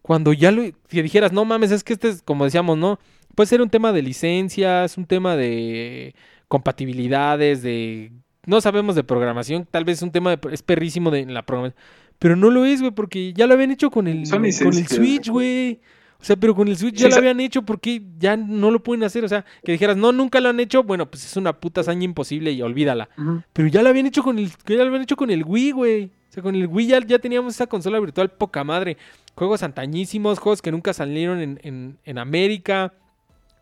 Cuando 0.00 0.32
ya 0.32 0.50
lo 0.50 0.62
que 0.88 1.02
dijeras, 1.02 1.32
no 1.32 1.44
mames, 1.44 1.70
es 1.70 1.84
que 1.84 1.92
este 1.92 2.08
es, 2.08 2.22
como 2.22 2.44
decíamos, 2.46 2.78
¿no? 2.78 2.98
Puede 3.34 3.46
ser 3.48 3.60
un 3.60 3.68
tema 3.70 3.92
de 3.92 4.00
licencias, 4.02 4.96
un 4.96 5.04
tema 5.06 5.36
de 5.36 6.14
compatibilidades, 6.48 7.62
de... 7.62 8.12
No 8.46 8.60
sabemos 8.60 8.96
de 8.96 9.04
programación, 9.04 9.66
tal 9.70 9.84
vez 9.84 10.02
un 10.02 10.10
tema 10.10 10.34
de... 10.34 10.38
es 10.52 10.62
perrísimo 10.62 11.10
de 11.10 11.26
la 11.26 11.42
programación. 11.42 11.78
Pero 12.22 12.36
no 12.36 12.50
lo 12.50 12.64
es, 12.64 12.80
güey, 12.80 12.92
porque 12.92 13.32
ya 13.32 13.48
lo 13.48 13.54
habían 13.54 13.72
hecho 13.72 13.90
con 13.90 14.06
el, 14.06 14.30
con 14.30 14.44
el. 14.44 14.52
Switch, 14.52 15.28
güey. 15.28 15.80
O 16.20 16.24
sea, 16.24 16.36
pero 16.36 16.54
con 16.54 16.68
el 16.68 16.76
Switch 16.76 16.94
Sí, 16.94 17.02
ya 17.02 17.08
lo 17.08 17.16
habían 17.16 17.40
hecho, 17.40 17.62
¿por 17.62 17.80
qué 17.80 18.00
ya 18.16 18.36
no 18.36 18.70
lo 18.70 18.80
pueden 18.80 19.02
hacer? 19.02 19.24
O 19.24 19.28
sea, 19.28 19.44
que 19.64 19.72
dijeras, 19.72 19.96
no, 19.96 20.12
nunca 20.12 20.38
lo 20.38 20.50
han 20.50 20.60
hecho, 20.60 20.84
bueno, 20.84 21.10
pues 21.10 21.24
es 21.24 21.36
una 21.36 21.52
puta 21.58 21.80
hazaña 21.80 22.04
imposible 22.04 22.52
y 22.52 22.62
olvídala. 22.62 23.08
Pero 23.52 23.66
ya 23.66 23.82
lo 23.82 23.88
habían 23.88 24.06
hecho 24.06 24.22
con 24.22 24.38
el, 24.38 24.50
ya 24.50 24.76
lo 24.76 24.84
habían 24.84 25.02
hecho 25.02 25.16
con 25.16 25.30
el 25.30 25.42
Wii, 25.42 25.72
güey. 25.72 26.04
O 26.04 26.32
sea, 26.32 26.44
con 26.44 26.54
el 26.54 26.68
Wii 26.68 26.86
ya, 26.86 27.00
ya 27.04 27.18
teníamos 27.18 27.54
esa 27.54 27.66
consola 27.66 27.98
virtual 27.98 28.30
poca 28.30 28.62
madre. 28.62 28.98
Juegos 29.34 29.64
antañísimos, 29.64 30.38
juegos 30.38 30.62
que 30.62 30.70
nunca 30.70 30.92
salieron 30.92 31.40
en, 31.40 31.58
en, 31.64 31.98
en 32.04 32.18
América. 32.18 32.94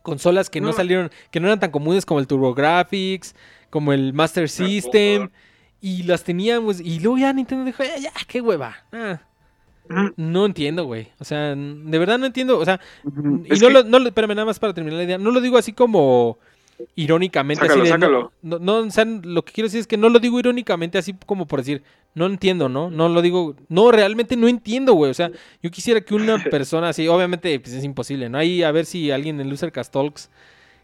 Consolas 0.03 0.51
que 0.51 0.61
no. 0.61 0.67
No. 0.67 0.73
salieron, 0.73 1.09
que 1.31 1.39
no 1.39 1.47
eran 1.47 1.59
tan 1.59 1.71
comunes 1.71 2.05
como 2.05 2.19
el 2.19 2.27
TurboGrafx, 2.27 3.33
como 3.71 3.91
el 3.91 4.13
Master 4.13 4.47
System. 4.47 5.29
Y 5.81 6.03
las 6.03 6.23
teníamos. 6.23 6.79
Y 6.79 6.99
luego 6.99 7.17
ya 7.17 7.33
Nintendo 7.33 7.65
dijo, 7.65 7.83
ya, 7.83 7.97
ya, 7.97 8.11
qué 8.27 8.39
hueva. 8.39 8.75
Ah, 8.91 9.19
no 10.15 10.45
entiendo, 10.45 10.85
güey. 10.85 11.07
O 11.19 11.25
sea, 11.25 11.55
de 11.55 11.99
verdad 11.99 12.17
no 12.19 12.27
entiendo. 12.27 12.59
O 12.59 12.65
sea, 12.65 12.79
y 13.03 13.09
no, 13.09 13.43
que- 13.67 13.69
lo, 13.71 13.83
no 13.83 13.99
lo- 13.99 14.07
espérame, 14.07 14.29
nada 14.35 14.45
más 14.45 14.59
para 14.59 14.73
terminar 14.73 14.97
la 14.99 15.03
idea. 15.03 15.17
No 15.17 15.31
lo 15.31 15.41
digo 15.41 15.57
así 15.57 15.73
como 15.73 16.37
irónicamente. 16.95 17.61
Sácalo, 17.65 17.81
así 17.83 17.91
de, 17.91 17.97
no- 17.97 18.05
sácalo. 18.05 18.31
No, 18.41 18.59
no, 18.59 18.77
o 18.87 18.91
sea, 18.91 19.05
lo 19.05 19.43
que 19.43 19.53
quiero 19.53 19.65
decir 19.67 19.79
es 19.81 19.87
que 19.87 19.97
no 19.97 20.09
lo 20.09 20.19
digo 20.19 20.39
irónicamente 20.39 20.97
así 20.97 21.13
como 21.25 21.45
por 21.47 21.59
decir, 21.59 21.83
no 22.13 22.25
entiendo, 22.25 22.69
¿no? 22.69 22.89
No 22.89 23.09
lo 23.09 23.21
digo, 23.21 23.55
no, 23.69 23.91
realmente 23.91 24.35
no 24.35 24.47
entiendo, 24.47 24.93
güey. 24.93 25.11
O 25.11 25.15
sea, 25.15 25.31
yo 25.61 25.71
quisiera 25.71 26.01
que 26.01 26.13
una 26.15 26.37
persona 26.49 26.89
así, 26.89 27.07
obviamente 27.07 27.59
pues, 27.59 27.73
es 27.73 27.83
imposible, 27.83 28.29
¿no? 28.29 28.37
Ahí 28.37 28.63
a 28.63 28.71
ver 28.71 28.85
si 28.85 29.11
alguien 29.11 29.39
en 29.41 29.49
Losercast 29.49 29.91
Talks 29.91 30.29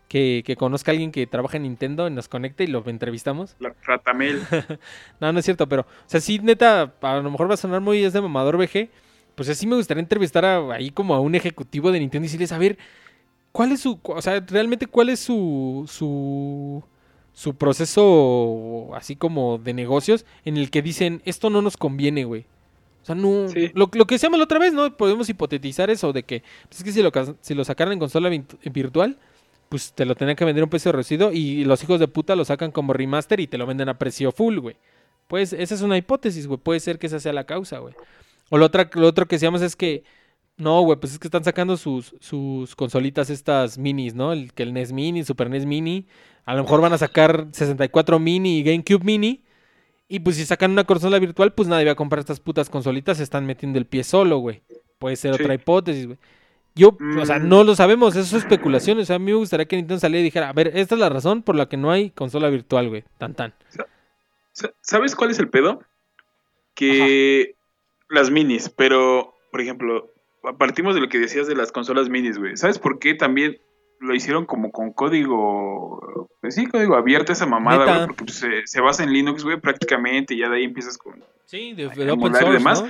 que, 0.07 0.43
que 0.45 0.55
conozca 0.55 0.91
a 0.91 0.93
alguien 0.93 1.11
que 1.11 1.27
trabaja 1.27 1.57
en 1.57 1.63
Nintendo 1.63 2.09
nos 2.09 2.27
conecte 2.29 2.63
y 2.63 2.67
lo 2.67 2.83
entrevistamos. 2.87 3.55
La 3.59 3.73
Ratamel. 3.83 4.41
No, 5.19 5.33
no 5.33 5.39
es 5.39 5.45
cierto, 5.45 5.67
pero, 5.67 5.81
o 5.81 5.85
sea, 6.05 6.21
sí, 6.21 6.39
neta, 6.39 6.93
a 7.01 7.15
lo 7.17 7.29
mejor 7.31 7.49
va 7.49 7.55
a 7.55 7.57
sonar 7.57 7.81
muy 7.81 8.03
es 8.03 8.13
de 8.13 8.21
mamador 8.21 8.57
VG, 8.57 8.89
pues 9.35 9.49
así 9.49 9.67
me 9.67 9.75
gustaría 9.75 10.01
entrevistar 10.01 10.45
a- 10.45 10.73
ahí 10.73 10.89
como 10.91 11.13
a 11.15 11.19
un 11.19 11.35
ejecutivo 11.35 11.91
de 11.91 11.99
Nintendo 11.99 12.25
y 12.25 12.27
decirles, 12.27 12.51
a 12.51 12.57
ver, 12.57 12.77
¿cuál 13.51 13.71
es 13.71 13.81
su, 13.81 13.99
o 14.03 14.21
sea, 14.21 14.39
realmente 14.47 14.87
cuál 14.87 15.09
es 15.09 15.19
su, 15.19 15.85
su, 15.91 16.83
su 17.33 17.55
proceso 17.55 18.89
así 18.95 19.15
como 19.15 19.57
de 19.57 19.73
negocios 19.73 20.25
en 20.45 20.57
el 20.57 20.69
que 20.71 20.81
dicen, 20.81 21.21
esto 21.25 21.49
no 21.49 21.61
nos 21.61 21.77
conviene, 21.77 22.23
güey? 22.23 22.45
O 23.03 23.05
sea, 23.07 23.15
no, 23.15 23.47
Sí. 23.49 23.71
lo, 23.73 23.89
lo 23.93 24.05
que 24.05 24.15
decíamos 24.15 24.37
la 24.37 24.43
otra 24.45 24.59
vez, 24.59 24.73
¿no? 24.73 24.95
Podemos 24.97 25.29
hipotetizar 25.29 25.89
eso 25.89 26.11
de 26.13 26.23
que, 26.23 26.43
pues 26.67 26.79
es 26.79 26.83
que 26.83 26.91
si 26.91 27.01
lo, 27.01 27.11
si 27.41 27.53
lo 27.53 27.63
sacaran 27.63 27.93
en 27.93 27.99
consola 27.99 28.29
virtual, 28.65 29.17
pues 29.69 29.93
te 29.93 30.05
lo 30.05 30.15
tenían 30.15 30.35
que 30.35 30.45
vender 30.45 30.61
a 30.61 30.65
un 30.65 30.69
precio 30.69 30.91
reducido 30.91 31.31
y 31.33 31.63
los 31.65 31.83
hijos 31.83 31.99
de 31.99 32.07
puta 32.07 32.35
lo 32.35 32.45
sacan 32.45 32.71
como 32.71 32.93
remaster 32.93 33.39
y 33.39 33.47
te 33.47 33.57
lo 33.57 33.65
venden 33.65 33.89
a 33.89 33.97
precio 33.97 34.31
full, 34.31 34.59
güey. 34.59 34.75
Pues 35.27 35.51
esa 35.53 35.75
es 35.75 35.81
una 35.81 35.97
hipótesis, 35.97 36.47
güey. 36.47 36.59
Puede 36.59 36.79
ser 36.79 36.99
que 36.99 37.07
esa 37.07 37.19
sea 37.19 37.33
la 37.33 37.43
causa, 37.45 37.79
güey. 37.79 37.93
O 38.49 38.57
lo, 38.57 38.65
otra, 38.65 38.89
lo 38.93 39.07
otro 39.07 39.25
que 39.27 39.35
decíamos 39.35 39.61
es 39.61 39.75
que, 39.75 40.03
no, 40.55 40.81
güey, 40.81 40.97
pues 40.99 41.13
es 41.13 41.19
que 41.19 41.27
están 41.27 41.43
sacando 41.43 41.75
sus, 41.75 42.15
sus 42.21 42.75
consolitas 42.75 43.29
estas 43.29 43.77
minis, 43.77 44.15
¿no? 44.15 44.31
El, 44.31 44.53
que 44.53 44.63
el 44.63 44.73
NES 44.73 44.93
Mini, 44.93 45.23
Super 45.25 45.49
NES 45.49 45.65
Mini. 45.65 46.07
A 46.45 46.55
lo 46.55 46.63
mejor 46.63 46.79
van 46.79 46.93
a 46.93 46.97
sacar 46.97 47.47
64 47.51 48.19
Mini 48.19 48.59
y 48.59 48.63
GameCube 48.63 49.03
Mini. 49.03 49.43
Y 50.07 50.19
pues 50.21 50.37
si 50.37 50.45
sacan 50.45 50.71
una 50.71 50.85
consola 50.85 51.19
virtual, 51.19 51.51
pues 51.53 51.67
nadie 51.67 51.85
va 51.85 51.91
a 51.91 51.95
comprar 51.95 52.19
estas 52.21 52.39
putas 52.39 52.69
consolitas. 52.69 53.17
Se 53.17 53.23
están 53.23 53.45
metiendo 53.45 53.77
el 53.79 53.85
pie 53.85 54.05
solo, 54.05 54.37
güey. 54.37 54.61
Puede 54.97 55.17
ser 55.17 55.35
Sí. 55.35 55.41
otra 55.43 55.53
hipótesis, 55.53 56.05
güey. 56.05 56.17
Yo, 56.77 56.95
o 57.19 57.25
sea, 57.25 57.39
Mm. 57.39 57.49
no 57.49 57.63
lo 57.63 57.75
sabemos, 57.75 58.15
eso 58.15 58.37
es 58.37 58.43
especulación. 58.43 58.99
O 58.99 59.05
sea, 59.05 59.17
a 59.17 59.19
mí 59.19 59.25
me 59.25 59.33
gustaría 59.33 59.65
que 59.67 59.75
Nintendo 59.75 59.99
saliera 59.99 60.21
y 60.21 60.25
dijera, 60.25 60.49
a 60.49 60.53
ver, 60.53 60.71
esta 60.75 60.95
es 60.95 61.01
la 61.01 61.09
razón 61.09 61.43
por 61.43 61.55
la 61.55 61.67
que 61.67 61.75
no 61.77 61.91
hay 61.91 62.11
consola 62.11 62.49
virtual, 62.49 62.89
güey. 62.89 63.03
Tan 63.17 63.33
tan. 63.33 63.53
Sa- 64.53 64.71
¿Sabes 64.81 65.15
cuál 65.15 65.31
es 65.31 65.39
el 65.39 65.49
pedo? 65.49 65.81
Que 66.75 67.55
las 68.09 68.29
minis, 68.31 68.69
pero, 68.69 69.33
por 69.51 69.61
ejemplo, 69.61 70.11
partimos 70.57 70.95
de 70.95 71.01
lo 71.01 71.09
que 71.09 71.17
decías 71.19 71.47
de 71.47 71.55
las 71.55 71.71
consolas 71.71 72.09
minis, 72.09 72.37
güey. 72.37 72.55
¿Sabes 72.57 72.79
por 72.79 72.99
qué 72.99 73.13
también 73.15 73.57
lo 73.99 74.13
hicieron 74.13 74.45
como 74.45 74.71
con 74.71 74.93
código, 74.93 76.29
pues 76.41 76.55
sí, 76.55 76.67
código 76.67 76.95
abierto 76.95 77.31
esa 77.33 77.45
mamada, 77.47 77.85
güey? 77.95 78.05
Porque 78.07 78.25
pues, 78.25 78.37
se, 78.37 78.65
se 78.67 78.79
basa 78.81 79.03
en 79.03 79.11
Linux, 79.11 79.43
güey, 79.43 79.59
prácticamente, 79.59 80.35
y 80.35 80.39
ya 80.39 80.49
de 80.49 80.57
ahí 80.57 80.63
empiezas 80.65 80.97
con... 80.97 81.23
Sí, 81.45 81.73
de, 81.73 81.87
de 81.89 82.11
open 82.11 82.33
source, 82.33 82.51
demás. 82.53 82.83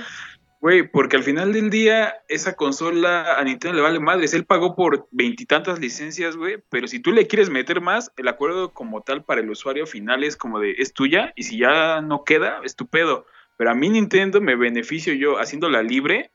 Güey, 0.60 0.88
porque 0.90 1.16
al 1.16 1.22
final 1.22 1.52
del 1.52 1.70
día, 1.70 2.16
esa 2.28 2.54
consola 2.56 3.34
a 3.38 3.44
Nintendo 3.44 3.76
le 3.76 3.82
vale 3.82 4.00
madres. 4.00 4.34
Él 4.34 4.44
pagó 4.44 4.74
por 4.74 5.06
veintitantas 5.12 5.78
licencias, 5.78 6.36
güey. 6.36 6.58
Pero 6.68 6.88
si 6.88 6.98
tú 7.00 7.12
le 7.12 7.28
quieres 7.28 7.48
meter 7.48 7.80
más, 7.80 8.10
el 8.16 8.26
acuerdo 8.26 8.72
como 8.72 9.02
tal 9.02 9.22
para 9.24 9.40
el 9.40 9.50
usuario 9.50 9.86
final 9.86 10.24
es 10.24 10.36
como 10.36 10.58
de, 10.58 10.72
es 10.78 10.92
tuya. 10.92 11.32
Y 11.36 11.44
si 11.44 11.58
ya 11.58 12.00
no 12.00 12.24
queda, 12.24 12.60
es 12.64 12.74
tu 12.74 12.88
pedo. 12.88 13.24
Pero 13.56 13.70
a 13.70 13.74
mí 13.74 13.88
Nintendo 13.88 14.40
me 14.40 14.56
beneficio 14.56 15.12
yo 15.14 15.38
haciéndola 15.38 15.82
libre. 15.82 16.30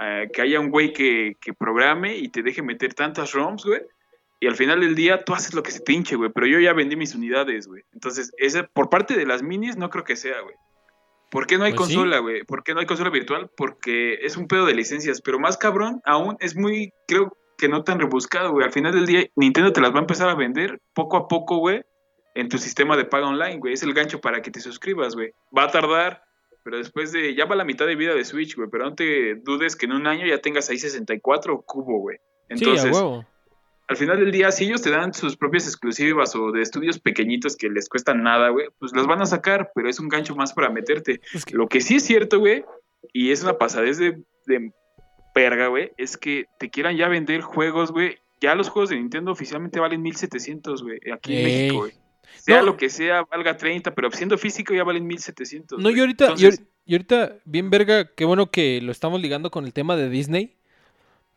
eh, 0.00 0.30
que 0.32 0.42
haya 0.42 0.60
un 0.60 0.70
güey 0.70 0.92
que, 0.92 1.36
que 1.40 1.52
programe 1.52 2.16
y 2.16 2.28
te 2.28 2.42
deje 2.42 2.62
meter 2.62 2.94
tantas 2.94 3.32
ROMs, 3.32 3.64
güey. 3.64 3.82
Y 4.40 4.46
al 4.48 4.56
final 4.56 4.80
del 4.80 4.94
día 4.94 5.24
tú 5.24 5.34
haces 5.34 5.54
lo 5.54 5.62
que 5.62 5.70
se 5.70 5.80
te 5.80 5.92
hinche, 5.92 6.16
güey. 6.16 6.30
Pero 6.34 6.46
yo 6.46 6.58
ya 6.60 6.72
vendí 6.72 6.96
mis 6.96 7.14
unidades, 7.14 7.68
güey. 7.68 7.84
Entonces, 7.92 8.32
ese, 8.38 8.64
por 8.64 8.90
parte 8.90 9.16
de 9.16 9.26
las 9.26 9.42
minis, 9.42 9.76
no 9.76 9.88
creo 9.90 10.04
que 10.04 10.16
sea, 10.16 10.40
güey. 10.40 10.56
¿Por 11.32 11.46
qué 11.46 11.56
no 11.56 11.64
hay 11.64 11.72
Pues 11.72 11.88
consola, 11.88 12.18
güey? 12.18 12.44
¿Por 12.44 12.62
qué 12.62 12.74
no 12.74 12.80
hay 12.80 12.86
consola 12.86 13.08
virtual? 13.08 13.50
Porque 13.56 14.18
es 14.20 14.36
un 14.36 14.46
pedo 14.46 14.66
de 14.66 14.74
licencias, 14.74 15.22
pero 15.22 15.38
más 15.38 15.56
cabrón, 15.56 16.02
aún 16.04 16.36
es 16.40 16.54
muy, 16.54 16.92
creo 17.08 17.34
que 17.56 17.70
no 17.70 17.84
tan 17.84 17.98
rebuscado, 17.98 18.52
güey. 18.52 18.66
Al 18.66 18.72
final 18.72 18.92
del 18.92 19.06
día, 19.06 19.26
Nintendo 19.34 19.72
te 19.72 19.80
las 19.80 19.92
va 19.92 19.96
a 19.96 20.00
empezar 20.00 20.28
a 20.28 20.34
vender 20.34 20.78
poco 20.92 21.16
a 21.16 21.28
poco, 21.28 21.56
güey, 21.56 21.80
en 22.34 22.50
tu 22.50 22.58
sistema 22.58 22.98
de 22.98 23.06
paga 23.06 23.28
online, 23.28 23.56
güey. 23.56 23.72
Es 23.72 23.82
el 23.82 23.94
gancho 23.94 24.20
para 24.20 24.42
que 24.42 24.50
te 24.50 24.60
suscribas, 24.60 25.14
güey. 25.14 25.32
Va 25.56 25.64
a 25.64 25.70
tardar, 25.70 26.22
pero 26.64 26.76
después 26.76 27.12
de, 27.12 27.34
ya 27.34 27.46
va 27.46 27.56
la 27.56 27.64
mitad 27.64 27.86
de 27.86 27.96
vida 27.96 28.14
de 28.14 28.26
Switch, 28.26 28.54
güey, 28.54 28.68
pero 28.70 28.84
no 28.84 28.94
te 28.94 29.36
dudes 29.36 29.74
que 29.74 29.86
en 29.86 29.92
un 29.92 30.06
año 30.06 30.26
ya 30.26 30.36
tengas 30.36 30.68
ahí 30.68 30.76
64 30.76 31.62
cubo, 31.62 31.98
güey. 31.98 32.18
Entonces, 32.50 32.82
sí, 32.82 32.88
a 32.88 32.92
huevo. 32.92 33.26
Al 33.92 33.96
final 33.96 34.18
del 34.18 34.32
día, 34.32 34.50
si 34.50 34.64
ellos 34.64 34.82
te 34.82 34.90
dan 34.90 35.14
sus 35.14 35.36
propias 35.36 35.66
exclusivas 35.66 36.34
o 36.34 36.50
de 36.50 36.62
estudios 36.62 36.98
pequeñitos 36.98 37.56
que 37.56 37.68
les 37.70 37.88
cuestan 37.88 38.22
nada, 38.22 38.48
güey, 38.48 38.66
pues 38.78 38.92
las 38.94 39.06
van 39.06 39.22
a 39.22 39.26
sacar, 39.26 39.70
pero 39.74 39.88
es 39.88 40.00
un 40.00 40.08
gancho 40.08 40.34
más 40.34 40.52
para 40.52 40.68
meterte. 40.70 41.20
Que- 41.46 41.54
Lo 41.56 41.68
que 41.68 41.80
sí 41.80 41.96
es 41.96 42.04
cierto, 42.04 42.38
güey, 42.40 42.64
y 43.12 43.30
es 43.30 43.42
una 43.42 43.56
pasadez 43.58 43.98
de, 43.98 44.18
de 44.46 44.72
perga, 45.34 45.68
güey, 45.68 45.92
es 45.96 46.16
que 46.16 46.46
te 46.58 46.68
quieran 46.70 46.96
ya 46.96 47.08
vender 47.08 47.40
juegos, 47.42 47.92
güey. 47.92 48.16
Ya 48.40 48.54
los 48.56 48.68
juegos 48.68 48.90
de 48.90 48.96
Nintendo 48.96 49.30
oficialmente 49.30 49.78
valen 49.78 50.02
1700, 50.02 50.82
güey, 50.82 50.98
aquí 51.12 51.36
en. 51.36 51.44
México, 51.44 51.76
güey. 51.78 51.92
Sea 52.38 52.58
No. 52.60 52.66
lo 52.66 52.76
que 52.76 52.88
sea, 52.90 53.22
valga 53.30 53.56
30, 53.56 53.94
pero 53.94 54.10
siendo 54.10 54.36
físico 54.38 54.74
ya 54.74 54.82
valen 54.84 55.06
1700. 55.06 55.78
No, 55.80 55.90
y 55.90 56.00
ahorita, 56.00 56.24
Entonces, 56.24 56.62
y 56.84 56.94
ahorita, 56.94 57.36
bien 57.44 57.70
verga, 57.70 58.10
qué 58.16 58.24
bueno 58.24 58.50
que 58.50 58.80
lo 58.82 58.90
estamos 58.90 59.20
ligando 59.20 59.50
con 59.50 59.64
el 59.64 59.72
tema 59.72 59.94
de 59.96 60.08
Disney. 60.08 60.56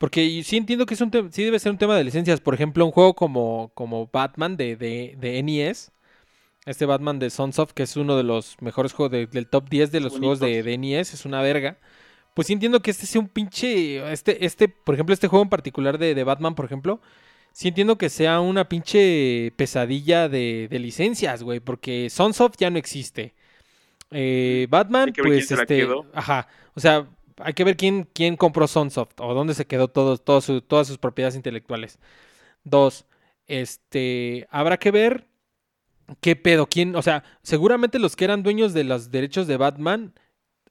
Porque 0.06 0.44
sí 0.44 0.58
entiendo 0.58 0.86
que 0.86 0.94
es 0.94 1.02
un 1.02 1.12
sí 1.32 1.44
debe 1.44 1.58
ser 1.58 1.72
un 1.72 1.80
tema 1.80 1.98
de 1.98 2.04
licencias. 2.04 2.40
Por 2.40 2.54
ejemplo, 2.54 2.86
un 2.86 2.92
juego 2.92 3.16
como, 3.16 3.72
como 3.74 4.08
Batman 4.14 4.56
de, 4.56 4.76
de, 4.76 5.16
de 5.20 5.42
NES. 5.42 5.92
Este 6.68 6.86
Batman 6.86 7.18
de 7.18 7.30
Sunsoft, 7.32 7.72
que 7.74 7.84
es 7.84 7.96
uno 7.98 8.16
de 8.16 8.24
los 8.24 8.56
mejores 8.62 8.94
juegos 8.94 9.12
de- 9.12 9.26
del 9.28 9.48
top 9.48 9.68
10 9.70 9.92
de 9.92 10.00
los 10.02 10.14
juegos 10.18 10.40
de, 10.40 10.62
de 10.64 10.78
NES, 10.78 11.14
es 11.16 11.26
una 11.26 11.42
verga. 11.42 11.78
Pues 12.36 12.48
sí 12.48 12.54
entiendo 12.54 12.82
que 12.82 12.92
este 12.92 13.08
sea 13.08 13.20
un 13.22 13.30
pinche. 13.30 14.12
Este, 14.12 14.46
este, 14.46 14.68
por 14.68 14.94
ejemplo, 14.96 15.14
este 15.14 15.28
juego 15.28 15.42
en 15.44 15.50
particular 15.50 15.98
de, 15.98 16.14
de 16.14 16.24
Batman, 16.24 16.54
por 16.54 16.66
ejemplo. 16.66 17.02
Sí 17.52 17.70
entiendo 17.70 17.98
que 17.98 18.10
sea 18.10 18.42
una 18.42 18.68
pinche 18.70 19.54
pesadilla 19.56 20.30
de, 20.30 20.68
de 20.70 20.80
licencias, 20.80 21.42
güey. 21.42 21.60
Porque 21.62 22.10
Sunsoft 22.12 22.58
ya 22.60 22.70
no 22.70 22.78
existe. 22.78 23.34
Eh, 24.12 24.68
Batman, 24.70 25.08
pues 25.30 25.48
este. 25.62 25.76
Ajá. 26.14 26.48
O 26.76 26.80
sea, 26.80 27.08
hay 27.38 27.54
que 27.54 27.64
ver 27.64 27.76
quién, 27.78 28.08
quién 28.14 28.38
compró 28.38 28.68
Sunsoft 28.68 29.20
o 29.20 29.34
dónde 29.34 29.54
se 29.54 29.66
quedó 29.66 29.88
todo, 29.88 30.18
todo 30.18 30.42
su- 30.42 30.62
todas 30.62 30.88
sus 30.88 30.98
propiedades 30.98 31.36
intelectuales. 31.36 32.00
Dos, 32.64 33.06
este, 33.48 34.48
habrá 34.50 34.78
que 34.78 34.92
ver 34.92 35.28
qué 36.22 36.36
pedo, 36.36 36.68
quién, 36.68 36.96
o 36.96 37.02
sea, 37.02 37.24
seguramente 37.42 38.00
los 38.00 38.16
que 38.16 38.26
eran 38.26 38.44
dueños 38.44 38.74
de 38.74 38.84
los 38.84 39.12
derechos 39.12 39.48
de 39.48 39.58
Batman 39.58 40.14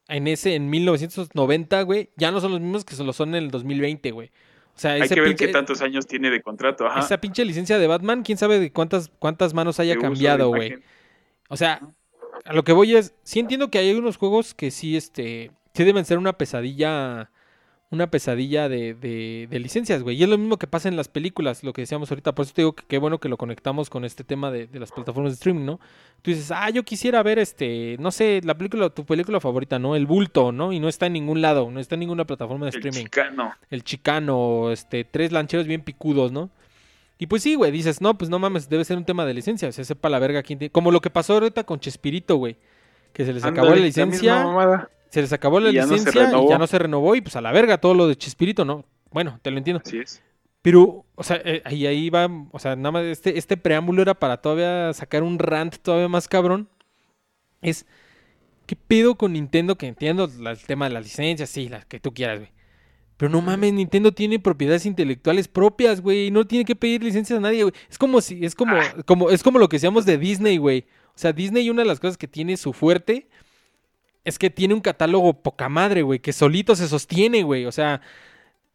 en 0.07 0.27
ese, 0.27 0.55
en 0.55 0.69
1990, 0.69 1.81
güey, 1.83 2.09
ya 2.15 2.31
no 2.31 2.39
son 2.41 2.51
los 2.51 2.61
mismos 2.61 2.85
que 2.85 2.95
se 2.95 3.03
lo 3.03 3.11
son 3.13 3.29
en 3.29 3.43
el 3.45 3.51
2020, 3.51 4.11
güey. 4.11 4.29
O 4.75 4.79
sea, 4.79 4.91
hay 4.91 5.07
que 5.07 5.21
ver 5.21 5.31
pinche- 5.31 5.37
qué 5.37 5.47
tantos 5.49 5.81
años 5.81 6.05
tiene 6.05 6.29
de 6.29 6.41
contrato, 6.41 6.85
ajá. 6.85 6.99
esa 6.99 7.19
pinche 7.19 7.45
licencia 7.45 7.77
de 7.79 7.87
Batman, 7.87 8.23
quién 8.23 8.37
sabe 8.37 8.59
de 8.59 8.71
cuántas, 8.71 9.09
cuántas 9.19 9.53
manos 9.53 9.79
haya 9.79 9.95
de 9.95 10.01
cambiado, 10.01 10.49
güey. 10.49 10.77
O 11.49 11.57
sea, 11.57 11.81
a 12.43 12.53
lo 12.53 12.63
que 12.63 12.73
voy 12.73 12.95
es, 12.95 13.13
sí 13.23 13.39
entiendo 13.39 13.69
que 13.71 13.77
hay 13.77 13.93
unos 13.93 14.17
juegos 14.17 14.53
que 14.53 14.71
sí, 14.71 14.97
este, 14.97 15.51
sí 15.75 15.83
deben 15.83 16.05
ser 16.05 16.17
una 16.17 16.33
pesadilla, 16.33 17.29
una 17.91 18.09
pesadilla 18.09 18.67
de, 18.67 18.93
de, 18.95 19.47
de 19.49 19.59
licencias, 19.59 20.01
güey. 20.01 20.17
Y 20.17 20.23
es 20.23 20.29
lo 20.29 20.37
mismo 20.37 20.57
que 20.57 20.67
pasa 20.67 20.89
en 20.89 20.95
las 20.97 21.07
películas, 21.07 21.63
lo 21.63 21.73
que 21.73 21.81
decíamos 21.81 22.09
ahorita. 22.09 22.33
Por 22.33 22.45
eso 22.45 22.53
te 22.53 22.61
digo 22.63 22.73
que 22.73 22.83
qué 22.87 22.97
bueno 22.97 23.19
que 23.19 23.29
lo 23.29 23.37
conectamos 23.37 23.89
con 23.89 24.05
este 24.05 24.23
tema 24.23 24.51
de, 24.51 24.67
de 24.67 24.79
las 24.79 24.91
plataformas 24.91 25.31
de 25.31 25.35
streaming, 25.35 25.65
¿no? 25.65 25.79
Tú 26.21 26.31
dices, 26.31 26.51
ah, 26.51 26.69
yo 26.71 26.83
quisiera 26.83 27.21
ver, 27.21 27.37
este, 27.37 27.97
no 27.99 28.09
sé, 28.11 28.41
la 28.43 28.57
película, 28.57 28.89
tu 28.89 29.05
película 29.05 29.39
favorita, 29.39 29.77
¿no? 29.77 29.95
El 29.95 30.07
bulto, 30.07 30.51
¿no? 30.51 30.73
Y 30.73 30.79
no 30.79 30.89
está 30.89 31.05
en 31.05 31.13
ningún 31.13 31.41
lado, 31.41 31.69
no 31.69 31.79
está 31.79 31.95
en 31.95 31.99
ninguna 31.99 32.25
plataforma 32.25 32.65
de 32.65 32.71
El 32.71 32.75
streaming. 32.77 33.05
chicano. 33.05 33.53
El 33.69 33.83
chicano, 33.83 34.71
este, 34.71 35.03
tres 35.03 35.31
lancheros 35.31 35.67
bien 35.67 35.81
picudos, 35.81 36.31
¿no? 36.31 36.49
Y 37.17 37.27
pues 37.27 37.43
sí, 37.43 37.55
güey, 37.55 37.71
dices, 37.71 38.01
no, 38.01 38.17
pues 38.17 38.29
no 38.29 38.39
mames, 38.39 38.67
debe 38.67 38.83
ser 38.83 38.97
un 38.97 39.05
tema 39.05 39.25
de 39.25 39.33
licencia, 39.33 39.69
o 39.69 39.71
sea, 39.71 39.85
sepa 39.85 40.09
la 40.09 40.19
verga 40.19 40.43
quién 40.43 40.59
tiene. 40.59 40.71
Como 40.71 40.91
lo 40.91 40.99
que 40.99 41.09
pasó 41.09 41.33
ahorita 41.35 41.63
con 41.63 41.79
Chespirito, 41.79 42.35
güey. 42.35 42.57
Que 43.13 43.23
se 43.25 43.31
les 43.31 43.45
acabó 43.45 43.69
la 43.69 43.77
licencia. 43.77 44.43
mamada. 44.43 44.89
Se 45.09 45.21
les 45.21 45.31
acabó 45.33 45.59
la 45.59 45.69
Y 45.69 45.73
ya 45.73 45.85
no 45.85 45.93
licencia 45.93 46.29
y 46.39 46.49
ya 46.49 46.57
no 46.57 46.67
se 46.67 46.77
renovó 46.79 47.15
y 47.15 47.21
pues 47.21 47.35
a 47.35 47.41
la 47.41 47.51
verga 47.51 47.77
todo 47.79 47.93
lo 47.93 48.07
de 48.07 48.15
Chespirito, 48.15 48.65
¿no? 48.65 48.83
Bueno, 49.11 49.39
te 49.41 49.51
lo 49.51 49.57
entiendo. 49.57 49.81
Así 49.85 49.99
es. 49.99 50.21
Pero, 50.61 51.05
o 51.15 51.23
sea, 51.23 51.39
eh, 51.45 51.61
ahí, 51.63 51.85
ahí 51.85 52.09
va, 52.09 52.27
o 52.51 52.59
sea, 52.59 52.75
nada 52.75 52.91
más 52.91 53.03
este, 53.05 53.37
este 53.37 53.55
preámbulo 53.55 54.01
era 54.01 54.15
para 54.15 54.37
todavía 54.37 54.91
sacar 54.93 55.21
un 55.23 55.37
rant 55.39 55.75
todavía 55.77 56.07
más 56.09 56.27
cabrón. 56.27 56.67
Es, 57.61 57.85
¿qué 58.65 58.75
pedo 58.75 59.15
con 59.15 59.33
Nintendo? 59.33 59.75
Que 59.77 59.87
entiendo 59.87 60.29
la- 60.39 60.51
el 60.51 60.59
tema 60.59 60.87
de 60.87 60.93
las 60.95 61.03
licencias, 61.03 61.49
sí, 61.49 61.69
las 61.69 61.85
que 61.85 61.99
tú 61.99 62.13
quieras, 62.13 62.39
güey. 62.39 62.51
Pero 63.17 63.31
no 63.31 63.41
mames, 63.41 63.71
Nintendo 63.73 64.11
tiene 64.11 64.39
propiedades 64.39 64.85
intelectuales 64.85 65.47
propias, 65.47 66.01
güey, 66.01 66.31
no 66.31 66.45
tiene 66.45 66.65
que 66.65 66.75
pedir 66.75 67.01
licencias 67.01 67.37
a 67.37 67.41
nadie, 67.41 67.63
güey. 67.63 67.73
Es 67.89 67.97
como 67.97 68.19
si, 68.19 68.43
es 68.43 68.55
como, 68.55 68.75
como, 69.05 69.29
es 69.29 69.41
como 69.41 69.57
lo 69.59 69.69
que 69.69 69.77
decíamos 69.77 70.05
de 70.05 70.17
Disney, 70.17 70.57
güey. 70.57 70.85
O 71.09 71.17
sea, 71.17 71.31
Disney, 71.31 71.69
una 71.69 71.83
de 71.83 71.87
las 71.87 71.99
cosas 72.01 72.17
que 72.17 72.27
tiene 72.27 72.57
su 72.57 72.73
fuerte 72.73 73.29
es 74.25 74.39
que 74.39 74.49
tiene 74.49 74.73
un 74.73 74.81
catálogo 74.81 75.41
poca 75.41 75.69
madre, 75.69 76.01
güey, 76.01 76.19
que 76.19 76.33
solito 76.33 76.75
se 76.75 76.87
sostiene, 76.87 77.43
güey. 77.43 77.65
O 77.65 77.71
sea, 77.71 78.01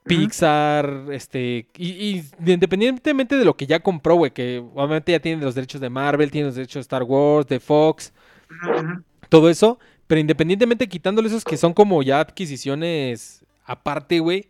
Pixar, 0.04 1.06
este, 1.12 1.66
y, 1.76 1.88
y 1.88 2.24
independientemente 2.46 3.36
de 3.36 3.44
lo 3.44 3.56
que 3.56 3.66
ya 3.66 3.80
compró, 3.80 4.14
güey, 4.14 4.30
que 4.30 4.64
obviamente 4.74 5.12
ya 5.12 5.20
tiene 5.20 5.42
los 5.42 5.54
derechos 5.54 5.80
de 5.80 5.90
Marvel, 5.90 6.30
tiene 6.30 6.46
los 6.46 6.54
derechos 6.54 6.76
de 6.76 6.80
Star 6.80 7.02
Wars, 7.02 7.46
de 7.46 7.60
Fox, 7.60 8.12
todo 9.28 9.50
eso, 9.50 9.78
pero 10.06 10.20
independientemente 10.20 10.88
quitándole 10.88 11.28
esos 11.28 11.44
que 11.44 11.56
son 11.56 11.74
como 11.74 12.02
ya 12.02 12.20
adquisiciones 12.20 13.44
aparte, 13.64 14.20
güey, 14.20 14.48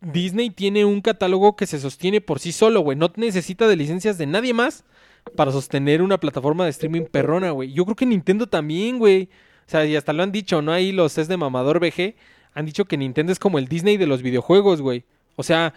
Disney 0.00 0.50
tiene 0.50 0.84
un 0.84 1.02
catálogo 1.02 1.54
que 1.54 1.66
se 1.66 1.78
sostiene 1.78 2.20
por 2.20 2.40
sí 2.40 2.52
solo, 2.52 2.80
güey, 2.80 2.96
no 2.96 3.12
necesita 3.16 3.68
de 3.68 3.76
licencias 3.76 4.16
de 4.16 4.26
nadie 4.26 4.54
más 4.54 4.84
para 5.36 5.52
sostener 5.52 6.02
una 6.02 6.18
plataforma 6.18 6.64
de 6.64 6.70
streaming 6.70 7.04
perrona, 7.04 7.50
güey. 7.50 7.72
Yo 7.72 7.84
creo 7.84 7.96
que 7.96 8.06
Nintendo 8.06 8.46
también, 8.46 8.98
güey. 8.98 9.28
O 9.70 9.72
sea, 9.72 9.86
y 9.86 9.94
hasta 9.94 10.12
lo 10.12 10.24
han 10.24 10.32
dicho, 10.32 10.62
¿no? 10.62 10.72
Ahí 10.72 10.90
los 10.90 11.16
es 11.16 11.28
de 11.28 11.36
mamador 11.36 11.78
BG 11.78 12.16
han 12.54 12.66
dicho 12.66 12.86
que 12.86 12.96
Nintendo 12.96 13.30
es 13.30 13.38
como 13.38 13.60
el 13.60 13.68
Disney 13.68 13.98
de 13.98 14.08
los 14.08 14.20
videojuegos, 14.20 14.80
güey. 14.82 15.04
O 15.36 15.44
sea, 15.44 15.74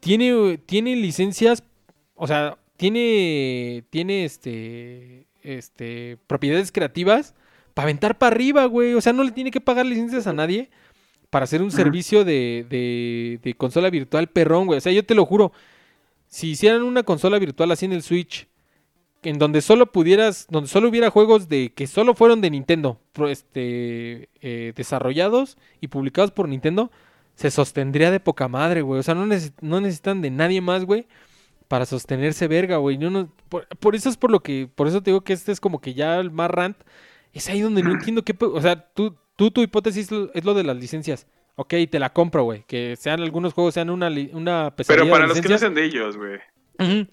tiene, 0.00 0.56
tiene 0.64 0.96
licencias, 0.96 1.62
o 2.14 2.26
sea, 2.26 2.56
tiene, 2.78 3.84
tiene 3.90 4.24
este, 4.24 5.26
este, 5.42 6.16
propiedades 6.26 6.72
creativas 6.72 7.34
para 7.74 7.84
aventar 7.84 8.16
para 8.16 8.34
arriba, 8.34 8.64
güey. 8.64 8.94
O 8.94 9.02
sea, 9.02 9.12
no 9.12 9.22
le 9.22 9.32
tiene 9.32 9.50
que 9.50 9.60
pagar 9.60 9.84
licencias 9.84 10.26
a 10.26 10.32
nadie 10.32 10.70
para 11.28 11.44
hacer 11.44 11.60
un 11.60 11.70
servicio 11.70 12.24
de, 12.24 12.64
de, 12.70 13.38
de 13.42 13.52
consola 13.52 13.90
virtual 13.90 14.28
perrón, 14.28 14.64
güey. 14.64 14.78
O 14.78 14.80
sea, 14.80 14.92
yo 14.92 15.04
te 15.04 15.14
lo 15.14 15.26
juro, 15.26 15.52
si 16.26 16.52
hicieran 16.52 16.84
una 16.84 17.02
consola 17.02 17.38
virtual 17.38 17.70
así 17.70 17.84
en 17.84 17.92
el 17.92 18.02
Switch, 18.02 18.48
en 19.22 19.38
donde 19.38 19.60
solo 19.60 19.86
pudieras, 19.86 20.46
donde 20.50 20.68
solo 20.68 20.88
hubiera 20.88 21.10
juegos 21.10 21.48
de 21.48 21.72
que 21.74 21.86
solo 21.86 22.14
fueron 22.14 22.40
de 22.40 22.50
Nintendo, 22.50 23.00
este, 23.28 24.28
eh, 24.40 24.72
desarrollados 24.76 25.56
y 25.80 25.88
publicados 25.88 26.30
por 26.30 26.48
Nintendo, 26.48 26.90
se 27.34 27.50
sostendría 27.50 28.10
de 28.10 28.20
poca 28.20 28.48
madre, 28.48 28.82
güey. 28.82 29.00
O 29.00 29.02
sea, 29.02 29.14
no, 29.14 29.26
neces- 29.26 29.52
no 29.60 29.80
necesitan 29.80 30.22
de 30.22 30.30
nadie 30.30 30.60
más, 30.60 30.84
güey, 30.84 31.06
para 31.68 31.86
sostenerse 31.86 32.48
verga, 32.48 32.76
güey. 32.78 32.98
No- 32.98 33.28
por, 33.48 33.66
por 33.78 33.94
eso 33.94 34.08
es 34.08 34.16
por 34.16 34.30
lo 34.30 34.40
que, 34.40 34.68
por 34.74 34.86
eso 34.88 35.02
te 35.02 35.10
digo 35.10 35.22
que 35.22 35.32
este 35.32 35.52
es 35.52 35.60
como 35.60 35.80
que 35.80 35.94
ya 35.94 36.18
el 36.18 36.30
más 36.30 36.50
rant. 36.50 36.76
Es 37.32 37.48
ahí 37.48 37.60
donde 37.60 37.82
no 37.82 37.90
entiendo 37.92 38.22
qué, 38.24 38.34
o 38.40 38.60
sea, 38.62 38.88
tú, 38.94 39.14
tú 39.36 39.50
tu 39.50 39.60
hipótesis 39.62 40.08
es 40.34 40.44
lo 40.44 40.54
de 40.54 40.64
las 40.64 40.76
licencias. 40.76 41.26
Ok, 41.56 41.74
te 41.90 41.98
la 41.98 42.12
compro, 42.12 42.44
güey. 42.44 42.64
Que 42.66 42.96
sean 42.96 43.20
algunos 43.20 43.54
juegos, 43.54 43.74
sean 43.74 43.88
una, 43.90 44.08
una 44.32 44.74
pesadilla 44.76 45.04
Pero 45.04 45.10
para 45.10 45.22
de 45.24 45.28
los 45.28 45.40
que 45.40 45.48
no 45.48 45.58
sean 45.58 45.74
de 45.74 45.84
ellos, 45.84 46.16
güey. 46.16 46.38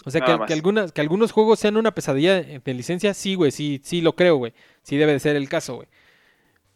O 0.04 0.10
sea, 0.10 0.20
que, 0.26 0.32
que 0.46 0.52
algunas, 0.52 0.92
que 0.92 1.00
algunos 1.00 1.32
juegos 1.32 1.58
sean 1.58 1.76
una 1.76 1.92
pesadilla 1.94 2.42
de 2.42 2.74
licencia, 2.74 3.14
sí, 3.14 3.34
güey, 3.34 3.50
sí, 3.50 3.80
sí 3.82 4.00
lo 4.00 4.14
creo, 4.14 4.36
güey. 4.36 4.52
Sí 4.82 4.96
debe 4.96 5.12
de 5.12 5.20
ser 5.20 5.36
el 5.36 5.48
caso, 5.48 5.76
güey. 5.76 5.88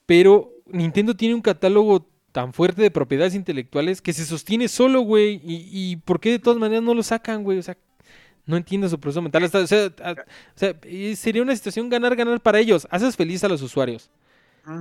Pero 0.07 0.53
Nintendo 0.66 1.14
tiene 1.14 1.34
un 1.34 1.43
catálogo 1.43 2.07
tan 2.32 2.53
fuerte 2.53 2.82
de 2.82 2.91
propiedades 2.91 3.34
intelectuales 3.34 4.01
que 4.01 4.12
se 4.12 4.24
sostiene 4.24 4.68
solo, 4.68 5.01
güey. 5.01 5.41
Y, 5.45 5.68
y 5.72 5.97
¿por 5.97 6.20
qué 6.20 6.30
de 6.32 6.39
todas 6.39 6.59
maneras 6.59 6.82
no 6.84 6.95
lo 6.95 7.03
sacan, 7.03 7.43
güey? 7.45 7.59
O 7.59 7.62
sea, 7.62 7.76
no 8.47 8.57
entiendo 8.57 8.89
su 8.89 8.99
proceso 8.99 9.20
mental. 9.22 9.45
O 9.45 9.49
sea, 9.66 9.93
a- 10.03 10.12
o 10.12 10.16
sea, 10.55 10.74
y 10.89 11.16
sería 11.16 11.43
una 11.43 11.55
situación 11.55 11.89
ganar-ganar 11.89 12.41
para 12.41 12.59
ellos. 12.61 12.86
Haces 12.91 13.16
feliz 13.16 13.45
a 13.45 13.49
los 13.49 13.61
usuarios. 13.62 14.11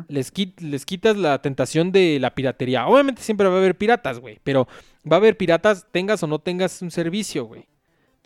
Les, 0.09 0.33
quit- 0.33 0.59
les 0.59 0.85
quitas 0.85 1.15
la 1.15 1.41
tentación 1.41 1.91
de 1.93 2.19
la 2.19 2.35
piratería. 2.35 2.87
Obviamente 2.87 3.21
siempre 3.21 3.47
va 3.47 3.55
a 3.55 3.57
haber 3.59 3.77
piratas, 3.77 4.19
güey. 4.19 4.39
Pero 4.43 4.67
va 5.09 5.15
a 5.15 5.19
haber 5.19 5.37
piratas, 5.37 5.87
tengas 5.91 6.21
o 6.23 6.27
no 6.27 6.39
tengas 6.39 6.81
un 6.81 6.91
servicio, 6.91 7.45
güey. 7.45 7.65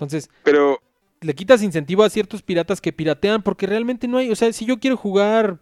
Entonces, 0.01 0.29
Pero 0.43 0.79
le 1.21 1.35
quitas 1.35 1.61
incentivo 1.61 2.03
a 2.03 2.09
ciertos 2.09 2.41
piratas 2.41 2.81
que 2.81 2.91
piratean 2.91 3.43
porque 3.43 3.67
realmente 3.67 4.07
no 4.07 4.17
hay, 4.17 4.31
o 4.31 4.35
sea, 4.35 4.51
si 4.51 4.65
yo 4.65 4.79
quiero 4.79 4.97
jugar 4.97 5.59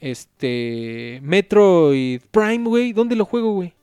este 0.00 1.20
Metroid 1.22 2.20
Prime, 2.30 2.64
güey, 2.64 2.92
¿dónde 2.92 3.16
lo 3.16 3.24
juego, 3.24 3.52
güey? 3.54 3.74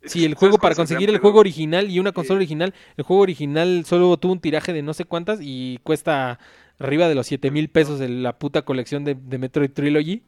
que 0.00 0.08
el 0.18 0.22
¿sabes 0.32 0.34
juego 0.38 0.58
para 0.58 0.74
conseguir 0.74 1.10
el 1.10 1.18
juego 1.18 1.38
original 1.38 1.88
y 1.88 2.00
una 2.00 2.10
consola 2.10 2.38
Sí. 2.38 2.42
original, 2.42 2.74
el 2.96 3.04
juego 3.04 3.22
original 3.22 3.84
solo 3.86 4.16
tuvo 4.16 4.32
un 4.32 4.40
tiraje 4.40 4.72
de 4.72 4.82
no 4.82 4.94
sé 4.94 5.04
cuántas 5.04 5.38
y 5.40 5.78
cuesta 5.84 6.40
arriba 6.80 7.08
de 7.08 7.14
los 7.14 7.28
7 7.28 7.52
mil 7.52 7.68
pesos 7.68 8.00
el- 8.00 8.24
la 8.24 8.36
puta 8.36 8.62
colección 8.62 9.04
de, 9.04 9.14
de 9.14 9.38
Metroid 9.38 9.70
Trilogy. 9.70 10.24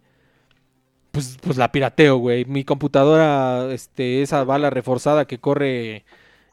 Pues, 1.11 1.39
pues 1.43 1.57
la 1.57 1.73
pirateo, 1.73 2.19
güey. 2.19 2.45
Mi 2.45 2.63
computadora, 2.65 3.73
este, 3.73 4.23
esa 4.23 4.45
bala 4.45 4.71
reforzada 4.71 5.27
que 5.27 5.39
corre 5.39 6.05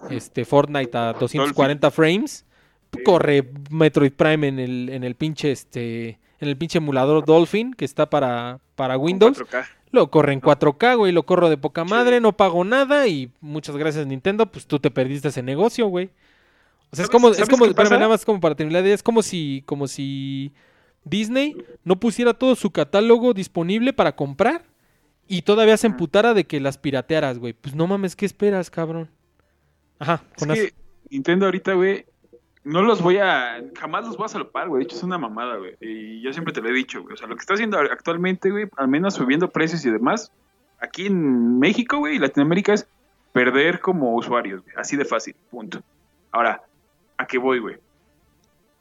este 0.10 0.45
Fortnite 0.45 0.97
a 0.97 1.14
240 1.14 1.91
frames, 1.91 2.45
corre 3.06 3.49
Metroid 3.70 4.12
Prime 4.14 4.47
en 4.47 4.60
el, 4.60 4.89
en 4.89 5.04
el 5.04 5.16
pinche 5.16 5.52
este, 5.52 6.20
en 6.39 6.47
el 6.49 6.58
pinche 6.58 6.80
emulador 6.80 7.26
Dolphin 7.26 7.74
que 7.74 7.86
está 7.86 8.10
para, 8.10 8.60
para 8.76 8.97
Windows. 8.97 9.38
4K. 9.39 9.66
Lo 9.91 10.10
corre 10.10 10.32
en 10.34 10.41
4K, 10.41 10.97
güey, 10.97 11.12
lo 11.12 11.24
corro 11.24 11.49
de 11.49 11.58
poca 11.58 11.84
Sí. 11.84 11.89
madre, 11.89 12.20
no 12.22 12.32
pago 12.36 12.64
nada 12.64 13.08
y 13.08 13.30
muchas 13.41 13.76
gracias 13.78 14.08
Nintendo, 14.08 14.45
pues 14.45 14.66
tú 14.66 14.80
te 14.80 14.89
perdiste 14.89 15.28
ese 15.28 15.43
negocio, 15.43 15.88
güey. 15.88 16.10
O 16.91 16.95
sea, 16.95 17.04
es 17.04 17.10
¿Sabes- 17.10 17.10
como, 17.12 17.30
es 17.30 17.47
como, 17.49 17.66
espérame, 17.66 17.91
nada 17.93 18.08
más 18.10 18.26
como 18.26 18.39
para 18.39 18.56
terminar 18.56 18.82
la 18.82 18.86
idea, 18.88 18.95
es 18.95 19.03
como 19.03 19.22
si, 19.22 19.64
como 19.65 19.88
si 19.88 20.53
Disney 21.03 21.56
no 21.84 21.99
pusiera 21.99 22.34
todo 22.34 22.56
su 22.56 22.72
catálogo 22.72 23.34
disponible 23.34 23.91
para 23.94 24.15
comprar 24.15 24.64
y 25.28 25.41
todavía 25.44 25.78
se 25.78 25.88
emputara 25.88 26.34
de 26.34 26.45
que 26.45 26.60
las 26.60 26.78
piratearas, 26.78 27.38
güey. 27.40 27.53
Pues 27.53 27.76
no 27.76 27.88
mames, 27.88 28.15
¿qué 28.15 28.26
esperas, 28.26 28.69
cabrón? 28.69 29.10
Ajá, 30.02 30.22
Es 30.36 30.40
con 30.44 30.52
eso. 30.52 30.64
que 30.65 30.73
Nintendo 31.10 31.45
ahorita, 31.45 31.73
güey, 31.73 32.06
no 32.64 32.82
los 32.82 33.02
voy 33.02 33.18
a. 33.18 33.61
Jamás 33.80 34.06
los 34.06 34.18
voy 34.18 34.26
a 34.26 34.30
salopar, 34.30 34.68
güey. 34.68 34.80
De 34.82 34.84
hecho, 34.86 34.98
es 34.98 35.03
una 35.03 35.18
mamada, 35.18 35.57
güey. 35.57 35.76
Y 35.82 36.22
yo 36.22 36.32
siempre 36.34 36.53
te 36.53 36.61
lo 36.61 36.69
he 36.69 36.73
dicho, 36.73 37.02
güey. 37.02 37.14
O 37.14 37.18
sea, 37.18 37.28
lo 37.28 37.36
que 37.36 37.41
está 37.41 37.53
haciendo 37.53 37.78
actualmente, 37.80 38.49
güey, 38.52 38.68
al 38.78 38.88
menos 38.88 39.14
subiendo 39.15 39.49
precios 39.49 39.86
y 39.86 39.90
demás, 39.91 40.32
aquí 40.80 41.07
en 41.07 41.60
México, 41.60 41.98
güey, 41.99 42.15
y 42.15 42.19
Latinoamérica 42.19 42.73
es 42.73 42.88
perder 43.34 43.80
como 43.80 44.15
usuarios, 44.15 44.61
güey. 44.64 44.76
Así 44.78 44.98
de 44.98 45.06
fácil, 45.06 45.36
punto. 45.49 45.82
Ahora, 46.32 46.61
¿a 47.18 47.26
qué 47.26 47.38
voy, 47.38 47.60
güey? 47.60 47.78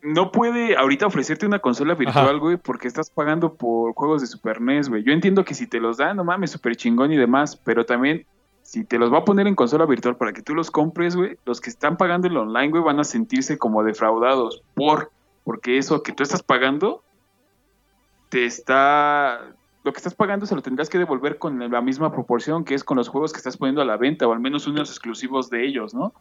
No 0.02 0.32
puede 0.32 0.76
ahorita 0.76 1.06
ofrecerte 1.06 1.44
una 1.44 1.59
consola 1.59 1.94
virtual, 1.94 2.24
Ajá. 2.26 2.34
güey, 2.38 2.56
porque 2.56 2.88
estás 2.88 3.10
pagando 3.10 3.55
por 3.55 3.92
juegos 3.92 4.22
de 4.22 4.26
Super 4.28 4.60
NES, 4.60 4.88
güey. 4.88 5.02
Yo 5.02 5.12
entiendo 5.12 5.44
que 5.44 5.55
si 5.55 5.66
te 5.66 5.78
los 5.78 5.98
dan, 5.98 6.16
no 6.16 6.24
mames, 6.24 6.51
súper 6.52 6.74
chingón 6.74 7.12
y 7.12 7.18
demás, 7.18 7.55
pero 7.56 7.84
también 7.84 8.24
si 8.70 8.84
te 8.84 8.98
los 8.98 9.12
va 9.12 9.18
a 9.18 9.24
poner 9.24 9.48
en 9.48 9.56
consola 9.56 9.84
virtual 9.84 10.14
para 10.14 10.32
que 10.32 10.42
tú 10.42 10.55
los 10.55 10.70
compres, 10.70 11.16
güey, 11.16 11.36
los 11.44 11.60
que 11.60 11.70
están 11.70 11.97
pagando 11.97 12.28
el 12.28 12.36
online, 12.36 12.68
güey, 12.68 12.84
van 12.84 13.01
a 13.01 13.05
sentirse 13.05 13.59
como 13.59 13.82
defraudados 13.82 14.62
por, 14.74 15.10
porque 15.42 15.76
eso 15.76 16.05
que 16.05 16.12
tú 16.12 16.22
estás 16.22 16.44
pagando 16.44 17.02
te 18.28 18.44
está, 18.44 19.40
lo 19.82 19.92
que 19.92 19.97
estás 19.97 20.14
pagando 20.14 20.47
se 20.47 20.55
lo 20.55 20.62
tendrás 20.62 20.88
que 20.88 20.98
devolver 20.98 21.38
con 21.38 21.59
la 21.68 21.80
misma 21.80 22.12
proporción 22.12 22.64
que 22.64 22.76
es 22.76 22.84
con 22.84 22.97
los 22.97 23.09
juegos 23.09 23.32
que 23.32 23.38
estás 23.38 23.56
poniendo 23.56 23.82
a 23.82 23.84
la 23.84 23.97
venta 23.97 24.28
o 24.28 24.32
al 24.32 24.38
menos 24.38 24.68
unos 24.68 24.88
exclusivos 24.88 25.51
de 25.51 25.66
ellos, 25.66 25.92
¿no? 25.92 26.12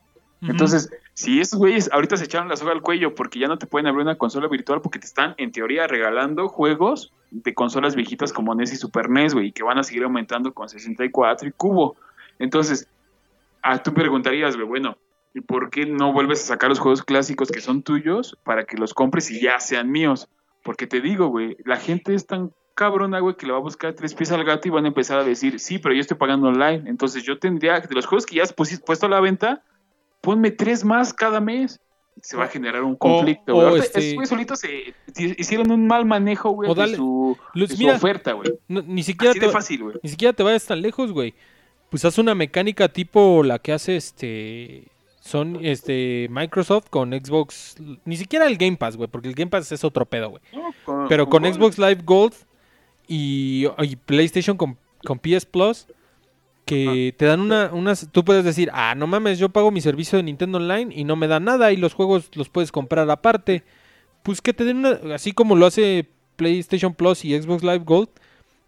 Entonces, 0.41 0.89
si 1.13 1.39
esos 1.39 1.59
güeyes 1.59 1.91
ahorita 1.91 2.17
se 2.17 2.23
echaron 2.23 2.49
la 2.49 2.55
soga 2.55 2.71
al 2.71 2.81
cuello 2.81 3.13
porque 3.13 3.37
ya 3.37 3.47
no 3.47 3.59
te 3.59 3.67
pueden 3.67 3.85
abrir 3.85 4.01
una 4.01 4.17
consola 4.17 4.47
virtual 4.47 4.81
porque 4.81 4.97
te 4.97 5.05
están, 5.05 5.35
en 5.37 5.51
teoría, 5.51 5.85
regalando 5.85 6.47
juegos 6.47 7.13
de 7.29 7.53
consolas 7.53 7.93
viejitas 7.93 8.33
como 8.33 8.55
NES 8.55 8.73
y 8.73 8.75
Super 8.77 9.07
NES, 9.07 9.35
güey, 9.35 9.47
y 9.47 9.51
que 9.51 9.61
van 9.61 9.77
a 9.77 9.83
seguir 9.83 10.03
aumentando 10.03 10.51
con 10.51 10.67
64 10.67 11.47
y 11.47 11.51
Cubo. 11.51 11.95
Entonces, 12.39 12.87
ah, 13.61 13.83
tú 13.83 13.93
preguntarías, 13.93 14.55
güey, 14.55 14.67
bueno, 14.67 14.97
¿y 15.33 15.41
por 15.41 15.69
qué 15.69 15.85
no 15.85 16.11
vuelves 16.13 16.43
a 16.43 16.47
sacar 16.47 16.69
los 16.69 16.79
juegos 16.79 17.03
clásicos 17.03 17.49
que 17.49 17.61
son 17.61 17.83
tuyos 17.83 18.37
para 18.43 18.65
que 18.65 18.77
los 18.77 18.93
compres 18.93 19.29
y 19.29 19.41
ya 19.41 19.59
sean 19.59 19.91
míos? 19.91 20.27
Porque 20.63 20.87
te 20.87 21.01
digo, 21.01 21.27
güey, 21.27 21.57
la 21.65 21.77
gente 21.77 22.13
es 22.13 22.25
tan 22.25 22.51
cabrona, 22.79 23.19
güey, 23.19 23.35
que 23.35 23.45
le 23.45 23.51
va 23.51 23.57
a 23.57 23.61
buscar 23.61 23.93
tres 23.93 24.13
pies 24.13 24.31
al 24.31 24.45
gato 24.45 24.67
y 24.67 24.71
van 24.71 24.85
a 24.85 24.87
empezar 24.87 25.19
a 25.19 25.23
decir, 25.23 25.59
sí, 25.59 25.79
pero 25.79 25.93
yo 25.93 26.01
estoy 26.01 26.17
pagando 26.17 26.47
online. 26.47 26.83
Entonces 26.89 27.23
yo 27.23 27.37
tendría, 27.37 27.81
de 27.81 27.93
los 27.93 28.05
juegos 28.05 28.25
que 28.25 28.35
ya 28.35 28.43
has 28.43 28.53
puesto 28.53 29.05
a 29.05 29.09
la 29.09 29.19
venta, 29.19 29.63
ponme 30.21 30.51
tres 30.51 30.85
más 30.85 31.13
cada 31.13 31.41
mes. 31.41 31.79
Se 32.21 32.35
va 32.35 32.45
a 32.45 32.47
generar 32.47 32.83
un 32.83 32.95
conflicto, 32.95 33.53
güey. 33.53 33.79
Este... 33.79 34.25
Solitos 34.25 34.59
se, 34.59 34.93
hicieron 35.15 35.71
un 35.71 35.87
mal 35.87 36.05
manejo, 36.05 36.51
güey, 36.51 36.73
de 36.73 36.95
su, 36.95 37.37
oferta, 37.93 38.33
güey. 38.33 38.49
ni 38.67 39.03
siquiera 39.03 39.31
Así 39.31 39.39
te, 39.39 39.45
de 39.45 39.51
fácil, 39.51 39.83
güey. 39.83 39.95
Ni 40.01 40.09
siquiera 40.09 40.33
te 40.33 40.43
vayas 40.43 40.65
tan 40.65 40.81
lejos, 40.81 41.11
güey. 41.11 41.33
Pues 41.89 42.05
haz 42.05 42.17
una 42.17 42.35
mecánica 42.35 42.87
tipo 42.89 43.43
la 43.43 43.59
que 43.59 43.73
hace 43.73 43.95
este 43.95 44.83
son 45.29 45.59
este 45.63 46.27
Microsoft 46.31 46.89
con 46.89 47.11
Xbox, 47.11 47.75
ni 48.05 48.17
siquiera 48.17 48.47
el 48.47 48.57
Game 48.57 48.77
Pass, 48.77 48.97
güey, 48.97 49.09
porque 49.09 49.27
el 49.27 49.35
Game 49.35 49.51
Pass 49.51 49.71
es 49.71 49.83
otro 49.83 50.05
pedo, 50.05 50.31
güey. 50.31 50.41
Pero 51.07 51.29
con, 51.29 51.45
Xbox 51.45 51.77
Live 51.77 52.01
Gold 52.03 52.33
y, 53.07 53.67
PlayStation 54.05 54.57
con, 54.57 54.77
con, 55.05 55.19
PS 55.19 55.45
Plus, 55.45 55.87
que 56.65 57.13
te 57.17 57.25
dan 57.25 57.41
una, 57.41 57.69
unas, 57.73 58.07
tú 58.11 58.25
puedes 58.25 58.43
decir, 58.43 58.69
ah, 58.73 58.95
no 58.95 59.05
mames, 59.07 59.37
yo 59.37 59.49
pago 59.49 59.71
mi 59.71 59.81
servicio 59.81 60.17
de 60.17 60.23
Nintendo 60.23 60.57
Online 60.57 60.93
y 60.95 61.03
no 61.03 61.15
me 61.15 61.27
da 61.27 61.39
nada 61.39 61.71
y 61.71 61.77
los 61.77 61.93
juegos 61.93 62.31
los 62.33 62.49
puedes 62.49 62.71
comprar 62.71 63.09
aparte. 63.09 63.63
Pues 64.23 64.41
que 64.41 64.53
te 64.53 64.63
den 64.63 64.77
una, 64.77 64.99
así 65.13 65.31
como 65.31 65.55
lo 65.55 65.65
hace 65.65 66.07
PlayStation 66.37 66.93
Plus 66.93 67.23
y 67.23 67.39
Xbox 67.39 67.61
Live 67.63 67.83
Gold, 67.85 68.09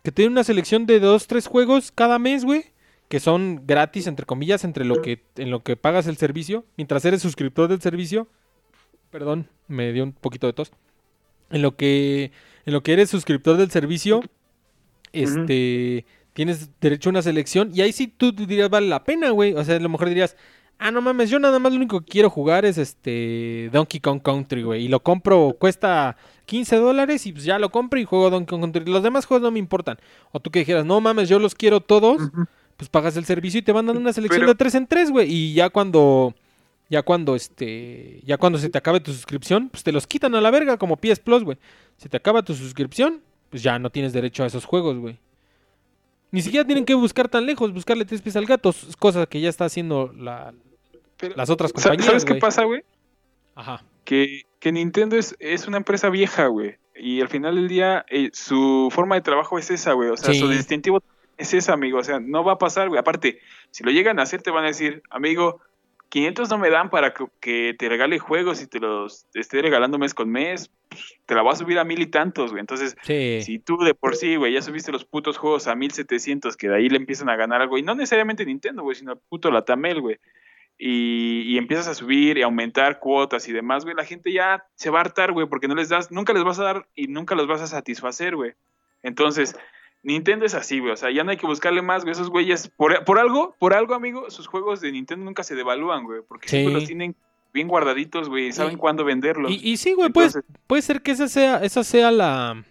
que 0.03 0.11
te 0.11 0.23
den 0.23 0.33
una 0.33 0.43
selección 0.43 0.85
de 0.85 0.99
dos, 0.99 1.27
tres 1.27 1.47
juegos 1.47 1.91
cada 1.91 2.19
mes, 2.19 2.45
güey 2.45 2.65
que 3.11 3.19
son 3.19 3.63
gratis, 3.67 4.07
entre 4.07 4.25
comillas, 4.25 4.63
entre 4.63 4.85
lo 4.85 5.01
que, 5.01 5.21
en 5.35 5.51
lo 5.51 5.63
que 5.63 5.75
pagas 5.75 6.07
el 6.07 6.15
servicio, 6.15 6.63
mientras 6.77 7.03
eres 7.03 7.21
suscriptor 7.21 7.67
del 7.67 7.81
servicio. 7.81 8.29
Perdón, 9.09 9.49
me 9.67 9.91
dio 9.91 10.05
un 10.05 10.13
poquito 10.13 10.47
de 10.47 10.53
tos. 10.53 10.71
En 11.49 11.61
lo 11.61 11.75
que, 11.75 12.31
en 12.65 12.71
lo 12.71 12.83
que 12.83 12.93
eres 12.93 13.09
suscriptor 13.09 13.57
del 13.57 13.69
servicio, 13.69 14.21
este, 15.11 16.05
tienes 16.31 16.69
derecho 16.79 17.09
a 17.09 17.11
una 17.11 17.21
selección. 17.21 17.71
Y 17.73 17.81
ahí 17.81 17.91
sí 17.91 18.07
tú 18.07 18.31
dirías, 18.31 18.69
vale 18.69 18.87
la 18.87 19.03
pena, 19.03 19.31
güey. 19.31 19.55
O 19.55 19.63
sea, 19.65 19.75
a 19.75 19.79
lo 19.81 19.89
mejor 19.89 20.07
dirías, 20.07 20.37
ah, 20.79 20.89
no 20.89 21.01
mames, 21.01 21.29
yo 21.29 21.37
nada 21.37 21.59
más 21.59 21.73
lo 21.73 21.79
único 21.79 21.99
que 21.99 22.09
quiero 22.09 22.29
jugar 22.29 22.63
es 22.63 22.77
este 22.77 23.69
Donkey 23.73 23.99
Kong 23.99 24.21
Country, 24.21 24.63
güey. 24.63 24.85
Y 24.85 24.87
lo 24.87 25.03
compro, 25.03 25.57
cuesta 25.59 26.15
15 26.45 26.77
dólares 26.77 27.25
y 27.25 27.33
pues 27.33 27.43
ya 27.43 27.59
lo 27.59 27.71
compro 27.71 27.99
y 27.99 28.05
juego 28.05 28.29
Donkey 28.29 28.47
Kong 28.47 28.61
Country. 28.61 28.85
Los 28.85 29.03
demás 29.03 29.25
juegos 29.25 29.43
no 29.43 29.51
me 29.51 29.59
importan. 29.59 29.97
O 30.31 30.39
tú 30.39 30.49
que 30.49 30.59
dijeras, 30.59 30.85
no 30.85 31.01
mames, 31.01 31.27
yo 31.27 31.39
los 31.39 31.55
quiero 31.55 31.81
todos 31.81 32.31
pues 32.81 32.89
pagas 32.89 33.15
el 33.15 33.25
servicio 33.25 33.59
y 33.59 33.61
te 33.61 33.71
van 33.71 33.85
dando 33.85 34.01
una 34.01 34.11
selección 34.11 34.47
de 34.47 34.55
tres 34.55 34.73
en 34.73 34.87
tres, 34.87 35.11
güey. 35.11 35.31
Y 35.31 35.53
ya 35.53 35.69
cuando, 35.69 36.33
ya 36.89 37.03
cuando, 37.03 37.35
este, 37.35 38.21
ya 38.25 38.39
cuando 38.39 38.57
se 38.57 38.71
te 38.71 38.77
acabe 38.79 38.99
tu 38.99 39.13
suscripción, 39.13 39.69
pues 39.69 39.83
te 39.83 39.91
los 39.91 40.07
quitan 40.07 40.33
a 40.33 40.41
la 40.41 40.49
verga, 40.49 40.77
como 40.77 40.97
PS 40.97 41.19
Plus, 41.19 41.43
güey. 41.43 41.59
Si 41.97 42.09
te 42.09 42.17
acaba 42.17 42.41
tu 42.41 42.55
suscripción, 42.55 43.21
pues 43.51 43.61
ya 43.61 43.77
no 43.77 43.91
tienes 43.91 44.13
derecho 44.13 44.43
a 44.43 44.47
esos 44.47 44.65
juegos, 44.65 44.97
güey. 44.97 45.19
Ni 46.31 46.41
siquiera 46.41 46.65
tienen 46.65 46.83
que 46.83 46.95
buscar 46.95 47.29
tan 47.29 47.45
lejos, 47.45 47.71
buscarle 47.71 48.03
tres 48.03 48.23
pies 48.23 48.35
al 48.35 48.47
gato, 48.47 48.73
cosa 48.97 49.27
que 49.27 49.39
ya 49.39 49.49
está 49.49 49.65
haciendo 49.65 50.11
la, 50.17 50.51
las 51.35 51.51
otras 51.51 51.73
compañías. 51.73 52.07
¿Sabes 52.07 52.25
qué 52.25 52.33
pasa, 52.33 52.63
güey? 52.63 52.83
Ajá. 53.53 53.83
Que, 54.05 54.41
que 54.59 54.71
Nintendo 54.71 55.17
es, 55.17 55.35
es, 55.37 55.67
una 55.67 55.77
empresa 55.77 56.09
vieja, 56.09 56.47
güey. 56.47 56.77
Y 56.95 57.21
al 57.21 57.29
final 57.29 57.57
del 57.57 57.67
día, 57.67 58.07
eh, 58.09 58.31
su 58.33 58.89
forma 58.91 59.13
de 59.13 59.21
trabajo 59.21 59.59
es 59.59 59.69
esa, 59.69 59.93
güey. 59.93 60.09
O 60.09 60.17
sea, 60.17 60.33
su 60.33 60.49
distintivo 60.49 60.99
es 61.41 61.53
eso, 61.53 61.73
amigo. 61.73 61.99
O 61.99 62.03
sea, 62.03 62.19
no 62.19 62.43
va 62.43 62.53
a 62.53 62.57
pasar, 62.57 62.87
güey. 62.89 62.99
Aparte, 62.99 63.39
si 63.71 63.83
lo 63.83 63.91
llegan 63.91 64.19
a 64.19 64.23
hacer, 64.23 64.41
te 64.41 64.51
van 64.51 64.63
a 64.63 64.67
decir, 64.67 65.01
amigo, 65.09 65.61
500 66.09 66.49
no 66.49 66.57
me 66.57 66.69
dan 66.69 66.89
para 66.89 67.13
que, 67.13 67.73
te 67.77 67.89
regale 67.89 68.19
juegos 68.19 68.61
y 68.61 68.67
te 68.67 68.79
los 68.79 69.25
esté 69.33 69.61
regalando 69.61 69.97
mes 69.97 70.13
con 70.13 70.29
mes. 70.29 70.69
Pues, 70.89 71.17
te 71.25 71.35
la 71.35 71.41
voy 71.41 71.53
a 71.53 71.55
subir 71.55 71.79
a 71.79 71.85
mil 71.85 72.01
y 72.01 72.07
tantos, 72.07 72.51
güey. 72.51 72.59
Entonces, 72.59 72.95
si 73.05 73.59
tú 73.59 73.77
de 73.77 73.95
por 73.95 74.15
sí, 74.15 74.35
güey, 74.35 74.53
ya 74.53 74.61
subiste 74.61 74.91
los 74.91 75.05
putos 75.05 75.37
juegos 75.37 75.67
a 75.67 75.75
1700, 75.75 76.57
que 76.57 76.67
de 76.67 76.75
ahí 76.75 76.89
le 76.89 76.97
empiezan 76.97 77.29
a 77.29 77.37
ganar 77.37 77.61
algo, 77.61 77.77
y 77.77 77.81
no 77.81 77.95
necesariamente 77.95 78.45
Nintendo, 78.45 78.83
güey, 78.83 78.95
sino 78.95 79.15
puto 79.15 79.49
Latamel, 79.51 80.01
güey. 80.01 80.17
Y, 80.77 81.43
y, 81.43 81.57
empiezas 81.57 81.87
a 81.87 81.93
subir 81.93 82.39
y 82.39 82.41
aumentar 82.41 82.99
cuotas 82.99 83.47
y 83.47 83.53
demás, 83.53 83.83
güey, 83.83 83.95
la 83.95 84.03
gente 84.03 84.33
ya 84.33 84.65
se 84.73 84.89
va 84.89 84.97
a 84.97 85.01
hartar, 85.01 85.31
güey, 85.31 85.47
porque 85.47 85.67
no 85.67 85.75
les 85.75 85.89
das, 85.89 86.11
nunca 86.11 86.33
les 86.33 86.43
vas 86.43 86.59
a 86.59 86.63
dar 86.63 86.87
y 86.95 87.07
nunca 87.07 87.35
los 87.35 87.45
vas 87.45 87.61
a 87.61 87.67
satisfacer, 87.67 88.35
güey. 88.35 88.53
Entonces, 89.03 89.55
Nintendo 90.03 90.45
es 90.45 90.53
así, 90.53 90.79
güey. 90.79 90.91
O 90.91 90.97
sea, 90.97 91.11
ya 91.11 91.23
no 91.23 91.31
hay 91.31 91.37
que 91.37 91.45
buscarle 91.45 91.81
más, 91.81 92.03
güey. 92.03 92.13
Esos 92.13 92.29
güeyes, 92.29 92.69
por, 92.69 93.03
por 93.05 93.19
algo, 93.19 93.55
por 93.59 93.73
algo, 93.73 93.93
amigo, 93.93 94.29
sus 94.29 94.47
juegos 94.47 94.81
de 94.81 94.91
Nintendo 94.91 95.25
nunca 95.25 95.43
se 95.43 95.55
devalúan, 95.55 96.03
güey. 96.03 96.21
Porque 96.27 96.49
siempre 96.49 96.73
los 96.73 96.85
tienen 96.85 97.15
bien 97.53 97.67
guardaditos, 97.67 98.29
güey. 98.29 98.47
Y 98.47 98.51
saben 98.51 98.77
cuándo 98.77 99.03
venderlos. 99.03 99.51
Y, 99.51 99.77
sí, 99.77 99.93
güey, 99.93 100.09
puede, 100.09 100.29
puede 100.67 100.81
ser 100.81 101.01
que 101.01 101.11
esa 101.11 101.27
sea, 101.27 101.57
esa 101.57 101.83
sea 101.83 102.11
la. 102.11 102.63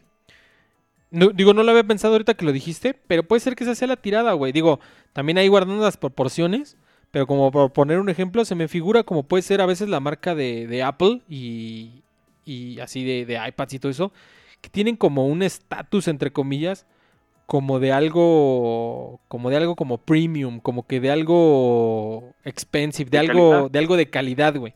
digo, 1.11 1.55
no 1.55 1.62
lo 1.62 1.70
había 1.70 1.85
pensado 1.85 2.15
ahorita 2.15 2.35
que 2.35 2.44
lo 2.44 2.52
dijiste, 2.52 2.94
pero 2.94 3.23
puede 3.23 3.40
ser 3.40 3.55
que 3.55 3.65
esa 3.65 3.74
sea 3.74 3.89
la 3.89 3.97
tirada, 3.97 4.32
güey. 4.32 4.52
Digo, 4.52 4.81
también 5.12 5.39
ahí 5.39 5.48
guardando 5.48 5.85
las 5.85 5.97
proporciones. 5.97 6.77
Pero 7.12 7.27
como 7.27 7.51
por 7.51 7.73
poner 7.73 7.98
un 7.98 8.09
ejemplo, 8.09 8.44
se 8.44 8.55
me 8.55 8.69
figura 8.69 9.02
como 9.02 9.24
puede 9.24 9.43
ser 9.43 9.61
a 9.61 9.66
veces 9.66 9.89
la 9.89 9.98
marca 9.98 10.36
de, 10.36 10.69
de 10.69 10.85
Apple 10.85 11.23
y, 11.28 12.05
y 12.44 12.78
así 12.78 13.05
de, 13.05 13.27
de 13.27 13.48
iPads 13.48 13.74
y 13.74 13.78
todo 13.81 13.90
eso, 13.90 14.12
que 14.61 14.69
tienen 14.69 14.94
como 14.97 15.27
un 15.27 15.43
estatus, 15.43 16.07
entre 16.07 16.32
comillas, 16.32 16.86
como 17.51 17.81
de 17.81 17.90
algo 17.90 19.18
como 19.27 19.51
de 19.51 19.56
algo 19.56 19.74
como 19.74 19.98
premium, 19.98 20.60
como 20.60 20.86
que 20.86 21.01
de 21.01 21.10
algo 21.10 22.32
expensive, 22.44 23.10
de, 23.10 23.18
algo 23.18 23.68
de 23.68 23.77
algo 23.77 23.97
de 23.97 24.09
calidad, 24.09 24.55
güey. 24.55 24.72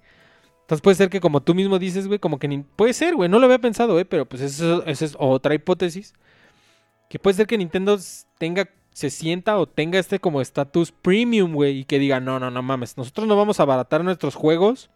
Entonces 0.62 0.82
puede 0.82 0.96
ser 0.96 1.08
que 1.08 1.20
como 1.20 1.40
tú 1.40 1.54
mismo 1.54 1.78
dices, 1.78 2.08
güey, 2.08 2.18
como 2.18 2.40
que 2.40 2.48
ni... 2.48 2.64
puede 2.64 2.92
ser, 2.92 3.14
güey, 3.14 3.28
no 3.30 3.38
lo 3.38 3.44
había 3.44 3.60
pensado, 3.60 4.00
eh, 4.00 4.04
pero 4.04 4.26
pues 4.26 4.42
eso, 4.42 4.84
es 4.86 5.14
otra 5.20 5.54
hipótesis. 5.54 6.14
Que 7.08 7.20
puede 7.20 7.34
ser 7.36 7.46
que 7.46 7.56
Nintendo 7.56 7.96
tenga 8.38 8.68
se 8.90 9.08
sienta 9.08 9.56
o 9.56 9.66
tenga 9.66 10.00
este 10.00 10.18
como 10.18 10.40
estatus 10.40 10.90
premium, 10.90 11.52
güey, 11.52 11.78
y 11.78 11.84
que 11.84 12.00
diga, 12.00 12.18
"No, 12.18 12.40
no, 12.40 12.50
no 12.50 12.62
mames, 12.64 12.96
nosotros 12.96 13.28
no 13.28 13.36
vamos 13.36 13.60
a 13.60 13.62
abaratar 13.62 14.02
nuestros 14.02 14.34
juegos 14.34 14.90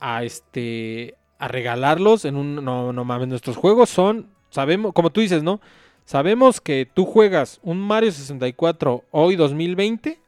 a 0.00 0.24
este 0.24 1.14
a 1.38 1.46
regalarlos 1.46 2.24
en 2.24 2.34
un 2.34 2.64
no, 2.64 2.92
no 2.92 3.04
mames, 3.04 3.28
nuestros 3.28 3.56
juegos 3.56 3.90
son 3.90 4.26
sabemos, 4.50 4.92
como 4.92 5.10
tú 5.10 5.20
dices, 5.20 5.44
¿no? 5.44 5.60
Sabemos 6.08 6.62
que 6.62 6.90
tú 6.90 7.04
juegas 7.04 7.60
un 7.62 7.78
Mario 7.80 8.10
64 8.10 9.04
hoy 9.10 9.36
2020 9.36 10.18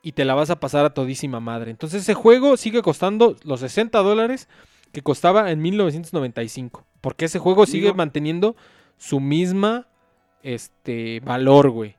y 0.00 0.12
te 0.12 0.24
la 0.24 0.34
vas 0.34 0.48
a 0.48 0.58
pasar 0.58 0.86
a 0.86 0.94
todísima 0.94 1.38
madre. 1.38 1.70
Entonces 1.70 2.00
ese 2.00 2.14
juego 2.14 2.56
sigue 2.56 2.80
costando 2.80 3.36
los 3.44 3.60
60 3.60 3.98
dólares 3.98 4.48
que 4.90 5.02
costaba 5.02 5.50
en 5.50 5.60
1995. 5.60 6.86
Porque 7.02 7.26
ese 7.26 7.38
juego 7.38 7.66
sigue 7.66 7.92
manteniendo 7.92 8.56
su 8.96 9.20
misma 9.20 9.86
este, 10.42 11.20
valor, 11.20 11.68
güey. 11.72 11.96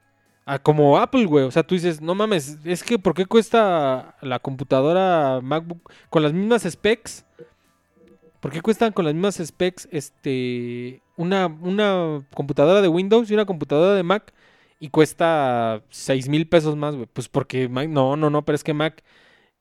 Ah, 0.47 0.57
como 0.57 0.97
Apple, 0.97 1.26
güey. 1.26 1.45
O 1.45 1.51
sea, 1.51 1.61
tú 1.61 1.76
dices, 1.76 2.01
no 2.01 2.15
mames, 2.15 2.57
es 2.65 2.81
que 2.81 2.97
¿por 2.97 3.14
qué 3.14 3.27
cuesta 3.27 4.18
la 4.23 4.39
computadora 4.39 5.39
MacBook 5.43 5.91
con 6.10 6.23
las 6.23 6.34
mismas 6.34 6.64
specs? 6.64 7.27
¿Por 8.40 8.52
qué 8.52 8.61
cuestan 8.61 8.94
con 8.94 9.06
las 9.06 9.14
mismas 9.14 9.41
specs 9.44 9.88
este, 9.91 11.02
una, 11.18 11.48
una 11.48 12.26
computadora 12.34 12.82
de 12.82 12.88
Windows 12.88 13.30
y 13.30 13.34
una 13.34 13.45
computadora 13.45 13.95
de 13.95 14.03
Mac 14.03 14.34
y 14.80 14.90
cuesta 14.90 15.84
6 15.90 16.30
mil 16.30 16.48
pesos 16.48 16.78
más, 16.78 16.95
güey? 16.95 17.07
Pues 17.11 17.28
porque 17.28 17.68
Mac, 17.68 17.90
no, 17.90 18.16
no, 18.16 18.30
no, 18.30 18.45
pero 18.45 18.56
es 18.56 18.64
que 18.64 18.74
Mac, 18.74 19.03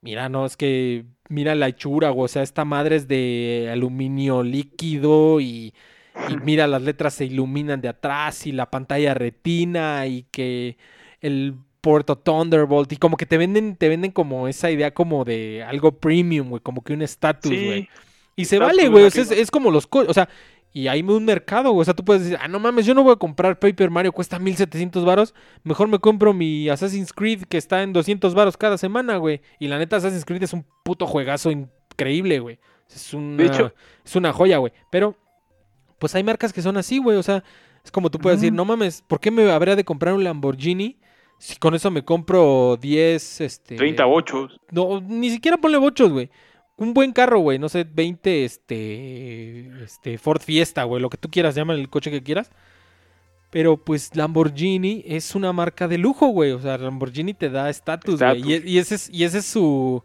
mira, 0.00 0.28
no, 0.28 0.46
es 0.46 0.56
que 0.56 1.06
mira 1.28 1.54
la 1.54 1.68
hechura, 1.68 2.10
güey. 2.10 2.26
O 2.26 2.28
sea, 2.28 2.42
esta 2.42 2.64
madre 2.64 2.96
es 2.96 3.08
de 3.08 3.68
aluminio 3.72 4.44
líquido 4.44 5.40
y, 5.40 5.74
y 6.28 6.36
mira, 6.44 6.66
las 6.68 6.82
letras 6.82 7.14
se 7.14 7.24
iluminan 7.24 7.80
de 7.80 7.88
atrás 7.88 8.46
y 8.46 8.52
la 8.52 8.70
pantalla 8.70 9.14
retina 9.14 10.06
y 10.06 10.24
que 10.30 10.76
el 11.20 11.56
puerto 11.80 12.16
Thunderbolt 12.16 12.92
y 12.92 12.96
como 12.96 13.16
que 13.16 13.26
te 13.26 13.38
venden, 13.38 13.76
te 13.76 13.88
venden 13.88 14.12
como 14.12 14.48
esa 14.48 14.70
idea 14.70 14.92
como 14.92 15.24
de 15.24 15.64
algo 15.64 15.98
premium, 15.98 16.50
güey, 16.50 16.62
como 16.62 16.82
que 16.82 16.92
un 16.92 17.02
estatus, 17.02 17.60
güey. 17.60 17.88
Y 18.38 18.44
se 18.44 18.60
vale, 18.60 18.88
güey. 18.88 19.04
es, 19.04 19.50
como 19.50 19.72
los 19.72 19.88
O 19.90 20.14
sea, 20.14 20.28
y 20.72 20.86
hay 20.86 21.02
un 21.02 21.24
mercado, 21.24 21.72
güey. 21.72 21.82
O 21.82 21.84
sea, 21.84 21.92
tú 21.92 22.04
puedes 22.04 22.22
decir, 22.22 22.38
ah, 22.40 22.46
no 22.46 22.60
mames, 22.60 22.86
yo 22.86 22.94
no 22.94 23.02
voy 23.02 23.12
a 23.12 23.16
comprar 23.16 23.58
Paper 23.58 23.90
Mario, 23.90 24.12
cuesta 24.12 24.38
1700 24.38 25.04
varos. 25.04 25.34
Mejor 25.64 25.88
me 25.88 25.98
compro 25.98 26.32
mi 26.32 26.68
Assassin's 26.68 27.12
Creed 27.12 27.46
que 27.48 27.58
está 27.58 27.82
en 27.82 27.92
200 27.92 28.36
varos 28.36 28.56
cada 28.56 28.78
semana, 28.78 29.16
güey. 29.16 29.40
Y 29.58 29.66
la 29.66 29.76
neta, 29.76 29.96
Assassin's 29.96 30.24
Creed 30.24 30.44
es 30.44 30.52
un 30.52 30.64
puto 30.84 31.04
juegazo 31.08 31.50
increíble, 31.50 32.38
güey. 32.38 32.60
Es 32.88 33.12
una, 33.12 33.72
es 34.04 34.14
una 34.14 34.32
joya, 34.32 34.58
güey. 34.58 34.72
Pero, 34.92 35.16
pues 35.98 36.14
hay 36.14 36.22
marcas 36.22 36.52
que 36.52 36.62
son 36.62 36.76
así, 36.76 36.98
güey. 36.98 37.16
O 37.16 37.24
sea, 37.24 37.42
es 37.84 37.90
como 37.90 38.08
tú 38.08 38.20
puedes 38.20 38.40
decir, 38.40 38.52
no 38.52 38.64
mames, 38.64 39.02
¿por 39.02 39.18
qué 39.18 39.32
me 39.32 39.50
habría 39.50 39.74
de 39.74 39.84
comprar 39.84 40.14
un 40.14 40.22
Lamborghini? 40.22 40.96
Si 41.40 41.56
con 41.56 41.74
eso 41.74 41.90
me 41.90 42.04
compro 42.04 42.78
10, 42.80 43.40
este... 43.40 43.74
38. 43.74 44.48
No, 44.70 45.00
ni 45.00 45.28
siquiera 45.30 45.56
ponle 45.56 45.78
bochos, 45.78 46.12
güey 46.12 46.30
un 46.78 46.94
buen 46.94 47.12
carro, 47.12 47.40
güey, 47.40 47.58
no 47.58 47.68
sé, 47.68 47.84
20, 47.84 48.44
este, 48.44 49.82
este, 49.82 50.16
Ford 50.16 50.40
Fiesta, 50.40 50.84
güey, 50.84 51.02
lo 51.02 51.10
que 51.10 51.18
tú 51.18 51.28
quieras, 51.28 51.54
llama 51.54 51.74
el 51.74 51.90
coche 51.90 52.10
que 52.10 52.22
quieras. 52.22 52.50
Pero 53.50 53.78
pues 53.78 54.14
Lamborghini 54.14 55.02
es 55.06 55.34
una 55.34 55.52
marca 55.52 55.88
de 55.88 55.98
lujo, 55.98 56.28
güey. 56.28 56.52
O 56.52 56.60
sea, 56.60 56.76
Lamborghini 56.78 57.34
te 57.34 57.50
da 57.50 57.70
estatus, 57.70 58.20
güey. 58.20 58.62
Y, 58.64 58.78
ese 58.78 58.94
es, 58.94 59.10
y 59.10 59.24
ese 59.24 59.38
es 59.38 59.46
su. 59.46 60.02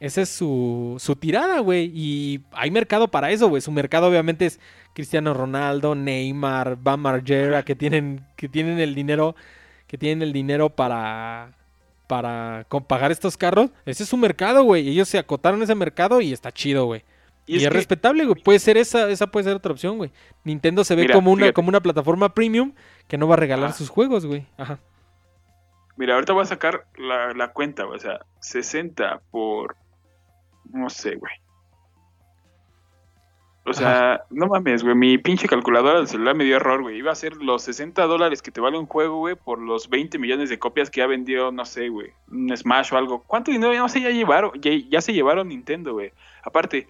Esa 0.00 0.22
es 0.22 0.30
su, 0.30 0.96
su 0.98 1.14
tirada, 1.14 1.60
güey. 1.60 1.92
Y 1.94 2.40
hay 2.50 2.72
mercado 2.72 3.06
para 3.08 3.30
eso, 3.30 3.48
güey. 3.48 3.62
Su 3.62 3.70
mercado 3.70 4.08
obviamente 4.08 4.46
es 4.46 4.58
Cristiano 4.94 5.32
Ronaldo, 5.32 5.94
Neymar, 5.94 6.76
Bam 6.76 7.02
Margera, 7.02 7.64
que 7.64 7.76
tienen, 7.76 8.26
que 8.36 8.48
tienen 8.48 8.80
el 8.80 8.96
dinero, 8.96 9.36
que 9.86 9.96
tienen 9.96 10.22
el 10.22 10.32
dinero 10.32 10.70
para, 10.70 11.52
para 12.12 12.66
pagar 12.86 13.10
estos 13.10 13.38
carros. 13.38 13.70
Ese 13.86 14.02
es 14.02 14.08
su 14.10 14.18
mercado, 14.18 14.64
güey. 14.64 14.86
Ellos 14.86 15.08
se 15.08 15.16
acotaron 15.18 15.62
ese 15.62 15.74
mercado 15.74 16.20
y 16.20 16.30
está 16.30 16.52
chido, 16.52 16.84
güey. 16.84 17.04
Y, 17.46 17.56
es, 17.56 17.62
que- 17.62 17.70
respetable, 17.70 18.26
güey. 18.26 18.42
Puede 18.42 18.58
ser 18.58 18.76
esa, 18.76 19.08
esa 19.08 19.28
puede 19.28 19.44
ser 19.44 19.54
otra 19.56 19.72
opción, 19.72 19.96
güey. 19.96 20.12
Nintendo 20.44 20.84
se 20.84 20.94
ve 20.94 21.02
Mira, 21.02 21.14
como 21.14 21.32
una, 21.32 21.40
fíjate. 21.44 21.54
como 21.54 21.70
una 21.70 21.80
plataforma 21.80 22.34
premium 22.34 22.74
que 23.08 23.16
no 23.16 23.26
va 23.28 23.34
a 23.34 23.38
regalar 23.38 23.70
Ah. 23.70 23.72
sus 23.72 23.88
juegos, 23.88 24.26
güey. 24.26 24.46
Ajá. 24.58 24.78
Mira, 25.96 26.14
ahorita 26.14 26.34
voy 26.34 26.42
a 26.42 26.46
sacar 26.46 26.86
la, 26.98 27.32
la 27.32 27.48
cuenta, 27.52 27.84
güey. 27.84 27.96
O 27.96 28.00
sea, 28.00 28.20
60 28.40 29.22
por. 29.30 29.76
No 30.70 30.90
sé, 30.90 31.14
güey. 31.16 31.32
O 33.64 33.72
sea, 33.72 34.24
no 34.30 34.48
mames, 34.48 34.82
güey. 34.82 34.96
Mi 34.96 35.18
pinche 35.18 35.46
calculadora 35.46 35.98
del 35.98 36.08
celular 36.08 36.34
me 36.34 36.44
dio 36.44 36.56
error, 36.56 36.82
güey. 36.82 36.98
Iba 36.98 37.12
a 37.12 37.14
ser 37.14 37.36
los 37.36 37.62
60 37.62 38.02
dólares 38.06 38.42
que 38.42 38.50
te 38.50 38.60
vale 38.60 38.76
un 38.76 38.86
juego, 38.86 39.18
güey, 39.18 39.36
por 39.36 39.60
los 39.60 39.88
20 39.88 40.18
millones 40.18 40.50
de 40.50 40.58
copias 40.58 40.90
que 40.90 40.98
ya 40.98 41.06
vendió, 41.06 41.52
no 41.52 41.64
sé, 41.64 41.88
güey. 41.88 42.10
Un 42.30 42.54
Smash 42.56 42.92
o 42.92 42.96
algo. 42.96 43.22
¿Cuánto 43.24 43.52
dinero? 43.52 43.72
No 43.74 43.88
sé, 43.88 44.00
ya 44.00 44.10
llevaron. 44.10 44.50
Ya, 44.60 44.72
ya 44.88 45.00
se 45.00 45.12
llevaron 45.12 45.48
Nintendo, 45.48 45.92
güey. 45.92 46.12
Aparte, 46.42 46.88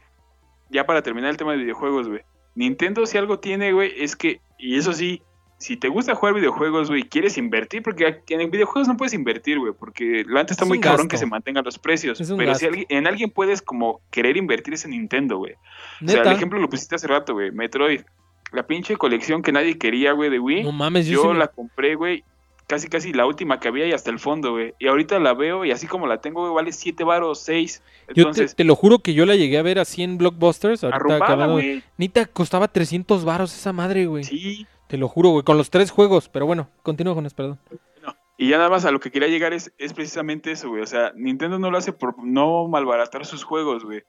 ya 0.70 0.86
para 0.86 1.03
terminar 1.03 1.31
el 1.31 1.36
tema 1.36 1.53
de 1.53 1.59
videojuegos, 1.59 2.09
güey. 2.09 2.23
Nintendo, 2.55 3.05
si 3.05 3.19
algo 3.19 3.39
tiene, 3.39 3.73
güey, 3.73 3.93
es 3.99 4.16
que. 4.16 4.40
Y 4.59 4.77
eso 4.77 4.94
sí, 4.94 5.23
si 5.62 5.76
te 5.76 5.89
gusta 5.89 6.14
jugar 6.14 6.34
videojuegos, 6.34 6.89
güey, 6.89 7.05
quieres 7.05 7.39
invertir, 7.39 7.82
porque 7.82 8.20
en 8.28 8.51
videojuegos 8.51 8.89
no 8.89 8.97
puedes 8.97 9.14
invertir, 9.14 9.59
güey, 9.59 9.72
porque 9.72 10.24
la 10.26 10.40
neta 10.40 10.52
está 10.52 10.64
Es 10.64 10.68
muy 10.68 10.78
gasto. 10.78 10.90
cabrón 10.90 11.09
que 11.09 11.16
se 11.16 11.26
mantengan 11.26 11.64
los 11.64 11.78
precios. 11.78 12.22
Pero 12.36 12.55
si 12.55 12.66
alguien- 12.66 12.86
en 12.89 13.06
alguien 13.06 13.30
puedes 13.30 13.62
como 13.62 14.01
querer 14.10 14.36
invertir 14.36 14.74
es 14.74 14.84
en 14.84 14.90
Nintendo, 14.93 15.39
güey. 15.39 15.55
O 16.05 16.09
sea, 16.09 16.22
el 16.22 16.32
ejemplo 16.32 16.59
lo 16.59 16.68
pusiste 16.68 16.94
hace 16.97 17.06
rato, 17.06 17.32
güey. 17.34 17.51
Metroid. 17.52 18.01
La 18.52 18.66
pinche 18.66 18.97
colección 18.97 19.40
que 19.43 19.52
nadie 19.52 19.78
quería, 19.78 20.12
güey, 20.12 20.28
de 20.28 20.39
Wii. 20.39 20.64
no 20.64 20.72
mames, 20.72 21.06
yo, 21.06 21.14
yo 21.14 21.22
sí 21.22 21.28
me- 21.28 21.39
la 21.39 21.47
compré, 21.48 21.94
güey. 21.94 22.24
Casi, 22.68 22.89
casi 22.89 23.12
la 23.12 23.26
última 23.26 23.60
que 23.60 23.68
había 23.68 23.86
y 23.86 23.93
hasta 23.93 24.10
el 24.10 24.18
fondo, 24.18 24.52
güey. 24.52 24.72
Y 24.78 24.86
ahorita 24.86 25.18
la 25.18 25.34
veo 25.34 25.64
y 25.64 25.72
así 25.72 25.86
como 25.86 26.06
la 26.06 26.20
tengo, 26.20 26.40
güey, 26.43 26.55
vale 26.55 26.72
7 26.72 27.05
varos, 27.05 27.40
6. 27.40 27.82
yo 28.14 28.30
te, 28.30 28.64
lo 28.64 28.76
juro 28.76 29.01
que 29.01 29.14
yo 29.14 29.26
la 29.26 29.36
llegué 29.36 29.59
a 29.59 29.62
ver 29.62 29.78
así 29.78 30.02
en 30.02 30.16
Blockbusters. 30.16 30.84
Ahorita 30.84 30.97
arrumbada, 30.97 31.47
güey. 31.48 31.82
Nita, 31.98 32.24
costaba 32.26 32.68
300 32.68 33.24
varos 33.24 33.55
esa 33.55 33.72
madre, 33.72 34.06
güey. 34.06 34.24
Sí. 34.24 34.66
Te 34.93 34.98
lo 34.98 35.09
juro, 35.09 35.31
güey, 35.31 35.43
con 35.43 35.56
los 35.56 35.70
tres 35.70 35.90
juegos. 35.90 36.28
Pero 36.28 36.44
bueno, 36.44 36.69
continúo 36.82 37.14
con 37.14 37.24
eso, 37.24 37.35
perdón. 37.35 37.59
Y 38.36 38.51
ya 38.51 38.59
nada 38.59 38.69
más 38.69 38.85
a 38.85 38.90
lo 38.90 39.01
que 39.01 39.10
quería 39.10 39.27
llegar 39.27 39.55
es, 39.55 39.73
es 39.78 39.94
precisamente 39.94 40.51
eso, 40.51 40.69
güey. 40.69 40.82
O 40.82 40.86
sea, 40.86 41.14
Nintendo 41.16 41.59
no 41.59 41.70
lo 41.70 41.78
hace 41.78 41.94
por 41.94 42.23
no 42.23 42.69
malbaratar 42.69 43.24
sus 43.24 43.43
juegos, 43.43 43.86
güey. 43.86 44.02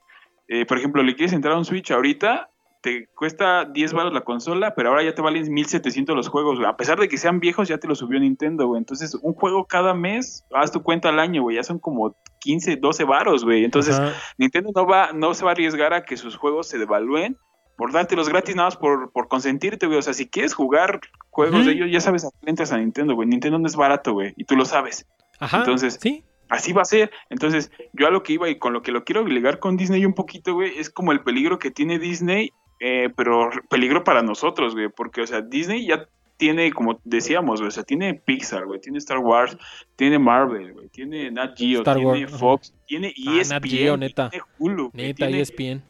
Eh, 0.50 0.66
por 0.66 0.78
ejemplo, 0.78 1.02
le 1.02 1.16
quieres 1.16 1.32
entrar 1.32 1.54
a 1.54 1.58
un 1.58 1.64
Switch 1.64 1.90
ahorita, 1.92 2.50
te 2.82 3.08
cuesta 3.16 3.64
10 3.64 3.94
baros 3.94 4.14
la 4.14 4.26
consola, 4.26 4.76
pero 4.76 4.90
ahora 4.90 5.04
ya 5.04 5.16
te 5.16 5.22
valen 5.22 5.54
1700 5.54 6.18
los 6.18 6.28
juegos, 6.28 6.58
güey. 6.58 6.70
A 6.70 6.76
pesar 6.76 7.00
de 7.00 7.08
que 7.08 7.18
sean 7.18 7.40
viejos, 7.40 7.70
ya 7.70 7.78
te 7.78 7.88
los 7.88 8.00
subió 8.00 8.20
Nintendo, 8.20 8.68
güey. 8.68 8.80
Entonces, 8.80 9.16
un 9.16 9.36
juego 9.36 9.64
cada 9.68 9.94
mes, 9.94 10.46
haz 10.54 10.74
tu 10.74 10.84
cuenta 10.84 11.08
al 11.08 11.20
año, 11.22 11.44
güey. 11.44 11.56
Ya 11.56 11.64
son 11.64 11.80
como 11.80 12.18
15, 12.42 12.76
12 12.76 13.06
varos, 13.06 13.46
güey. 13.46 13.64
Entonces, 13.64 13.98
Ajá. 13.98 14.14
Nintendo 14.38 14.72
no 14.76 14.86
va, 14.86 15.14
no 15.14 15.34
se 15.34 15.46
va 15.46 15.52
a 15.52 15.54
arriesgar 15.54 15.94
a 15.94 16.04
que 16.04 16.18
sus 16.18 16.36
juegos 16.36 16.68
se 16.68 16.78
devalúen 16.78 17.38
por 17.78 17.92
dártelos 17.92 18.30
gratis 18.30 18.56
nada 18.56 18.68
más 18.68 18.78
por, 18.78 19.12
por 19.12 19.28
consentirte, 19.28 19.88
güey. 19.88 20.00
O 20.00 20.02
sea, 20.02 20.14
si 20.14 20.28
quieres 20.28 20.54
jugar 20.54 21.00
juegos 21.30 21.66
de 21.66 21.72
ellos, 21.74 21.90
ya 21.92 22.00
sabes 22.00 22.26
a 22.26 22.30
qué 22.42 22.50
entras 22.50 22.72
a 22.72 22.78
Nintendo, 22.78 23.16
güey. 23.16 23.28
Nintendo 23.28 23.58
no 23.60 23.68
es 23.68 23.76
barato, 23.76 24.14
güey. 24.14 24.34
Y 24.38 24.44
tú 24.46 24.56
lo 24.56 24.66
sabes. 24.66 25.08
Ajá. 25.40 25.60
Entonces- 25.60 25.98
sí. 26.02 26.24
Así 26.50 26.72
va 26.72 26.84
a 26.84 26.86
ser. 26.86 27.10
Entonces, 27.32 27.72
yo 27.94 28.06
a 28.06 28.12
lo 28.12 28.22
que 28.22 28.34
iba 28.34 28.48
y 28.48 28.60
con 28.60 28.74
lo 28.74 28.84
que 28.84 28.92
lo 28.92 29.04
quiero 29.06 29.26
ligar 29.26 29.58
con 29.58 29.76
Disney 29.76 30.06
un 30.06 30.14
poquito, 30.14 30.54
güey, 30.54 30.78
es 30.78 30.92
como 30.92 31.12
el 31.12 31.22
peligro 31.24 31.58
que 31.58 31.72
tiene 31.72 31.98
Disney, 31.98 32.52
eh, 32.80 33.10
pero 33.16 33.50
peligro 33.72 34.04
para 34.04 34.22
nosotros, 34.22 34.76
güey. 34.76 34.90
Porque, 34.90 35.22
o 35.22 35.26
sea, 35.28 35.42
Disney 35.42 35.88
ya 35.88 36.08
tiene, 36.38 36.72
como 36.72 37.00
decíamos, 37.06 37.60
güey, 37.60 37.70
o 37.70 37.72
sea, 37.72 37.84
tiene 37.84 38.14
Pixar, 38.16 38.66
güey, 38.68 38.80
tiene 38.80 39.00
Star 39.00 39.18
Wars, 39.20 39.58
tiene 39.96 40.20
Marvel, 40.20 40.74
güey, 40.74 40.90
tiene 40.90 41.32
Nat 41.32 41.58
Geo, 41.58 41.80
Star 41.80 41.96
tiene 41.96 42.26
Wars. 42.26 42.38
Fox, 42.38 42.74
tiene 42.86 43.08
Ah, 43.28 43.32
ESPN, 43.40 43.50
Nat 43.56 43.64
Geo, 43.66 43.94
y 43.96 43.98
neta. 43.98 44.30
tiene 44.30 44.46
Hulu, 44.60 44.92
Neta, 44.94 45.08
E 45.10 45.14
tiene, 45.30 45.40
ESPN. 45.42 45.84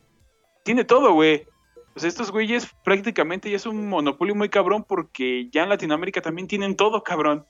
tiene 0.64 0.84
todo, 0.86 1.14
güey. 1.14 1.46
Sea, 1.96 2.10
estos 2.10 2.32
güeyes 2.32 2.68
prácticamente 2.84 3.50
ya 3.50 3.56
es 3.56 3.66
un 3.66 3.88
monopolio 3.88 4.36
muy 4.36 4.50
cabrón 4.50 4.84
porque 4.88 5.50
ya 5.52 5.64
en 5.64 5.70
Latinoamérica 5.70 6.22
también 6.22 6.48
tienen 6.48 6.76
todo, 6.76 7.04
cabrón. 7.04 7.46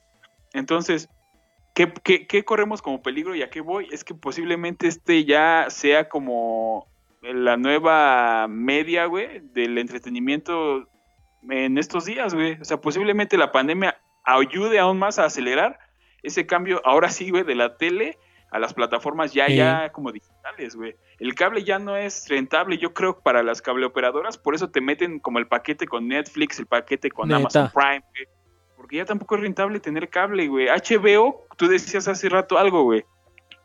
Entonces, 0.54 1.10
¿qué, 1.74 1.92
qué, 2.04 2.28
qué 2.28 2.44
corremos 2.44 2.82
como 2.82 3.02
peligro 3.02 3.36
y 3.36 3.42
a 3.42 3.50
qué 3.50 3.62
voy? 3.62 3.88
Es 3.92 4.04
que 4.04 4.14
posiblemente 4.14 4.88
este 4.88 5.26
ya 5.26 5.68
sea 5.70 6.10
como 6.10 6.88
la 7.22 7.56
nueva 7.56 8.48
media, 8.50 9.06
güey, 9.06 9.40
del 9.40 9.78
entretenimiento 9.78 10.90
en 11.50 11.78
estos 11.78 12.06
días, 12.06 12.34
güey. 12.34 12.58
O 12.62 12.66
sea, 12.66 12.82
posiblemente 12.82 13.38
la 13.38 13.52
pandemia 13.52 13.98
ayude 14.24 14.80
aún 14.80 15.00
más 15.00 15.20
a 15.20 15.26
acelerar 15.26 15.80
ese 16.22 16.46
cambio, 16.46 16.82
ahora 16.86 17.10
sí, 17.10 17.30
güey, 17.30 17.44
de 17.44 17.56
la 17.56 17.78
tele 17.78 18.18
a 18.54 18.60
las 18.60 18.74
plataformas 18.74 19.34
ya, 19.34 19.48
Sí. 19.48 19.56
ya 19.58 19.92
como 19.92 20.12
digitales, 20.12 20.76
güey. 20.76 20.96
El 21.20 21.36
cable 21.36 21.64
ya 21.64 21.80
no 21.80 21.98
es 21.98 22.28
rentable, 22.30 22.78
yo 22.78 22.94
creo, 22.94 23.20
para 23.20 23.44
las 23.44 23.62
cableoperadoras, 23.62 24.38
por 24.38 24.56
eso 24.56 24.70
te 24.70 24.80
meten 24.80 25.20
como 25.20 25.40
el 25.40 25.48
paquete 25.48 25.88
con 25.88 26.08
Netflix, 26.08 26.60
el 26.60 26.68
paquete 26.68 27.10
con 27.12 27.28
Neta. 27.28 27.38
Amazon 27.40 27.72
Prime, 27.74 28.04
güey. 28.14 28.28
Porque 28.78 28.98
ya 28.98 29.06
tampoco 29.06 29.36
es 29.36 29.42
rentable 29.42 29.80
tener 29.80 30.08
cable, 30.10 30.48
güey. 30.48 30.68
HBO, 30.68 31.48
tú 31.58 31.68
decías 31.68 32.08
hace 32.08 32.30
rato 32.30 32.58
algo, 32.58 32.84
güey. 32.84 33.04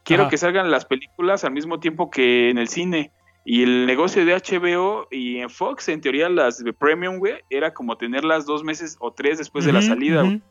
Quiero 0.05 0.23
Ajá. 0.24 0.31
que 0.31 0.39
salgan 0.39 0.70
las 0.70 0.86
películas 0.86 1.44
al 1.44 1.52
mismo 1.52 1.81
tiempo 1.81 2.10
que 2.10 2.48
en 2.51 2.56
el 2.59 2.69
cine. 2.69 3.12
Y 3.44 3.62
el 3.62 3.86
negocio 3.86 4.24
de 4.24 4.35
HBO 4.35 5.06
y 5.10 5.39
en 5.39 5.51
Fox, 5.51 5.89
en 5.89 6.01
teoría, 6.01 6.28
las 6.28 6.62
de 6.62 6.73
Premium, 6.73 7.19
güey, 7.19 7.35
era 7.51 7.73
como 7.74 7.97
tenerlas 7.97 8.47
dos 8.47 8.62
meses 8.62 8.97
o 9.01 9.12
tres 9.12 9.39
después 9.39 9.65
de 9.65 9.73
la 9.73 9.82
salida, 9.82 10.23
güey. 10.23 10.43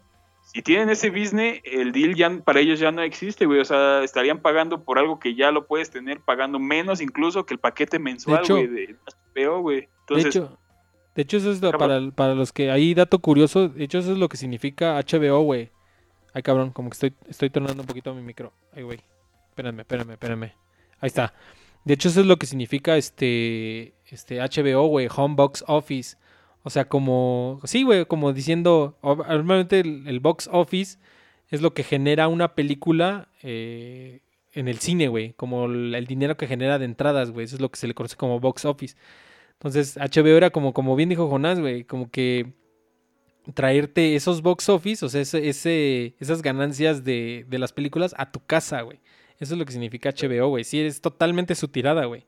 Si 0.57 0.63
tienen 0.63 0.89
ese 0.89 1.11
business, 1.11 1.61
el 1.65 1.91
deal 1.91 2.15
ya 2.15 2.31
para 2.43 2.59
ellos 2.59 2.79
ya 2.79 2.91
no 2.91 3.03
existe, 3.03 3.45
güey. 3.45 3.59
O 3.59 3.65
sea, 3.65 4.03
estarían 4.03 4.41
pagando 4.41 4.83
por 4.83 4.97
algo 4.97 5.19
que 5.19 5.35
ya 5.35 5.51
lo 5.51 5.67
puedes 5.67 5.91
tener 5.91 6.19
pagando 6.19 6.57
menos 6.57 6.99
incluso 6.99 7.45
que 7.45 7.53
el 7.53 7.59
paquete 7.59 7.99
mensual, 7.99 8.43
güey, 8.49 8.65
de 8.65 8.95
HBO, 9.35 9.61
güey. 9.61 9.87
De 10.09 10.21
hecho, 10.21 10.57
de 11.13 11.21
hecho, 11.21 11.37
eso 11.37 11.51
es 11.51 11.61
lo- 11.61 11.69
para, 11.77 12.09
para 12.09 12.33
los 12.33 12.51
que 12.51 12.71
hay 12.71 12.95
dato 12.95 13.19
curioso. 13.19 13.69
De 13.69 13.83
hecho, 13.83 13.99
eso 13.99 14.13
es 14.13 14.17
lo 14.17 14.29
que 14.29 14.37
significa 14.37 14.97
HBO, 14.97 15.41
güey. 15.41 15.69
Ay, 16.33 16.41
cabrón, 16.41 16.71
como 16.71 16.89
que 16.89 16.95
estoy, 16.95 17.13
estoy 17.29 17.51
tornando 17.51 17.83
un 17.83 17.87
poquito 17.87 18.15
mi 18.15 18.23
micro. 18.23 18.51
Ay, 18.75 18.81
güey. 18.81 18.99
Espérame, 19.49 19.81
espérame, 19.81 20.11
espérame. 20.13 20.43
Ahí 20.99 21.07
está. 21.07 21.35
De 21.85 21.93
hecho, 21.93 22.09
eso 22.09 22.21
es 22.21 22.25
lo 22.25 22.37
que 22.37 22.47
significa 22.47 22.97
este, 22.97 23.93
este 24.07 24.39
HBO, 24.41 24.87
güey, 24.87 25.07
Home 25.15 25.35
Box 25.35 25.63
Office. 25.67 26.17
O 26.67 26.69
sea, 26.69 26.89
como, 26.89 27.61
sí, 27.63 27.83
güey, 27.83 28.05
como 28.05 28.33
diciendo, 28.33 28.97
normalmente 29.01 29.79
el, 29.79 30.05
el 30.05 30.19
box 30.19 30.49
office 30.51 30.97
es 31.49 31.61
lo 31.61 31.73
que 31.73 31.83
genera 31.83 32.27
una 32.27 32.55
película 32.55 33.29
eh, 33.41 34.19
en 34.51 34.67
el 34.67 34.79
cine, 34.79 35.07
güey, 35.07 35.31
como 35.37 35.67
el, 35.67 35.95
el 35.95 36.05
dinero 36.07 36.35
que 36.35 36.45
genera 36.45 36.77
de 36.77 36.83
entradas, 36.83 37.31
güey, 37.31 37.45
eso 37.45 37.55
es 37.55 37.61
lo 37.61 37.69
que 37.69 37.77
se 37.79 37.87
le 37.87 37.93
conoce 37.93 38.17
como 38.17 38.41
box 38.41 38.65
office. 38.65 38.97
Entonces, 39.53 39.95
HBO 39.97 40.35
era 40.35 40.49
como, 40.49 40.73
como 40.73 40.97
bien 40.97 41.07
dijo 41.07 41.29
Jonás, 41.29 41.57
güey, 41.61 41.85
como 41.85 42.11
que 42.11 42.47
traerte 43.53 44.15
esos 44.17 44.41
box 44.41 44.67
office, 44.67 45.05
o 45.05 45.09
sea, 45.09 45.21
ese, 45.21 45.47
ese- 45.47 46.15
esas 46.19 46.41
ganancias 46.41 47.05
de, 47.05 47.45
de 47.47 47.59
las 47.59 47.71
películas 47.71 48.13
a 48.17 48.29
tu 48.29 48.41
casa, 48.45 48.81
güey. 48.81 48.99
Eso 49.39 49.53
es 49.53 49.57
lo 49.59 49.65
que 49.65 49.71
significa 49.71 50.09
HBO, 50.09 50.49
güey. 50.49 50.65
Sí, 50.65 50.81
es 50.81 50.99
totalmente 50.99 51.55
su 51.55 51.69
tirada, 51.69 52.03
güey. 52.05 52.25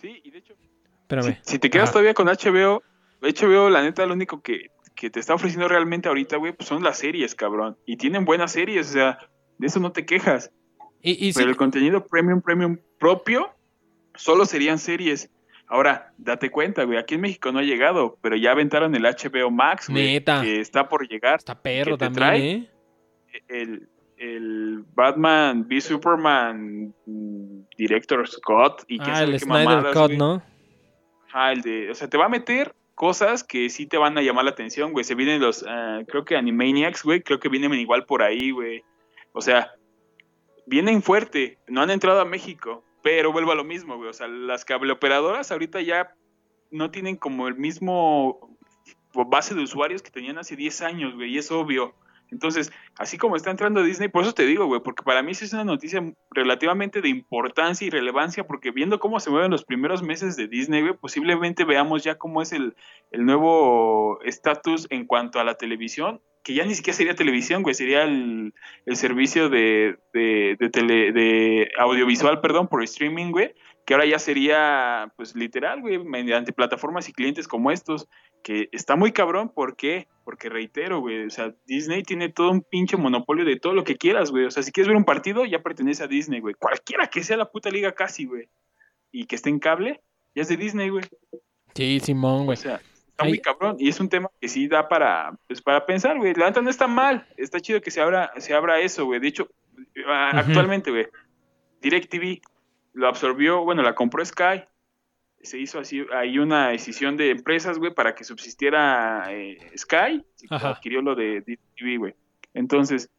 sí, 0.00 0.22
y 0.24 0.30
de 0.30 0.38
hecho, 0.38 0.54
Espérame. 1.02 1.36
si, 1.42 1.52
si 1.52 1.58
te 1.58 1.68
quedas 1.68 1.90
Ajá. 1.90 1.92
todavía 1.94 2.14
con 2.14 2.28
HBO, 2.28 2.82
HBO, 3.28 3.70
la 3.70 3.82
neta, 3.82 4.06
lo 4.06 4.14
único 4.14 4.42
que, 4.42 4.70
que 4.94 5.10
te 5.10 5.20
está 5.20 5.34
ofreciendo 5.34 5.68
realmente 5.68 6.08
ahorita, 6.08 6.36
güey, 6.36 6.52
pues 6.52 6.68
son 6.68 6.82
las 6.82 6.98
series, 6.98 7.34
cabrón. 7.34 7.76
Y 7.86 7.96
tienen 7.96 8.24
buenas 8.24 8.52
series, 8.52 8.90
o 8.90 8.92
sea, 8.92 9.18
de 9.58 9.66
eso 9.66 9.80
no 9.80 9.92
te 9.92 10.04
quejas. 10.04 10.50
Y, 11.02 11.12
y 11.26 11.32
sí, 11.32 11.38
Pero 11.38 11.50
el 11.50 11.56
contenido 11.56 12.06
premium, 12.06 12.40
premium 12.40 12.78
propio, 12.98 13.54
solo 14.14 14.46
serían 14.46 14.78
series. 14.78 15.30
Ahora, 15.66 16.12
date 16.18 16.50
cuenta, 16.50 16.84
güey, 16.84 16.98
aquí 16.98 17.14
en 17.14 17.22
México 17.22 17.50
no 17.52 17.58
ha 17.58 17.62
llegado, 17.62 18.18
pero 18.20 18.36
ya 18.36 18.52
aventaron 18.52 18.94
el 18.94 19.02
HBO 19.04 19.50
Max, 19.50 19.88
güey, 19.88 20.14
Neta. 20.14 20.42
que 20.42 20.60
está 20.60 20.88
por 20.88 21.08
llegar. 21.08 21.36
está 21.36 21.60
perro 21.60 21.96
que 21.96 22.04
te 22.08 22.10
también, 22.10 22.14
trae. 22.14 22.50
¿eh? 22.52 23.42
El, 23.48 23.88
el 24.18 24.84
Batman 24.94 25.66
v 25.68 25.80
Superman 25.80 26.94
Director 27.76 28.28
Scott 28.28 28.84
y 28.86 28.98
que 28.98 29.10
Ah, 29.10 29.22
el 29.24 29.38
Snyder 29.40 29.92
Cut. 29.92 30.12
Ajá, 31.28 31.52
el 31.52 31.62
de, 31.62 31.90
o 31.90 31.94
sea, 31.94 32.08
te 32.08 32.16
va 32.16 32.26
a 32.26 32.28
meter 32.28 32.74
cosas 32.94 33.44
que 33.44 33.68
sí 33.70 33.86
te 33.86 33.98
van 33.98 34.16
a 34.18 34.22
llamar 34.22 34.44
la 34.44 34.52
atención, 34.52 34.92
güey. 34.92 35.04
Se 35.04 35.14
vienen 35.14 35.40
los, 35.40 35.64
ah, 35.68 36.00
creo 36.06 36.24
que 36.24 36.36
Animaniacs, 36.36 37.02
güey, 37.02 37.22
creo 37.22 37.40
que 37.40 37.48
vienen 37.48 37.72
igual 37.74 38.06
por 38.06 38.22
ahí, 38.22 38.50
güey. 38.50 38.84
O 39.32 39.40
sea, 39.40 39.72
vienen 40.66 41.02
fuerte, 41.02 41.58
no 41.66 41.82
han 41.82 41.90
entrado 41.90 42.20
a 42.20 42.24
México, 42.24 42.84
pero 43.02 43.32
vuelvo 43.32 43.52
a 43.52 43.56
lo 43.56 43.64
mismo, 43.64 43.96
güey. 43.96 44.08
O 44.08 44.12
sea, 44.12 44.28
las 44.28 44.64
cableoperadoras 44.64 45.50
ahorita 45.50 45.80
ya 45.82 46.14
no 46.70 46.90
tienen 46.90 47.16
como 47.16 47.48
el 47.48 47.54
mismo 47.54 48.56
base 49.12 49.54
de 49.54 49.62
usuarios 49.62 50.02
que 50.02 50.10
tenían 50.10 50.38
hace 50.38 50.56
10 50.56 50.82
años, 50.82 51.14
güey, 51.14 51.34
y 51.34 51.38
es 51.38 51.50
obvio. 51.50 51.94
Entonces, 52.34 52.72
así 52.98 53.16
como 53.16 53.36
está 53.36 53.52
entrando 53.52 53.82
Disney, 53.82 54.08
por 54.08 54.24
eso 54.24 54.34
te 54.34 54.44
digo, 54.44 54.66
güey, 54.66 54.80
porque 54.82 55.04
para 55.04 55.22
mí 55.22 55.34
sí 55.34 55.44
es 55.44 55.52
una 55.52 55.64
noticia 55.64 56.02
relativamente 56.32 57.00
de 57.00 57.08
importancia 57.08 57.86
y 57.86 57.90
relevancia, 57.90 58.44
porque 58.44 58.72
viendo 58.72 58.98
cómo 58.98 59.20
se 59.20 59.30
mueven 59.30 59.52
los 59.52 59.64
primeros 59.64 60.02
meses 60.02 60.36
de 60.36 60.48
Disney, 60.48 60.82
güey, 60.82 60.94
posiblemente 60.94 61.64
veamos 61.64 62.02
ya 62.02 62.16
cómo 62.16 62.42
es 62.42 62.52
el, 62.52 62.74
el 63.12 63.24
nuevo 63.24 64.20
estatus 64.24 64.88
en 64.90 65.06
cuanto 65.06 65.38
a 65.38 65.44
la 65.44 65.54
televisión, 65.54 66.20
que 66.42 66.54
ya 66.54 66.64
ni 66.66 66.74
siquiera 66.74 66.96
sería 66.96 67.14
televisión, 67.14 67.62
güey, 67.62 67.74
sería 67.74 68.02
el, 68.02 68.52
servicio 68.92 69.48
de, 69.48 69.96
tele, 70.12 71.12
de 71.12 71.70
audiovisual, 71.78 72.40
perdón, 72.40 72.66
por 72.66 72.82
streaming, 72.82 73.30
güey, 73.30 73.54
que 73.86 73.94
ahora 73.94 74.06
ya 74.06 74.18
sería, 74.18 75.12
pues 75.16 75.36
literal, 75.36 75.80
güey, 75.80 75.98
mediante 75.98 76.52
plataformas 76.52 77.08
y 77.08 77.12
clientes 77.12 77.46
como 77.46 77.70
estos, 77.70 78.08
que 78.44 78.68
está 78.72 78.94
muy 78.94 79.10
cabrón, 79.10 79.48
¿por 79.48 79.74
qué? 79.74 80.06
Porque 80.22 80.50
reitero, 80.50 81.00
güey, 81.00 81.24
o 81.24 81.30
sea, 81.30 81.54
Disney 81.66 82.02
tiene 82.02 82.28
todo 82.28 82.50
un 82.50 82.60
pinche 82.60 82.96
monopolio 82.96 83.44
de 83.44 83.58
todo 83.58 83.72
lo 83.72 83.84
que 83.84 83.96
quieras, 83.96 84.30
güey, 84.30 84.44
o 84.44 84.50
sea, 84.50 84.62
si 84.62 84.70
quieres 84.70 84.86
ver 84.88 84.96
un 84.96 85.04
partido, 85.04 85.44
ya 85.46 85.62
pertenece 85.62 86.04
a 86.04 86.06
Disney, 86.06 86.40
güey, 86.40 86.54
cualquiera 86.54 87.08
que 87.08 87.24
sea 87.24 87.38
la 87.38 87.50
puta 87.50 87.70
liga 87.70 87.92
casi, 87.92 88.26
güey, 88.26 88.48
y 89.10 89.24
que 89.24 89.34
esté 89.34 89.48
en 89.48 89.58
cable, 89.58 90.02
ya 90.34 90.42
es 90.42 90.48
de 90.48 90.58
Disney, 90.58 90.90
güey. 90.90 91.04
Sí, 91.74 92.00
Simón, 92.00 92.44
güey. 92.44 92.58
O 92.58 92.60
sea, 92.60 92.80
está 93.08 93.24
muy 93.24 93.38
cabrón, 93.38 93.76
y 93.78 93.88
es 93.88 93.98
un 93.98 94.10
tema 94.10 94.30
que 94.38 94.48
sí 94.48 94.68
da 94.68 94.88
para, 94.88 95.36
pues, 95.48 95.62
para 95.62 95.86
pensar, 95.86 96.18
güey, 96.18 96.34
la 96.34 96.46
neta 96.46 96.60
no 96.60 96.68
está 96.68 96.86
mal, 96.86 97.26
está 97.38 97.60
chido 97.60 97.80
que 97.80 97.90
se 97.90 98.02
abra, 98.02 98.30
se 98.36 98.54
abra 98.54 98.78
eso, 98.78 99.06
güey, 99.06 99.20
de 99.20 99.28
hecho, 99.28 99.48
actualmente, 100.06 100.90
güey, 100.90 101.06
DirecTV 101.80 102.42
lo 102.92 103.08
absorbió, 103.08 103.64
bueno, 103.64 103.82
la 103.82 103.94
compró 103.94 104.22
Sky, 104.22 104.64
se 105.44 105.58
hizo 105.58 105.78
así, 105.78 106.04
hay 106.12 106.38
una 106.38 106.68
decisión 106.68 107.16
de 107.16 107.30
empresas, 107.30 107.78
güey, 107.78 107.94
para 107.94 108.14
que 108.14 108.24
subsistiera 108.24 109.24
eh, 109.30 109.58
Sky, 109.76 110.24
adquirió 110.50 111.02
lo 111.02 111.14
de 111.14 111.42
DirecTV, 111.42 111.98
güey. 111.98 112.14
Entonces, 112.54 113.10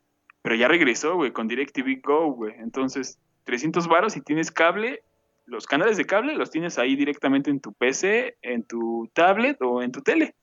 pero 0.42 0.56
ya 0.56 0.68
regresó, 0.68 1.16
güey, 1.16 1.32
con 1.32 1.48
DirecTV 1.48 2.02
Go, 2.04 2.32
güey. 2.34 2.54
Entonces, 2.60 3.20
300 3.46 3.88
varos 3.88 4.16
y 4.18 4.22
tienes 4.22 4.52
cable, 4.52 5.04
los 5.46 5.66
canales 5.66 5.98
de 5.98 6.06
cable 6.06 6.36
los 6.36 6.52
tienes 6.52 6.78
ahí 6.78 6.96
directamente 6.96 7.50
en 7.50 7.60
tu 7.60 7.74
PC, 7.74 8.38
en 8.42 8.64
tu 8.64 9.10
tablet 9.14 9.62
o 9.62 9.82
en 9.82 9.92
tu 9.92 10.02
tele. 10.02 10.36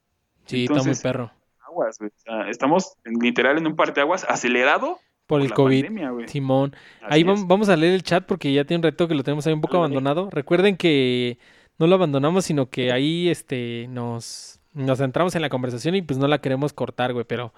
Sí, 0.46 0.64
está 0.64 0.82
muy 0.82 0.94
perro. 0.94 1.30
Aguas, 1.66 1.98
güey. 1.98 2.10
estamos 2.48 2.96
literal 3.04 3.58
en 3.58 3.66
un 3.66 3.76
parteaguas 3.76 4.24
acelerado 4.28 4.98
por 5.26 5.40
el 5.40 5.52
COVID. 5.52 6.26
Simón. 6.26 6.74
ahí 7.02 7.22
vamos 7.24 7.68
a 7.68 7.76
leer 7.76 7.94
el 7.94 8.02
chat 8.02 8.24
porque 8.26 8.52
ya 8.52 8.64
tiene 8.64 8.78
un 8.78 8.82
reto 8.84 9.08
que 9.08 9.14
lo 9.14 9.22
tenemos 9.22 9.46
ahí 9.46 9.52
un 9.52 9.60
poco 9.60 9.78
abandonado. 9.78 10.28
Recuerden 10.30 10.76
que 10.76 11.38
no 11.82 11.88
lo 11.88 11.96
abandonamos, 11.96 12.44
sino 12.44 12.70
que 12.70 12.92
ahí 12.92 13.28
este 13.28 13.88
nos, 13.88 14.60
nos 14.72 14.98
centramos 14.98 15.34
en 15.34 15.42
la 15.42 15.48
conversación 15.48 15.96
y 15.96 16.02
pues 16.02 16.16
no 16.16 16.28
la 16.28 16.40
queremos 16.40 16.72
cortar, 16.72 17.12
güey. 17.12 17.24
Pero 17.26 17.52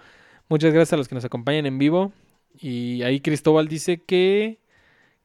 muchas 0.48 0.72
gracias 0.72 0.94
a 0.94 0.96
los 0.96 1.08
que 1.08 1.14
nos 1.14 1.26
acompañan 1.26 1.66
en 1.66 1.78
vivo. 1.78 2.10
Y 2.58 3.02
ahí 3.02 3.20
Cristóbal 3.20 3.68
dice 3.68 4.02
que, 4.02 4.60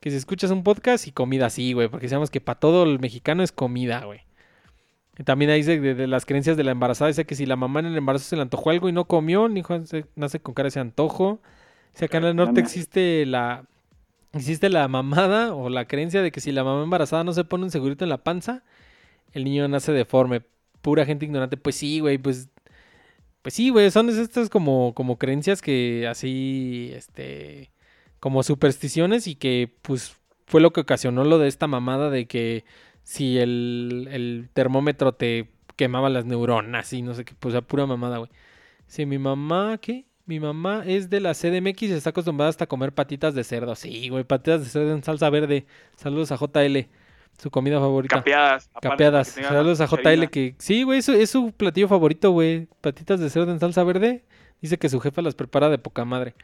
que 0.02 0.12
si 0.12 0.18
escuchas 0.18 0.52
un 0.52 0.64
podcast 0.64 1.08
y 1.08 1.14
comida 1.14 1.50
sí, 1.50 1.72
güey, 1.72 1.88
porque 1.88 2.10
sabemos 2.10 2.30
que 2.30 2.42
para 2.42 2.60
todo 2.60 2.84
el 2.84 3.00
mexicano 3.00 3.42
es 3.42 3.54
comida, 3.54 4.04
güey. 4.04 4.20
También 5.24 5.50
ahí 5.50 5.60
dice 5.60 5.80
de, 5.80 6.08
las 6.08 6.26
creencias 6.26 6.58
de 6.58 6.66
la 6.66 6.72
embarazada, 6.72 7.08
dice 7.08 7.26
que 7.26 7.36
si 7.36 7.46
la 7.46 7.56
mamá 7.56 7.80
en 7.80 7.86
el 7.86 7.98
embarazo 7.98 8.26
se 8.26 8.36
le 8.36 8.42
antojó 8.42 8.70
algo 8.70 8.90
y 8.90 8.92
no 8.92 9.06
comió, 9.06 9.48
ni 9.48 9.62
hijo 9.62 9.82
nace 10.16 10.42
con 10.42 10.54
cara 10.54 10.68
ese 10.68 10.82
antojo. 10.82 11.40
Si 11.94 12.04
acá 12.04 12.18
en 12.18 12.26
el 12.26 12.36
norte 12.36 12.60
existe 12.60 13.26
la 13.26 13.64
existe 14.34 14.70
la 14.70 14.90
mamada 14.90 15.56
o 15.56 15.70
la 15.70 15.86
creencia 15.86 16.22
de 16.22 16.34
que 16.34 16.42
si 16.42 16.52
la 16.52 16.66
mamá 16.66 16.84
embarazada 16.84 17.24
no 17.24 17.32
se 17.32 17.46
pone 17.46 17.64
un 17.64 17.72
segurito 17.72 18.04
en 18.04 18.10
la 18.10 18.24
panza, 18.24 18.64
el 19.34 19.44
niño 19.44 19.68
nace 19.68 19.92
deforme. 19.92 20.42
Pura 20.82 21.06
gente 21.06 21.26
ignorante. 21.26 21.58
Pues 21.58 21.76
sí, 21.76 22.00
güey, 22.00 22.18
pues 22.18 22.50
pues 23.42 23.54
sí, 23.54 23.70
güey, 23.70 23.90
son 23.92 24.10
estas 24.10 24.50
como 24.50 24.94
como 24.94 25.18
creencias 25.18 25.62
que 25.62 26.08
así 26.08 26.92
este 26.94 27.72
como 28.20 28.44
supersticiones 28.44 29.28
y 29.28 29.36
que 29.36 29.74
pues 29.82 30.18
fue 30.46 30.62
lo 30.62 30.74
que 30.74 30.82
ocasionó 30.82 31.24
lo 31.24 31.40
de 31.40 31.48
esta 31.48 31.68
mamada 31.68 32.10
de 32.10 32.28
que 32.28 32.66
si 33.04 33.38
el, 33.40 34.08
el 34.12 34.50
termómetro 34.54 35.14
te 35.14 35.50
quemaba 35.76 36.10
las 36.10 36.26
neuronas 36.26 36.92
y 36.94 37.02
no 37.02 37.14
sé 37.14 37.26
qué, 37.26 37.34
pues 37.40 37.56
a 37.56 37.62
pura 37.62 37.86
mamada, 37.86 38.18
güey. 38.18 38.30
Si 38.88 39.06
mi 39.06 39.18
mamá, 39.18 39.78
¿qué? 39.82 40.06
Mi 40.26 40.40
mamá 40.40 40.84
es 40.86 41.10
de 41.10 41.22
la 41.22 41.34
CDMX 41.34 41.84
y 41.84 41.92
está 41.94 42.12
acostumbrada 42.12 42.50
hasta 42.50 42.68
comer 42.68 42.94
patitas 42.94 43.34
de 43.34 43.44
cerdo. 43.44 43.76
Sí, 43.76 44.10
güey, 44.10 44.24
patitas 44.26 44.64
de 44.64 44.70
cerdo 44.70 44.92
en 44.94 45.04
salsa 45.04 45.30
verde. 45.30 45.66
Saludos 45.96 46.32
a 46.32 46.38
JL, 46.38 46.88
su 47.38 47.50
comida 47.52 47.80
favorita. 47.80 48.18
Capeadas. 48.18 48.70
Capeadas. 48.82 49.28
Saludos 49.30 49.82
a 49.82 49.88
JL 49.88 50.26
que... 50.26 50.56
Sí, 50.58 50.84
güey, 50.84 51.00
eso 51.00 51.14
es 51.14 51.30
su 51.30 51.52
platillo 51.52 51.88
favorito, 51.88 52.32
güey. 52.32 52.68
Patitas 52.82 53.20
de 53.20 53.30
cerdo 53.30 53.52
en 53.52 53.60
salsa 53.60 53.84
verde. 53.84 54.26
Dice 54.62 54.78
que 54.78 54.90
su 54.90 55.00
jefa 55.00 55.22
las 55.22 55.36
prepara 55.36 55.70
de 55.70 55.78
poca 55.78 56.04
madre. 56.06 56.36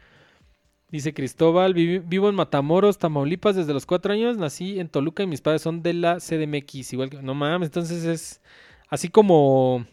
Dice 0.90 1.14
Cristóbal, 1.14 1.74
vivo 1.74 2.30
en 2.30 2.36
Matamoros, 2.36 2.98
Tamaulipas 2.98 3.56
desde 3.56 3.74
los 3.74 3.86
cuatro 3.86 4.14
años. 4.14 4.38
Nací 4.38 4.80
en 4.80 4.88
Toluca 4.88 5.24
y 5.24 5.28
mis 5.28 5.42
padres 5.42 5.62
son 5.62 5.84
de 5.84 5.94
la 5.94 6.20
CDMX. 6.20 6.94
Igual 6.94 7.10
que... 7.10 7.22
No 7.22 7.34
mames, 7.34 7.68
entonces 7.68 8.06
es 8.06 8.42
así 8.90 9.10
como... 9.10 9.86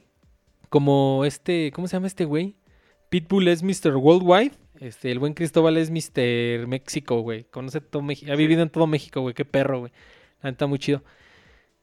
Como 0.69 1.25
este... 1.25 1.73
¿Cómo 1.73 1.89
se 1.89 1.97
llama 1.97 2.07
este 2.07 2.25
güey? 2.25 2.57
Pitbull 3.09 3.49
es 3.49 3.63
Mr. 3.63 3.97
Worldwide. 3.97 4.53
Este, 4.81 5.13
el 5.13 5.19
buen 5.19 5.35
Cristóbal 5.35 5.77
es 5.77 5.91
Mr. 5.91 6.67
México, 6.67 7.21
güey. 7.21 7.45
Conoce 7.45 7.81
todo 7.81 8.03
México. 8.03 8.33
Ha 8.33 8.37
vivido 8.37 8.63
en 8.63 8.71
todo 8.71 8.87
México, 8.87 9.21
güey. 9.21 9.35
Qué 9.35 9.45
perro, 9.45 9.81
güey. 9.81 9.93
Está 10.43 10.67
muy 10.67 10.79
chido. 10.79 11.03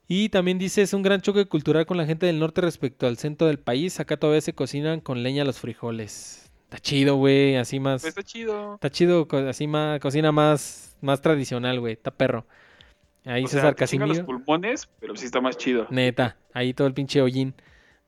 Y 0.07 0.29
también 0.29 0.57
dice, 0.57 0.81
es 0.81 0.93
un 0.93 1.03
gran 1.03 1.21
choque 1.21 1.45
cultural 1.45 1.85
con 1.85 1.97
la 1.97 2.05
gente 2.05 2.25
del 2.25 2.39
norte 2.39 2.61
respecto 2.61 3.05
al 3.05 3.17
centro 3.17 3.47
del 3.47 3.59
país. 3.59 3.99
Acá 3.99 4.17
todavía 4.17 4.41
se 4.41 4.53
cocinan 4.53 5.01
con 5.01 5.21
leña 5.21 5.45
los 5.45 5.59
frijoles. 5.59 6.51
Está 6.63 6.79
chido, 6.79 7.15
güey. 7.15 7.55
Así 7.57 7.79
más. 7.79 8.03
Está 8.03 8.23
chido. 8.23 8.75
Está 8.75 8.89
chido, 8.89 9.27
así 9.47 9.67
más, 9.67 9.99
cocina 9.99 10.31
más, 10.31 10.97
más 11.01 11.21
tradicional, 11.21 11.79
güey. 11.79 11.93
Está 11.93 12.09
perro. 12.11 12.45
Ahí 13.25 13.45
César 13.47 13.75
Casimiro. 13.75 14.07
los 14.07 14.21
pulmones, 14.21 14.89
pero 14.99 15.15
sí 15.15 15.25
está 15.25 15.41
más 15.41 15.57
chido. 15.57 15.85
Neta. 15.91 16.37
Ahí 16.53 16.73
todo 16.73 16.87
el 16.87 16.93
pinche 16.93 17.21
hollín. 17.21 17.53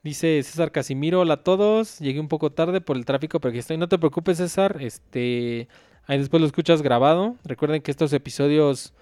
Dice 0.04 0.42
César 0.42 0.72
Casimiro, 0.72 1.20
hola 1.20 1.36
a 1.36 1.44
todos. 1.44 2.00
Llegué 2.00 2.20
un 2.20 2.28
poco 2.28 2.52
tarde 2.52 2.82
por 2.82 2.98
el 2.98 3.06
tráfico, 3.06 3.40
pero 3.40 3.50
aquí 3.50 3.60
estoy. 3.60 3.78
No 3.78 3.88
te 3.88 4.00
preocupes, 4.00 4.38
César. 4.38 4.78
Este, 4.80 5.68
ahí 6.08 6.18
después 6.18 6.42
lo 6.42 6.48
escuchas 6.48 6.82
grabado. 6.82 7.36
Recuerden 7.44 7.84
que 7.84 7.92
estos 7.92 8.12
episodios 8.14 8.96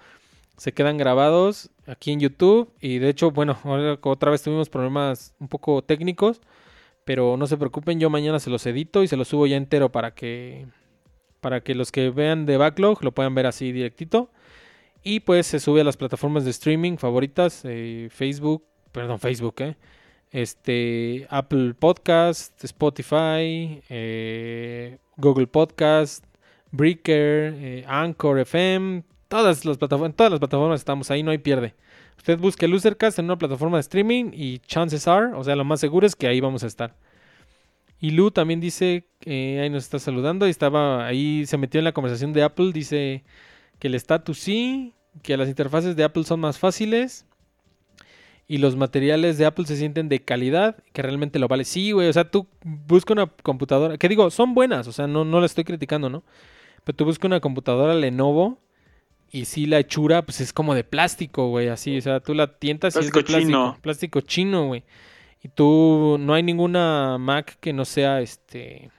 se 0.59 0.73
quedan 0.73 0.97
grabados 0.97 1.71
aquí 1.87 2.11
en 2.11 2.19
YouTube. 2.19 2.71
Y 2.79 2.99
de 2.99 3.09
hecho, 3.09 3.31
bueno, 3.31 3.57
otra 4.03 4.31
vez 4.31 4.43
tuvimos 4.43 4.69
problemas 4.69 5.33
un 5.39 5.47
poco 5.47 5.81
técnicos. 5.83 6.41
Pero 7.05 7.37
no 7.37 7.47
se 7.47 7.57
preocupen, 7.57 7.99
yo 7.99 8.09
mañana 8.09 8.39
se 8.39 8.51
los 8.51 8.65
edito 8.67 9.01
y 9.01 9.07
se 9.07 9.17
los 9.17 9.29
subo 9.29 9.47
ya 9.47 9.57
entero 9.57 9.91
para 9.91 10.13
que 10.13 10.67
para 11.41 11.61
que 11.61 11.73
los 11.73 11.91
que 11.91 12.09
vean 12.09 12.45
de 12.45 12.57
backlog 12.57 13.03
lo 13.03 13.13
puedan 13.13 13.33
ver 13.33 13.47
así 13.47 13.71
directito. 13.71 14.29
Y 15.01 15.21
pues 15.21 15.47
se 15.47 15.59
sube 15.59 15.81
a 15.81 15.83
las 15.85 15.97
plataformas 15.97 16.43
de 16.43 16.51
streaming 16.51 16.97
favoritas, 16.97 17.61
eh, 17.63 18.09
Facebook, 18.11 18.65
perdón, 18.91 19.19
Facebook, 19.19 19.55
eh 19.59 19.75
este, 20.31 21.27
Apple 21.29 21.73
Podcast, 21.73 22.63
Spotify, 22.63 23.81
eh, 23.89 24.97
Google 25.17 25.47
Podcast, 25.47 26.23
Breaker, 26.71 27.83
Anchor 27.87 28.39
FM, 28.39 29.03
todas 29.29 29.63
las 29.63 29.77
plataformas, 29.77 30.15
todas 30.15 30.31
las 30.31 30.39
plataformas 30.39 30.81
estamos 30.81 31.09
ahí, 31.11 31.23
no 31.23 31.31
hay 31.31 31.37
pierde. 31.37 31.75
Usted 32.17 32.37
busque 32.37 32.67
Losercast 32.67 33.19
en 33.19 33.25
una 33.25 33.37
plataforma 33.37 33.77
de 33.77 33.81
streaming 33.81 34.31
y 34.33 34.59
chances 34.59 35.07
are, 35.07 35.33
o 35.33 35.43
sea, 35.43 35.55
lo 35.55 35.63
más 35.63 35.79
seguro 35.79 36.05
es 36.05 36.15
que 36.15 36.27
ahí 36.27 36.41
vamos 36.41 36.63
a 36.63 36.67
estar. 36.67 36.95
Y 38.01 38.11
Lu 38.11 38.31
también 38.31 38.59
dice, 38.59 39.05
eh, 39.25 39.59
ahí 39.61 39.69
nos 39.69 39.83
está 39.83 39.99
saludando, 39.99 40.47
y 40.47 40.49
estaba 40.49 41.05
ahí, 41.05 41.45
se 41.45 41.57
metió 41.57 41.79
en 41.79 41.85
la 41.85 41.91
conversación 41.91 42.33
de 42.33 42.43
Apple, 42.43 42.71
dice 42.73 43.23
que 43.77 43.87
el 43.87 43.95
status 43.95 44.39
sí, 44.39 44.93
que 45.21 45.37
las 45.37 45.47
interfaces 45.47 45.95
de 45.95 46.03
Apple 46.03 46.23
son 46.23 46.39
más 46.39 46.57
fáciles 46.57 47.25
y 48.47 48.57
los 48.57 48.75
materiales 48.75 49.37
de 49.37 49.45
Apple 49.45 49.65
se 49.65 49.77
sienten 49.77 50.09
de 50.09 50.23
calidad, 50.23 50.77
que 50.91 51.01
realmente 51.03 51.37
lo 51.37 51.47
vale. 51.47 51.65
Sí, 51.65 51.91
güey, 51.91 52.09
o 52.09 52.13
sea, 52.13 52.31
tú 52.31 52.47
busca 52.63 53.13
una 53.13 53.27
computadora, 53.27 53.97
que 53.97 54.09
digo, 54.09 54.31
son 54.31 54.55
buenas, 54.55 54.87
o 54.87 54.91
sea, 54.91 55.05
no, 55.05 55.23
no 55.23 55.39
la 55.39 55.45
estoy 55.45 55.65
criticando, 55.65 56.09
¿no? 56.09 56.23
Pero 56.83 56.95
tú 56.95 57.05
busca 57.05 57.27
una 57.27 57.41
computadora 57.41 57.93
Lenovo 57.93 58.59
y 59.31 59.45
sí 59.45 59.65
la 59.65 59.79
hechura, 59.79 60.23
pues 60.23 60.41
es 60.41 60.53
como 60.53 60.75
de 60.75 60.83
plástico, 60.83 61.49
güey, 61.49 61.69
así, 61.69 61.97
o 61.97 62.01
sea, 62.01 62.19
tú 62.19 62.33
la 62.33 62.57
tientas 62.57 62.95
y 62.95 62.99
es 62.99 63.05
de 63.05 63.11
plástico. 63.11 63.39
Chino. 63.39 63.77
Plástico 63.81 64.21
chino, 64.21 64.67
güey. 64.67 64.83
Y 65.43 65.49
tú, 65.49 66.17
no 66.19 66.33
hay 66.33 66.43
ninguna 66.43 67.17
Mac 67.17 67.57
que 67.59 67.71
no 67.71 67.85
sea, 67.85 68.21
este, 68.21 68.89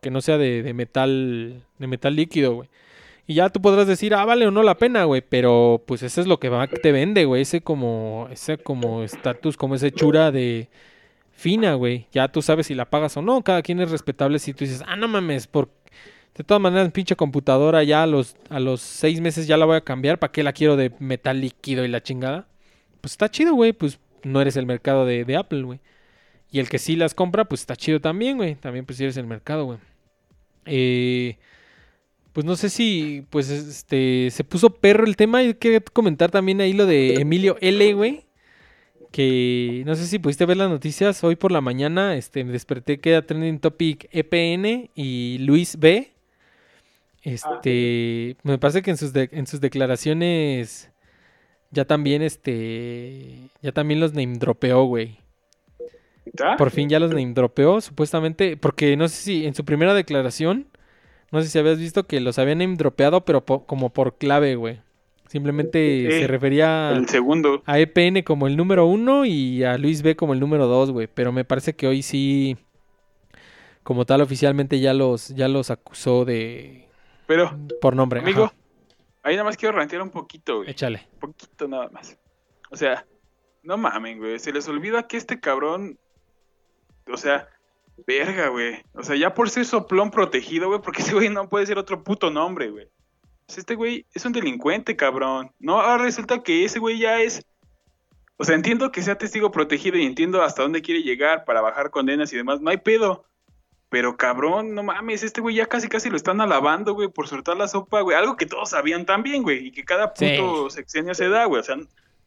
que 0.00 0.10
no 0.10 0.20
sea 0.20 0.38
de, 0.38 0.62
de 0.62 0.74
metal, 0.74 1.62
de 1.78 1.86
metal 1.86 2.16
líquido, 2.16 2.54
güey. 2.54 2.68
Y 3.26 3.34
ya 3.34 3.50
tú 3.50 3.60
podrás 3.60 3.86
decir, 3.86 4.14
ah, 4.14 4.24
vale 4.24 4.46
o 4.46 4.50
no 4.50 4.62
la 4.62 4.76
pena, 4.76 5.04
güey. 5.04 5.20
Pero 5.20 5.82
pues 5.86 6.02
eso 6.02 6.20
es 6.20 6.26
lo 6.26 6.38
que 6.38 6.48
va, 6.48 6.66
te 6.68 6.92
vende, 6.92 7.24
güey. 7.24 7.42
Ese 7.42 7.60
como, 7.60 8.28
ese 8.30 8.58
como 8.58 9.02
estatus, 9.02 9.56
como 9.56 9.74
esa 9.74 9.88
hechura 9.88 10.30
de 10.30 10.68
fina, 11.32 11.74
güey. 11.74 12.06
Ya 12.12 12.28
tú 12.28 12.40
sabes 12.40 12.68
si 12.68 12.74
la 12.74 12.88
pagas 12.88 13.16
o 13.16 13.22
no. 13.22 13.42
Cada 13.42 13.62
quien 13.62 13.80
es 13.80 13.90
respetable 13.90 14.38
si 14.38 14.54
tú 14.54 14.64
dices, 14.64 14.82
ah, 14.86 14.96
no 14.96 15.08
mames, 15.08 15.46
por... 15.48 15.70
De 16.36 16.44
todas 16.44 16.60
maneras, 16.60 16.92
pinche 16.92 17.16
computadora 17.16 17.82
ya 17.82 18.02
a 18.02 18.06
los, 18.06 18.36
a 18.50 18.60
los 18.60 18.82
seis 18.82 19.22
meses 19.22 19.46
ya 19.46 19.56
la 19.56 19.64
voy 19.64 19.76
a 19.76 19.80
cambiar. 19.80 20.18
¿Para 20.18 20.32
qué 20.32 20.42
la 20.42 20.52
quiero 20.52 20.76
de 20.76 20.92
metal 20.98 21.40
líquido 21.40 21.82
y 21.84 21.88
la 21.88 22.02
chingada? 22.02 22.46
Pues 23.00 23.12
está 23.12 23.30
chido, 23.30 23.54
güey. 23.54 23.72
Pues 23.72 23.98
no 24.22 24.42
eres 24.42 24.56
el 24.56 24.66
mercado 24.66 25.06
de, 25.06 25.24
de 25.24 25.36
Apple, 25.36 25.62
güey. 25.62 25.80
Y 26.50 26.60
el 26.60 26.68
que 26.68 26.78
sí 26.78 26.94
las 26.94 27.14
compra, 27.14 27.46
pues 27.46 27.62
está 27.62 27.74
chido 27.74 28.00
también, 28.00 28.36
güey. 28.36 28.54
También 28.54 28.84
pues 28.84 29.00
eres 29.00 29.16
el 29.16 29.26
mercado, 29.26 29.64
güey. 29.64 29.78
Eh, 30.66 31.38
pues 32.34 32.44
no 32.44 32.56
sé 32.56 32.68
si 32.68 33.24
pues 33.30 33.48
este 33.48 34.28
se 34.30 34.44
puso 34.44 34.68
perro 34.68 35.06
el 35.06 35.16
tema. 35.16 35.42
Y 35.42 35.54
quería 35.54 35.80
comentar 35.80 36.30
también 36.30 36.60
ahí 36.60 36.74
lo 36.74 36.84
de 36.84 37.14
Emilio 37.14 37.56
L, 37.62 37.94
güey. 37.94 38.26
Que 39.10 39.84
no 39.86 39.94
sé 39.94 40.06
si 40.06 40.18
pudiste 40.18 40.44
ver 40.44 40.58
las 40.58 40.68
noticias 40.68 41.24
hoy 41.24 41.36
por 41.36 41.50
la 41.50 41.62
mañana. 41.62 42.14
Este, 42.14 42.44
me 42.44 42.52
desperté 42.52 43.00
que 43.00 43.12
era 43.12 43.24
trending 43.24 43.58
topic 43.58 44.06
EPN 44.12 44.90
y 44.94 45.38
Luis 45.38 45.78
B. 45.78 46.15
Este, 47.34 48.36
me 48.44 48.56
parece 48.58 48.82
que 48.82 48.90
en 48.92 48.96
sus, 48.96 49.12
de- 49.12 49.28
en 49.32 49.46
sus 49.48 49.60
declaraciones 49.60 50.90
ya 51.72 51.84
también 51.84 52.22
este 52.22 53.50
ya 53.62 53.72
también 53.72 53.98
los 53.98 54.12
name 54.14 54.38
dropeó, 54.38 54.84
güey. 54.84 55.18
¿Ah? 56.42 56.54
Por 56.56 56.70
fin 56.70 56.88
ya 56.88 57.00
los 57.00 57.10
name 57.10 57.32
dropeó, 57.34 57.80
supuestamente, 57.80 58.56
porque 58.56 58.96
no 58.96 59.08
sé 59.08 59.16
si 59.16 59.46
en 59.46 59.54
su 59.54 59.64
primera 59.64 59.92
declaración, 59.94 60.66
no 61.32 61.42
sé 61.42 61.48
si 61.48 61.58
habías 61.58 61.78
visto 61.78 62.06
que 62.06 62.20
los 62.20 62.38
habían 62.38 62.58
name 62.58 62.76
dropeado, 62.76 63.24
pero 63.24 63.44
po- 63.44 63.66
como 63.66 63.90
por 63.92 64.18
clave, 64.18 64.54
güey. 64.54 64.80
Simplemente 65.28 66.06
Sí, 66.08 66.18
se 66.20 66.26
refería 66.28 66.92
El 66.92 67.08
segundo. 67.08 67.60
a 67.66 67.80
EPN 67.80 68.22
como 68.22 68.46
el 68.46 68.56
número 68.56 68.86
uno 68.86 69.24
y 69.24 69.64
a 69.64 69.76
Luis 69.78 70.02
B 70.02 70.14
como 70.14 70.32
el 70.34 70.38
número 70.40 70.66
dos, 70.68 70.92
güey. 70.92 71.08
Pero 71.12 71.32
me 71.32 71.44
parece 71.44 71.74
que 71.74 71.88
hoy 71.88 72.02
sí, 72.02 72.56
como 73.82 74.04
tal, 74.06 74.20
oficialmente 74.20 74.78
ya 74.78 74.94
los, 74.94 75.30
ya 75.30 75.48
los 75.48 75.70
acusó 75.70 76.24
de 76.24 76.85
Pero, 77.26 77.56
por 77.80 77.96
nombre. 77.96 78.20
amigo, 78.20 78.44
Ajá, 78.44 78.54
ahí 79.22 79.34
nada 79.34 79.44
más 79.44 79.56
quiero 79.56 79.76
rantear 79.76 80.02
un 80.02 80.10
poquito, 80.10 80.58
güey. 80.58 80.70
échale. 80.70 81.06
Un 81.14 81.18
poquito 81.18 81.68
nada 81.68 81.88
más. 81.90 82.16
O 82.70 82.76
sea, 82.76 83.04
no 83.62 83.76
mamen, 83.76 84.18
güey. 84.18 84.38
Se 84.38 84.52
les 84.52 84.68
olvida 84.68 85.06
que 85.06 85.16
este 85.16 85.40
cabrón. 85.40 85.98
O 87.12 87.16
sea, 87.16 87.48
verga, 88.06 88.48
güey. 88.48 88.82
O 88.94 89.02
sea, 89.02 89.16
ya 89.16 89.34
por 89.34 89.50
ser 89.50 89.64
soplón 89.64 90.10
protegido, 90.10 90.68
güey, 90.68 90.80
porque 90.80 91.02
ese 91.02 91.14
güey 91.14 91.28
no 91.28 91.48
puede 91.48 91.66
ser 91.66 91.78
otro 91.78 92.02
puto 92.02 92.30
nombre, 92.30 92.70
güey. 92.70 92.88
Este 93.48 93.76
güey 93.76 94.06
es 94.12 94.24
un 94.24 94.32
delincuente, 94.32 94.96
cabrón. 94.96 95.52
No, 95.60 95.80
ahora 95.80 96.02
resulta 96.04 96.42
que 96.42 96.64
ese 96.64 96.78
güey 96.78 96.98
ya 96.98 97.20
es. 97.20 97.44
O 98.38 98.44
sea, 98.44 98.54
entiendo 98.54 98.92
que 98.92 99.02
sea 99.02 99.16
testigo 99.16 99.50
protegido 99.50 99.96
y 99.96 100.04
entiendo 100.04 100.42
hasta 100.42 100.62
dónde 100.62 100.82
quiere 100.82 101.02
llegar 101.02 101.44
para 101.44 101.60
bajar 101.60 101.90
condenas 101.90 102.32
y 102.32 102.36
demás. 102.36 102.60
No 102.60 102.70
hay 102.70 102.76
pedo. 102.78 103.24
Pero 103.96 104.18
cabrón, 104.18 104.74
no 104.74 104.82
mames, 104.82 105.22
este 105.22 105.40
güey 105.40 105.54
ya 105.56 105.64
casi 105.64 105.88
casi 105.88 106.10
lo 106.10 106.16
están 106.18 106.42
alabando, 106.42 106.92
güey, 106.92 107.08
por 107.08 107.28
soltar 107.28 107.56
la 107.56 107.66
sopa, 107.66 108.02
güey. 108.02 108.14
Algo 108.14 108.36
que 108.36 108.44
todos 108.44 108.68
sabían 108.68 109.06
también, 109.06 109.42
güey, 109.42 109.68
y 109.68 109.72
que 109.72 109.84
cada 109.84 110.12
Sí. 110.14 110.36
puto 110.38 110.68
sexenio 110.68 111.14
se 111.14 111.30
da, 111.30 111.46
güey. 111.46 111.60
O 111.60 111.64
sea, 111.64 111.76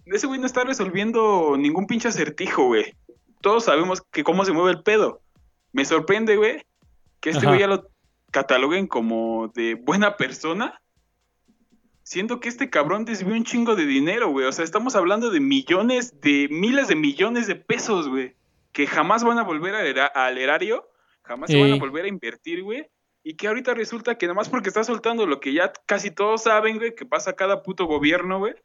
ese 0.08 0.26
güey 0.26 0.40
no 0.40 0.48
está 0.48 0.64
resolviendo 0.64 1.56
ningún 1.60 1.86
pinche 1.86 2.08
acertijo, 2.08 2.64
güey. 2.66 2.96
Todos 3.42 3.66
sabemos 3.66 4.02
que 4.02 4.24
cómo 4.24 4.46
se 4.46 4.52
mueve 4.52 4.72
el 4.72 4.82
pedo. 4.82 5.22
Me 5.72 5.86
sorprende, 5.86 6.38
güey, 6.38 6.66
que 7.20 7.30
este 7.30 7.42
Ajá. 7.46 7.50
güey 7.50 7.60
ya 7.60 7.68
lo 7.68 7.88
cataloguen 8.32 8.88
como 8.88 9.50
de 9.54 9.76
buena 9.76 10.18
persona. 10.18 10.82
Siendo 12.02 12.40
que 12.40 12.50
este 12.50 12.72
cabrón 12.72 13.06
desvió 13.06 13.36
un 13.36 13.44
chingo 13.44 13.76
de 13.76 13.86
dinero, 13.86 14.30
güey. 14.32 14.48
O 14.48 14.52
sea, 14.52 14.66
estamos 14.66 14.96
hablando 14.96 15.30
de 15.30 15.40
millones, 15.40 16.20
de 16.20 16.48
miles 16.50 16.88
de 16.88 16.96
millones 16.96 17.46
de 17.46 17.54
pesos, 17.56 18.08
güey. 18.10 18.34
Que 18.72 18.88
jamás 18.88 19.24
van 19.24 19.38
a 19.38 19.44
volver 19.44 19.76
era- 19.76 20.08
al 20.08 20.40
erario. 20.40 20.88
Jamás 21.30 21.50
se 21.52 21.62
van 21.62 21.72
a 21.74 21.76
volver 21.78 22.06
a 22.06 22.08
invertir, 22.08 22.64
güey. 22.64 22.90
Y 23.24 23.36
que 23.36 23.48
ahorita 23.48 23.76
resulta 23.76 24.18
que 24.18 24.26
nomás 24.28 24.50
porque 24.50 24.70
está 24.70 24.84
soltando 24.84 25.28
lo 25.28 25.40
que 25.40 25.54
ya 25.54 25.72
casi 25.86 26.10
todos 26.10 26.44
saben, 26.44 26.78
güey, 26.78 26.96
que 26.96 27.06
pasa 27.06 27.34
cada 27.34 27.62
puto 27.62 27.86
gobierno, 27.86 28.40
güey. 28.40 28.56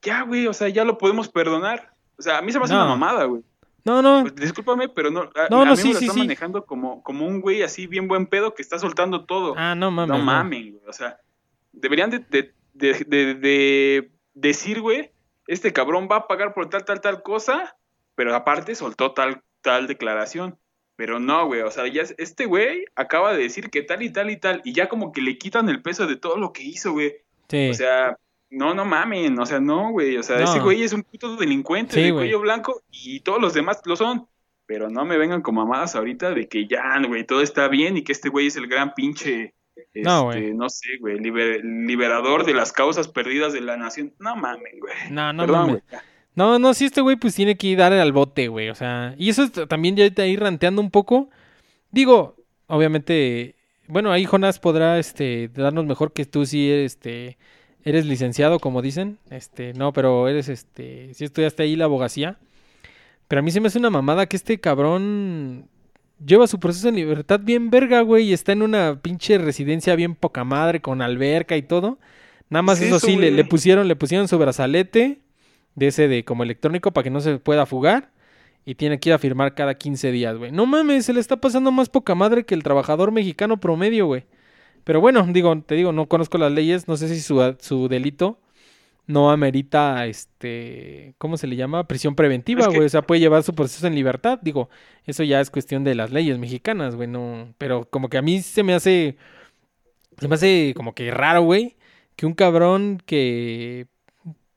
Ya, 0.00 0.22
güey, 0.22 0.46
o 0.46 0.54
sea, 0.54 0.68
ya 0.70 0.84
lo 0.84 0.96
podemos 0.96 1.28
perdonar. 1.28 1.92
O 2.18 2.22
sea, 2.22 2.38
a 2.38 2.42
mí 2.42 2.52
se 2.52 2.58
me 2.58 2.64
hace 2.64 2.72
No. 2.72 2.80
una 2.80 2.88
mamada, 2.88 3.24
güey. 3.24 3.42
No, 3.84 4.00
no. 4.00 4.22
Pues, 4.22 4.34
discúlpame, 4.34 4.88
pero 4.88 5.10
no, 5.10 5.22
a, 5.34 5.48
No, 5.50 5.60
a 5.60 5.64
no, 5.66 5.70
mí 5.72 5.76
sí, 5.76 5.88
me 5.88 5.92
lo 5.94 5.98
sí, 5.98 6.04
están 6.06 6.14
sí. 6.14 6.20
manejando 6.20 6.64
como, 6.64 7.02
como 7.02 7.26
un 7.26 7.40
güey 7.42 7.62
así 7.62 7.86
bien 7.86 8.08
buen 8.08 8.26
pedo 8.26 8.54
que 8.54 8.62
está 8.62 8.78
soltando 8.78 9.26
todo. 9.26 9.54
Ah, 9.58 9.74
no 9.74 9.90
mames. 9.90 10.16
no 10.16 10.24
mamen, 10.24 10.72
güey. 10.72 10.82
O 10.88 10.92
sea, 10.92 11.18
deberían 11.72 12.08
de, 12.10 12.20
de- 12.20 12.54
de- 12.72 13.04
de- 13.04 13.34
de 13.34 14.10
decir, 14.34 14.80
güey, 14.80 15.10
este 15.46 15.72
cabrón 15.72 16.08
va 16.10 16.16
a 16.16 16.26
pagar 16.28 16.54
por 16.54 16.70
tal, 16.70 16.84
tal, 16.84 17.00
tal 17.00 17.22
cosa, 17.22 17.76
pero 18.14 18.34
aparte 18.34 18.74
soltó 18.74 19.12
tal, 19.12 19.42
tal 19.62 19.86
declaración. 19.86 20.56
Pero 21.00 21.18
no, 21.18 21.46
güey, 21.46 21.62
o 21.62 21.70
sea, 21.70 21.86
ya 21.86 22.02
es- 22.02 22.14
este 22.18 22.44
güey 22.44 22.84
acaba 22.94 23.32
de 23.32 23.42
decir 23.44 23.70
que 23.70 23.80
tal 23.80 24.02
y 24.02 24.10
tal 24.12 24.28
y 24.28 24.36
tal, 24.36 24.60
y 24.66 24.74
ya 24.74 24.86
como 24.90 25.12
que 25.12 25.22
le 25.22 25.38
quitan 25.38 25.70
el 25.70 25.80
peso 25.80 26.06
de 26.06 26.16
todo 26.16 26.36
lo 26.36 26.52
que 26.52 26.62
hizo, 26.62 26.92
güey. 26.92 27.14
Sí. 27.48 27.70
O 27.70 27.72
sea, 27.74 28.18
no, 28.50 28.74
no 28.74 28.84
mamen, 28.84 29.38
o 29.40 29.46
sea, 29.46 29.60
no, 29.60 29.92
güey, 29.92 30.18
o 30.18 30.22
sea, 30.22 30.36
No. 30.36 30.44
ese 30.44 30.60
güey 30.60 30.82
es 30.82 30.92
un 30.92 31.02
puto 31.02 31.36
delincuente 31.36 31.94
Sí, 31.94 32.02
de 32.02 32.10
güey. 32.10 32.26
cuello 32.26 32.40
blanco 32.40 32.82
y 32.90 33.20
todos 33.20 33.40
los 33.40 33.54
demás 33.54 33.80
lo 33.86 33.96
son. 33.96 34.26
Pero 34.66 34.90
no 34.90 35.06
me 35.06 35.16
vengan 35.16 35.40
con 35.40 35.54
mamadas 35.54 35.96
ahorita 35.96 36.34
de 36.34 36.48
que 36.48 36.66
ya, 36.68 36.82
güey, 37.08 37.24
todo 37.24 37.40
está 37.40 37.66
bien 37.68 37.96
y 37.96 38.02
que 38.04 38.12
este 38.12 38.28
güey 38.28 38.48
es 38.48 38.56
el 38.56 38.66
gran 38.66 38.92
pinche, 38.92 39.54
este, 39.74 40.02
No, 40.02 40.18
no, 40.18 40.24
güey. 40.26 40.52
sé, 40.68 40.98
güey, 41.00 41.16
liber- 41.16 41.62
liberador 41.64 42.44
de 42.44 42.52
las 42.52 42.72
causas 42.72 43.08
perdidas 43.08 43.54
de 43.54 43.62
la 43.62 43.78
nación. 43.78 44.12
No 44.18 44.36
mamen, 44.36 44.78
güey. 44.78 44.94
No, 45.10 45.32
no 45.32 45.46
Perdón, 45.46 45.68
güey. 45.70 45.82
No, 46.40 46.58
no, 46.58 46.72
sí, 46.72 46.86
este 46.86 47.02
güey 47.02 47.16
pues 47.16 47.34
tiene 47.34 47.58
que 47.58 47.76
dar 47.76 47.92
al 47.92 48.12
bote, 48.12 48.48
güey. 48.48 48.70
O 48.70 48.74
sea, 48.74 49.14
y 49.18 49.28
eso 49.28 49.50
también 49.50 49.94
ya 49.94 50.10
te 50.10 50.22
ahí 50.22 50.36
ranteando 50.36 50.80
un 50.80 50.90
poco. 50.90 51.28
Digo, 51.90 52.34
obviamente, 52.66 53.56
bueno, 53.88 54.10
ahí 54.10 54.24
Jonas 54.24 54.58
podrá 54.58 54.98
este 54.98 55.50
darnos 55.52 55.84
mejor 55.84 56.14
que 56.14 56.24
tú 56.24 56.46
sí 56.46 56.70
este 56.70 57.36
eres 57.84 58.06
licenciado, 58.06 58.58
como 58.58 58.80
dicen. 58.80 59.18
Este, 59.28 59.74
no, 59.74 59.92
pero 59.92 60.28
eres 60.28 60.48
este, 60.48 61.12
sí 61.12 61.26
estudiaste 61.26 61.64
ahí 61.64 61.76
la 61.76 61.84
abogacía. 61.84 62.38
Pero 63.28 63.40
a 63.40 63.42
mí 63.42 63.50
se 63.50 63.60
me 63.60 63.66
hace 63.66 63.78
una 63.78 63.90
mamada 63.90 64.24
que 64.24 64.36
este 64.36 64.58
cabrón 64.60 65.68
lleva 66.24 66.46
su 66.46 66.58
proceso 66.58 66.88
en 66.88 66.94
libertad 66.94 67.40
bien 67.42 67.68
verga, 67.68 68.00
güey, 68.00 68.30
y 68.30 68.32
está 68.32 68.52
en 68.52 68.62
una 68.62 68.98
pinche 69.02 69.36
residencia 69.36 69.94
bien 69.94 70.14
poca 70.14 70.44
madre 70.44 70.80
con 70.80 71.02
alberca 71.02 71.58
y 71.58 71.62
todo. 71.62 71.98
Nada 72.48 72.62
más 72.62 72.78
Sí, 72.78 72.86
eso 72.86 72.98
sí, 72.98 73.16
le, 73.16 73.30
le 73.30 73.44
pusieron, 73.44 73.88
le 73.88 73.94
pusieron 73.94 74.26
su 74.26 74.38
brazalete 74.38 75.20
de 75.74 75.86
ese 75.88 76.08
de 76.08 76.24
como 76.24 76.42
electrónico 76.42 76.92
para 76.92 77.04
que 77.04 77.10
no 77.10 77.20
se 77.20 77.38
pueda 77.38 77.66
fugar 77.66 78.10
y 78.64 78.74
tiene 78.74 78.98
que 79.00 79.08
ir 79.08 79.12
a 79.14 79.18
firmar 79.18 79.54
cada 79.54 79.74
15 79.74 80.10
días, 80.12 80.36
güey. 80.36 80.52
No 80.52 80.66
mames, 80.66 81.06
se 81.06 81.12
le 81.12 81.20
está 81.20 81.36
pasando 81.36 81.70
más 81.72 81.88
poca 81.88 82.14
madre 82.14 82.44
que 82.44 82.54
el 82.54 82.62
trabajador 82.62 83.12
mexicano 83.12 83.58
promedio, 83.58 84.06
güey. 84.06 84.24
Pero 84.84 85.00
bueno, 85.00 85.26
digo, 85.30 85.58
te 85.62 85.74
digo, 85.74 85.92
no 85.92 86.06
conozco 86.08 86.38
las 86.38 86.52
leyes, 86.52 86.88
no 86.88 86.96
sé 86.96 87.08
si 87.08 87.20
su, 87.20 87.56
su 87.60 87.88
delito 87.88 88.38
no 89.06 89.30
amerita, 89.32 90.06
este, 90.06 91.14
¿cómo 91.18 91.36
se 91.36 91.48
le 91.48 91.56
llama? 91.56 91.88
Prisión 91.88 92.14
preventiva, 92.14 92.60
Es 92.62 92.68
que- 92.68 92.76
güey. 92.76 92.86
O 92.86 92.88
sea, 92.88 93.02
puede 93.02 93.20
llevar 93.20 93.42
su 93.42 93.54
proceso 93.54 93.86
en 93.88 93.94
libertad. 93.96 94.38
Digo, 94.40 94.68
eso 95.04 95.24
ya 95.24 95.40
es 95.40 95.50
cuestión 95.50 95.82
de 95.82 95.96
las 95.96 96.12
leyes 96.12 96.38
mexicanas, 96.38 96.94
güey. 96.94 97.08
No, 97.08 97.52
pero 97.58 97.88
como 97.90 98.08
que 98.08 98.18
a 98.18 98.22
mí 98.22 98.40
se 98.40 98.62
me 98.62 98.72
hace, 98.72 99.16
se 100.18 100.28
me 100.28 100.34
hace 100.36 100.74
como 100.76 100.94
que 100.94 101.10
raro, 101.10 101.42
güey, 101.42 101.76
que 102.14 102.24
un 102.26 102.34
cabrón 102.34 103.02
que, 103.04 103.86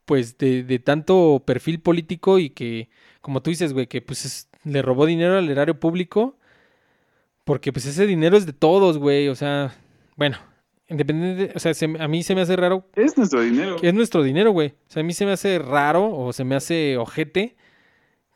pues, 0.06 0.38
de, 0.38 0.64
de 0.64 0.80
tanto 0.80 1.44
perfil 1.46 1.80
político 1.82 2.40
y 2.40 2.50
que, 2.50 2.90
como 3.22 3.42
tú 3.42 3.50
dices, 3.50 3.74
güey, 3.74 3.88
que 3.88 4.02
pues 4.02 4.26
es- 4.26 4.50
le 4.64 4.82
robó 4.82 5.06
dinero 5.06 5.38
al 5.38 5.50
erario 5.50 5.80
público, 5.80 6.38
porque 7.44 7.74
pues 7.74 7.86
ese 7.86 8.06
dinero 8.08 8.38
es 8.38 8.46
de 8.46 8.54
todos, 8.54 8.98
güey. 8.98 9.28
O 9.28 9.36
sea, 9.36 9.76
bueno, 10.16 10.38
independiente, 10.88 11.52
o 11.56 11.60
sea, 11.60 11.74
se 11.74 11.86
a 12.00 12.08
mí 12.08 12.24
se 12.24 12.36
me 12.36 12.42
hace 12.42 12.56
raro 12.56 12.88
Es 12.96 13.18
nuestro 13.18 13.42
dinero. 13.42 13.78
es 13.82 13.94
nuestro 13.94 14.24
dinero, 14.24 14.52
güey. 14.52 14.70
O 14.70 14.92
sea, 14.92 15.02
a 15.02 15.04
mí 15.04 15.14
se 15.14 15.26
me 15.26 15.32
hace 15.34 15.60
raro 15.60 16.16
o 16.16 16.32
se 16.34 16.44
me 16.46 16.56
hace 16.56 16.98
ojete 16.98 17.56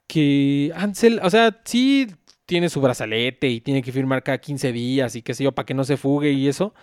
que 0.08 0.72
Ansel, 0.76 1.20
o 1.24 1.30
sea, 1.30 1.62
sí 1.66 2.08
tiene 2.46 2.70
su 2.70 2.80
brazalete 2.82 3.50
y 3.50 3.60
tiene 3.62 3.82
que 3.82 3.92
firmar 3.92 4.24
cada 4.24 4.38
15 4.38 4.72
días 4.72 5.16
y 5.16 5.22
qué 5.22 5.34
sé 5.34 5.44
yo, 5.44 5.52
para 5.54 5.66
que 5.66 5.74
no 5.74 5.84
se 5.84 5.98
fugue 5.98 6.32
y 6.32 6.48
eso. 6.48 6.74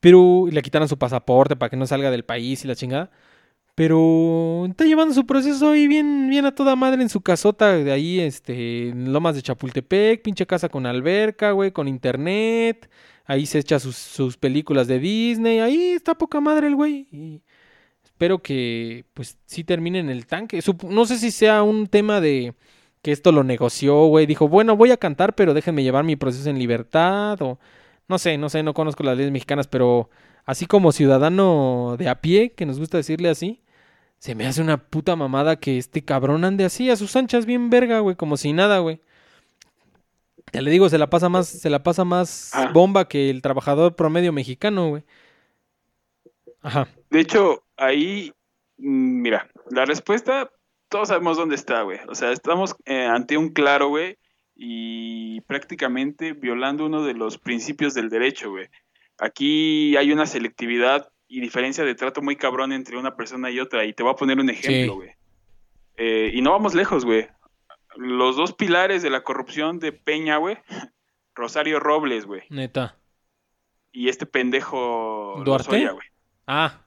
Pero 0.00 0.46
le 0.50 0.62
quitaron 0.62 0.88
su 0.88 0.98
pasaporte 0.98 1.56
para 1.56 1.70
que 1.70 1.76
no 1.76 1.86
salga 1.86 2.10
del 2.10 2.24
país 2.24 2.64
y 2.64 2.68
la 2.68 2.76
chingada. 2.76 3.10
Pero 3.78 4.66
está 4.68 4.86
llevando 4.86 5.14
su 5.14 5.24
proceso 5.24 5.70
ahí 5.70 5.86
bien, 5.86 6.28
bien 6.28 6.44
a 6.46 6.52
toda 6.52 6.74
madre 6.74 7.00
en 7.00 7.08
su 7.08 7.20
casota 7.20 7.74
de 7.74 7.92
ahí, 7.92 8.18
este, 8.18 8.88
en 8.88 9.12
Lomas 9.12 9.36
de 9.36 9.42
Chapultepec, 9.42 10.20
pinche 10.20 10.48
casa 10.48 10.68
con 10.68 10.84
alberca, 10.84 11.52
güey, 11.52 11.70
con 11.70 11.86
internet. 11.86 12.90
Ahí 13.24 13.46
se 13.46 13.60
echa 13.60 13.78
sus, 13.78 13.94
sus 13.94 14.36
películas 14.36 14.88
de 14.88 14.98
Disney. 14.98 15.60
Ahí 15.60 15.92
está 15.92 16.16
poca 16.16 16.40
madre 16.40 16.66
el 16.66 16.74
güey. 16.74 17.06
Y 17.12 17.42
espero 18.02 18.42
que, 18.42 19.04
pues, 19.14 19.38
sí 19.46 19.62
termine 19.62 20.00
en 20.00 20.10
el 20.10 20.26
tanque. 20.26 20.58
No 20.88 21.06
sé 21.06 21.16
si 21.16 21.30
sea 21.30 21.62
un 21.62 21.86
tema 21.86 22.20
de 22.20 22.54
que 23.00 23.12
esto 23.12 23.30
lo 23.30 23.44
negoció, 23.44 24.06
güey. 24.06 24.26
Dijo, 24.26 24.48
bueno, 24.48 24.76
voy 24.76 24.90
a 24.90 24.96
cantar, 24.96 25.36
pero 25.36 25.54
déjenme 25.54 25.84
llevar 25.84 26.02
mi 26.02 26.16
proceso 26.16 26.50
en 26.50 26.58
libertad. 26.58 27.40
O 27.42 27.60
no 28.08 28.18
sé, 28.18 28.38
no 28.38 28.48
sé, 28.48 28.64
no 28.64 28.74
conozco 28.74 29.04
las 29.04 29.16
leyes 29.16 29.30
mexicanas, 29.30 29.68
pero 29.68 30.10
así 30.44 30.66
como 30.66 30.90
ciudadano 30.90 31.94
de 31.96 32.08
a 32.08 32.20
pie, 32.20 32.54
que 32.54 32.66
nos 32.66 32.80
gusta 32.80 32.96
decirle 32.96 33.28
así, 33.28 33.62
se 34.18 34.34
me 34.34 34.46
hace 34.46 34.60
una 34.60 34.76
puta 34.78 35.16
mamada 35.16 35.56
que 35.60 35.78
este 35.78 36.04
cabrón 36.04 36.44
ande 36.44 36.64
así 36.64 36.90
a 36.90 36.96
sus 36.96 37.14
anchas 37.16 37.46
bien 37.46 37.70
verga, 37.70 38.00
güey, 38.00 38.16
como 38.16 38.36
si 38.36 38.52
nada, 38.52 38.78
güey. 38.78 39.00
Ya 40.52 40.62
le 40.62 40.70
digo, 40.70 40.88
se 40.88 40.98
la 40.98 41.10
pasa 41.10 41.28
más, 41.28 41.46
se 41.48 41.70
la 41.70 41.82
pasa 41.82 42.04
más 42.04 42.50
Ah. 42.54 42.70
bomba 42.72 43.06
que 43.06 43.30
el 43.30 43.42
trabajador 43.42 43.94
promedio 43.94 44.32
mexicano, 44.32 44.88
güey. 44.88 45.04
Ajá. 46.62 46.88
De 47.10 47.20
hecho, 47.20 47.64
ahí, 47.76 48.32
mm, 48.78 49.22
mira, 49.22 49.48
la 49.70 49.84
respuesta, 49.84 50.50
todos 50.88 51.08
sabemos 51.08 51.36
dónde 51.36 51.54
está, 51.54 51.82
güey. 51.82 52.00
O 52.08 52.14
sea, 52.14 52.32
estamos 52.32 52.74
eh, 52.86 53.04
ante 53.04 53.36
un 53.36 53.50
claro, 53.50 53.88
güey. 53.88 54.16
y 54.60 55.40
prácticamente 55.42 56.32
violando 56.32 56.86
uno 56.86 57.04
de 57.04 57.14
los 57.14 57.38
principios 57.38 57.94
del 57.94 58.08
derecho, 58.08 58.50
güey. 58.50 58.66
Aquí 59.18 59.96
hay 59.96 60.10
una 60.10 60.26
selectividad 60.26 61.08
y 61.28 61.40
diferencia 61.40 61.84
de 61.84 61.94
trato 61.94 62.22
muy 62.22 62.36
cabrón 62.36 62.72
entre 62.72 62.96
una 62.96 63.14
persona 63.14 63.50
y 63.50 63.60
otra. 63.60 63.84
Y 63.84 63.92
te 63.92 64.02
voy 64.02 64.12
a 64.12 64.16
poner 64.16 64.38
un 64.38 64.48
ejemplo, 64.48 64.96
güey. 64.96 65.10
Eh, 65.96 66.30
y 66.32 66.40
no 66.40 66.52
vamos 66.52 66.74
lejos, 66.74 67.04
güey. 67.04 67.28
Los 67.96 68.36
dos 68.36 68.54
pilares 68.54 69.02
de 69.02 69.10
la 69.10 69.22
corrupción 69.22 69.78
de 69.78 69.92
Peña, 69.92 70.38
güey. 70.38 70.56
Rosario 71.34 71.78
Robles, 71.78 72.24
güey. 72.24 72.42
Neta. 72.48 72.96
Y 73.92 74.08
este 74.08 74.26
pendejo 74.26 75.42
¿Duarte? 75.44 75.88
güey. 75.90 76.08
Ah. 76.46 76.80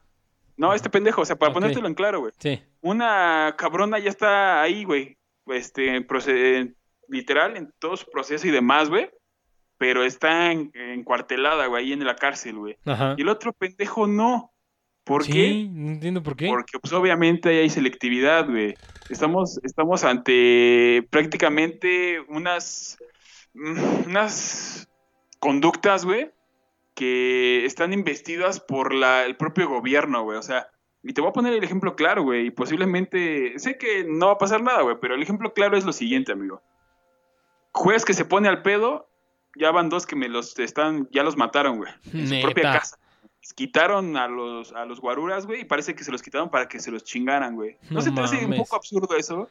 No, 0.58 0.74
este 0.74 0.90
pendejo, 0.90 1.22
o 1.22 1.26
sea, 1.26 1.38
para 1.38 1.54
ponértelo 1.54 1.88
en 1.88 1.94
claro, 1.94 2.20
güey. 2.20 2.34
Sí. 2.38 2.62
Una 2.82 3.56
cabrona 3.58 4.00
ya 4.00 4.10
está 4.10 4.62
ahí, 4.62 4.84
güey. 4.84 5.18
Este, 5.48 6.06
literal, 7.08 7.58
en 7.58 7.74
todo 7.80 7.98
su 7.98 8.10
proceso 8.10 8.48
y 8.48 8.52
demás, 8.52 8.90
güey 8.90 9.10
pero 9.82 10.06
está 10.06 10.52
encuartelada, 10.52 11.66
güey, 11.66 11.86
ahí 11.86 11.94
en 11.94 12.06
la 12.06 12.16
cárcel, 12.16 12.56
güey. 12.56 12.78
Y 13.18 13.22
el 13.24 13.30
otro 13.30 13.52
pendejo 13.52 14.06
no. 14.06 14.54
¿Por 15.04 15.24
sí, 15.24 15.32
qué? 15.32 15.68
No 15.72 15.94
entiendo 15.94 16.22
por 16.22 16.36
qué. 16.36 16.50
Porque 16.50 16.78
pues 16.78 16.94
obviamente 16.94 17.50
hay 17.50 17.68
selectividad, 17.68 18.48
güey. 18.48 18.76
Estamos, 19.10 19.60
estamos 19.64 20.04
ante 20.04 21.04
prácticamente 21.10 22.20
unas, 22.30 23.00
mm, 23.56 24.06
unas 24.06 24.88
conductas, 25.40 26.06
güey, 26.06 26.30
que 26.94 27.66
están 27.66 27.92
investidas 27.92 28.60
por 28.60 28.94
la, 28.94 29.26
el 29.26 29.36
propio 29.36 29.68
gobierno, 29.68 30.22
güey. 30.22 30.38
O 30.38 30.44
sea, 30.44 30.68
y 31.02 31.14
te 31.14 31.22
voy 31.22 31.32
a 31.32 31.34
poner 31.34 31.54
el 31.54 31.64
ejemplo 31.64 31.96
claro, 31.96 32.22
güey. 32.22 32.46
Y 32.46 32.52
posiblemente, 32.52 33.58
sé 33.58 33.80
que 33.80 34.04
no 34.04 34.28
va 34.28 34.34
a 34.34 34.38
pasar 34.38 34.62
nada, 34.62 34.84
güey, 34.84 34.98
pero 35.02 35.16
el 35.16 35.24
ejemplo 35.24 35.56
claro 35.56 35.76
es 35.76 35.86
lo 35.86 35.92
siguiente, 35.92 36.34
amigo. 36.34 36.62
Juez 37.72 38.06
que 38.06 38.14
se 38.14 38.26
pone 38.26 38.48
al 38.48 38.62
pedo 38.62 39.08
ya 39.56 39.72
van 39.72 39.90
dos 39.90 40.06
que 40.06 40.16
me 40.16 40.30
los 40.30 40.58
están, 40.60 41.08
ya 41.12 41.24
los 41.24 41.38
mataron, 41.38 41.78
güey. 41.78 41.92
En 42.14 42.28
su 42.28 42.42
propia 42.42 42.74
casa. 42.74 42.98
quitaron 43.56 44.18
a 44.18 44.28
los, 44.28 44.72
a 44.74 44.86
los 44.86 45.00
guaruras, 45.00 45.46
güey, 45.46 45.62
y 45.62 45.66
parece 45.66 45.96
que 45.96 46.04
se 46.04 46.12
los 46.12 46.22
quitaron 46.22 46.50
para 46.50 46.68
que 46.68 46.80
se 46.80 46.92
los 46.92 47.04
chingaran, 47.04 47.56
güey. 47.56 47.78
¿No, 47.90 48.02
se 48.02 48.12
te 48.12 48.22
hace 48.22 48.46
un 48.46 48.56
poco 48.56 48.76
absurdo 48.76 49.16
eso? 49.18 49.50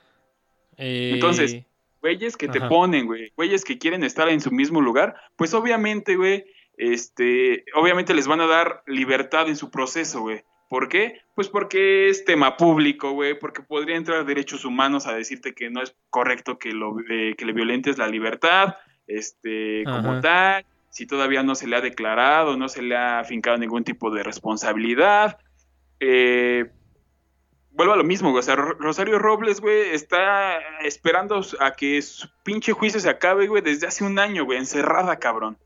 Eh, 0.76 1.12
Entonces, 1.14 1.62
güeyes 2.00 2.36
que 2.36 2.48
te 2.48 2.60
ponen, 2.60 3.06
güey, 3.06 3.32
güeyes 3.36 3.64
que 3.64 3.78
quieren 3.78 4.04
estar 4.04 4.28
en 4.28 4.40
su 4.40 4.50
mismo 4.50 4.80
lugar, 4.80 5.14
pues 5.36 5.54
obviamente, 5.54 6.16
güey, 6.16 6.44
este, 6.76 7.64
obviamente 7.74 8.14
les 8.14 8.26
van 8.26 8.40
a 8.40 8.46
dar 8.46 8.82
libertad 8.86 9.48
en 9.48 9.56
su 9.56 9.70
proceso, 9.70 10.22
güey. 10.22 10.42
¿Por 10.70 10.88
qué? 10.88 11.20
Pues 11.34 11.48
porque 11.48 12.08
es 12.08 12.24
tema 12.24 12.56
público, 12.56 13.10
güey, 13.10 13.36
porque 13.36 13.60
podría 13.60 13.96
entrar 13.96 14.24
derechos 14.24 14.64
humanos 14.64 15.06
a 15.06 15.14
decirte 15.14 15.52
que 15.52 15.68
no 15.68 15.82
es 15.82 15.96
correcto 16.10 16.58
que, 16.58 16.72
lo, 16.72 16.94
eh, 17.10 17.34
que 17.36 17.44
le 17.44 17.52
violentes 17.52 17.98
la 17.98 18.06
libertad, 18.06 18.76
este, 19.10 19.84
como 19.84 20.20
tal, 20.20 20.64
si 20.90 21.06
todavía 21.06 21.42
no 21.42 21.54
se 21.54 21.66
le 21.66 21.76
ha 21.76 21.80
declarado, 21.80 22.56
no 22.56 22.68
se 22.68 22.82
le 22.82 22.96
ha 22.96 23.20
afincado 23.20 23.58
ningún 23.58 23.84
tipo 23.84 24.10
de 24.10 24.22
responsabilidad. 24.22 25.38
Eh, 25.98 26.70
vuelvo 27.72 27.94
a 27.94 27.96
lo 27.96 28.04
mismo, 28.04 28.30
güey. 28.30 28.40
O 28.40 28.42
sea, 28.42 28.56
Rosario 28.56 29.18
Robles, 29.18 29.60
güey, 29.60 29.90
está 29.90 30.58
esperando 30.82 31.40
a 31.60 31.72
que 31.72 32.00
su 32.02 32.28
pinche 32.42 32.72
juicio 32.72 33.00
se 33.00 33.10
acabe, 33.10 33.46
güey, 33.46 33.62
desde 33.62 33.86
hace 33.86 34.04
un 34.04 34.18
año, 34.18 34.44
güey, 34.44 34.58
encerrada, 34.58 35.18
cabrón. 35.18 35.58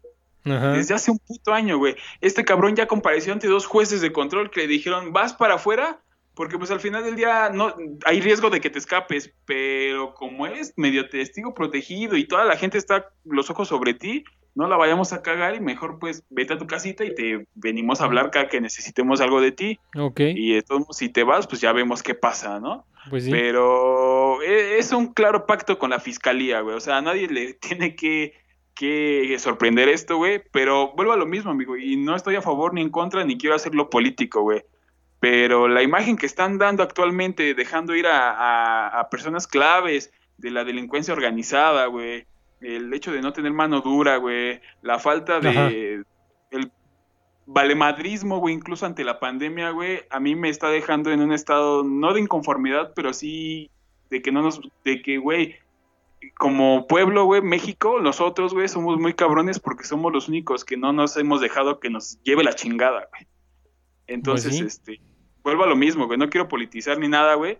Desde 0.44 0.92
hace 0.92 1.10
un 1.10 1.18
puto 1.18 1.54
año, 1.54 1.78
güey. 1.78 1.96
Este 2.20 2.44
cabrón 2.44 2.76
ya 2.76 2.86
compareció 2.86 3.32
ante 3.32 3.48
dos 3.48 3.64
jueces 3.64 4.02
de 4.02 4.12
control 4.12 4.50
que 4.50 4.60
le 4.60 4.66
dijeron, 4.66 5.14
vas 5.14 5.32
para 5.32 5.54
afuera 5.54 6.03
porque 6.34 6.58
pues 6.58 6.70
al 6.70 6.80
final 6.80 7.04
del 7.04 7.16
día 7.16 7.50
no 7.50 7.74
hay 8.04 8.20
riesgo 8.20 8.50
de 8.50 8.60
que 8.60 8.70
te 8.70 8.78
escapes, 8.78 9.32
pero 9.44 10.14
como 10.14 10.46
es 10.46 10.74
medio 10.76 11.08
testigo 11.08 11.54
protegido 11.54 12.16
y 12.16 12.26
toda 12.26 12.44
la 12.44 12.56
gente 12.56 12.78
está 12.78 13.08
los 13.24 13.50
ojos 13.50 13.68
sobre 13.68 13.94
ti, 13.94 14.24
no 14.54 14.68
la 14.68 14.76
vayamos 14.76 15.12
a 15.12 15.22
cagar 15.22 15.54
y 15.54 15.60
mejor 15.60 15.98
pues 15.98 16.24
vete 16.30 16.54
a 16.54 16.58
tu 16.58 16.66
casita 16.66 17.04
y 17.04 17.14
te 17.14 17.46
venimos 17.54 18.00
a 18.00 18.04
hablar 18.04 18.30
cada 18.30 18.48
que 18.48 18.60
necesitemos 18.60 19.20
algo 19.20 19.40
de 19.40 19.52
ti. 19.52 19.78
Ok. 19.96 20.20
Y 20.20 20.54
entonces 20.54 20.96
si 20.96 21.08
te 21.08 21.24
vas, 21.24 21.46
pues 21.46 21.60
ya 21.60 21.72
vemos 21.72 22.02
qué 22.02 22.14
pasa, 22.14 22.60
¿no? 22.60 22.86
Pues 23.10 23.24
sí. 23.24 23.30
Pero 23.30 24.42
e, 24.42 24.78
es 24.78 24.92
un 24.92 25.12
claro 25.12 25.46
pacto 25.46 25.78
con 25.78 25.90
la 25.90 26.00
fiscalía, 26.00 26.60
güey. 26.60 26.76
O 26.76 26.80
sea, 26.80 26.98
a 26.98 27.02
nadie 27.02 27.28
le 27.28 27.54
tiene 27.68 27.96
que, 27.96 28.34
que 28.74 29.36
sorprender 29.38 29.88
esto, 29.88 30.16
güey. 30.16 30.42
Pero 30.52 30.92
vuelvo 30.94 31.12
a 31.12 31.16
lo 31.16 31.26
mismo, 31.26 31.50
amigo. 31.50 31.76
Y 31.76 31.96
no 31.96 32.14
estoy 32.14 32.36
a 32.36 32.42
favor 32.42 32.74
ni 32.74 32.80
en 32.80 32.90
contra, 32.90 33.24
ni 33.24 33.36
quiero 33.36 33.56
hacerlo 33.56 33.90
político, 33.90 34.42
güey 34.42 34.62
pero 35.20 35.68
la 35.68 35.82
imagen 35.82 36.16
que 36.16 36.26
están 36.26 36.58
dando 36.58 36.82
actualmente, 36.82 37.54
dejando 37.54 37.94
ir 37.94 38.06
a, 38.08 39.06
personas 39.10 39.46
claves 39.46 40.12
de 40.38 40.50
la 40.50 40.64
delincuencia 40.64 41.14
organizada, 41.14 41.86
güey, 41.86 42.26
el 42.60 42.92
hecho 42.92 43.12
de 43.12 43.22
no 43.22 43.32
tener 43.32 43.52
mano 43.52 43.80
dura, 43.80 44.16
güey, 44.16 44.60
la 44.82 44.98
falta 44.98 45.40
de 45.40 46.02
el 46.50 46.70
valemadrismo, 47.46 48.38
güey, 48.38 48.54
incluso 48.54 48.86
ante 48.86 49.04
la 49.04 49.20
pandemia, 49.20 49.70
güey, 49.70 50.02
a 50.10 50.20
mí 50.20 50.34
me 50.34 50.48
está 50.48 50.68
dejando 50.68 51.10
en 51.10 51.20
un 51.20 51.32
estado 51.32 51.84
no 51.84 52.12
de 52.14 52.20
inconformidad, 52.20 52.92
pero 52.94 53.12
sí 53.12 53.70
de 54.10 54.22
que 54.22 54.32
no 54.32 54.42
nos, 54.42 54.60
de 54.84 55.02
que, 55.02 55.18
güey, 55.18 55.56
como 56.38 56.86
pueblo, 56.86 57.24
güey, 57.24 57.42
México, 57.42 58.00
nosotros, 58.00 58.54
güey, 58.54 58.68
somos 58.68 58.98
muy 58.98 59.14
cabrones 59.14 59.58
porque 59.58 59.84
somos 59.84 60.12
los 60.12 60.28
únicos 60.28 60.64
que 60.64 60.76
no 60.76 60.92
nos 60.92 61.16
hemos 61.16 61.40
dejado 61.40 61.80
que 61.80 61.90
nos 61.90 62.22
lleve 62.22 62.44
la 62.44 62.54
chingada, 62.54 63.08
güey. 63.10 63.26
Entonces, 64.06 64.60
pues 64.60 64.74
este, 64.74 65.00
vuelvo 65.42 65.64
a 65.64 65.68
lo 65.68 65.76
mismo, 65.76 66.06
güey. 66.06 66.18
No 66.18 66.30
quiero 66.30 66.48
politizar 66.48 66.98
ni 66.98 67.08
nada, 67.08 67.34
güey. 67.34 67.58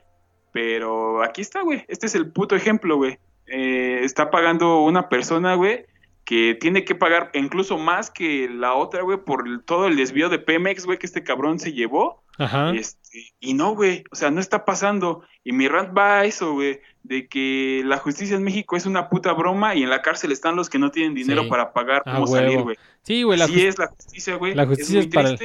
Pero 0.53 1.23
aquí 1.23 1.41
está, 1.41 1.62
güey. 1.62 1.85
Este 1.89 2.07
es 2.07 2.15
el 2.15 2.31
puto 2.31 2.55
ejemplo, 2.55 2.97
güey. 2.97 3.19
Eh, 3.47 4.01
está 4.03 4.31
pagando 4.31 4.83
una 4.83 5.09
persona, 5.09 5.55
güey, 5.55 5.85
que 6.25 6.57
tiene 6.59 6.85
que 6.85 6.95
pagar 6.95 7.31
incluso 7.35 7.77
más 7.77 8.11
que 8.11 8.49
la 8.49 8.75
otra, 8.75 9.03
güey, 9.03 9.19
por 9.19 9.62
todo 9.65 9.87
el 9.87 9.97
desvío 9.97 10.29
de 10.29 10.39
Pemex, 10.39 10.87
güey, 10.87 10.99
que 10.99 11.07
este 11.07 11.23
cabrón 11.23 11.59
se 11.59 11.73
llevó. 11.73 12.23
Ajá. 12.39 12.73
Este, 12.73 13.35
y 13.41 13.55
no, 13.55 13.75
güey, 13.75 14.05
o 14.11 14.16
sea, 14.16 14.31
no 14.31 14.41
está 14.41 14.65
pasando. 14.65 15.23
Y 15.43 15.53
mi 15.53 15.69
rant 15.69 15.97
va 15.97 16.21
a 16.21 16.25
eso, 16.25 16.53
güey, 16.53 16.81
de 17.03 17.29
que 17.29 17.83
la 17.85 17.99
justicia 17.99 18.37
en 18.37 18.45
México 18.45 18.77
es 18.77 18.87
una 18.87 19.11
puta 19.11 19.33
broma 19.33 19.75
y 19.75 19.83
en 19.83 19.91
la 19.91 20.03
cárcel 20.03 20.33
están 20.33 20.57
los 20.57 20.71
que 20.71 20.79
no 20.79 20.91
tienen 20.91 21.15
dinero 21.15 21.49
para 21.49 21.73
pagar 21.73 22.03
cómo 22.05 22.27
salir, 22.27 22.62
güey. 22.62 22.77
Sí, 23.03 23.23
güey, 23.25 23.39
la 23.39 23.45
es 23.45 23.79
la 23.79 23.89
justicia, 23.89 24.37
güey. 24.37 24.55
La 24.55 24.66
justicia 24.66 25.01
es, 25.01 25.09
para 25.09 25.37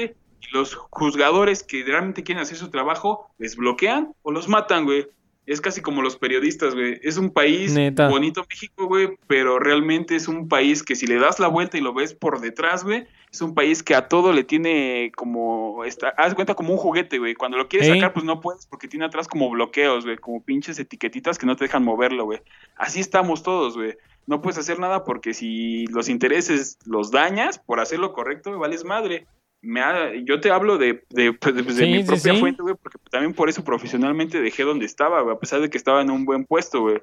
los 0.52 0.76
juzgadores 0.76 1.64
que 1.64 1.84
realmente 1.84 2.24
quieren 2.24 2.42
hacer 2.42 2.58
su 2.58 2.70
trabajo 2.70 3.30
les 3.38 3.56
bloquean 3.56 4.14
o 4.22 4.32
los 4.32 4.48
matan, 4.48 4.86
güey. 4.86 5.08
Es 5.46 5.62
casi 5.62 5.82
como 5.82 6.04
los 6.04 6.16
periodistas, 6.16 6.76
güey. 6.76 7.00
Es 7.02 7.18
un 7.18 7.32
país 7.32 7.74
bonito 7.96 8.46
México, 8.48 8.86
güey, 8.86 9.18
pero 9.26 9.58
realmente 9.58 10.16
es 10.16 10.28
un 10.28 10.48
país 10.48 10.84
que 10.84 10.96
si 10.96 11.08
le 11.08 11.18
das 11.18 11.40
la 11.40 11.48
vuelta 11.48 11.76
y 11.76 11.82
lo 11.82 11.92
ves 11.92 12.14
por 12.14 12.40
detrás, 12.40 12.84
güey, 12.84 13.08
es 13.32 13.42
un 13.42 13.56
país 13.56 13.82
que 13.82 13.96
a 13.96 14.08
todo 14.08 14.32
le 14.32 14.44
tiene 14.44 15.12
como, 15.16 15.84
está, 15.86 16.10
haz 16.10 16.36
cuenta 16.36 16.54
como 16.54 16.74
un 16.74 16.78
juguete, 16.78 17.18
güey. 17.18 17.34
Cuando 17.34 17.58
lo 17.58 17.68
quieres 17.68 17.88
sacar, 17.88 18.14
pues 18.14 18.26
no 18.26 18.42
puedes 18.42 18.68
porque 18.68 18.88
tiene 18.88 19.06
atrás 19.06 19.28
como 19.28 19.50
bloqueos, 19.50 20.06
güey, 20.06 20.18
como 20.18 20.44
pinches 20.44 20.78
etiquetitas 20.78 21.40
que 21.40 21.48
no 21.48 21.56
te 21.56 21.66
dejan 21.66 21.84
moverlo, 21.84 22.26
güey. 22.26 22.42
Así 22.76 23.00
estamos 23.00 23.42
todos, 23.42 23.76
güey. 23.76 23.98
No 24.28 24.44
puedes 24.44 24.60
hacer 24.60 24.78
nada 24.78 25.04
porque 25.04 25.34
si 25.34 25.88
los 25.88 26.10
intereses 26.10 26.78
los 26.86 27.10
dañas 27.10 27.58
por 27.58 27.80
hacer 27.80 27.98
lo 27.98 28.14
correcto, 28.14 28.58
vales 28.60 28.86
madre 28.86 29.26
me 29.62 29.82
yo 30.26 30.40
te 30.40 30.52
hablo 30.52 30.78
de, 30.78 31.04
de, 31.10 31.34
pues, 31.34 31.54
mi 31.54 32.04
propia 32.04 32.36
fuente, 32.36 32.62
güey, 32.62 32.76
porque 32.82 32.98
también 33.12 33.34
por 33.34 33.50
eso 33.50 33.64
profesionalmente 33.64 34.42
dejé 34.42 34.64
donde 34.64 34.86
estaba, 34.86 35.22
güey, 35.22 35.36
a 35.36 35.40
pesar 35.40 35.62
de 35.62 35.70
que 35.70 35.78
estaba 35.78 36.02
en 36.02 36.12
un 36.12 36.26
buen 36.26 36.46
puesto, 36.46 36.82
güey. 36.82 37.00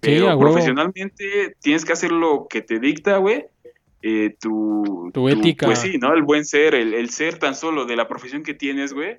Pero 0.00 0.38
profesionalmente 0.38 1.56
tienes 1.60 1.84
que 1.84 1.92
hacer 1.92 2.12
lo 2.12 2.46
que 2.48 2.60
te 2.62 2.78
dicta, 2.78 3.16
güey, 3.16 3.46
eh, 4.02 4.36
tu, 4.40 5.10
tu, 5.12 5.28
ética. 5.28 5.66
Pues 5.66 5.80
sí, 5.80 5.98
¿no? 5.98 6.12
El 6.12 6.22
buen 6.22 6.44
ser, 6.44 6.74
el, 6.74 7.10
ser 7.10 7.38
tan 7.38 7.54
solo 7.54 7.86
de 7.86 7.96
la 7.96 8.06
profesión 8.06 8.42
que 8.42 8.54
tienes, 8.54 8.92
güey, 8.92 9.18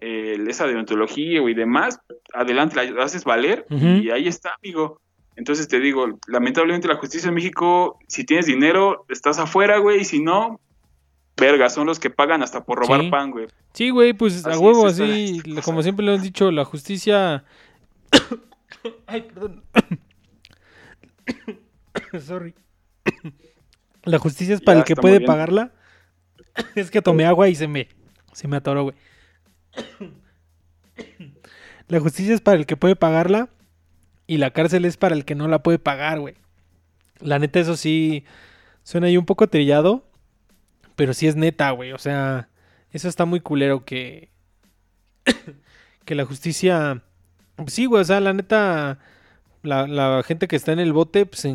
esa 0.00 0.66
deontología, 0.66 1.40
güey, 1.40 1.54
y 1.54 1.56
demás, 1.56 2.00
adelante, 2.32 2.76
la 2.76 3.04
haces 3.04 3.24
valer 3.24 3.66
y 3.70 4.10
ahí 4.10 4.28
está, 4.28 4.54
amigo. 4.62 5.00
Entonces 5.36 5.66
te 5.66 5.80
digo, 5.80 6.18
lamentablemente 6.28 6.88
la 6.88 6.96
justicia 6.96 7.28
en 7.28 7.34
México, 7.34 7.98
si 8.06 8.24
tienes 8.24 8.46
dinero, 8.46 9.04
estás 9.08 9.38
afuera, 9.38 9.78
güey, 9.78 10.00
y 10.00 10.04
si 10.04 10.20
no, 10.20 10.60
verga, 11.36 11.68
son 11.70 11.86
los 11.86 11.98
que 11.98 12.10
pagan 12.10 12.42
hasta 12.42 12.64
por 12.64 12.78
robar 12.78 13.10
pan, 13.10 13.30
güey. 13.30 13.46
Sí, 13.72 13.90
güey, 13.90 14.12
pues 14.12 14.46
a 14.46 14.58
huevo, 14.58 14.86
así, 14.86 15.42
como 15.64 15.82
siempre 15.82 16.04
lo 16.04 16.12
han 16.12 16.22
dicho, 16.22 16.50
la 16.50 16.64
justicia... 16.64 17.44
Ay, 19.06 19.22
perdón. 19.22 19.62
Sorry. 22.20 22.54
La 24.04 24.18
justicia 24.18 24.54
es 24.54 24.60
para 24.60 24.80
el 24.80 24.84
que 24.84 24.96
puede 24.96 25.20
pagarla. 25.20 25.72
es 26.74 26.90
que 26.90 27.00
tomé 27.00 27.24
agua 27.24 27.48
y 27.48 27.54
se 27.54 27.66
me, 27.66 27.88
se 28.32 28.48
me 28.48 28.58
atoró, 28.58 28.82
güey. 28.82 28.94
La 31.88 32.00
justicia 32.00 32.34
es 32.34 32.40
para 32.40 32.58
el 32.58 32.66
que 32.66 32.76
puede 32.76 32.96
pagarla 32.96 33.48
y 34.26 34.38
la 34.38 34.50
cárcel 34.50 34.84
es 34.84 34.96
para 34.96 35.14
el 35.14 35.24
que 35.24 35.34
no 35.34 35.48
la 35.48 35.62
puede 35.62 35.78
pagar, 35.78 36.20
güey. 36.20 36.34
La 37.20 37.38
neta, 37.38 37.60
eso 37.60 37.76
sí 37.76 38.24
suena 38.82 39.06
ahí 39.06 39.16
un 39.16 39.26
poco 39.26 39.48
trillado, 39.48 40.06
pero 40.96 41.14
sí 41.14 41.26
es 41.26 41.36
neta, 41.36 41.70
güey. 41.70 41.92
O 41.92 41.98
sea, 41.98 42.48
eso 42.90 43.08
está 43.08 43.24
muy 43.24 43.40
culero 43.40 43.84
que. 43.84 44.30
que 46.04 46.14
la 46.14 46.24
justicia. 46.24 47.02
sí, 47.66 47.86
güey, 47.86 48.02
o 48.02 48.04
sea, 48.04 48.20
la 48.20 48.32
neta. 48.32 48.98
La, 49.62 50.22
gente 50.24 50.46
que 50.46 50.56
está 50.56 50.72
en 50.72 50.78
el 50.80 50.92
bote, 50.92 51.24
pues 51.24 51.46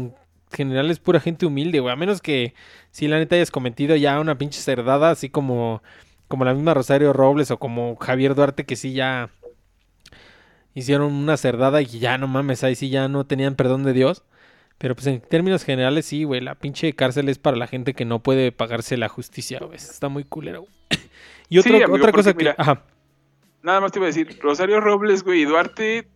general 0.51 0.89
es 0.89 0.99
pura 0.99 1.19
gente 1.19 1.45
humilde, 1.45 1.79
güey. 1.79 1.93
A 1.93 1.95
menos 1.95 2.21
que 2.21 2.55
si 2.91 3.07
la 3.07 3.19
neta 3.19 3.35
hayas 3.35 3.51
cometido 3.51 3.95
ya 3.95 4.19
una 4.19 4.37
pinche 4.37 4.59
cerdada, 4.61 5.11
así 5.11 5.29
como, 5.29 5.83
como 6.27 6.45
la 6.45 6.53
misma 6.53 6.73
Rosario 6.73 7.13
Robles 7.13 7.51
o 7.51 7.59
como 7.59 7.95
Javier 7.97 8.33
Duarte, 8.35 8.65
que 8.65 8.75
sí 8.75 8.93
ya 8.93 9.29
hicieron 10.73 11.13
una 11.13 11.37
cerdada 11.37 11.81
y 11.81 11.85
ya 11.85 12.17
no 12.17 12.27
mames, 12.27 12.63
ahí 12.63 12.75
sí 12.75 12.89
ya 12.89 13.07
no 13.07 13.25
tenían 13.25 13.55
perdón 13.55 13.83
de 13.83 13.93
Dios. 13.93 14.23
Pero 14.79 14.95
pues 14.95 15.05
en 15.07 15.21
términos 15.21 15.63
generales 15.63 16.05
sí, 16.07 16.23
güey, 16.23 16.41
la 16.41 16.55
pinche 16.55 16.93
cárcel 16.93 17.29
es 17.29 17.37
para 17.37 17.57
la 17.57 17.67
gente 17.67 17.93
que 17.93 18.05
no 18.05 18.19
puede 18.19 18.51
pagarse 18.51 18.97
la 18.97 19.09
justicia, 19.09 19.59
güey. 19.59 19.75
Está 19.75 20.09
muy 20.09 20.23
culero. 20.23 20.65
y 21.49 21.61
Sí, 21.61 21.69
amigo, 21.69 21.93
otra 21.93 22.11
cosa 22.11 22.31
que... 22.33 22.37
mira, 22.39 22.55
Ajá. 22.57 22.81
Nada 23.61 23.81
más 23.81 23.91
te 23.91 23.99
iba 23.99 24.05
a 24.05 24.07
decir, 24.07 24.39
Rosario 24.41 24.79
Robles, 24.79 25.23
güey, 25.23 25.41
y 25.41 25.45
Duarte 25.45 26.07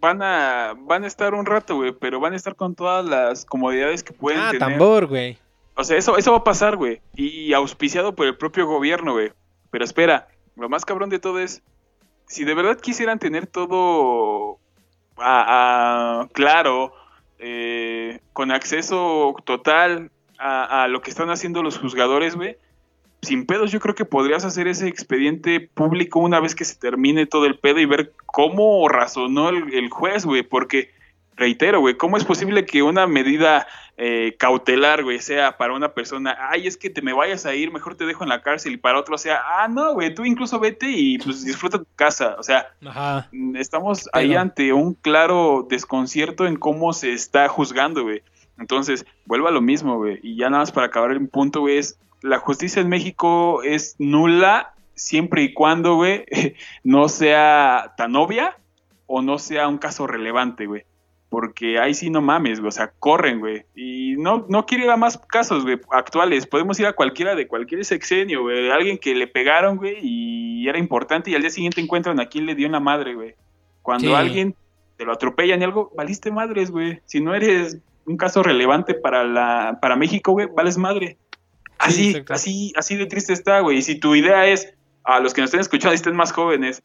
van 0.00 0.20
a, 0.22 0.74
van 0.78 1.04
a 1.04 1.06
estar 1.06 1.32
un 1.34 1.46
rato, 1.46 1.76
güey, 1.76 1.92
pero 1.92 2.20
van 2.20 2.34
a 2.34 2.36
estar 2.36 2.54
con 2.56 2.74
todas 2.74 3.04
las 3.06 3.44
comodidades 3.46 4.02
que 4.04 4.12
pueden 4.12 4.38
Ah, 4.40 4.50
tener. 4.50 4.58
tambor, 4.68 5.06
güey. 5.06 5.38
O 5.76 5.84
sea, 5.84 5.96
eso, 5.96 6.18
eso 6.18 6.32
va 6.32 6.38
a 6.38 6.44
pasar, 6.44 6.76
güey. 6.76 7.00
Y 7.16 7.54
auspiciado 7.54 8.14
por 8.14 8.26
el 8.26 8.36
propio 8.36 8.66
gobierno, 8.66 9.12
güey. 9.14 9.32
Pero 9.70 9.82
espera, 9.84 10.28
lo 10.56 10.68
más 10.68 10.84
cabrón 10.84 11.08
de 11.08 11.18
todo 11.20 11.38
es, 11.38 11.62
si 12.26 12.44
de 12.44 12.52
verdad 12.54 12.78
quisieran 12.78 13.18
tener 13.18 13.46
todo 13.46 14.58
a- 15.16 16.20
a- 16.22 16.28
claro, 16.34 16.92
eh, 17.40 18.20
con 18.32 18.50
acceso 18.50 19.34
total 19.44 20.10
a, 20.38 20.88
lo 20.88 21.02
que 21.02 21.10
están 21.10 21.28
haciendo 21.28 21.62
los 21.62 21.78
juzgadores, 21.78 22.34
güey, 22.34 22.56
sin 23.20 23.44
pedos 23.44 23.72
yo 23.72 23.80
creo 23.80 23.94
que 23.94 24.06
podrías 24.06 24.44
hacer 24.44 24.68
ese 24.68 24.88
expediente 24.88 25.60
público 25.60 26.18
una 26.18 26.40
vez 26.40 26.54
que 26.54 26.64
se 26.64 26.76
termine 26.76 27.26
todo 27.26 27.44
el 27.44 27.58
pedo 27.58 27.78
y 27.78 27.84
ver 27.84 28.12
cómo 28.24 28.88
razonó 28.88 29.50
el, 29.50 29.74
el 29.74 29.90
juez, 29.90 30.24
güey, 30.24 30.42
porque 30.42 30.90
reitero, 31.40 31.80
güey, 31.80 31.96
¿cómo 31.96 32.16
es 32.16 32.24
posible 32.24 32.66
que 32.66 32.82
una 32.82 33.06
medida 33.06 33.66
eh, 33.96 34.36
cautelar, 34.38 35.02
güey, 35.02 35.18
sea 35.18 35.56
para 35.56 35.74
una 35.74 35.92
persona, 35.92 36.36
ay, 36.38 36.66
es 36.66 36.76
que 36.76 36.90
te 36.90 37.02
me 37.02 37.12
vayas 37.12 37.46
a 37.46 37.54
ir, 37.54 37.72
mejor 37.72 37.96
te 37.96 38.06
dejo 38.06 38.22
en 38.22 38.28
la 38.28 38.42
cárcel, 38.42 38.74
y 38.74 38.76
para 38.76 39.00
otro 39.00 39.18
sea, 39.18 39.40
ah, 39.44 39.66
no, 39.66 39.94
güey, 39.94 40.14
tú 40.14 40.24
incluso 40.24 40.60
vete 40.60 40.90
y 40.90 41.18
pues 41.18 41.44
disfruta 41.44 41.78
tu 41.78 41.86
casa, 41.96 42.36
o 42.38 42.42
sea, 42.42 42.68
Ajá. 42.86 43.28
mm, 43.32 43.56
estamos 43.56 44.08
ahí 44.12 44.34
ante 44.34 44.72
un 44.72 44.94
claro 44.94 45.66
desconcierto 45.68 46.46
en 46.46 46.56
cómo 46.56 46.92
se 46.92 47.12
está 47.12 47.48
juzgando, 47.48 48.02
güey. 48.02 48.22
Entonces, 48.58 49.06
vuelvo 49.24 49.48
a 49.48 49.52
lo 49.52 49.62
mismo, 49.62 49.96
güey, 49.96 50.20
y 50.22 50.36
ya 50.36 50.50
nada 50.50 50.62
más 50.62 50.72
para 50.72 50.86
acabar 50.86 51.10
el 51.10 51.26
punto, 51.28 51.60
güey, 51.60 51.78
es, 51.78 51.98
la 52.22 52.38
justicia 52.38 52.82
en 52.82 52.88
México 52.88 53.62
es 53.62 53.96
nula 53.98 54.74
siempre 54.94 55.42
y 55.42 55.54
cuando, 55.54 55.96
güey, 55.96 56.26
no 56.84 57.08
sea 57.08 57.94
tan 57.96 58.14
obvia 58.16 58.56
o 59.06 59.22
no 59.22 59.38
sea 59.38 59.66
un 59.66 59.78
caso 59.78 60.06
relevante, 60.06 60.66
güey. 60.66 60.84
Porque 61.30 61.78
ahí 61.78 61.94
sí 61.94 62.10
no 62.10 62.20
mames, 62.20 62.58
güey. 62.58 62.68
O 62.68 62.72
sea, 62.72 62.92
corren, 62.98 63.38
güey. 63.38 63.64
Y 63.74 64.16
no, 64.18 64.44
no 64.48 64.66
quiero 64.66 64.84
ir 64.84 64.90
a 64.90 64.96
más 64.96 65.16
casos, 65.16 65.62
güey, 65.62 65.78
actuales. 65.92 66.46
Podemos 66.46 66.78
ir 66.80 66.86
a 66.86 66.92
cualquiera 66.92 67.34
de 67.36 67.46
cualquier 67.46 67.84
sexenio, 67.84 68.42
güey. 68.42 68.68
Alguien 68.70 68.98
que 68.98 69.14
le 69.14 69.28
pegaron, 69.28 69.76
güey, 69.76 69.96
y 70.02 70.68
era 70.68 70.78
importante 70.78 71.30
y 71.30 71.36
al 71.36 71.40
día 71.40 71.50
siguiente 71.50 71.80
encuentran 71.80 72.18
a 72.20 72.26
quién 72.26 72.46
le 72.46 72.54
dio 72.56 72.68
una 72.68 72.80
madre, 72.80 73.14
güey. 73.14 73.34
Cuando 73.80 74.08
Sí. 74.08 74.14
alguien 74.14 74.54
te 74.96 75.04
lo 75.04 75.12
atropellan 75.12 75.60
y 75.60 75.64
algo, 75.64 75.92
valiste 75.96 76.30
madres, 76.32 76.70
güey. 76.70 77.00
Si 77.06 77.20
no 77.20 77.32
eres 77.34 77.78
un 78.06 78.16
caso 78.16 78.42
relevante 78.42 78.94
para 78.94 79.22
la 79.24 79.78
para 79.80 79.94
México, 79.96 80.32
güey, 80.32 80.48
vales 80.54 80.76
madre. 80.76 81.16
Así, 81.78 82.22
así, 82.28 82.72
así 82.76 82.96
de 82.96 83.06
triste 83.06 83.32
está, 83.32 83.60
güey. 83.60 83.78
Y 83.78 83.82
si 83.82 83.98
tu 83.98 84.14
idea 84.14 84.46
es, 84.46 84.74
a 85.04 85.20
los 85.20 85.32
que 85.32 85.40
nos 85.40 85.48
estén 85.48 85.60
escuchando 85.60 85.94
y 85.94 85.96
estén 85.96 86.14
más 86.16 86.32
jóvenes, 86.32 86.82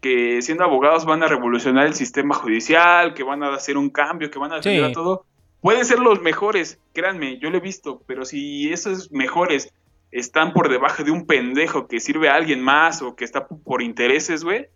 que 0.00 0.40
siendo 0.42 0.64
abogados 0.64 1.04
van 1.04 1.22
a 1.22 1.26
revolucionar 1.26 1.86
el 1.86 1.94
sistema 1.94 2.34
judicial, 2.34 3.14
que 3.14 3.22
van 3.24 3.42
a 3.42 3.54
hacer 3.54 3.76
un 3.76 3.90
cambio, 3.90 4.30
que 4.30 4.38
van 4.38 4.52
a 4.52 4.56
defender 4.56 4.84
Sí. 4.84 4.90
a 4.90 4.94
todo, 4.94 5.24
pueden 5.60 5.84
ser 5.84 5.98
los 5.98 6.20
mejores, 6.22 6.78
créanme, 6.92 7.38
yo 7.38 7.50
lo 7.50 7.56
he 7.58 7.60
visto, 7.60 8.02
pero 8.06 8.24
si 8.24 8.72
esos 8.72 9.10
mejores 9.10 9.72
están 10.12 10.52
por 10.52 10.68
debajo 10.70 11.02
de 11.04 11.10
un 11.10 11.26
pendejo 11.26 11.86
que 11.88 12.00
sirve 12.00 12.28
a 12.28 12.34
alguien 12.36 12.62
más 12.62 13.02
o 13.02 13.14
que 13.16 13.24
está 13.24 13.46
por 13.46 13.82
intereses, 13.82 14.44
güey, 14.44 14.68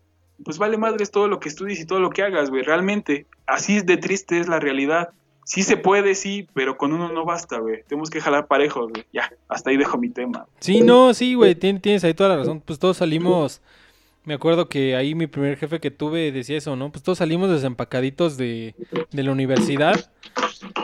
pues 0.44 0.58
vale 0.58 0.76
madres 0.76 1.10
todo 1.12 1.28
lo 1.28 1.38
que 1.38 1.48
estudies 1.48 1.80
y 1.80 1.86
todo 1.86 2.00
lo 2.00 2.10
que 2.10 2.22
hagas, 2.22 2.50
güey, 2.50 2.62
realmente. 2.64 3.26
Así 3.46 3.80
de 3.80 3.96
triste 3.96 4.40
es 4.40 4.48
la 4.48 4.58
realidad. 4.58 5.10
Sí 5.44 5.62
se 5.62 5.76
puede, 5.76 6.14
sí, 6.16 6.48
pero 6.52 6.76
con 6.76 6.92
uno 6.92 7.12
no 7.12 7.24
basta, 7.24 7.58
güey. 7.58 7.82
Tenemos 7.88 8.10
que 8.10 8.20
jalar 8.20 8.46
parejos, 8.46 8.90
güey. 8.90 9.04
Ya, 9.12 9.32
hasta 9.48 9.70
ahí 9.70 9.76
dejo 9.76 9.98
mi 9.98 10.08
tema. 10.10 10.46
Sí, 10.60 10.80
no, 10.82 11.14
sí, 11.14 11.34
güey, 11.34 11.54
tien- 11.54 11.80
tienes 11.80 12.02
ahí 12.04 12.14
toda 12.14 12.30
la 12.30 12.36
razón. 12.38 12.60
Pues 12.64 12.78
todos 12.78 12.96
salimos, 12.98 13.62
me 14.24 14.34
acuerdo 14.34 14.68
que 14.68 14.96
ahí 14.96 15.14
mi 15.14 15.26
primer 15.26 15.56
jefe 15.56 15.80
que 15.80 15.90
tuve 15.90 16.32
decía 16.32 16.56
eso, 16.58 16.76
¿no? 16.76 16.90
Pues 16.92 17.02
todos 17.02 17.18
salimos 17.18 17.50
desempacaditos 17.50 18.36
de, 18.36 18.74
de 19.10 19.22
la 19.22 19.32
universidad 19.32 20.10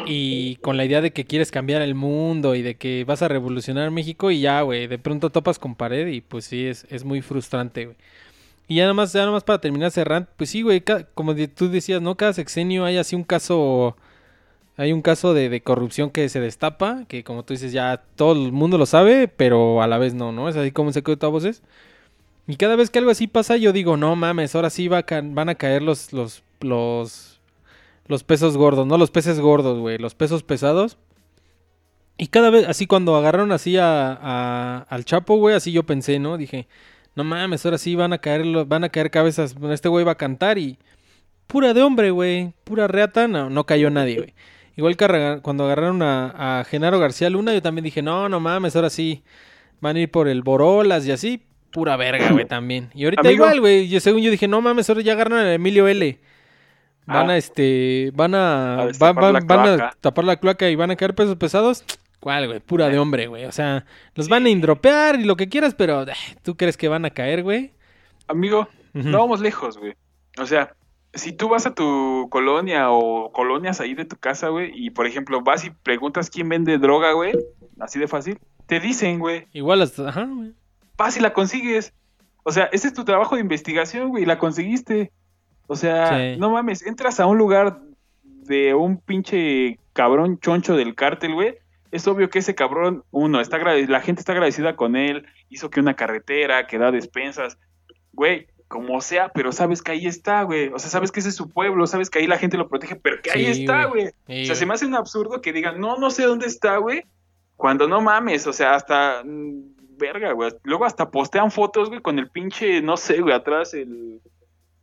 y 0.07 0.57
con 0.57 0.77
la 0.77 0.85
idea 0.85 1.01
de 1.01 1.13
que 1.13 1.25
quieres 1.25 1.51
cambiar 1.51 1.83
el 1.83 1.95
mundo 1.95 2.55
y 2.55 2.63
de 2.63 2.77
que 2.77 3.05
vas 3.05 3.23
a 3.23 3.29
revolucionar 3.29 3.91
México 3.91 4.31
y 4.31 4.41
ya, 4.41 4.63
güey, 4.63 4.87
de 4.87 4.99
pronto 4.99 5.31
topas 5.31 5.59
con 5.59 5.75
pared 5.77 6.09
y 6.09 6.21
pues 6.21 6.47
sí, 6.47 6.67
es, 6.67 6.87
es 6.91 7.05
muy 7.05 7.23
frustrante, 7.23 7.87
güey. 7.87 7.97
Y 8.69 8.77
ya 8.77 8.85
nada 8.85 8.95
más, 8.95 9.13
ya 9.13 9.21
nada 9.21 9.33
más 9.33 9.45
para 9.45 9.61
terminar 9.61 9.91
cerrando, 9.91 10.29
pues 10.37 10.51
sí, 10.51 10.63
güey, 10.63 10.83
como 11.15 11.35
de- 11.35 11.49
tú 11.49 11.71
decías, 11.71 12.03
¿no? 12.03 12.17
Cada 12.17 12.33
sexenio 12.35 12.85
hay 12.85 12.99
así 12.99 13.17
un 13.17 13.25
caso... 13.25 13.97
Hay 14.77 14.93
un 14.93 15.03
caso 15.03 15.35
de, 15.35 15.49
de 15.49 15.61
corrupción 15.61 16.11
que 16.11 16.29
se 16.29 16.41
destapa, 16.41 17.05
que 17.09 17.25
como 17.25 17.45
tú 17.45 17.53
dices, 17.55 17.73
ya 17.73 18.03
todo 18.17 18.33
el 18.33 18.53
mundo 18.53 18.79
lo 18.79 18.87
sabe, 18.87 19.27
pero 19.29 19.83
a 19.83 19.89
la 19.89 19.99
vez 19.99 20.15
no, 20.15 20.31
¿no? 20.33 20.49
Es 20.49 20.57
así 20.57 20.71
como 20.71 20.89
un 20.89 20.95
secreto 20.95 21.27
a 21.27 21.31
voces. 21.31 21.63
Y 22.49 22.57
cada 22.57 22.77
vez 22.77 22.89
que 22.89 22.99
algo 22.99 23.11
así 23.11 23.27
pasa, 23.27 23.59
yo 23.59 23.75
digo, 23.75 23.99
no 23.99 24.17
mames, 24.17 24.55
ahora 24.55 24.71
sí 24.71 24.89
van 24.89 25.49
a 25.51 25.55
caer 25.55 25.83
los, 25.83 26.15
los, 26.15 26.43
los, 26.61 27.41
los 28.07 28.25
pesos 28.25 28.57
gordos, 28.57 28.87
no 28.87 28.97
los 28.97 29.11
peces 29.11 29.39
gordos, 29.39 29.79
güey, 29.79 29.99
los 29.99 30.15
pesos 30.15 30.43
pesados. 30.43 30.97
Y 32.17 32.29
cada 32.29 32.49
vez, 32.49 32.67
así 32.67 32.87
cuando 32.87 33.15
agarraron 33.17 33.53
así 33.53 33.77
a, 33.77 34.79
al 34.89 35.05
Chapo, 35.05 35.37
güey, 35.37 35.55
así 35.55 35.73
yo 35.73 35.85
pensé, 35.85 36.19
¿no? 36.19 36.39
Dije, 36.39 36.67
no 37.15 37.23
mames, 37.23 37.67
ahora 37.67 37.77
sí 37.77 37.95
van 37.95 38.15
a 38.15 38.19
caer, 38.19 38.65
van 38.65 38.83
a 38.83 38.89
caer 38.89 39.11
cabezas, 39.11 39.55
este 39.71 39.91
güey 39.91 40.07
va 40.07 40.13
a 40.13 40.17
cantar 40.17 40.57
y 40.57 40.79
pura 41.49 41.75
de 41.75 41.83
hombre, 41.83 42.11
güey, 42.13 42.55
pura 42.65 42.89
reata, 42.89 43.29
no, 43.29 43.51
no 43.51 43.67
cayó 43.67 43.91
nadie, 43.91 44.17
güey. 44.17 44.35
Igual 44.75 44.97
que 44.97 45.41
cuando 45.43 45.65
agarraron 45.65 46.01
a 46.03 46.65
Genaro 46.67 46.99
García 46.99 47.29
Luna, 47.29 47.53
yo 47.53 47.61
también 47.61 47.85
dije, 47.85 48.01
no, 48.01 48.31
no 48.31 48.41
mames, 48.41 48.75
ahora 48.75 48.89
sí 48.89 49.23
van 49.81 49.97
a 49.97 50.01
ir 50.01 50.11
por 50.11 50.29
el 50.29 50.43
Borolas 50.43 51.07
y 51.07 51.13
así, 51.13 51.43
pura 51.71 51.97
verga, 51.97 52.31
güey, 52.31 52.45
también. 52.49 52.91
Y 52.95 53.05
ahorita 53.05 53.21
Amigo. 53.23 53.45
igual, 53.45 53.61
güey, 53.61 53.89
yo, 53.89 54.01
según 54.01 54.23
yo 54.23 54.31
dije, 54.31 54.49
no 54.49 54.61
mames, 54.61 54.89
ahora 54.89 55.03
ya 55.03 55.13
agarraron 55.13 55.39
a 55.47 55.55
Emilio 55.55 55.87
L. 55.89 56.19
Van 57.07 57.31
Ah. 57.31 57.35
a, 57.35 57.37
este, 57.39 58.11
van 58.15 58.35
a, 58.35 58.83
A 58.83 58.89
van, 58.99 59.15
van- 59.47 59.81
a 59.81 59.91
tapar 60.01 60.25
la 60.25 60.37
cloaca 60.37 60.69
y 60.69 60.75
van 60.77 60.91
a 60.91 60.97
caer 60.97 61.15
pesos 61.15 61.37
pesados. 61.37 61.85
¿Cuál, 62.21 62.49
güey? 62.49 62.61
Pura 62.61 62.89
de 62.89 62.99
hombre, 62.99 63.29
güey. 63.29 63.45
O 63.47 63.53
sea, 63.53 63.85
los 64.15 64.29
van 64.29 64.45
a 64.45 64.51
indropear 64.51 65.19
y 65.21 65.25
lo 65.25 65.37
que 65.37 65.49
quieras, 65.49 65.75
pero 65.75 66.03
eh, 66.03 66.13
¿tú 66.43 66.57
crees 66.57 66.77
que 66.77 66.89
van 66.89 67.05
a 67.05 67.11
caer, 67.11 67.43
güey? 67.43 67.73
Amigo, 68.27 68.69
no 68.93 69.19
vamos 69.21 69.41
lejos, 69.41 69.79
güey. 69.79 69.95
O 70.39 70.45
sea, 70.45 70.75
si 71.15 71.33
tú 71.33 71.49
vas 71.49 71.65
a 71.67 71.75
tu 71.75 72.29
colonia 72.31 72.91
o 72.91 73.33
colonias 73.33 73.81
ahí 73.81 73.95
de 73.95 74.05
tu 74.05 74.17
casa, 74.17 74.49
güey, 74.49 74.71
y 74.75 74.91
por 74.91 75.07
ejemplo 75.07 75.41
vas 75.41 75.65
y 75.65 75.71
preguntas 75.71 76.29
quién 76.29 76.49
vende 76.51 76.77
droga, 76.77 77.13
güey, 77.13 77.33
así 77.81 77.99
de 77.99 78.07
fácil, 78.09 78.39
te 78.67 78.81
dicen, 78.81 79.19
güey, 79.19 79.47
Igual 79.55 79.81
hasta, 79.81 80.11
ajá, 80.11 80.25
güey. 80.31 80.53
Vas 80.99 81.17
y 81.17 81.21
la 81.21 81.33
consigues. 81.33 81.95
O 82.43 82.53
sea, 82.53 82.65
ese 82.73 82.89
es 82.89 82.95
tu 82.95 83.05
trabajo 83.05 83.37
de 83.37 83.41
investigación, 83.41 84.09
güey, 84.09 84.27
la 84.27 84.39
conseguiste. 84.39 85.13
O 85.67 85.77
sea, 85.77 86.09
Sí. 86.19 86.37
no 86.39 86.51
mames, 86.51 86.85
entras 86.87 87.21
a 87.21 87.27
un 87.27 87.39
lugar 87.39 87.81
de 88.23 88.75
un 88.75 88.99
pinche 88.99 89.79
cabrón 89.93 90.39
choncho 90.41 90.77
del 90.77 90.95
cártel, 90.95 91.35
güey. 91.35 91.57
Es 91.91 92.07
obvio 92.07 92.29
que 92.29 92.41
ese 92.41 92.55
cabrón, 92.55 93.05
uno, 93.11 93.41
está 93.41 93.59
la 93.59 94.01
gente 94.01 94.21
está 94.21 94.33
agradecida 94.33 94.77
con 94.77 94.97
él, 94.97 95.27
hizo 95.49 95.71
que 95.71 95.81
una 95.81 95.95
carretera, 95.95 96.67
que 96.67 96.79
da 96.79 96.91
despensas, 96.91 97.59
güey, 98.13 98.47
como 98.67 99.01
sea, 99.01 99.31
pero 99.31 99.53
sabes 99.53 99.81
que 99.83 99.93
ahí 99.93 100.07
está, 100.07 100.43
güey. 100.43 100.69
O 100.69 100.79
sea, 100.79 100.91
sabes 100.91 101.11
que 101.13 101.21
ese 101.21 101.31
es 101.31 101.37
su 101.37 101.49
pueblo, 101.49 101.87
sabes 101.87 102.11
que 102.11 102.19
ahí 102.19 102.27
la 102.27 102.37
gente 102.37 102.59
lo 102.59 102.69
protege, 102.69 102.97
pero 102.97 103.23
que 103.23 103.31
ahí 103.31 103.47
está, 103.47 103.87
güey. 103.87 104.09
Sí, 104.27 104.43
O 104.43 104.47
sea, 104.47 104.55
se 104.55 104.67
me 104.67 104.75
hace 104.75 104.85
un 104.87 104.95
absurdo 104.95 105.41
que 105.41 105.53
digan, 105.55 105.81
no, 105.81 105.97
no 105.97 106.11
sé 106.11 106.25
dónde 106.25 106.47
está, 106.47 106.77
güey. 106.77 107.05
Cuando 107.57 107.89
no 107.89 108.01
mames, 108.03 108.47
o 108.47 108.53
sea, 108.53 108.75
hasta. 108.75 109.23
Verga, 109.99 110.33
güey. 110.33 110.53
Luego 110.63 110.85
hasta 110.85 111.11
postean 111.11 111.51
fotos, 111.51 111.89
güey, 111.89 112.01
con 112.01 112.19
el 112.19 112.31
pinche, 112.31 112.81
no 112.81 112.97
sé, 112.97 113.21
güey, 113.21 113.35
atrás 113.35 113.75
el. 113.75 114.21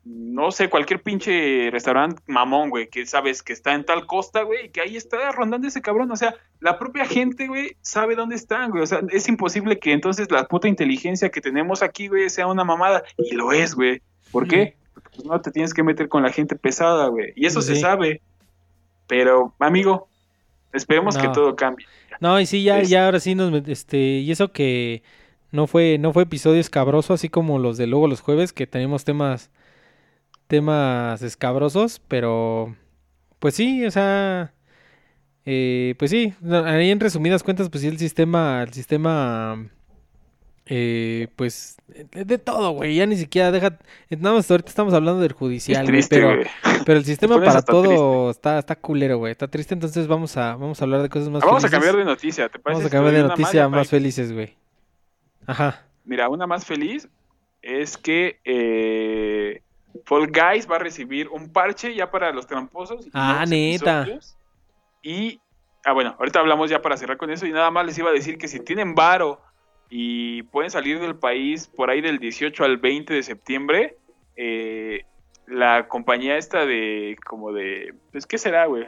No 0.04 0.52
sé, 0.52 0.70
cualquier 0.70 1.02
pinche 1.02 1.72
restaurante 1.72 2.22
mamón, 2.28 2.70
güey, 2.70 2.88
que 2.90 3.08
sabes 3.08 3.42
que 3.42 3.54
está 3.54 3.74
en 3.74 3.86
tal 3.86 4.06
costa, 4.06 4.44
güey, 4.44 4.68
y 4.68 4.70
que 4.70 4.82
ahí 4.82 4.98
está 4.98 5.32
rondando 5.32 5.68
ese 5.68 5.82
cabrón. 5.82 6.12
O 6.12 6.16
sea, 6.16 6.36
la 6.60 6.78
propia 6.78 7.06
gente, 7.06 7.48
güey, 7.48 7.76
sabe 7.82 8.16
dónde 8.16 8.36
están, 8.36 8.70
güey. 8.70 8.84
O 8.84 8.86
sea, 8.86 9.02
es 9.10 9.28
imposible 9.28 9.80
que 9.80 9.94
entonces 9.94 10.30
la 10.30 10.46
puta 10.48 10.68
inteligencia 10.68 11.32
que 11.32 11.42
tenemos 11.42 11.82
aquí, 11.82 12.08
güey, 12.08 12.30
sea 12.30 12.46
una 12.46 12.64
mamada. 12.64 13.04
Y 13.18 13.34
lo 13.34 13.52
es, 13.52 13.74
güey. 13.74 14.04
¿Por 14.32 14.48
qué? 14.48 14.76
Porque 14.94 15.10
pues, 15.16 15.26
no 15.26 15.42
te 15.42 15.50
tienes 15.50 15.74
que 15.74 15.82
meter 15.82 16.08
con 16.08 16.22
la 16.22 16.32
gente 16.32 16.56
pesada, 16.56 17.08
güey. 17.08 17.34
Y 17.36 17.48
eso 17.48 17.64
se 17.64 17.76
sabe. 17.76 18.22
Pero, 19.08 19.56
amigo, 19.58 20.08
esperemos 20.76 21.18
que 21.18 21.28
todo 21.30 21.56
cambie. 21.56 21.86
No, 22.20 22.40
y 22.40 22.46
sí, 22.46 22.64
ya, 22.64 22.82
Es- 22.82 22.90
ya 22.90 23.06
ahora 23.06 23.20
sí 23.20 23.36
nos, 23.36 23.54
este, 23.68 23.98
y 23.98 24.32
eso 24.32 24.52
que 24.52 25.04
no 25.52 25.68
fue, 25.68 25.98
no 26.00 26.14
fue 26.14 26.24
episodio 26.24 26.60
escabroso, 26.62 27.14
así 27.14 27.30
como 27.30 27.60
los 27.60 27.78
de 27.78 27.88
luego 27.88 28.08
los 28.08 28.22
jueves, 28.22 28.54
que 28.54 28.68
tenemos 28.68 29.04
temas, 29.06 29.52
temas 30.48 31.22
escabrosos, 31.22 32.02
pero, 32.08 32.76
pues 33.40 33.56
sí, 33.56 33.86
o 33.86 33.92
sea, 33.92 34.54
Eh, 35.46 35.96
pues 36.00 36.12
sí, 36.12 36.34
ahí 36.66 36.92
en 36.92 37.00
resumidas 37.00 37.44
cuentas, 37.44 37.70
pues 37.70 37.82
sí, 37.82 37.88
el 37.88 37.98
sistema, 38.00 38.64
el 38.64 38.74
sistema, 38.74 39.70
eh, 40.68 41.28
pues, 41.36 41.78
de, 41.88 42.38
todo, 42.40 42.72
güey, 42.72 42.96
ya 42.96 43.06
ni 43.06 43.18
siquiera 43.18 43.52
deja, 43.52 43.78
nada 44.10 44.36
más 44.36 44.50
ahorita 44.50 44.70
estamos 44.70 44.94
hablando 44.96 45.22
del 45.22 45.34
judicial, 45.34 45.86
triste, 45.86 46.16
pero, 46.16 46.42
pero 46.86 47.00
el 47.00 47.06
sistema 47.06 47.40
para 47.44 47.62
todo 47.62 48.32
está, 48.32 48.58
está 48.58 48.76
culero, 48.76 49.20
güey, 49.20 49.32
está 49.32 49.48
triste, 49.48 49.76
entonces 49.76 50.08
vamos 50.08 50.36
a, 50.38 50.56
vamos 50.56 50.82
a 50.82 50.86
hablar 50.86 51.04
de 51.04 51.10
cosas 51.10 51.30
más 51.30 51.44
Ah, 51.44 51.46
Vamos 51.46 51.64
a 51.64 51.68
felices. 51.68 51.86
cambiar 51.86 52.06
de 52.06 52.12
noticia, 52.12 52.50
¿te 52.50 52.58
parece? 52.58 52.80
Vamos 52.80 52.86
a 52.86 52.90
cambiar 52.96 53.16
de 53.16 53.28
noticia 53.28 53.70
más 53.70 53.90
felices, 53.90 54.34
güey. 54.34 54.56
Ajá. 55.46 55.86
Mira, 56.04 56.30
una 56.30 56.48
más 56.48 56.66
feliz 56.66 57.08
es 57.62 57.98
que 57.98 58.40
eh, 58.44 59.62
Fall 60.06 60.28
Guys 60.32 60.70
va 60.70 60.78
a 60.78 60.80
recibir 60.80 61.28
un 61.30 61.52
parche 61.52 61.94
ya 61.94 62.10
para 62.10 62.32
los 62.32 62.48
tramposos. 62.48 63.08
Ah, 63.14 63.46
neta. 63.48 64.02
episodios. 64.02 64.36
Y, 65.04 65.40
ah, 65.84 65.94
bueno, 65.94 66.16
ahorita 66.18 66.40
hablamos 66.40 66.72
ya 66.72 66.82
para 66.82 66.98
cerrar 66.98 67.18
con 67.18 67.30
eso 67.30 67.46
y 67.46 67.52
nada 67.52 67.70
más 67.70 67.86
les 67.86 67.98
iba 68.00 68.10
a 68.10 68.14
decir 68.14 68.40
que 68.40 68.48
si 68.48 68.60
tienen 68.60 68.96
varo 68.96 69.40
y 69.90 70.44
pueden 70.44 70.72
salir 70.72 71.00
del 71.00 71.16
país 71.16 71.68
por 71.68 71.90
ahí 71.90 72.02
del 72.02 72.20
18 72.20 72.64
al 72.64 72.78
20 72.78 73.14
de 73.14 73.24
septiembre, 73.24 73.96
eh, 74.36 75.04
la 75.48 75.88
compañía 75.88 76.38
esta 76.38 76.66
de, 76.66 77.16
como 77.26 77.52
de, 77.54 77.94
pues, 78.12 78.26
¿qué 78.26 78.38
será, 78.38 78.66
güey? 78.66 78.86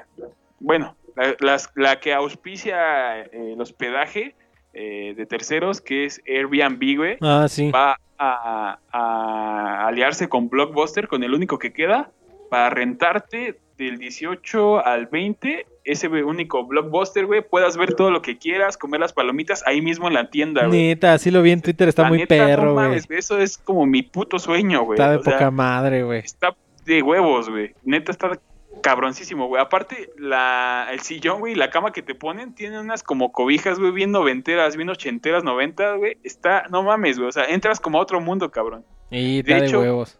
Bueno, 0.59 0.95
la, 1.15 1.35
las- 1.39 1.71
la 1.75 1.99
que 1.99 2.13
auspicia 2.13 3.21
eh, 3.21 3.53
el 3.53 3.61
hospedaje 3.61 4.35
eh, 4.73 5.13
de 5.15 5.25
terceros, 5.25 5.81
que 5.81 6.05
es 6.05 6.21
Airbnb, 6.27 6.97
güey, 6.97 7.17
Ah, 7.21 7.47
sí. 7.47 7.69
va 7.71 7.97
a, 8.17 8.79
a 8.91 9.87
aliarse 9.87 10.27
con 10.29 10.49
Blockbuster, 10.49 11.07
con 11.07 11.23
el 11.23 11.33
único 11.33 11.59
que 11.59 11.71
queda, 11.73 12.11
para 12.49 12.69
rentarte 12.71 13.59
del 13.77 13.97
18 13.97 14.85
al 14.85 15.07
20, 15.07 15.65
ese 15.83 16.07
único 16.07 16.65
Blockbuster, 16.65 17.25
güey, 17.25 17.41
puedas 17.41 17.77
ver 17.77 17.93
todo 17.93 18.11
lo 18.11 18.21
que 18.21 18.37
quieras, 18.37 18.77
comer 18.77 18.99
las 18.99 19.13
palomitas 19.13 19.63
ahí 19.65 19.81
mismo 19.81 20.07
en 20.07 20.15
la 20.15 20.29
tienda, 20.29 20.65
güey. 20.67 20.87
Neta, 20.87 21.17
sí 21.17 21.31
lo 21.31 21.41
vi 21.41 21.51
en 21.51 21.61
Twitter, 21.61 21.87
está 21.87 22.03
La 22.03 22.09
muy 22.09 22.19
neta, 22.19 22.35
no 22.37 22.45
perro, 22.45 22.73
güey. 22.73 22.87
mames, 22.87 23.05
Eso 23.09 23.37
es 23.39 23.57
como 23.57 23.85
mi 23.85 24.03
puto 24.03 24.39
sueño, 24.39 24.83
güey. 24.83 24.95
Está 24.97 25.11
de 25.11 25.17
O 25.17 25.23
sea, 25.23 25.33
poca 25.33 25.51
madre, 25.51 26.03
güey. 26.03 26.19
está 26.19 26.55
de 26.85 27.01
huevos, 27.01 27.49
güey. 27.49 27.73
Neta 27.83 28.11
está 28.11 28.39
cabroncísimo, 28.81 29.47
güey. 29.47 29.61
Aparte, 29.61 30.09
la, 30.17 30.87
el 30.91 30.99
sillón, 31.01 31.39
güey, 31.39 31.55
la 31.55 31.69
cama 31.69 31.91
que 31.91 32.01
te 32.01 32.15
ponen, 32.15 32.53
tienen 32.53 32.79
unas 32.79 33.03
como 33.03 33.31
cobijas, 33.31 33.79
güey, 33.79 33.91
bien 33.91 34.11
noventeras, 34.11 34.75
bien 34.75 34.89
ochenteras, 34.89 35.43
noventas, 35.43 35.97
güey. 35.97 36.17
Está, 36.23 36.63
no 36.69 36.83
mames, 36.83 37.17
güey. 37.17 37.29
O 37.29 37.31
sea, 37.31 37.45
entras 37.45 37.79
como 37.79 37.97
a 37.99 38.01
otro 38.01 38.19
mundo, 38.21 38.51
cabrón. 38.51 38.85
Y 39.09 39.41
de 39.41 39.57
hecho, 39.57 39.79
huevos. 39.79 40.19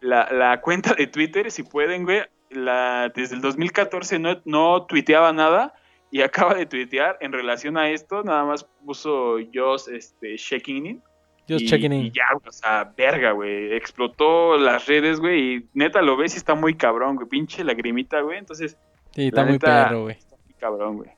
La, 0.00 0.28
la 0.32 0.60
cuenta 0.60 0.94
de 0.94 1.06
Twitter, 1.06 1.50
si 1.50 1.62
pueden, 1.62 2.04
güey, 2.04 2.22
la, 2.54 3.10
desde 3.14 3.36
el 3.36 3.40
2014 3.42 4.18
no, 4.18 4.40
no 4.44 4.84
tuiteaba 4.86 5.32
nada 5.32 5.74
y 6.10 6.20
acaba 6.22 6.54
de 6.54 6.66
tuitear 6.66 7.16
en 7.20 7.32
relación 7.32 7.76
a 7.78 7.90
esto, 7.90 8.22
nada 8.22 8.44
más 8.44 8.64
puso 8.84 9.36
Joss 9.54 9.88
este, 9.88 10.36
checking 10.36 10.86
in. 10.86 11.02
Just 11.48 11.62
y, 11.62 11.66
checking 11.68 11.92
y 11.92 12.06
in. 12.06 12.12
ya, 12.12 12.24
o 12.46 12.52
sea, 12.52 12.92
verga, 12.96 13.32
güey. 13.32 13.72
Explotó 13.74 14.56
las 14.56 14.86
redes, 14.86 15.18
güey. 15.18 15.54
Y 15.56 15.66
neta 15.74 16.00
lo 16.00 16.16
ves 16.16 16.34
y 16.34 16.36
está 16.38 16.54
muy 16.54 16.74
cabrón, 16.74 17.16
güey. 17.16 17.28
Pinche 17.28 17.64
lagrimita, 17.64 18.20
güey. 18.20 18.38
Entonces, 18.38 18.76
Sí, 19.14 19.26
está 19.26 19.42
muy 19.42 19.54
neta- 19.54 19.88
perro, 19.88 20.02
güey. 20.02 20.16
está 20.16 20.36
muy 20.44 20.54
cabrón, 20.54 20.96
güey. 20.98 21.10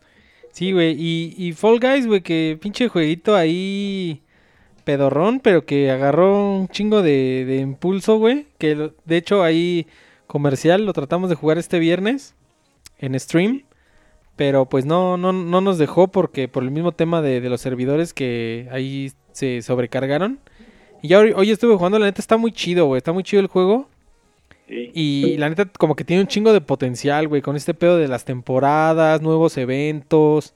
Sí, 0.53 0.73
güey. 0.73 0.95
Y, 0.99 1.35
y 1.37 1.53
Fall 1.53 1.79
Guys, 1.79 2.07
güey, 2.07 2.23
que 2.23 2.57
pinche 2.61 2.89
jueguito 2.89 3.37
ahí 3.37 4.23
pedorrón, 4.85 5.41
pero 5.41 5.65
que 5.67 5.91
agarró 5.91 6.55
un 6.59 6.69
chingo 6.69 7.03
de, 7.03 7.45
de 7.47 7.57
impulso, 7.59 8.17
güey. 8.19 8.47
Que 8.59 8.93
de 9.05 9.17
hecho 9.17 9.43
ahí 9.43 9.87
comercial 10.27 10.85
lo 10.85 10.93
tratamos 10.93 11.31
de 11.31 11.37
jugar 11.37 11.59
este 11.59 11.79
viernes 11.79 12.35
en 12.99 13.19
stream. 13.19 13.65
Pero 14.37 14.69
pues 14.69 14.85
no, 14.85 15.17
no, 15.17 15.33
no 15.33 15.61
nos 15.61 15.79
dejó 15.79 16.09
porque 16.09 16.49
por 16.49 16.65
el 16.65 16.73
mismo 16.73 16.93
tema 16.93 17.23
de, 17.23 17.41
de 17.41 17.49
los 17.49 17.61
servidores 17.61 18.13
que 18.13 18.69
ahí 18.73 19.13
se 19.33 19.63
sobrecargaron. 19.63 20.41
Y 21.03 21.09
ya 21.09 21.21
hoy, 21.21 21.33
hoy 21.37 21.51
estuve 21.51 21.77
jugando, 21.77 21.99
la 21.99 22.07
neta 22.07 22.21
está 22.21 22.37
muy 22.37 22.51
chido, 22.51 22.87
güey. 22.87 22.99
Está 22.99 23.13
muy 23.13 23.23
chido 23.23 23.41
el 23.41 23.47
juego. 23.47 23.89
Sí. 24.69 24.91
Y 24.95 25.37
la 25.37 25.51
neta, 25.51 25.67
como 25.67 25.95
que 25.95 26.05
tiene 26.05 26.23
un 26.23 26.29
chingo 26.29 26.53
de 26.53 26.61
potencial, 26.61 27.29
güey, 27.29 27.43
con 27.43 27.55
este 27.55 27.75
pedo 27.75 27.97
de 27.97 28.09
las 28.09 28.25
temporadas, 28.25 29.21
nuevos 29.21 29.57
eventos. 29.57 30.55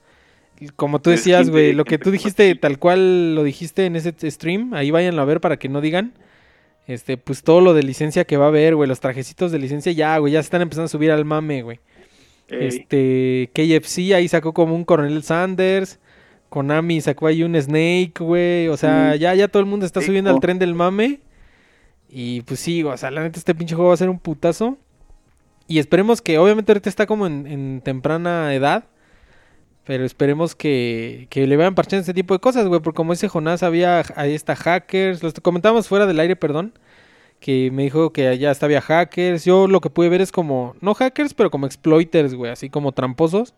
Como 0.75 0.99
tú 0.99 1.11
decías, 1.11 1.49
güey, 1.49 1.71
lo 1.71 1.85
que 1.85 1.97
tú 1.97 2.11
dijiste, 2.11 2.53
tal 2.55 2.79
cual 2.79 3.35
lo 3.35 3.43
dijiste 3.43 3.85
en 3.85 3.95
ese 3.95 4.13
stream, 4.29 4.73
ahí 4.73 4.91
váyanlo 4.91 5.21
a 5.21 5.25
ver 5.25 5.39
para 5.39 5.57
que 5.57 5.69
no 5.69 5.79
digan. 5.79 6.13
Este, 6.89 7.17
pues 7.17 7.43
todo 7.43 7.61
lo 7.61 7.75
de 7.75 7.83
licencia 7.83 8.25
que 8.25 8.35
va 8.35 8.45
a 8.45 8.47
haber, 8.47 8.73
güey, 8.75 8.89
los 8.89 8.99
trajecitos 8.99 9.51
de 9.51 9.59
licencia 9.59 9.91
ya, 9.91 10.17
güey, 10.17 10.33
ya 10.33 10.41
se 10.41 10.47
están 10.47 10.63
empezando 10.63 10.85
a 10.85 10.89
subir 10.89 11.11
al 11.11 11.23
mame, 11.23 11.61
güey. 11.61 11.79
Ey. 12.49 12.65
Este, 12.67 13.51
KFC 13.53 14.15
ahí 14.15 14.27
sacó 14.27 14.53
como 14.53 14.75
un 14.75 14.83
Coronel 14.85 15.21
Sanders. 15.21 15.99
Konami 16.49 16.99
sacó 16.99 17.27
ahí 17.27 17.43
un 17.43 17.55
Snake, 17.55 18.13
güey. 18.19 18.69
O 18.69 18.75
sea, 18.77 19.13
Sí. 19.13 19.19
ya, 19.19 19.35
ya 19.35 19.47
todo 19.49 19.59
el 19.59 19.67
mundo 19.67 19.85
está 19.85 20.01
subiendo 20.01 20.31
al 20.31 20.39
tren 20.39 20.57
del 20.57 20.73
mame. 20.73 21.19
Y 22.09 22.41
pues 22.41 22.59
sí, 22.59 22.83
o 22.83 22.97
sea, 22.97 23.11
la 23.11 23.21
neta 23.21 23.37
este 23.37 23.53
pinche 23.53 23.75
juego 23.75 23.89
va 23.89 23.93
a 23.93 23.97
ser 23.97 24.09
un 24.09 24.17
putazo. 24.17 24.79
Y 25.67 25.77
esperemos 25.77 26.23
que, 26.23 26.39
obviamente 26.39 26.71
ahorita 26.71 26.89
está 26.89 27.05
como 27.05 27.27
en, 27.27 27.45
en 27.45 27.81
temprana 27.81 28.51
edad. 28.55 28.85
Pero 29.89 30.05
esperemos 30.05 30.53
que, 30.53 31.25
que 31.31 31.47
le 31.47 31.57
vayan 31.57 31.73
parchando 31.73 32.01
este 32.01 32.13
tipo 32.13 32.35
de 32.35 32.39
cosas, 32.39 32.67
güey. 32.67 32.79
Porque 32.79 32.95
como 32.95 33.13
dice 33.13 33.27
Jonás, 33.27 33.63
había 33.63 34.03
ahí 34.15 34.35
está 34.35 34.55
hackers. 34.55 35.23
Los 35.23 35.33
comentamos 35.41 35.87
fuera 35.87 36.05
del 36.05 36.19
aire, 36.19 36.35
perdón. 36.35 36.77
Que 37.39 37.71
me 37.71 37.81
dijo 37.81 38.13
que 38.13 38.27
allá 38.27 38.51
hasta 38.51 38.67
había 38.67 38.81
hackers. 38.81 39.45
Yo 39.45 39.67
lo 39.67 39.81
que 39.81 39.89
pude 39.89 40.09
ver 40.09 40.21
es 40.21 40.31
como, 40.31 40.75
no 40.79 40.93
hackers, 40.93 41.33
pero 41.33 41.49
como 41.49 41.65
exploiters, 41.65 42.35
güey. 42.35 42.51
Así 42.51 42.69
como 42.69 42.91
tramposos. 42.91 43.55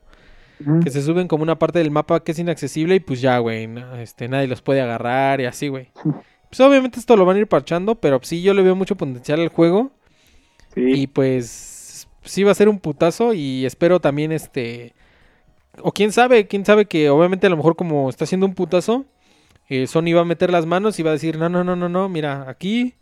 Que 0.81 0.89
se 0.89 1.01
suben 1.01 1.27
como 1.27 1.43
una 1.43 1.59
parte 1.59 1.79
del 1.79 1.91
mapa 1.91 2.23
que 2.23 2.31
es 2.31 2.39
inaccesible 2.39 2.95
y 2.95 3.01
pues 3.01 3.19
ya, 3.19 3.37
güey. 3.39 3.67
este, 3.99 4.29
nadie 4.29 4.47
los 4.47 4.61
puede 4.61 4.79
agarrar 4.79 5.41
y 5.41 5.47
así, 5.47 5.67
güey. 5.67 5.89
Pues 6.47 6.61
obviamente 6.61 6.97
esto 6.97 7.17
lo 7.17 7.25
van 7.25 7.35
a 7.35 7.39
ir 7.41 7.47
parchando, 7.47 7.95
pero 7.95 8.21
sí 8.23 8.41
yo 8.41 8.53
le 8.53 8.61
veo 8.61 8.77
mucho 8.77 8.95
potencial 8.95 9.41
al 9.41 9.49
juego. 9.49 9.91
Sí. 10.75 10.91
Y 10.93 11.07
pues 11.07 12.07
sí 12.23 12.43
va 12.43 12.51
a 12.51 12.55
ser 12.55 12.69
un 12.69 12.79
putazo 12.79 13.33
y 13.33 13.65
espero 13.65 13.99
también 13.99 14.31
este... 14.31 14.93
O 15.83 15.91
quién 15.91 16.11
sabe, 16.11 16.47
quién 16.47 16.65
sabe 16.65 16.85
que 16.85 17.09
obviamente 17.09 17.47
a 17.47 17.49
lo 17.49 17.57
mejor 17.57 17.75
como 17.75 18.09
está 18.09 18.23
haciendo 18.25 18.45
un 18.45 18.53
putazo, 18.55 19.05
eh, 19.69 19.87
Sony 19.87 20.13
va 20.15 20.21
a 20.21 20.25
meter 20.25 20.51
las 20.51 20.65
manos 20.65 20.99
y 20.99 21.03
va 21.03 21.11
a 21.11 21.13
decir, 21.13 21.37
no, 21.37 21.49
no, 21.49 21.63
no, 21.63 21.75
no, 21.75 21.89
no, 21.89 22.09
mira, 22.09 22.45
aquí, 22.49 22.95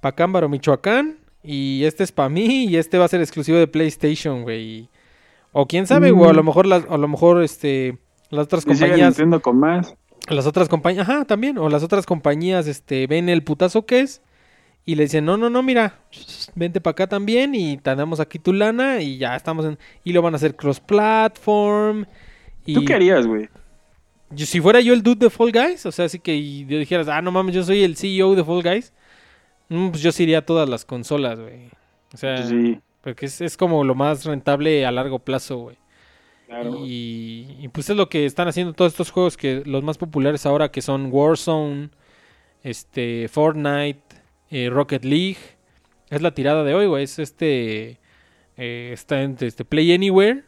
pa' 0.00 0.12
Cámbaro, 0.12 0.48
Michoacán, 0.48 1.18
y 1.42 1.84
este 1.84 2.04
es 2.04 2.12
para 2.12 2.28
mí 2.28 2.64
y 2.66 2.76
este 2.76 2.98
va 2.98 3.04
a 3.06 3.08
ser 3.08 3.20
exclusivo 3.20 3.58
de 3.58 3.66
PlayStation, 3.66 4.42
güey. 4.42 4.88
O 5.52 5.66
quién 5.66 5.86
sabe, 5.86 6.10
güey, 6.12 6.30
a 6.30 6.32
lo 6.32 6.42
Mm. 6.42 6.46
mejor 6.46 6.66
las, 6.66 6.84
a 6.88 6.96
lo 6.96 7.08
mejor 7.08 7.42
este, 7.42 7.98
las 8.30 8.44
otras 8.44 8.64
compañías... 8.64 9.10
Nintendo 9.18 9.40
con 9.42 9.58
más. 9.58 9.94
Las 10.28 10.46
otras 10.46 10.68
compañías, 10.68 11.08
ajá, 11.08 11.24
también, 11.24 11.58
o 11.58 11.68
las 11.68 11.82
otras 11.82 12.06
compañías, 12.06 12.66
este, 12.68 13.06
ven 13.06 13.28
el 13.28 13.42
putazo 13.42 13.84
que 13.86 14.00
es 14.00 14.22
y 14.84 14.94
le 14.96 15.04
dicen, 15.04 15.24
no, 15.24 15.36
no, 15.36 15.48
no, 15.50 15.62
mira, 15.62 16.00
vente 16.54 16.80
para 16.80 16.92
acá 16.92 17.06
también 17.06 17.54
y 17.54 17.76
te 17.76 17.94
damos 17.94 18.18
aquí 18.20 18.38
tu 18.38 18.52
lana 18.52 19.00
y 19.00 19.16
ya 19.18 19.36
estamos 19.36 19.64
en, 19.64 19.78
y 20.04 20.12
lo 20.12 20.22
van 20.22 20.34
a 20.34 20.36
hacer 20.36 20.56
cross-platform. 20.56 22.04
Y 22.66 22.74
¿Tú 22.74 22.84
qué 22.84 22.94
harías, 22.94 23.26
güey? 23.26 23.48
yo- 24.30 24.46
si 24.46 24.60
fuera 24.60 24.80
yo 24.80 24.92
el 24.94 25.02
dude 25.02 25.26
de 25.26 25.30
Fall 25.30 25.52
Guys, 25.52 25.84
o 25.86 25.92
sea, 25.92 26.06
así 26.06 26.18
que 26.18 26.64
yo 26.66 26.78
dijeras, 26.78 27.08
ah, 27.08 27.20
no 27.22 27.30
mames, 27.30 27.54
yo 27.54 27.62
soy 27.62 27.82
el 27.84 27.96
CEO 27.96 28.34
de 28.34 28.44
Fall 28.44 28.62
Guys, 28.62 28.92
mm, 29.68 29.90
pues 29.90 30.02
yo 30.02 30.10
sí 30.12 30.22
iría 30.24 30.38
a 30.38 30.46
todas 30.46 30.68
las 30.68 30.84
consolas, 30.84 31.38
güey. 31.38 31.68
O 32.14 32.16
sea, 32.16 32.44
Sí, 32.46 32.80
porque 33.02 33.26
es, 33.26 33.40
es 33.40 33.56
como 33.56 33.84
lo 33.84 33.94
más 33.94 34.24
rentable 34.24 34.84
a 34.86 34.90
largo 34.92 35.18
plazo, 35.18 35.58
güey. 35.58 35.76
claro. 36.46 36.84
Y, 36.84 37.56
y, 37.60 37.68
pues 37.68 37.88
es 37.90 37.96
lo 37.96 38.08
que 38.08 38.24
están 38.26 38.48
haciendo 38.48 38.72
todos 38.72 38.92
estos 38.92 39.10
juegos 39.10 39.36
que 39.36 39.62
los 39.64 39.82
más 39.82 39.96
populares 39.98 40.44
ahora 40.46 40.70
que 40.70 40.82
son 40.82 41.08
Warzone, 41.12 41.90
este 42.62 43.28
Fortnite, 43.28 44.00
eh, 44.52 44.68
Rocket 44.70 45.04
League. 45.04 45.38
Es 46.10 46.22
la 46.22 46.32
tirada 46.34 46.62
de 46.62 46.74
hoy, 46.74 46.86
güey. 46.86 47.02
Es 47.04 47.18
este 47.18 47.98
eh, 48.56 48.90
está 48.92 49.22
entre 49.22 49.48
este 49.48 49.64
Play 49.64 49.92
Anywhere 49.92 50.44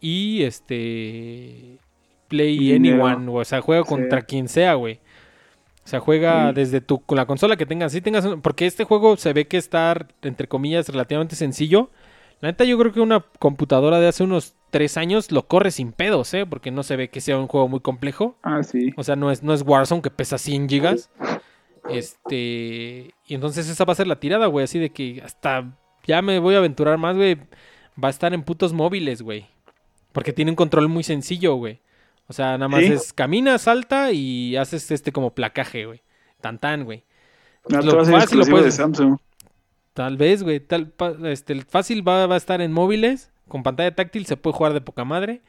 y 0.00 0.42
este 0.42 1.78
Play. 2.28 2.74
Anyone, 2.74 3.28
o 3.30 3.44
sea, 3.44 3.60
juega 3.60 3.82
Sí. 3.84 3.88
contra 3.88 4.22
quien 4.22 4.48
sea, 4.48 4.74
güey. 4.74 5.00
O 5.84 5.88
sea, 5.88 6.00
juega 6.00 6.48
Sí. 6.48 6.54
desde 6.56 6.80
tu 6.80 6.98
con 7.00 7.16
la 7.16 7.26
consola 7.26 7.56
que 7.56 7.66
tengas, 7.66 7.92
si 7.92 8.00
tengas 8.00 8.26
porque 8.42 8.66
este 8.66 8.84
juego 8.84 9.16
se 9.16 9.32
ve 9.32 9.46
que 9.46 9.56
está 9.58 10.06
entre 10.22 10.48
comillas 10.48 10.88
relativamente 10.88 11.36
sencillo. 11.36 11.90
La 12.40 12.48
neta 12.50 12.64
yo 12.64 12.76
creo 12.78 12.92
que 12.92 13.00
una 13.00 13.24
computadora 13.38 13.98
de 14.00 14.08
hace 14.08 14.22
unos 14.24 14.54
tres 14.70 14.96
años 14.98 15.30
lo 15.32 15.46
corre 15.46 15.70
sin 15.70 15.92
pedos, 15.92 16.34
¿eh? 16.34 16.44
Porque 16.44 16.70
no 16.70 16.82
se 16.82 16.96
ve 16.96 17.08
que 17.08 17.20
sea 17.22 17.38
un 17.38 17.46
juego 17.46 17.68
muy 17.68 17.80
complejo. 17.80 18.36
Ah, 18.42 18.62
sí. 18.62 18.92
O 18.96 19.04
sea, 19.04 19.16
no 19.16 19.30
es, 19.30 19.42
no 19.42 19.54
es 19.54 19.62
Warzone 19.62 20.02
que 20.02 20.10
pesa 20.10 20.36
100 20.36 20.68
gigas. 20.68 21.10
Este. 21.90 23.14
Y 23.26 23.34
entonces 23.34 23.68
esa 23.68 23.84
va 23.84 23.92
a 23.92 23.96
ser 23.96 24.06
la 24.06 24.20
tirada, 24.20 24.46
güey. 24.46 24.64
Así 24.64 24.78
de 24.78 24.90
que 24.90 25.22
hasta 25.24 25.76
ya 26.06 26.22
me 26.22 26.38
voy 26.38 26.54
a 26.54 26.58
aventurar 26.58 26.98
más, 26.98 27.16
güey. 27.16 27.36
Va 28.02 28.08
a 28.08 28.10
estar 28.10 28.34
en 28.34 28.42
putos 28.42 28.72
móviles, 28.72 29.22
güey. 29.22 29.46
Porque 30.12 30.32
tiene 30.32 30.50
un 30.52 30.56
control 30.56 30.88
muy 30.88 31.02
sencillo, 31.02 31.54
güey. 31.54 31.80
O 32.28 32.32
sea, 32.32 32.58
nada 32.58 32.68
más 32.68 32.80
Sí. 32.80 32.92
es 32.92 33.12
camina, 33.12 33.58
salta 33.58 34.12
y 34.12 34.56
haces 34.56 34.90
este 34.90 35.12
como 35.12 35.34
placaje, 35.34 35.86
güey. 35.86 36.02
Tan 36.40 36.58
tan, 36.58 36.84
güey. 36.84 37.04
No, 37.68 37.78
Lo 37.80 37.84
todo 37.84 37.96
va 37.96 38.02
a 38.02 38.04
ser 38.04 38.14
fácil 38.20 38.38
lo 38.52 38.62
de 38.62 38.70
Samsung. 38.72 39.18
Tal 39.94 40.16
vez, 40.16 40.42
güey. 40.42 40.60
Tal, 40.60 40.92
este, 41.24 41.52
el 41.52 41.64
fácil 41.64 42.06
va, 42.06 42.26
va 42.26 42.34
a 42.34 42.38
estar 42.38 42.60
en 42.60 42.72
móviles. 42.72 43.30
Con 43.48 43.62
pantalla 43.62 43.94
táctil 43.94 44.26
se 44.26 44.36
puede 44.36 44.56
jugar 44.56 44.72
de 44.72 44.80
poca 44.80 45.04
madre. 45.04 45.42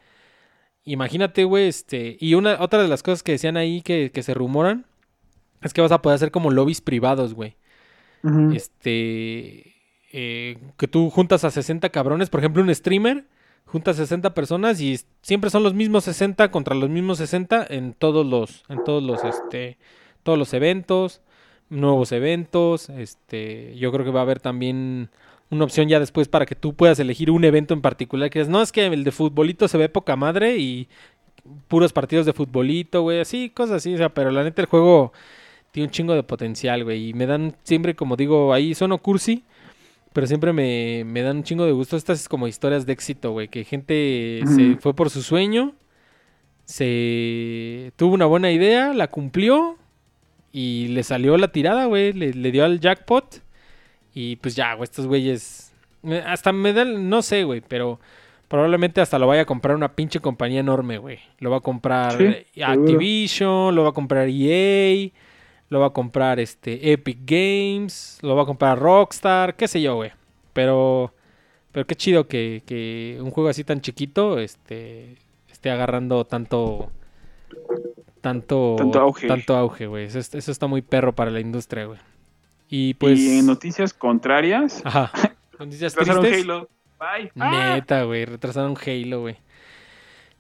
imagínate, 0.86 1.44
güey, 1.44 1.68
este, 1.68 2.16
y 2.20 2.36
una, 2.36 2.58
otra 2.62 2.82
de 2.82 2.88
las 2.88 3.04
cosas 3.04 3.22
que 3.24 3.34
decían 3.34 3.58
ahí 3.58 3.82
que, 3.82 4.12
que 4.14 4.24
se 4.24 4.34
rumoran 4.34 4.86
es 5.62 5.74
que 5.74 5.82
vas 5.82 5.92
a 5.92 6.02
poder 6.02 6.16
hacer 6.16 6.32
como 6.32 6.52
lobbies 6.52 6.82
privados, 6.82 7.34
güey. 7.34 7.56
Este, 8.54 9.76
eh, 10.12 10.58
que 10.78 10.88
tú 10.88 11.10
juntas 11.10 11.44
a 11.44 11.52
60 11.52 11.90
cabrones, 11.90 12.30
por 12.30 12.42
ejemplo, 12.42 12.62
un 12.62 12.74
streamer, 12.74 13.26
juntas 13.66 13.98
60 13.98 14.34
personas 14.34 14.82
y 14.82 15.00
siempre 15.22 15.50
son 15.50 15.64
los 15.64 15.74
mismos 15.74 16.06
60 16.06 16.50
contra 16.52 16.76
los 16.76 16.90
mismos 16.90 17.20
60 17.20 17.68
en 17.70 17.94
todos 17.94 18.26
los, 18.26 18.64
en 18.70 18.84
todos 18.84 19.04
los, 19.04 19.24
este, 19.24 19.78
todos 20.24 20.38
los 20.38 20.54
eventos, 20.54 21.22
nuevos 21.70 22.12
eventos, 22.12 22.90
este, 22.90 23.76
yo 23.78 23.92
creo 23.92 24.06
que 24.06 24.12
va 24.12 24.22
a 24.22 24.24
haber 24.24 24.40
también 24.40 25.10
una 25.50 25.66
opción 25.66 25.88
ya 25.88 26.00
después 26.00 26.28
para 26.28 26.46
que 26.46 26.56
tú 26.56 26.74
puedas 26.74 27.00
elegir 27.00 27.32
un 27.32 27.44
evento 27.44 27.74
en 27.74 27.82
particular 27.82 28.30
que 28.30 28.42
es, 28.42 28.50
no, 28.50 28.62
es 28.62 28.72
que 28.72 28.86
el 28.86 29.04
de 29.04 29.12
futbolito 29.12 29.68
se 29.68 29.78
ve 29.78 29.90
poca 29.90 30.16
madre 30.16 30.58
y 30.58 30.90
puros 31.68 31.94
partidos 31.94 32.26
de 32.26 32.34
futbolito, 32.34 33.02
güey, 33.02 33.20
así, 33.20 33.50
cosas 33.50 33.78
así, 33.78 33.94
o 33.94 33.98
sea, 33.98 34.10
pero 34.10 34.32
la 34.32 34.44
neta 34.44 34.62
el 34.62 34.68
juego 34.68 35.14
tiene 35.72 35.88
un 35.88 35.92
chingo 35.92 36.14
de 36.14 36.24
potencial, 36.24 36.84
güey, 36.84 37.10
y 37.10 37.14
me 37.14 37.26
dan 37.26 37.56
siempre, 37.64 37.96
como 37.96 38.16
digo, 38.16 38.54
ahí 38.54 38.74
sono 38.74 38.98
cursi, 38.98 39.44
pero 40.14 40.28
siempre 40.28 40.54
me, 40.54 41.04
me 41.06 41.22
dan 41.22 41.38
un 41.38 41.44
chingo 41.44 41.66
de 41.66 41.72
gusto 41.72 41.98
estas 41.98 42.28
como 42.28 42.48
historias 42.48 42.86
de 42.86 42.94
éxito, 42.94 43.32
güey, 43.32 43.48
que 43.48 43.64
gente 43.64 44.42
se 44.56 44.78
fue 44.78 44.96
por 44.96 45.10
su 45.10 45.22
sueño, 45.22 45.74
se 46.66 47.92
tuvo 47.96 48.14
una 48.14 48.26
buena 48.26 48.52
idea, 48.52 48.94
la 48.94 49.08
cumplió 49.08 49.78
y 50.52 50.88
le 50.90 51.04
salió 51.04 51.38
la 51.38 51.50
tirada, 51.50 51.86
güey, 51.86 52.14
le, 52.14 52.34
le 52.34 52.52
dio 52.52 52.66
al 52.66 52.80
jackpot 52.80 53.42
y 54.14 54.38
pues 54.38 54.56
ya, 54.56 54.74
güey, 54.74 54.86
estos 54.86 55.06
güeyes, 55.06 55.74
hasta 56.26 56.52
me 56.52 56.74
dan, 56.74 57.10
no 57.10 57.22
sé, 57.22 57.44
güey, 57.44 57.62
pero 57.62 58.00
probablemente 58.48 59.02
hasta 59.02 59.20
lo 59.20 59.28
vaya 59.28 59.44
a 59.44 59.46
comprar 59.46 59.76
una 59.76 59.96
pinche 59.96 60.20
compañía 60.20 60.62
enorme, 60.62 60.98
güey. 60.98 61.20
Lo 61.40 61.52
va 61.52 61.58
a 61.58 61.62
comprar 61.62 62.14
Sí, 62.14 62.34
seguro. 62.54 62.82
Activision, 62.82 63.76
lo 63.76 63.84
va 63.84 63.90
a 63.90 63.94
comprar 63.94 64.28
EA, 64.30 65.12
lo 65.70 65.80
va 65.80 65.88
a 65.88 65.90
comprar 65.92 66.40
este 66.40 66.92
Epic 66.94 67.20
Games, 67.26 68.20
lo 68.22 68.36
va 68.36 68.44
a 68.44 68.46
comprar 68.46 68.80
Rockstar, 68.80 69.56
qué 69.56 69.68
sé 69.68 69.82
yo, 69.82 69.96
güey. 69.96 70.12
Pero, 70.54 71.14
pero 71.72 71.86
qué 71.86 71.96
chido 71.96 72.28
que, 72.28 72.64
que 72.66 73.18
un 73.22 73.32
juego 73.32 73.50
así 73.50 73.64
tan 73.64 73.82
chiquito, 73.82 74.40
este, 74.40 75.18
esté 75.52 75.70
agarrando 75.70 76.26
tanto, 76.26 76.90
tanto, 78.22 78.76
Tanto 78.78 79.00
auge. 79.00 79.28
tanto 79.28 79.56
auge, 79.56 79.88
güey. 79.88 80.06
Eso, 80.06 80.20
es- 80.20 80.34
eso 80.36 80.52
está 80.52 80.68
muy 80.68 80.82
perro 80.82 81.14
para 81.14 81.32
la 81.32 81.40
industria, 81.40 81.86
güey. 81.86 82.00
Y 82.70 82.96
pues, 82.96 83.20
y 83.20 83.40
en 83.40 83.46
noticias 83.46 83.94
contrarias, 83.94 84.82
ajá, 84.84 85.12
noticias 85.60 85.96
retrasaron 85.96 86.24
tristes. 86.26 86.44
Halo. 86.46 86.70
Bye. 87.00 87.32
Neta, 87.36 88.04
güey, 88.04 88.26
retrasaron 88.26 88.76
Halo, 88.86 89.22
güey. 89.22 89.38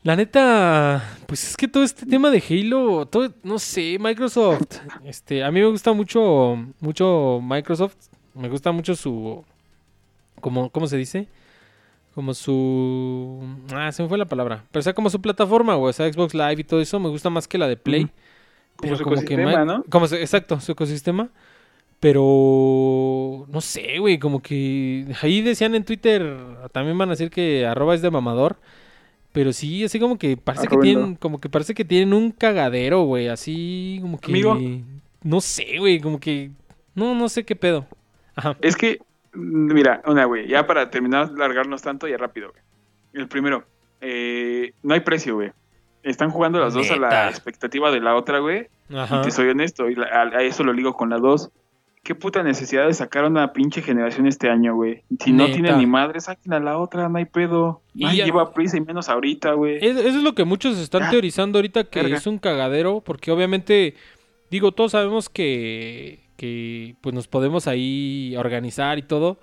La 0.07 0.15
neta, 0.15 1.03
pues 1.25 1.49
es 1.49 1.57
que 1.57 1.67
todo 1.67 1.83
este 1.83 2.05
tema 2.05 2.31
de 2.31 2.41
Halo, 2.49 3.07
todo, 3.07 3.29
no 3.43 3.59
sé, 3.59 3.97
Microsoft, 3.99 4.77
este, 5.03 5.43
a 5.43 5.51
mí 5.51 5.59
me 5.59 5.65
gusta 5.65 5.91
mucho, 5.91 6.55
mucho 6.79 7.41
Microsoft, 7.43 7.97
me 8.33 8.47
gusta 8.47 8.71
mucho 8.71 8.95
su, 8.95 9.43
como, 10.39 10.69
¿cómo 10.69 10.87
se 10.87 10.95
dice? 10.95 11.27
Como 12.15 12.33
su, 12.33 13.43
ah, 13.73 13.91
se 13.91 14.01
me 14.01 14.07
fue 14.07 14.17
la 14.17 14.23
palabra, 14.23 14.63
pero 14.71 14.79
o 14.79 14.83
sea, 14.83 14.93
como 14.93 15.09
su 15.09 15.21
plataforma, 15.21 15.75
güey, 15.75 15.89
o 15.89 15.93
sea, 15.93 16.09
Xbox 16.09 16.33
Live 16.33 16.55
y 16.57 16.63
todo 16.63 16.79
eso, 16.79 17.01
me 17.01 17.09
gusta 17.09 17.29
más 17.29 17.45
que 17.45 17.57
la 17.57 17.67
de 17.67 17.75
Play. 17.75 18.03
Como 18.03 18.13
Pero 18.79 18.95
su 18.95 19.03
como 19.03 19.15
ecosistema, 19.17 19.65
¿no? 19.65 19.83
como 19.89 20.05
exacto, 20.05 20.61
su 20.61 20.71
ecosistema. 20.71 21.27
Pero 21.99 23.45
no 23.49 23.59
sé, 23.59 23.99
güey, 23.99 24.19
como 24.19 24.41
que 24.41 25.13
ahí 25.21 25.41
decían 25.41 25.75
en 25.75 25.83
Twitter, 25.83 26.33
también 26.71 26.97
van 26.97 27.09
a 27.09 27.11
decir 27.11 27.29
que 27.29 27.65
arroba 27.65 27.93
es 27.93 28.01
de 28.01 28.09
mamador. 28.09 28.55
Pero 29.31 29.53
sí, 29.53 29.83
así 29.83 29.99
como 29.99 30.17
que 30.17 30.35
parece 30.37 30.67
que 30.67 30.77
tienen, 30.77 31.15
como 31.15 31.39
que 31.39 31.49
parece 31.49 31.73
que 31.73 31.85
tienen 31.85 32.13
un 32.13 32.31
cagadero, 32.31 33.03
güey, 33.03 33.27
así 33.27 33.99
como 34.01 34.19
que 34.19 34.31
Amigo. 34.31 34.57
no 35.23 35.41
sé, 35.41 35.77
güey, 35.77 35.99
como 35.99 36.19
que 36.19 36.49
no, 36.95 37.13
no 37.13 37.29
sé 37.29 37.43
qué 37.45 37.55
pedo. 37.55 37.85
Ajá. 38.35 38.57
Es 38.61 38.75
que, 38.75 38.99
mm, 39.33 39.73
mira, 39.73 40.01
una, 40.07 40.25
güey, 40.25 40.47
ya 40.47 40.65
para 40.65 40.89
terminar, 40.89 41.31
largarnos 41.31 41.81
tanto, 41.81 42.07
ya 42.07 42.17
rápido, 42.17 42.49
güey. 42.51 42.61
El 43.13 43.27
primero, 43.27 43.63
eh, 44.01 44.73
no 44.83 44.93
hay 44.93 45.01
precio, 45.01 45.35
güey. 45.35 45.51
Están 46.03 46.29
jugando 46.31 46.59
las 46.59 46.73
dos 46.73 46.89
a 46.89 46.95
la 46.95 47.29
expectativa 47.29 47.91
de 47.91 47.99
la 47.99 48.15
otra, 48.15 48.39
güey. 48.39 48.67
Ajá. 48.95 49.19
Y 49.19 49.23
te 49.25 49.31
soy 49.31 49.49
honesto, 49.49 49.89
y 49.89 49.95
la- 49.95 50.07
a, 50.07 50.21
a 50.37 50.41
eso 50.43 50.63
lo 50.63 50.71
ligo 50.73 50.93
con 50.93 51.09
la 51.09 51.17
dos. 51.17 51.49
¿Qué 52.07 52.15
puta 52.15 52.41
necesidad 52.41 52.87
de 52.87 52.93
sacar 52.93 53.25
una 53.25 53.51
pinche 53.51 53.81
generación 53.81 54.27
este 54.27 54.49
año, 54.49 54.73
güey? 54.75 55.03
Si 55.19 55.33
no 55.33 55.43
Neta. 55.43 55.53
tiene 55.55 55.75
ni 55.75 55.85
madre, 55.85 56.21
saquen 56.21 56.53
a 56.53 56.59
la 56.61 56.77
otra, 56.77 57.09
no 57.09 57.17
hay 57.17 57.25
pedo. 57.25 57.81
Y 57.93 58.15
ya- 58.15 58.23
lleva 58.23 58.53
prisa 58.53 58.77
y 58.77 58.79
menos 58.79 59.09
ahorita, 59.09 59.51
güey. 59.51 59.75
Es- 59.81 59.97
eso 59.97 60.07
es 60.17 60.23
lo 60.23 60.33
que 60.33 60.45
muchos 60.45 60.77
están 60.77 61.09
teorizando 61.11 61.57
ahorita 61.57 61.83
que 61.83 61.99
es 62.13 62.25
un 62.25 62.37
cagadero, 62.39 63.01
porque 63.01 63.29
obviamente, 63.29 63.95
digo, 64.49 64.71
todos 64.71 64.93
sabemos 64.93 65.27
que, 65.27 66.29
que 66.37 66.95
pues 67.01 67.13
nos 67.13 67.27
podemos 67.27 67.67
ahí 67.67 68.33
organizar 68.37 68.97
y 68.97 69.01
todo, 69.01 69.37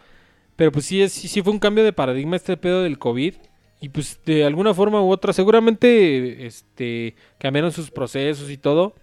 pero 0.57 0.73
pues 0.73 0.87
sí, 0.87 1.03
es, 1.03 1.13
sí, 1.13 1.29
sí 1.29 1.43
fue 1.43 1.53
un 1.53 1.59
cambio 1.59 1.85
de 1.85 1.93
paradigma 1.93 2.37
este 2.37 2.57
pedo 2.57 2.83
del 2.83 2.99
COVID, 2.99 3.35
y 3.83 3.89
pues 3.91 4.19
de 4.25 4.47
alguna 4.47 4.73
forma 4.73 5.03
u 5.03 5.11
otra, 5.11 5.35
seguramente 5.35 6.47
este, 6.47 7.15
cambiaron 7.37 7.73
sus 7.73 7.91
procesos 7.91 8.51
y 8.51 8.57
todo, 8.57 8.95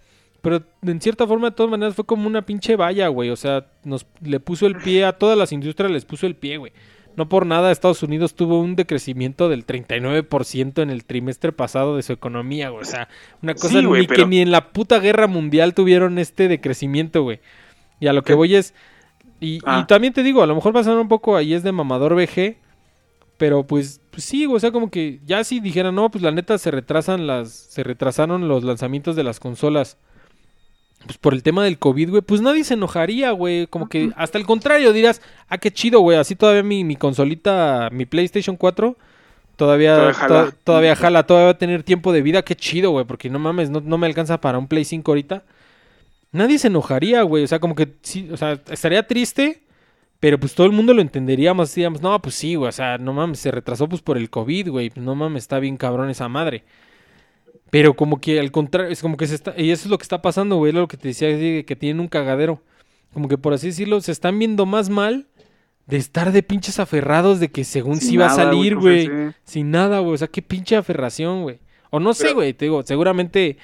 pero 0.42 0.62
en 0.82 1.00
cierta 1.00 1.26
forma 1.26 1.50
de 1.50 1.56
todas 1.56 1.70
maneras 1.70 1.94
fue 1.94 2.04
como 2.04 2.26
una 2.26 2.42
pinche 2.42 2.76
valla, 2.76 3.08
güey, 3.08 3.30
o 3.30 3.36
sea, 3.36 3.66
nos 3.84 4.06
le 4.20 4.38
puso 4.40 4.66
el 4.66 4.76
pie 4.76 5.04
a 5.04 5.12
todas 5.12 5.38
las 5.38 5.52
industrias, 5.52 5.90
les 5.90 6.04
puso 6.04 6.26
el 6.26 6.34
pie, 6.36 6.58
güey. 6.58 6.72
No 7.14 7.28
por 7.28 7.44
nada 7.46 7.70
Estados 7.70 8.02
Unidos 8.02 8.34
tuvo 8.34 8.58
un 8.60 8.74
decrecimiento 8.74 9.48
del 9.50 9.66
39% 9.66 10.82
en 10.82 10.88
el 10.90 11.04
trimestre 11.04 11.52
pasado 11.52 11.94
de 11.96 12.02
su 12.02 12.12
economía, 12.12 12.70
güey. 12.70 12.82
O 12.82 12.86
sea, 12.86 13.08
una 13.42 13.54
cosa 13.54 13.80
Sí, 13.80 13.84
güey, 13.84 14.02
ni 14.02 14.06
pero- 14.06 14.24
que 14.24 14.28
ni 14.28 14.40
en 14.40 14.50
la 14.50 14.72
puta 14.72 14.98
guerra 14.98 15.26
mundial 15.26 15.74
tuvieron 15.74 16.18
este 16.18 16.48
decrecimiento, 16.48 17.22
güey. 17.22 17.40
Y 18.00 18.06
a 18.06 18.12
lo 18.12 18.22
que 18.22 18.28
¿Qué? 18.32 18.34
voy 18.34 18.54
es... 18.54 18.74
Y, 19.40 19.56
y 19.56 19.60
Ah. 19.66 19.84
también 19.86 20.12
te 20.14 20.22
digo, 20.22 20.42
a 20.42 20.46
lo 20.46 20.54
mejor 20.54 20.72
sonar 20.82 20.98
un 21.00 21.08
poco 21.08 21.36
ahí 21.36 21.52
es 21.52 21.62
de 21.62 21.72
mamador 21.72 22.14
VG, 22.14 22.56
pero 23.36 23.66
pues, 23.66 24.00
pues 24.10 24.24
sí, 24.24 24.46
güey, 24.46 24.56
o 24.56 24.60
sea, 24.60 24.70
como 24.72 24.90
que 24.90 25.20
ya 25.26 25.44
si 25.44 25.60
dijeran, 25.60 25.94
no, 25.94 26.10
pues 26.10 26.22
la 26.22 26.30
neta 26.30 26.56
se 26.58 26.70
retrasan 26.70 27.26
las... 27.26 27.50
Se 27.52 27.82
retrasaron 27.82 28.48
los 28.48 28.64
lanzamientos 28.64 29.16
de 29.16 29.24
las 29.24 29.38
consolas 29.40 29.98
pues 31.06 31.18
por 31.18 31.34
el 31.34 31.42
tema 31.42 31.64
del 31.64 31.78
COVID, 31.78 32.10
güey, 32.10 32.22
pues 32.22 32.40
nadie 32.40 32.64
se 32.64 32.74
enojaría, 32.74 33.30
güey. 33.32 33.66
Como 33.66 33.88
que 33.88 34.10
hasta 34.16 34.38
el 34.38 34.46
contrario 34.46 34.92
dirás, 34.92 35.20
ah, 35.48 35.58
qué 35.58 35.70
chido, 35.70 36.00
güey. 36.00 36.18
Así 36.18 36.36
todavía 36.36 36.62
mi, 36.62 36.84
mi 36.84 36.96
consolita, 36.96 37.88
mi 37.92 38.06
PlayStation 38.06 38.56
4, 38.56 38.96
todavía, 39.56 39.94
Todavía 39.96 40.12
to- 40.12 40.18
jala. 40.18 40.52
todavía 40.64 40.96
jala, 40.96 41.22
todavía 41.26 41.46
va 41.46 41.50
a 41.52 41.58
tener 41.58 41.82
tiempo 41.82 42.12
de 42.12 42.22
vida. 42.22 42.42
Qué 42.42 42.54
chido, 42.56 42.90
güey, 42.90 43.04
porque 43.04 43.28
no 43.30 43.38
mames, 43.38 43.70
no, 43.70 43.80
no 43.80 43.98
me 43.98 44.06
alcanza 44.06 44.40
para 44.40 44.58
un 44.58 44.68
Play 44.68 44.84
5 44.84 45.10
ahorita. 45.10 45.42
Nadie 46.32 46.58
se 46.58 46.68
enojaría, 46.68 47.22
güey. 47.22 47.44
O 47.44 47.46
sea, 47.46 47.58
como 47.58 47.74
que 47.74 47.88
sí, 48.02 48.28
o 48.32 48.36
sea, 48.36 48.58
estaría 48.70 49.06
triste, 49.06 49.62
pero 50.20 50.38
pues 50.40 50.54
todo 50.54 50.66
el 50.66 50.72
mundo 50.72 50.94
lo 50.94 51.02
entenderíamos. 51.02 51.68
Decíamos, 51.68 52.00
no, 52.00 52.20
pues 52.22 52.34
sí, 52.36 52.54
güey, 52.54 52.68
o 52.68 52.72
sea, 52.72 52.96
no 52.98 53.12
mames, 53.12 53.38
se 53.40 53.50
retrasó 53.50 53.88
pues 53.88 54.00
por 54.02 54.16
el 54.16 54.30
COVID, 54.30 54.70
güey. 54.70 54.90
No 54.96 55.14
mames, 55.14 55.42
está 55.44 55.58
bien 55.58 55.76
cabrón 55.76 56.08
esa 56.10 56.28
madre. 56.28 56.64
Pero 57.72 57.94
como 57.94 58.20
que 58.20 58.38
al 58.38 58.50
contrario, 58.52 58.92
es 58.92 59.00
como 59.00 59.16
que 59.16 59.26
se 59.26 59.34
está, 59.34 59.54
y 59.56 59.70
eso 59.70 59.84
es 59.86 59.90
lo 59.90 59.96
que 59.96 60.02
está 60.02 60.20
pasando, 60.20 60.56
güey, 60.56 60.72
lo 60.74 60.86
que 60.88 60.98
te 60.98 61.08
decía, 61.08 61.28
de 61.34 61.64
que 61.66 61.74
tienen 61.74 62.00
un 62.00 62.08
cagadero. 62.08 62.60
Como 63.14 63.28
que 63.28 63.38
por 63.38 63.54
así 63.54 63.68
decirlo, 63.68 63.98
se 64.02 64.12
están 64.12 64.38
viendo 64.38 64.66
más 64.66 64.90
mal 64.90 65.26
de 65.86 65.96
estar 65.96 66.32
de 66.32 66.42
pinches 66.42 66.78
aferrados 66.78 67.40
de 67.40 67.48
que 67.48 67.64
según 67.64 67.96
sí 68.00 68.18
va 68.18 68.26
a 68.26 68.34
salir, 68.36 68.76
güey. 68.76 69.08
Sin 69.44 69.70
nada, 69.70 70.00
güey. 70.00 70.12
O 70.12 70.18
sea, 70.18 70.28
qué 70.28 70.42
pinche 70.42 70.76
aferración, 70.76 71.42
güey. 71.44 71.60
O 71.88 71.98
no 71.98 72.12
sé, 72.12 72.34
güey, 72.34 72.52
te 72.52 72.66
digo, 72.66 72.82
seguramente, 72.82 73.56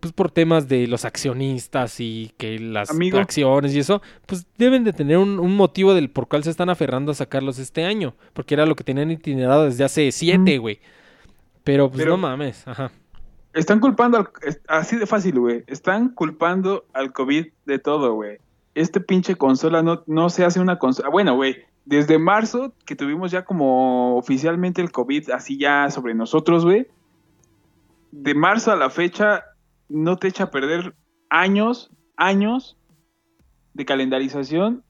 pues 0.00 0.12
por 0.12 0.30
temas 0.30 0.68
de 0.68 0.86
los 0.86 1.06
accionistas 1.06 1.98
y 1.98 2.32
que 2.36 2.58
las 2.58 2.90
Amigo. 2.90 3.18
acciones 3.18 3.74
y 3.74 3.78
eso, 3.78 4.02
pues 4.26 4.46
deben 4.58 4.84
de 4.84 4.92
tener 4.92 5.16
un, 5.16 5.40
un 5.40 5.56
motivo 5.56 5.94
del 5.94 6.10
por 6.10 6.28
cual 6.28 6.44
se 6.44 6.50
están 6.50 6.68
aferrando 6.68 7.12
a 7.12 7.14
sacarlos 7.14 7.58
este 7.58 7.84
año. 7.86 8.14
Porque 8.34 8.52
era 8.52 8.66
lo 8.66 8.76
que 8.76 8.84
tenían 8.84 9.10
itinerado 9.10 9.64
desde 9.64 9.82
hace 9.84 10.12
siete, 10.12 10.58
güey. 10.58 10.78
Pero 11.64 11.88
pues 11.88 12.00
Pero- 12.02 12.12
no 12.12 12.18
mames, 12.18 12.62
ajá. 12.68 12.92
Están 13.56 13.80
culpando, 13.80 14.18
al- 14.18 14.28
así 14.68 14.96
de 14.96 15.06
fácil, 15.06 15.40
güey. 15.40 15.64
Están 15.66 16.10
culpando 16.10 16.84
al 16.92 17.12
COVID 17.12 17.46
de 17.64 17.78
todo, 17.78 18.14
güey. 18.14 18.36
Este 18.74 19.00
pinche 19.00 19.34
consola 19.36 19.82
no, 19.82 20.02
no 20.06 20.28
se 20.28 20.44
hace 20.44 20.60
una 20.60 20.78
consola. 20.78 21.08
Bueno, 21.08 21.34
güey, 21.36 21.56
desde 21.86 22.18
marzo 22.18 22.74
que 22.84 22.94
tuvimos 22.94 23.30
ya 23.30 23.46
como 23.46 24.16
oficialmente 24.18 24.82
el 24.82 24.92
COVID 24.92 25.30
así 25.30 25.56
ya 25.58 25.90
sobre 25.90 26.12
nosotros, 26.12 26.64
güey. 26.66 26.86
De 28.12 28.34
marzo 28.34 28.72
a 28.72 28.76
la 28.76 28.90
fecha 28.90 29.44
no 29.88 30.16
te 30.18 30.28
echa 30.28 30.44
a 30.44 30.50
perder 30.50 30.94
años, 31.30 31.90
años 32.16 32.76
de 33.72 33.84
calendarización 33.86 34.82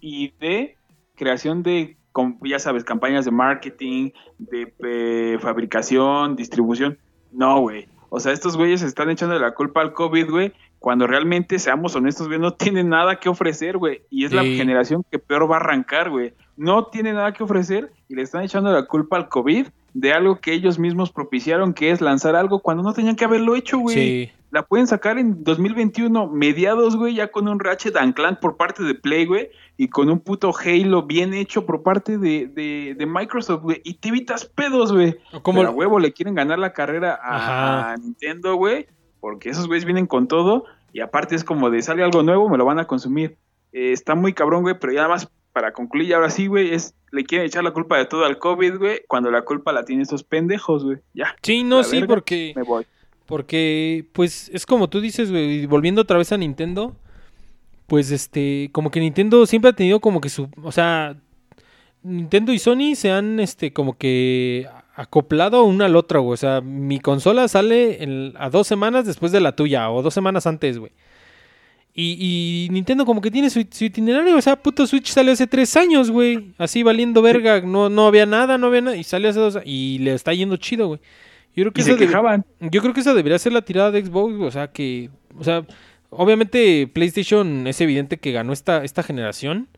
y 0.00 0.32
de 0.40 0.76
creación 1.14 1.62
de, 1.62 1.96
ya 2.42 2.58
sabes, 2.58 2.84
campañas 2.84 3.24
de 3.24 3.30
marketing, 3.30 4.10
de 4.38 4.74
eh, 4.80 5.38
fabricación, 5.40 6.36
distribución. 6.36 6.98
No, 7.32 7.60
güey. 7.60 7.88
O 8.08 8.20
sea, 8.20 8.32
estos 8.32 8.56
güeyes 8.56 8.82
están 8.82 9.10
echando 9.10 9.38
la 9.38 9.52
culpa 9.52 9.80
al 9.80 9.92
COVID, 9.92 10.30
güey, 10.30 10.52
cuando 10.78 11.06
realmente, 11.06 11.58
seamos 11.58 11.96
honestos, 11.96 12.28
güey, 12.28 12.38
no 12.38 12.52
tienen 12.52 12.88
nada 12.88 13.18
que 13.18 13.28
ofrecer, 13.28 13.76
güey. 13.76 14.02
Y 14.10 14.24
es 14.24 14.32
la 14.32 14.44
generación 14.44 15.04
que 15.10 15.18
peor 15.18 15.50
va 15.50 15.56
a 15.56 15.60
arrancar, 15.60 16.10
güey. 16.10 16.32
No 16.56 16.86
tiene 16.86 17.12
nada 17.12 17.32
que 17.32 17.42
ofrecer 17.42 17.92
y 18.08 18.14
le 18.14 18.22
están 18.22 18.44
echando 18.44 18.70
la 18.72 18.86
culpa 18.86 19.16
al 19.16 19.28
COVID 19.28 19.66
de 19.94 20.12
algo 20.12 20.40
que 20.40 20.52
ellos 20.52 20.78
mismos 20.78 21.10
propiciaron, 21.10 21.74
que 21.74 21.90
es 21.90 22.00
lanzar 22.00 22.36
algo 22.36 22.60
cuando 22.60 22.82
no 22.82 22.92
tenían 22.92 23.16
que 23.16 23.24
haberlo 23.24 23.56
hecho, 23.56 23.78
güey. 23.78 23.96
Sí. 23.96 24.30
La 24.50 24.62
pueden 24.62 24.86
sacar 24.86 25.18
en 25.18 25.42
2021, 25.42 26.28
mediados, 26.28 26.96
güey, 26.96 27.14
ya 27.14 27.28
con 27.28 27.48
un 27.48 27.58
Ratchet 27.58 27.96
and 27.96 28.14
Clank 28.14 28.38
por 28.38 28.56
parte 28.56 28.84
de 28.84 28.94
Play, 28.94 29.26
güey, 29.26 29.50
y 29.78 29.88
con 29.88 30.08
un 30.08 30.20
puto 30.20 30.52
Halo 30.56 31.02
bien 31.02 31.34
hecho 31.34 31.66
por 31.66 31.82
parte 31.82 32.16
de, 32.18 32.46
de, 32.46 32.94
de 32.96 33.06
Microsoft, 33.06 33.62
güey, 33.62 33.80
y 33.84 33.94
te 33.94 34.08
evitas 34.08 34.44
pedos, 34.46 34.92
güey. 34.92 35.16
Como- 35.42 35.62
a 35.62 35.70
huevo 35.70 35.98
le 35.98 36.12
quieren 36.12 36.34
ganar 36.34 36.58
la 36.58 36.72
carrera 36.72 37.18
a, 37.22 37.94
Nintendo, 37.96 38.54
güey, 38.56 38.86
porque 39.20 39.50
esos 39.50 39.66
güeyes 39.66 39.84
vienen 39.84 40.06
con 40.06 40.28
todo, 40.28 40.64
y 40.92 41.00
aparte 41.00 41.34
es 41.34 41.44
como 41.44 41.68
de 41.70 41.82
sale 41.82 42.02
algo 42.02 42.22
nuevo, 42.22 42.48
me 42.48 42.56
lo 42.58 42.64
van 42.64 42.78
a 42.78 42.86
consumir. 42.86 43.36
Eh, 43.72 43.92
está 43.92 44.14
muy 44.14 44.32
cabrón, 44.32 44.62
güey, 44.62 44.78
pero 44.80 44.92
ya 44.92 45.00
nada 45.02 45.10
más 45.14 45.28
para 45.52 45.72
concluir, 45.72 46.14
ahora 46.14 46.30
sí, 46.30 46.46
güey, 46.46 46.72
es 46.72 46.94
le 47.12 47.24
quieren 47.24 47.46
echar 47.46 47.64
la 47.64 47.70
culpa 47.72 47.96
de 47.96 48.04
todo 48.06 48.24
al 48.24 48.38
COVID, 48.38 48.76
güey, 48.78 49.00
cuando 49.08 49.30
la 49.30 49.42
culpa 49.42 49.72
la 49.72 49.84
tienen 49.84 50.02
estos 50.02 50.22
pendejos, 50.24 50.84
güey. 50.84 50.98
Ya, 51.14 51.34
Sí, 51.42 51.62
no, 51.64 51.82
sí, 51.82 51.96
verga. 52.00 52.08
porque... 52.14 52.52
me 52.56 52.62
voy. 52.62 52.86
Porque, 53.26 54.06
pues, 54.12 54.50
es 54.54 54.66
como 54.66 54.88
tú 54.88 55.00
dices, 55.00 55.30
güey, 55.30 55.62
y 55.62 55.66
volviendo 55.66 56.02
otra 56.02 56.16
vez 56.18 56.30
a 56.32 56.36
Nintendo, 56.38 56.94
pues, 57.86 58.10
este, 58.10 58.68
como 58.72 58.90
que 58.90 59.00
Nintendo 59.00 59.46
siempre 59.46 59.70
ha 59.70 59.74
tenido 59.74 60.00
como 60.00 60.20
que 60.20 60.28
su, 60.28 60.48
o 60.62 60.72
sea, 60.72 61.16
Nintendo 62.02 62.52
y 62.52 62.58
Sony 62.58 62.94
se 62.94 63.10
han, 63.10 63.40
este, 63.40 63.72
como 63.72 63.96
que 63.98 64.66
acoplado 64.94 65.64
una 65.64 65.86
al 65.86 65.96
otro, 65.96 66.22
güey, 66.22 66.34
o 66.34 66.36
sea, 66.38 66.60
mi 66.60 67.00
consola 67.00 67.48
sale 67.48 68.02
en- 68.02 68.32
a 68.38 68.48
dos 68.50 68.66
semanas 68.66 69.04
después 69.06 69.30
de 69.32 69.40
la 69.40 69.54
tuya, 69.54 69.90
o 69.90 70.02
dos 70.02 70.14
semanas 70.14 70.46
antes, 70.46 70.78
güey. 70.78 70.92
Y, 71.98 72.66
y 72.66 72.72
Nintendo 72.72 73.06
como 73.06 73.22
que 73.22 73.30
tiene 73.30 73.48
su, 73.48 73.64
su 73.70 73.84
itinerario, 73.84 74.36
o 74.36 74.40
sea, 74.42 74.56
puto 74.56 74.86
Switch 74.86 75.08
salió 75.08 75.32
hace 75.32 75.46
tres 75.46 75.74
años, 75.78 76.10
güey, 76.10 76.52
así 76.58 76.82
valiendo 76.82 77.22
verga, 77.22 77.60
no, 77.62 77.88
no 77.88 78.06
había 78.06 78.26
nada, 78.26 78.58
no 78.58 78.66
había 78.66 78.82
nada, 78.82 78.96
y 78.96 79.04
salió 79.04 79.30
hace 79.30 79.40
dos, 79.40 79.58
y 79.64 79.98
le 80.00 80.12
está 80.12 80.34
yendo 80.34 80.56
chido, 80.58 80.88
güey. 80.88 81.00
Yo 81.54 81.62
creo 81.62 81.72
que 81.72 81.80
Y 81.80 81.84
se 81.84 81.90
eso 81.92 81.98
quejaban. 81.98 82.44
yo 82.60 82.82
creo 82.82 82.92
que 82.92 83.00
esa 83.00 83.14
debería 83.14 83.38
ser 83.38 83.52
la 83.54 83.62
tirada 83.62 83.90
de 83.90 84.04
Xbox, 84.04 84.34
o 84.40 84.50
sea 84.50 84.68
que, 84.70 85.08
o 85.38 85.42
sea, 85.44 85.64
obviamente 86.16 86.86
PlayStation 86.92 87.66
es 87.66 87.80
evidente 87.80 88.18
que 88.18 88.32
ganó 88.32 88.52
esta, 88.52 88.84
esta 88.84 89.02
generación, 89.02 89.68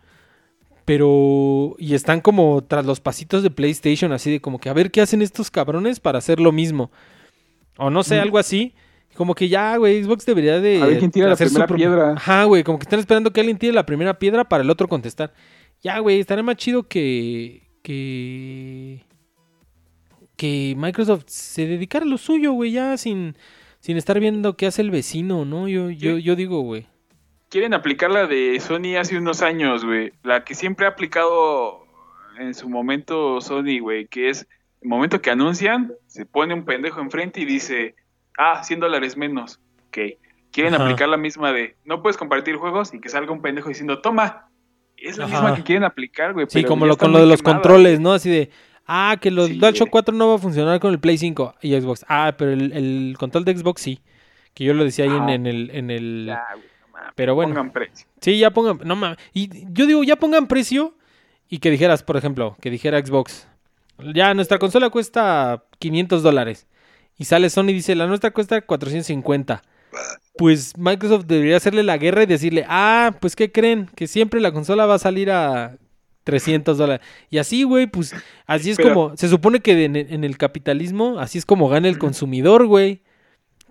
pero 0.85 1.74
y 1.78 1.94
están 1.94 2.20
como 2.20 2.65
tras 2.65 2.86
los 2.86 3.01
pasitos 3.01 3.43
de 3.43 3.51
PlayStation, 3.51 4.12
así 4.12 4.31
de 4.31 4.40
como 4.40 4.59
que 4.59 4.69
a 4.69 4.73
ver 4.73 4.90
qué 4.90 5.01
hacen 5.01 5.20
estos 5.23 5.51
cabrones 5.51 6.01
para 6.01 6.19
hacer 6.19 6.40
lo 6.40 6.51
mismo, 6.52 6.90
o 7.77 7.90
no 7.90 8.02
sé, 8.02 8.16
Mm. 8.19 8.23
algo 8.23 8.39
así, 8.39 8.74
como 9.15 9.35
que 9.35 9.48
ya, 9.48 9.77
güey, 9.77 10.02
Xbox 10.02 10.24
debería 10.24 10.60
de 10.60 10.81
A 10.82 10.86
ver 10.86 10.98
quién 10.98 11.10
tira 11.10 11.28
la 11.28 11.36
primera 11.36 11.66
piedra. 11.66 12.12
Ajá, 12.12 12.44
güey, 12.44 12.62
como 12.65 12.78
que 12.78 12.85
están 12.85 13.01
esperando 13.01 13.32
que 13.32 13.40
alguien 13.40 13.59
tire 13.59 13.73
la 13.73 13.85
primera 13.85 14.19
piedra 14.19 14.48
para 14.48 14.62
el 14.62 14.70
otro 14.70 14.89
contestar. 14.89 15.35
Ya, 15.82 15.98
güey, 15.98 16.20
estaría 16.20 16.43
más 16.43 16.56
chido 16.56 16.85
que 16.89 17.69
que 17.82 19.05
que 20.36 20.74
Microsoft 20.77 21.24
se 21.27 21.66
dedicara 21.66 22.05
a 22.05 22.09
lo 22.09 22.16
suyo, 22.16 22.52
güey, 22.52 22.70
ya 22.73 22.97
sin, 22.97 23.36
sin 23.81 23.97
estar 23.97 24.19
viendo 24.21 24.57
qué 24.57 24.67
hace 24.67 24.83
el 24.83 24.91
vecino, 24.91 25.45
¿no? 25.45 25.69
Yo, 25.69 25.91
yo, 25.91 26.19
yo 26.19 26.37
digo, 26.37 26.61
güey. 26.61 26.87
Quieren 27.49 27.75
aplicar 27.75 28.11
la 28.11 28.27
de 28.27 28.59
Sony 28.61 28.97
hace 28.99 29.17
unos 29.17 29.43
años, 29.43 29.85
güey. 29.85 30.13
La 30.23 30.45
que 30.45 30.55
siempre 30.55 30.87
ha 30.87 30.91
aplicado 30.91 31.87
en 32.39 32.55
su 32.55 32.69
momento 32.69 33.41
Sony, 33.41 33.81
güey. 33.81 34.07
Que 34.07 34.29
es, 34.29 34.47
el 34.83 34.89
momento 34.89 35.21
que 35.21 35.31
anuncian, 35.31 35.93
se 36.07 36.27
pone 36.27 36.55
un 36.55 36.65
pendejo 36.65 37.01
enfrente 37.01 37.41
y 37.41 37.45
dice, 37.45 37.95
ah, 38.37 38.63
100 38.63 38.81
dólares 38.81 39.17
menos. 39.17 39.61
Ok. 39.89 39.99
Quieren 40.53 40.75
Ajá. 40.75 40.85
aplicar 40.85 41.09
la 41.09 41.17
misma 41.17 41.53
de, 41.53 41.77
no 41.85 42.03
puedes 42.03 42.17
compartir 42.17 42.57
juegos 42.57 42.95
y 42.95 43.01
que 43.01 43.09
salga 43.09 43.33
un 43.33 43.43
pendejo 43.43 43.69
diciendo, 43.69 44.01
toma. 44.01 44.49
Es 44.97 45.17
la 45.17 45.27
Ajá. 45.27 45.35
misma 45.35 45.57
que 45.57 45.63
quieren 45.63 45.85
aplicar, 45.85 46.33
güey. 46.33 46.47
Sí, 46.49 46.65
como 46.65 46.87
lo, 46.87 46.97
con 46.97 47.13
lo 47.13 47.21
de 47.21 47.27
los 47.27 47.43
controles, 47.43 48.01
¿no? 48.01 48.13
Así 48.13 48.31
de, 48.31 48.51
ah, 48.89 49.16
que 49.20 49.31
los 49.31 49.47
Sí, 49.47 49.59
DualShock 49.59 49.90
güey. 49.90 49.93
4 49.93 50.15
no 50.15 50.28
va 50.28 50.35
a 50.35 50.39
funcionar 50.39 50.81
con 50.81 50.90
el 50.93 50.98
Play 50.98 51.19
5 51.19 51.55
y 51.62 51.81
Xbox. 51.81 52.05
Ah, 52.09 52.35
pero 52.36 52.51
el, 52.52 52.73
el 52.73 53.16
control 53.19 53.44
de 53.44 53.56
Xbox 53.56 53.81
sí. 53.81 54.01
Que 54.55 54.65
yo 54.65 54.74
lo 54.74 54.82
decía 54.82 55.05
ahí 55.05 55.10
en, 55.12 55.23
Ajá. 55.23 55.32
en 55.35 55.47
el... 55.47 55.70
En 55.73 55.90
el... 55.90 56.24
Ya, 56.27 56.44
no 56.56 56.98
Pero 57.15 57.35
bueno. 57.36 57.55
Pongan 57.55 57.73
precio. 57.73 58.06
Sí, 58.20 58.39
ya 58.39 58.51
pongan, 58.51 58.81
no 58.85 58.97
mames. 58.97 59.19
Y 59.32 59.51
yo 59.73 59.86
digo, 59.86 60.02
ya 60.02 60.16
pongan 60.16 60.48
precio 60.48 60.94
y 61.48 61.59
que 61.59 61.70
dijeras, 61.70 62.02
por 62.02 62.16
ejemplo, 62.16 62.56
que 62.60 62.70
dijera 62.70 62.98
Xbox, 63.05 63.47
ya 64.15 64.35
nuestra 64.35 64.59
consola 64.59 64.90
cuesta 64.90 65.65
500 65.78 66.23
dólares. 66.23 66.66
Y 67.16 67.24
sale 67.24 67.51
Sony 67.51 67.70
y 67.70 67.74
dice, 67.74 67.94
la 67.94 68.06
nuestra 68.06 68.31
cuesta 68.31 68.60
450. 68.60 69.62
Pues 70.36 70.77
Microsoft 70.77 71.24
debería 71.27 71.56
hacerle 71.56 71.82
la 71.82 71.98
guerra 71.98 72.23
y 72.23 72.27
decirle, 72.27 72.65
ah, 72.69 73.16
pues 73.20 73.35
¿qué 73.35 73.51
creen? 73.51 73.90
Que 73.97 74.06
siempre 74.06 74.40
la 74.40 74.52
consola 74.52 74.86
va 74.86 74.94
a 74.94 74.98
salir 75.01 75.31
a 75.31 75.77
300 76.29 76.77
dólares. 76.77 77.07
Y 77.31 77.39
así, 77.39 77.63
güey, 77.63 77.87
pues 77.87 78.15
así 78.47 78.71
es 78.71 78.77
Pero- 78.77 78.93
como, 78.93 79.17
se 79.17 79.29
supone 79.29 79.61
que 79.61 79.85
en, 79.87 79.97
en 79.97 80.25
el 80.25 80.37
capitalismo, 80.37 81.19
así 81.19 81.39
es 81.39 81.47
como 81.47 81.71
gana 81.71 81.89
el 81.89 81.99
consumidor, 81.99 82.67
güey. 82.67 83.01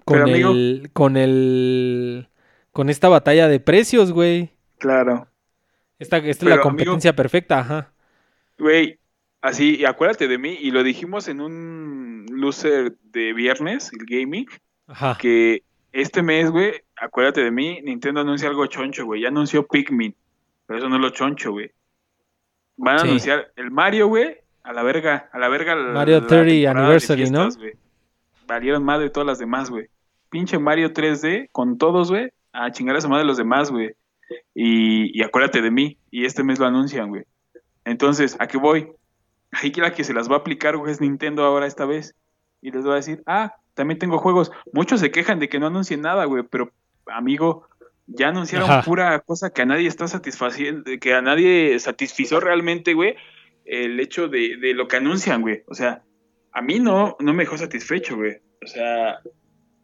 Con 0.06 0.22
amigo- 0.22 0.52
el, 0.52 0.90
con 0.94 1.18
el, 1.18 2.30
con 2.72 2.90
esta 2.90 3.10
batalla 3.10 3.48
de 3.48 3.60
precios, 3.60 4.12
güey. 4.12 4.50
Claro. 4.80 5.28
Esta, 6.00 6.18
esta 6.18 6.30
es 6.30 6.44
la 6.44 6.56
amigo- 6.56 6.64
competencia 6.64 7.16
perfecta, 7.16 7.60
ajá. 7.60 7.92
Güey, 8.58 8.98
así, 9.42 9.76
y 9.76 9.86
acuérdate 9.86 10.28
de 10.28 10.40
mí, 10.40 10.58
y 10.60 10.72
lo 10.72 10.82
dijimos 10.84 11.28
en 11.28 11.42
un 11.42 12.26
loser 12.32 12.96
de 13.12 13.34
viernes, 13.34 13.92
el 13.94 14.06
gaming, 14.08 14.48
Ajá. 14.88 15.16
que 15.20 15.62
este 15.92 16.24
mes, 16.24 16.50
güey, 16.50 16.72
acuérdate 16.96 17.44
de 17.44 17.52
mí, 17.52 17.80
Nintendo 17.84 18.22
anuncia 18.22 18.50
algo 18.50 18.66
choncho, 18.66 19.06
güey. 19.06 19.22
Ya 19.22 19.28
anunció 19.28 19.68
Pikmin, 19.68 20.16
pero 20.66 20.80
eso 20.80 20.90
no 20.90 20.96
es 20.96 21.02
lo 21.02 21.10
choncho, 21.12 21.52
güey. 21.52 21.70
Van 22.78 22.96
a 22.96 23.00
Sí. 23.00 23.08
anunciar 23.08 23.52
el 23.56 23.72
Mario, 23.72 24.08
güey, 24.08 24.38
a 24.64 24.72
la 24.74 24.84
verga, 24.84 25.30
a 25.32 25.40
la 25.40 25.50
verga. 25.50 25.76
Mario 25.76 26.22
la 26.22 26.28
30 26.28 26.28
temporada 26.28 26.46
de 26.46 26.68
Anniversary, 26.68 27.30
¿no? 27.30 27.50
Valieron 28.48 28.84
madre 28.84 29.10
todas 29.10 29.28
las 29.28 29.40
demás, 29.40 29.70
güey. 29.70 29.88
Pinche 30.30 30.58
Mario 30.60 30.94
3D 30.94 31.50
con 31.52 31.78
todos, 31.78 32.10
güey, 32.12 32.30
a 32.54 32.72
chingar 32.72 32.96
a 32.96 33.02
su 33.02 33.10
madre 33.10 33.26
los 33.26 33.38
demás, 33.38 33.72
güey. 33.72 33.92
Y, 34.54 35.18
y 35.18 35.24
acuérdate 35.24 35.62
de 35.62 35.72
mí, 35.72 35.98
y 36.12 36.26
este 36.26 36.44
mes 36.44 36.60
lo 36.60 36.66
anuncian, 36.66 37.10
güey. 37.10 37.24
Entonces, 37.86 38.36
¿a 38.40 38.48
qué 38.48 38.58
voy? 38.58 38.90
Ahí 39.52 39.72
que 39.72 39.82
la 39.82 39.94
que 39.94 40.04
se 40.04 40.14
las 40.14 40.30
va 40.30 40.36
a 40.36 40.40
aplicar, 40.40 40.76
güey, 40.78 40.92
es 40.92 41.00
Nintendo 41.02 41.44
ahora 41.46 41.66
esta 41.68 41.86
vez. 41.86 42.16
Y 42.62 42.72
les 42.72 42.86
va 42.86 42.94
a 42.94 42.96
decir, 42.96 43.24
ah, 43.26 43.56
también 43.76 44.00
tengo 44.00 44.18
juegos. 44.18 44.52
Muchos 44.74 45.00
se 45.00 45.12
quejan 45.12 45.40
de 45.40 45.48
que 45.48 45.60
no 45.60 45.68
anuncien 45.68 46.02
nada, 46.02 46.26
güey, 46.26 46.44
pero, 46.44 46.72
amigo, 47.08 47.68
ya 48.08 48.30
anunciaron 48.30 48.70
Ajá. 48.70 48.82
pura 48.84 49.20
cosa 49.20 49.52
que 49.52 49.62
a 49.62 49.66
nadie 49.66 49.88
está 49.88 50.08
satisfaciendo, 50.08 50.84
que 51.00 51.14
a 51.14 51.22
nadie 51.22 51.78
satisfizo 51.80 52.40
realmente, 52.40 52.94
güey, 52.94 53.16
el 53.66 54.00
hecho 54.00 54.30
de, 54.30 54.58
de 54.58 54.74
lo 54.74 54.88
que 54.88 54.96
anuncian, 54.96 55.42
güey. 55.42 55.64
O 55.68 55.74
sea, 55.74 56.04
a 56.54 56.62
mí 56.62 56.80
no, 56.80 57.18
no 57.20 57.34
me 57.34 57.44
dejó 57.44 57.58
satisfecho, 57.58 58.16
güey. 58.16 58.38
O 58.64 58.68
sea, 58.68 59.20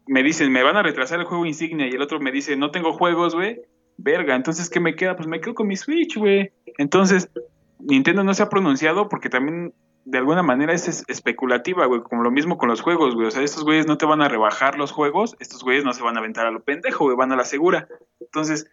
me 0.06 0.22
dicen, 0.22 0.50
me 0.50 0.62
van 0.62 0.76
a 0.76 0.82
retrasar 0.82 1.20
el 1.20 1.26
juego 1.26 1.46
insignia 1.46 1.86
y 1.86 1.90
el 1.90 2.02
otro 2.02 2.18
me 2.18 2.32
dice, 2.32 2.56
no 2.56 2.70
tengo 2.70 2.92
juegos, 2.94 3.34
güey. 3.34 3.60
Verga, 3.96 4.34
entonces, 4.34 4.68
¿qué 4.68 4.80
me 4.80 4.96
queda? 4.96 5.16
Pues 5.16 5.28
me 5.28 5.40
quedo 5.40 5.54
con 5.54 5.68
mi 5.68 5.76
Switch, 5.76 6.16
güey. 6.16 6.50
Entonces, 6.78 7.30
Nintendo 7.78 8.24
no 8.24 8.34
se 8.34 8.42
ha 8.42 8.48
pronunciado 8.48 9.08
porque 9.08 9.28
también 9.28 9.72
de 10.04 10.18
alguna 10.18 10.42
manera 10.42 10.72
es, 10.72 10.86
es- 10.88 11.04
especulativa, 11.08 11.86
güey, 11.86 12.02
como 12.02 12.22
lo 12.22 12.30
mismo 12.30 12.58
con 12.58 12.68
los 12.68 12.80
juegos, 12.82 13.14
güey. 13.14 13.26
O 13.28 13.30
sea, 13.30 13.42
estos 13.42 13.64
güeyes 13.64 13.86
no 13.86 13.96
te 13.98 14.06
van 14.06 14.20
a 14.22 14.28
rebajar 14.28 14.76
los 14.78 14.92
juegos, 14.92 15.36
estos 15.40 15.62
güeyes 15.64 15.84
no 15.84 15.92
se 15.92 16.02
van 16.02 16.16
a 16.16 16.20
aventar 16.20 16.46
a 16.46 16.50
lo 16.50 16.62
pendejo, 16.62 17.04
güey, 17.04 17.16
van 17.16 17.32
a 17.32 17.36
la 17.36 17.44
segura. 17.44 17.88
Entonces, 18.20 18.70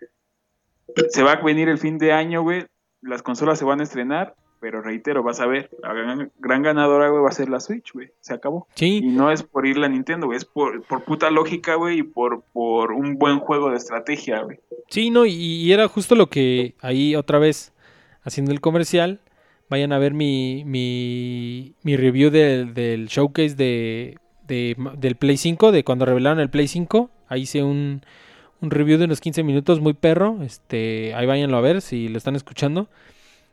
se 1.09 1.23
va 1.23 1.33
a 1.33 1.41
venir 1.41 1.69
el 1.69 1.77
fin 1.77 1.97
de 1.97 2.11
año, 2.13 2.41
güey, 2.41 2.65
las 3.01 3.21
consolas 3.23 3.57
se 3.59 3.65
van 3.65 3.79
a 3.79 3.83
estrenar, 3.83 4.35
pero 4.59 4.81
reitero, 4.81 5.23
vas 5.23 5.39
a 5.39 5.47
ver, 5.47 5.69
la 5.81 5.93
gran, 5.93 6.31
gran 6.37 6.61
ganadora, 6.61 7.09
güey, 7.09 7.23
va 7.23 7.29
a 7.29 7.33
ser 7.33 7.49
la 7.49 7.59
Switch, 7.59 7.93
güey, 7.93 8.11
se 8.19 8.33
acabó. 8.33 8.67
Y 8.75 8.79
Sí, 8.79 9.01
no 9.01 9.31
es 9.31 9.41
por 9.41 9.65
ir 9.65 9.83
a 9.83 9.87
Nintendo, 9.87 10.27
güey, 10.27 10.37
es 10.37 10.45
por, 10.45 10.83
por 10.83 11.03
puta 11.03 11.31
lógica, 11.31 11.75
güey, 11.75 11.99
y 11.99 12.03
por, 12.03 12.43
por 12.53 12.91
un 12.91 13.17
buen 13.17 13.39
juego 13.39 13.71
de 13.71 13.77
estrategia, 13.77 14.41
güey. 14.43 14.59
sí, 14.89 15.09
no, 15.09 15.25
y, 15.25 15.31
y 15.33 15.71
era 15.71 15.87
justo 15.87 16.13
lo 16.15 16.27
que 16.29 16.75
ahí 16.81 17.15
otra 17.15 17.39
vez, 17.39 17.73
haciendo 18.23 18.51
el 18.51 18.61
comercial, 18.61 19.19
vayan 19.71 19.93
a 19.93 19.99
ver 19.99 20.13
mi, 20.13 20.63
mi, 20.65 21.95
review 21.95 22.29
del, 22.29 22.73
del 22.73 23.07
showcase 23.07 23.55
de, 23.55 24.17
de- 24.45 24.75
del 24.97 25.15
Play 25.15 25.37
5, 25.37 25.71
de 25.71 25.85
cuando 25.85 26.05
revelaron 26.05 26.41
el 26.41 26.49
Play 26.49 26.67
5. 26.67 27.09
Ahí 27.29 27.43
hice 27.43 27.63
un, 27.63 28.01
un 28.59 28.69
review 28.69 28.99
de 28.99 29.05
unos 29.05 29.21
15 29.21 29.43
minutos 29.43 29.79
muy 29.79 29.93
perro. 29.93 30.43
Este, 30.43 31.15
ahí 31.15 31.25
váyanlo 31.25 31.55
a 31.55 31.61
ver 31.61 31.81
si 31.81 32.09
lo 32.09 32.17
están 32.17 32.35
escuchando. 32.35 32.89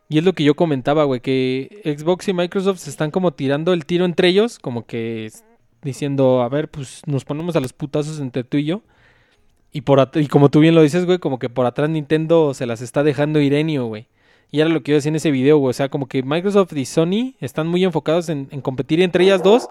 Y 0.08 0.18
es 0.18 0.24
lo 0.24 0.32
que 0.32 0.42
yo 0.42 0.56
comentaba, 0.56 1.04
güey, 1.04 1.20
que 1.20 1.82
Xbox 1.84 2.26
y 2.26 2.32
Microsoft 2.32 2.78
se 2.80 2.90
están 2.90 3.12
como 3.12 3.30
tirando 3.32 3.72
el 3.72 3.86
tiro 3.86 4.04
entre 4.04 4.26
ellos, 4.26 4.58
como 4.58 4.86
que 4.86 5.30
diciendo, 5.82 6.42
a 6.42 6.48
ver, 6.48 6.68
pues 6.68 7.02
nos 7.06 7.24
ponemos 7.24 7.54
a 7.54 7.60
los 7.60 7.72
putazos 7.72 8.18
entre 8.18 8.42
tú 8.42 8.56
y 8.56 8.64
yo. 8.64 8.82
Y, 9.70 9.82
por 9.82 10.10
y 10.14 10.26
como 10.26 10.48
tú 10.48 10.58
bien 10.58 10.74
lo 10.74 10.82
dices, 10.82 11.06
güey, 11.06 11.18
como 11.18 11.38
que 11.38 11.48
por 11.48 11.64
atrás 11.64 11.88
Nintendo 11.90 12.54
se 12.54 12.66
las 12.66 12.80
está 12.80 13.04
dejando 13.04 13.40
Irenio, 13.40 13.86
güey. 13.86 14.08
Y 14.50 14.60
era 14.60 14.70
lo 14.70 14.82
que 14.82 14.92
yo 14.92 14.96
decía 14.96 15.10
en 15.10 15.16
ese 15.16 15.30
video, 15.30 15.58
güey. 15.58 15.70
O 15.70 15.74
sea, 15.74 15.88
como 15.88 16.06
que 16.06 16.22
Microsoft 16.22 16.72
y 16.74 16.84
Sony 16.84 17.34
están 17.40 17.66
muy 17.68 17.84
enfocados 17.84 18.28
en, 18.28 18.48
en 18.50 18.60
competir 18.60 19.00
entre 19.02 19.24
ellas 19.24 19.42
dos. 19.42 19.68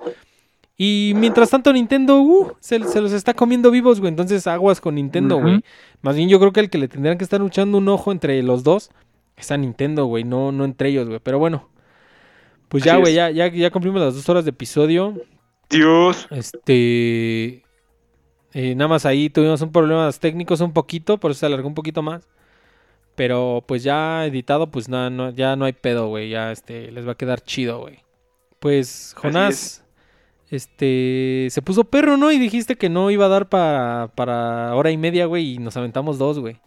Y 0.78 1.14
mientras 1.16 1.50
tanto 1.50 1.74
Nintendo, 1.74 2.22
uh, 2.22 2.52
se, 2.60 2.84
se 2.84 3.02
los 3.02 3.12
está 3.12 3.34
comiendo 3.34 3.72
vivos, 3.72 4.00
güey. 4.00 4.10
Entonces 4.10 4.46
aguas 4.46 4.80
con 4.80 4.96
Nintendo, 4.96 5.40
güey. 5.42 5.62
Más 6.02 6.16
bien 6.16 6.30
yo 6.30 6.40
creo 6.40 6.54
que 6.54 6.60
el 6.60 6.70
que 6.70 6.78
le 6.78 6.88
tendrían 6.88 7.18
que 7.18 7.24
estar 7.24 7.40
luchando 7.40 7.80
un 7.80 7.88
ojo 7.90 8.12
entre 8.12 8.42
los 8.44 8.64
dos 8.64 8.92
es 9.36 9.52
a 9.52 9.58
Nintendo, 9.58 10.06
güey. 10.06 10.24
No, 10.24 10.52
no 10.52 10.66
entre 10.66 10.90
ellos, 10.90 11.08
güey. 11.08 11.20
Pero 11.24 11.40
bueno. 11.40 11.70
Pues 12.68 12.84
ya, 12.84 12.98
güey, 12.98 13.14
ya, 13.14 13.30
ya 13.30 13.72
cumplimos 13.72 14.02
las 14.02 14.14
dos 14.14 14.30
horas 14.30 14.46
de 14.46 14.52
episodio. 14.52 15.16
Dios. 15.70 16.28
Este. 16.30 17.64
eh, 18.54 18.76
nada 18.76 18.88
más 18.88 19.06
ahí 19.06 19.30
tuvimos 19.30 19.62
un 19.62 19.72
problemas 19.72 20.20
técnicos 20.20 20.62
un 20.62 20.74
poquito, 20.74 21.18
por 21.18 21.32
eso 21.32 21.42
se 21.42 21.46
alargó 21.46 21.68
un 21.68 21.76
poquito 21.76 22.02
más. 22.02 22.28
Pero 23.18 23.64
pues 23.68 23.82
ya 23.82 24.28
editado, 24.28 24.70
pues 24.70 24.90
nada, 24.90 25.10
no, 25.10 25.32
ya 25.32 25.56
no 25.56 25.66
hay 25.66 25.74
pedo, 25.74 26.08
güey. 26.08 26.30
Ya 26.30 26.52
este, 26.52 26.92
les 26.92 27.08
va 27.08 27.14
a 27.14 27.18
quedar 27.18 27.42
chido, 27.42 27.80
güey. 27.80 28.04
Pues, 28.60 29.16
Jonás, 29.18 29.84
este, 30.52 31.48
se 31.50 31.64
puso 31.64 31.84
perro, 31.86 32.16
¿no? 32.18 32.32
Y 32.32 32.38
dijiste 32.38 32.76
que 32.76 32.90
no 32.90 33.10
iba 33.10 33.26
a 33.26 33.30
dar 33.30 33.50
para, 33.50 34.12
para 34.14 34.76
hora 34.76 34.92
y 34.92 34.98
media, 34.98 35.26
güey, 35.26 35.56
y 35.56 35.58
nos 35.58 35.76
aventamos 35.78 36.20
dos, 36.20 36.38
güey. 36.38 36.62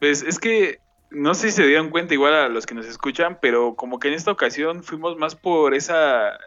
Pues 0.00 0.22
es 0.22 0.38
que 0.38 0.78
no 1.10 1.34
sé 1.34 1.50
si 1.50 1.56
se 1.56 1.66
dieron 1.66 1.90
cuenta 1.90 2.14
igual 2.14 2.32
a 2.32 2.48
los 2.48 2.64
que 2.64 2.74
nos 2.74 2.86
escuchan, 2.86 3.38
pero 3.42 3.74
como 3.76 3.98
que 3.98 4.08
en 4.08 4.14
esta 4.14 4.32
ocasión 4.32 4.82
fuimos 4.82 5.18
más 5.18 5.36
por 5.36 5.74
esa, 5.74 6.38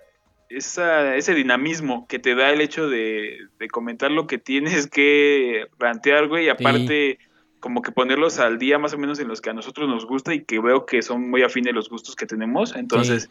esa 0.50 1.16
ese 1.16 1.36
dinamismo 1.36 2.08
que 2.08 2.18
te 2.18 2.34
da 2.34 2.50
el 2.50 2.62
hecho 2.62 2.90
de, 2.90 3.38
de 3.60 3.68
comentar 3.68 4.10
lo 4.10 4.26
que 4.26 4.40
tienes 4.40 4.88
que 4.88 5.68
rantear, 5.78 6.28
güey, 6.28 6.46
y 6.46 6.50
aparte 6.50 7.20
como 7.60 7.82
que 7.82 7.92
ponerlos 7.92 8.40
al 8.40 8.58
día 8.60 8.80
más 8.80 8.94
o 8.94 8.98
menos 8.98 9.20
en 9.20 9.28
los 9.28 9.42
que 9.42 9.50
a 9.50 9.54
nosotros 9.54 9.88
nos 9.90 10.06
gusta 10.06 10.34
y 10.34 10.44
que 10.44 10.60
veo 10.60 10.86
que 10.86 11.02
son 11.02 11.30
muy 11.30 11.44
afines 11.44 11.74
los 11.74 11.90
gustos 11.90 12.16
que 12.16 12.26
tenemos, 12.26 12.76
entonces 12.76 13.30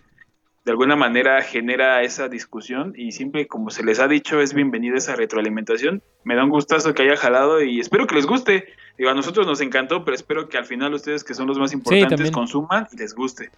de 0.64 0.72
alguna 0.72 0.96
manera 0.96 1.40
genera 1.42 2.02
esa 2.02 2.28
discusión 2.28 2.92
y 2.94 3.12
siempre 3.12 3.46
como 3.46 3.70
se 3.70 3.82
les 3.84 4.00
ha 4.00 4.08
dicho 4.08 4.40
es 4.42 4.52
bienvenida 4.52 4.96
esa 4.98 5.16
retroalimentación. 5.16 6.02
Me 6.24 6.34
da 6.34 6.44
un 6.44 6.50
gustazo 6.50 6.92
que 6.92 7.02
haya 7.04 7.16
jalado 7.16 7.62
y 7.62 7.80
espero 7.80 8.06
que 8.06 8.16
les 8.16 8.26
guste. 8.26 8.66
Digo, 8.98 9.08
a 9.08 9.14
nosotros 9.14 9.46
nos 9.46 9.60
encantó, 9.62 10.04
pero 10.04 10.14
espero 10.14 10.48
que 10.48 10.58
al 10.58 10.66
final 10.66 10.92
ustedes 10.92 11.24
que 11.24 11.32
son 11.32 11.46
los 11.46 11.58
más 11.58 11.72
importantes 11.72 12.30
consuman 12.32 12.86
y 12.92 12.98
les 12.98 13.14
guste. 13.14 13.50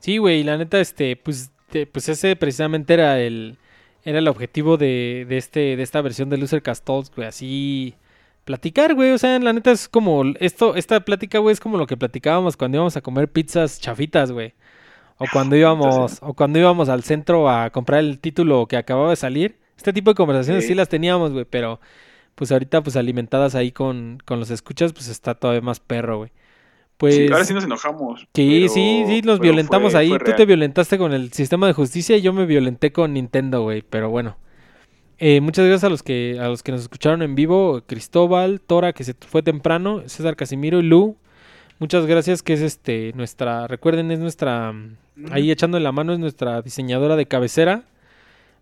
Sí, 0.00 0.18
güey, 0.18 0.42
la 0.42 0.58
neta, 0.58 0.78
este, 0.80 1.16
pues, 1.16 1.50
te- 1.70 1.86
pues 1.86 2.08
ese 2.10 2.36
precisamente 2.36 2.92
era 2.94 3.18
el, 3.18 3.56
era 4.04 4.18
el 4.18 4.28
objetivo 4.28 4.76
de, 4.76 5.24
de 5.26 5.38
este, 5.38 5.76
de 5.76 5.82
esta 5.82 6.02
versión 6.02 6.28
de 6.28 6.36
Loser 6.36 6.60
Cast 6.62 6.84
Talks, 6.84 7.10
güey, 7.14 7.28
así 7.28 7.94
platicar, 8.48 8.94
güey, 8.94 9.10
o 9.12 9.18
sea, 9.18 9.38
la 9.38 9.52
neta 9.52 9.70
es 9.72 9.88
como, 9.90 10.22
esto, 10.40 10.74
esta 10.74 11.00
plática, 11.00 11.38
güey, 11.38 11.52
es 11.52 11.60
como 11.60 11.76
lo 11.76 11.86
que 11.86 11.98
platicábamos 11.98 12.56
cuando 12.56 12.78
íbamos 12.78 12.96
a 12.96 13.02
comer 13.02 13.28
pizzas 13.30 13.78
chafitas, 13.78 14.32
güey, 14.32 14.54
o 15.18 15.26
cuando 15.30 15.54
íbamos, 15.54 16.16
o 16.22 16.32
cuando 16.32 16.58
íbamos 16.58 16.88
al 16.88 17.02
centro 17.02 17.50
a 17.50 17.68
comprar 17.68 18.00
el 18.00 18.18
título 18.20 18.64
que 18.66 18.78
acababa 18.78 19.10
de 19.10 19.16
salir, 19.16 19.58
este 19.76 19.92
tipo 19.92 20.10
de 20.10 20.14
conversaciones 20.14 20.64
Sí. 20.64 20.68
sí 20.70 20.74
las 20.74 20.88
teníamos, 20.88 21.30
güey, 21.32 21.44
pero, 21.44 21.78
pues 22.34 22.50
ahorita, 22.50 22.82
pues 22.82 22.96
alimentadas 22.96 23.54
ahí 23.54 23.70
con, 23.70 24.18
con 24.24 24.40
los 24.40 24.48
escuchas, 24.50 24.94
pues 24.94 25.08
está 25.08 25.34
todavía 25.34 25.60
más 25.60 25.78
perro, 25.80 26.16
güey. 26.18 26.30
Pues, 26.96 27.14
Sí, 27.16 27.26
ahora 27.30 27.44
sí 27.44 27.52
nos 27.54 27.64
enojamos. 27.64 28.20
Sí, 28.34 28.60
pero- 28.62 28.68
sí, 28.72 29.04
sí, 29.06 29.22
nos 29.22 29.40
violentamos 29.40 29.92
fue- 29.92 30.00
ahí. 30.00 30.08
fue 30.08 30.18
Tú 30.20 30.32
te 30.32 30.46
violentaste 30.46 30.96
con 30.98 31.12
el 31.12 31.32
sistema 31.32 31.66
de 31.66 31.74
justicia 31.74 32.16
y 32.16 32.22
yo 32.22 32.32
me 32.32 32.46
violenté 32.46 32.92
con 32.92 33.12
Nintendo, 33.12 33.62
güey. 33.62 33.82
Pero 33.82 34.08
bueno. 34.10 34.36
Eh, 35.20 35.40
muchas 35.40 35.66
gracias 35.66 35.84
a 35.84 35.88
los 35.88 36.02
que 36.02 36.38
a 36.40 36.46
los 36.48 36.62
que 36.62 36.72
nos 36.72 36.82
escucharon 36.82 37.22
en 37.22 37.34
vivo. 37.34 37.82
Cristóbal, 37.86 38.60
Tora, 38.60 38.92
que 38.92 39.04
se 39.04 39.14
fue 39.14 39.42
temprano, 39.42 40.02
César 40.06 40.36
Casimiro 40.36 40.78
y 40.80 40.84
Lu. 40.84 41.16
Muchas 41.80 42.06
gracias, 42.06 42.42
que 42.42 42.54
es 42.54 42.60
este 42.60 43.12
nuestra, 43.14 43.68
recuerden, 43.68 44.10
es 44.10 44.18
nuestra, 44.18 44.74
ahí 45.30 45.50
echándole 45.52 45.84
la 45.84 45.92
mano, 45.92 46.12
es 46.12 46.18
nuestra 46.18 46.60
diseñadora 46.62 47.14
de 47.14 47.26
cabecera. 47.26 47.84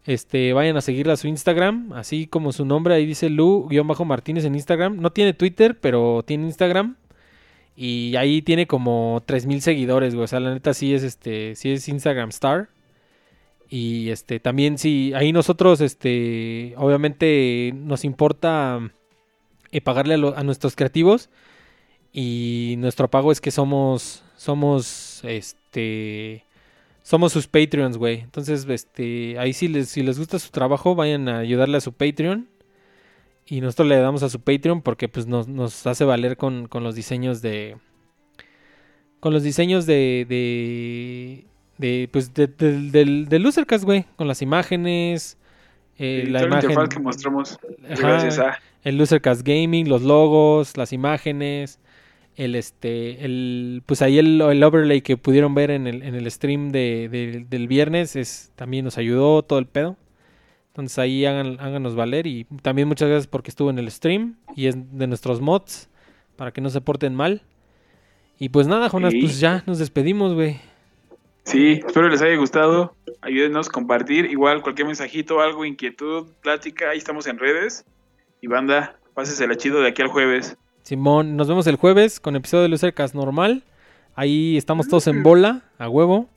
Este, 0.04 0.52
vayan 0.52 0.76
a 0.76 0.82
seguirla 0.82 1.14
a 1.14 1.16
su 1.16 1.26
Instagram, 1.26 1.92
así 1.94 2.26
como 2.26 2.52
su 2.52 2.64
nombre, 2.64 2.94
ahí 2.94 3.06
dice 3.06 3.30
Lu-Martínez 3.30 4.44
en 4.44 4.54
Instagram. 4.54 5.00
No 5.00 5.10
tiene 5.12 5.32
Twitter, 5.34 5.78
pero 5.80 6.24
tiene 6.26 6.44
Instagram. 6.44 6.96
Y 7.76 8.16
ahí 8.16 8.42
tiene 8.42 8.66
como 8.66 9.22
3000 9.26 9.62
seguidores, 9.62 10.14
güey. 10.14 10.24
O 10.24 10.28
sea, 10.28 10.40
la 10.40 10.52
neta 10.54 10.74
sí 10.74 10.94
es 10.94 11.02
este, 11.02 11.54
sí 11.56 11.72
es 11.72 11.88
Instagram 11.88 12.30
Star. 12.30 12.68
Y 13.68 14.10
este, 14.10 14.38
también 14.40 14.78
sí, 14.78 15.12
ahí 15.14 15.32
nosotros, 15.32 15.80
este, 15.80 16.74
obviamente 16.76 17.72
nos 17.74 18.05
importa 18.05 18.93
eh, 19.72 19.80
pagarle 19.80 20.14
a, 20.14 20.43
nuestros 20.43 20.76
creativos. 20.76 21.30
Y 22.12 22.76
nuestro 22.78 23.10
pago 23.10 23.32
es 23.32 23.40
que 23.40 23.51
somos, 23.51 24.22
somos, 24.36 25.20
este, 25.24 26.44
somos 27.02 27.32
sus 27.32 27.47
Patreons, 27.47 27.98
güey. 27.98 28.20
Entonces, 28.20 28.66
este, 28.68 29.38
ahí 29.38 29.52
si 29.52 29.68
les, 29.68 29.88
si 29.88 30.02
les 30.02 30.18
gusta 30.18 30.38
su 30.38 30.51
trabajo, 30.51 30.94
vayan 30.94 31.28
a 31.28 31.38
ayudarle 31.38 31.78
a 31.78 31.80
su 31.80 31.93
Patreon. 31.93 32.48
Y 33.48 33.60
nosotros 33.60 33.88
le 33.88 33.97
damos 33.98 34.22
a 34.22 34.28
su 34.28 34.40
Patreon 34.40 34.82
porque 34.82 35.09
pues 35.09 35.26
nos, 35.26 35.47
nos 35.47 35.86
hace 35.86 36.05
valer 36.05 36.36
con, 36.36 36.68
con 36.68 36.84
los 36.84 36.94
diseños 36.94 37.43
de. 37.43 37.76
Con 39.20 39.32
los 39.32 39.43
diseños 39.43 39.86
de. 39.86 41.47
De, 41.78 42.09
pues 42.12 42.32
de, 42.35 42.47
del- 42.47 42.90
del, 42.93 43.28
del 43.28 43.43
Losercast, 43.43 43.85
güey. 43.85 44.05
Con 44.16 44.28
las 44.28 44.43
imágenes. 44.43 45.36
eh, 45.98 46.23
Sí, 46.27 46.31
la 46.31 46.43
imagen. 46.44 46.89
que 46.89 46.98
mostramos 47.01 47.59
Ajá, 47.90 47.97
gracias 48.09 48.39
a 48.39 48.59
el 48.85 48.98
Losercast 48.98 49.43
Gaming, 49.47 49.89
los 49.89 50.03
logos, 50.03 50.77
las 50.77 50.93
imágenes, 50.93 51.81
el 52.36 52.55
este, 52.55 53.24
el, 53.24 53.82
pues 53.86 54.01
ahí 54.03 54.19
el, 54.19 54.40
el 54.40 54.62
overlay 54.62 55.01
que 55.01 55.16
pudieron 55.16 55.55
ver 55.55 55.70
en 55.70 55.86
el, 55.86 56.03
en 56.03 56.15
el 56.15 56.31
stream 56.31 56.70
de, 56.70 57.09
de- 57.11 57.47
del 57.48 57.66
viernes 57.66 58.15
es, 58.15 58.53
también 58.57 58.85
nos 58.85 58.97
ayudó 58.98 59.43
todo 59.43 59.59
el 59.59 59.66
pedo. 59.66 59.97
Entonces 60.69 60.98
ahí 60.98 61.24
hagan, 61.24 61.57
háganos 61.59 61.94
valer 61.97 62.27
y 62.27 62.44
también 62.62 62.86
muchas 62.86 63.09
gracias 63.09 63.27
porque 63.27 63.48
estuvo 63.51 63.70
en 63.70 63.78
el 63.78 63.90
stream 63.90 64.36
y 64.55 64.66
es 64.66 64.77
de 64.98 65.07
nuestros 65.07 65.40
mods 65.40 65.89
para 66.36 66.53
que 66.53 66.61
no 66.61 66.69
se 66.69 66.81
porten 66.82 67.15
mal. 67.15 67.40
Y 68.39 68.51
pues 68.51 68.66
nada, 68.66 68.90
Jonas, 68.90 69.12
Sí. 69.15 69.23
pues 69.23 69.40
ya 69.40 69.65
nos 69.66 69.78
despedimos, 69.78 70.35
güey. 70.35 70.59
Sí, 71.47 71.81
espero 71.86 72.09
les 72.09 72.20
haya 72.23 72.36
gustado. 72.36 72.93
Ayúdenos 73.23 73.68
a 73.68 73.70
compartir. 73.70 74.24
Igual 74.24 74.62
cualquier 74.62 74.89
mensajito, 74.89 75.40
algo, 75.40 75.64
inquietud, 75.64 76.27
plática, 76.43 76.90
ahí 76.90 76.98
estamos 76.98 77.28
en 77.28 77.39
redes. 77.39 77.85
Y 78.40 78.48
banda, 78.48 78.98
pásesela 79.14 79.56
chido 79.56 79.81
de 79.81 79.89
aquí 79.89 80.02
al 80.02 80.09
jueves. 80.09 80.56
Simón, 80.82 81.36
nos 81.36 81.47
vemos 81.47 81.68
el 81.68 81.77
jueves 81.77 82.18
con 82.18 82.35
episodio 82.35 82.64
de 82.64 82.68
Lucercas 82.68 83.14
normal. 83.14 83.62
Ahí 84.16 84.56
estamos 84.56 84.89
todos 84.89 85.06
en 85.06 85.23
bola, 85.23 85.62
a 85.78 85.89
huevo. 85.89 86.28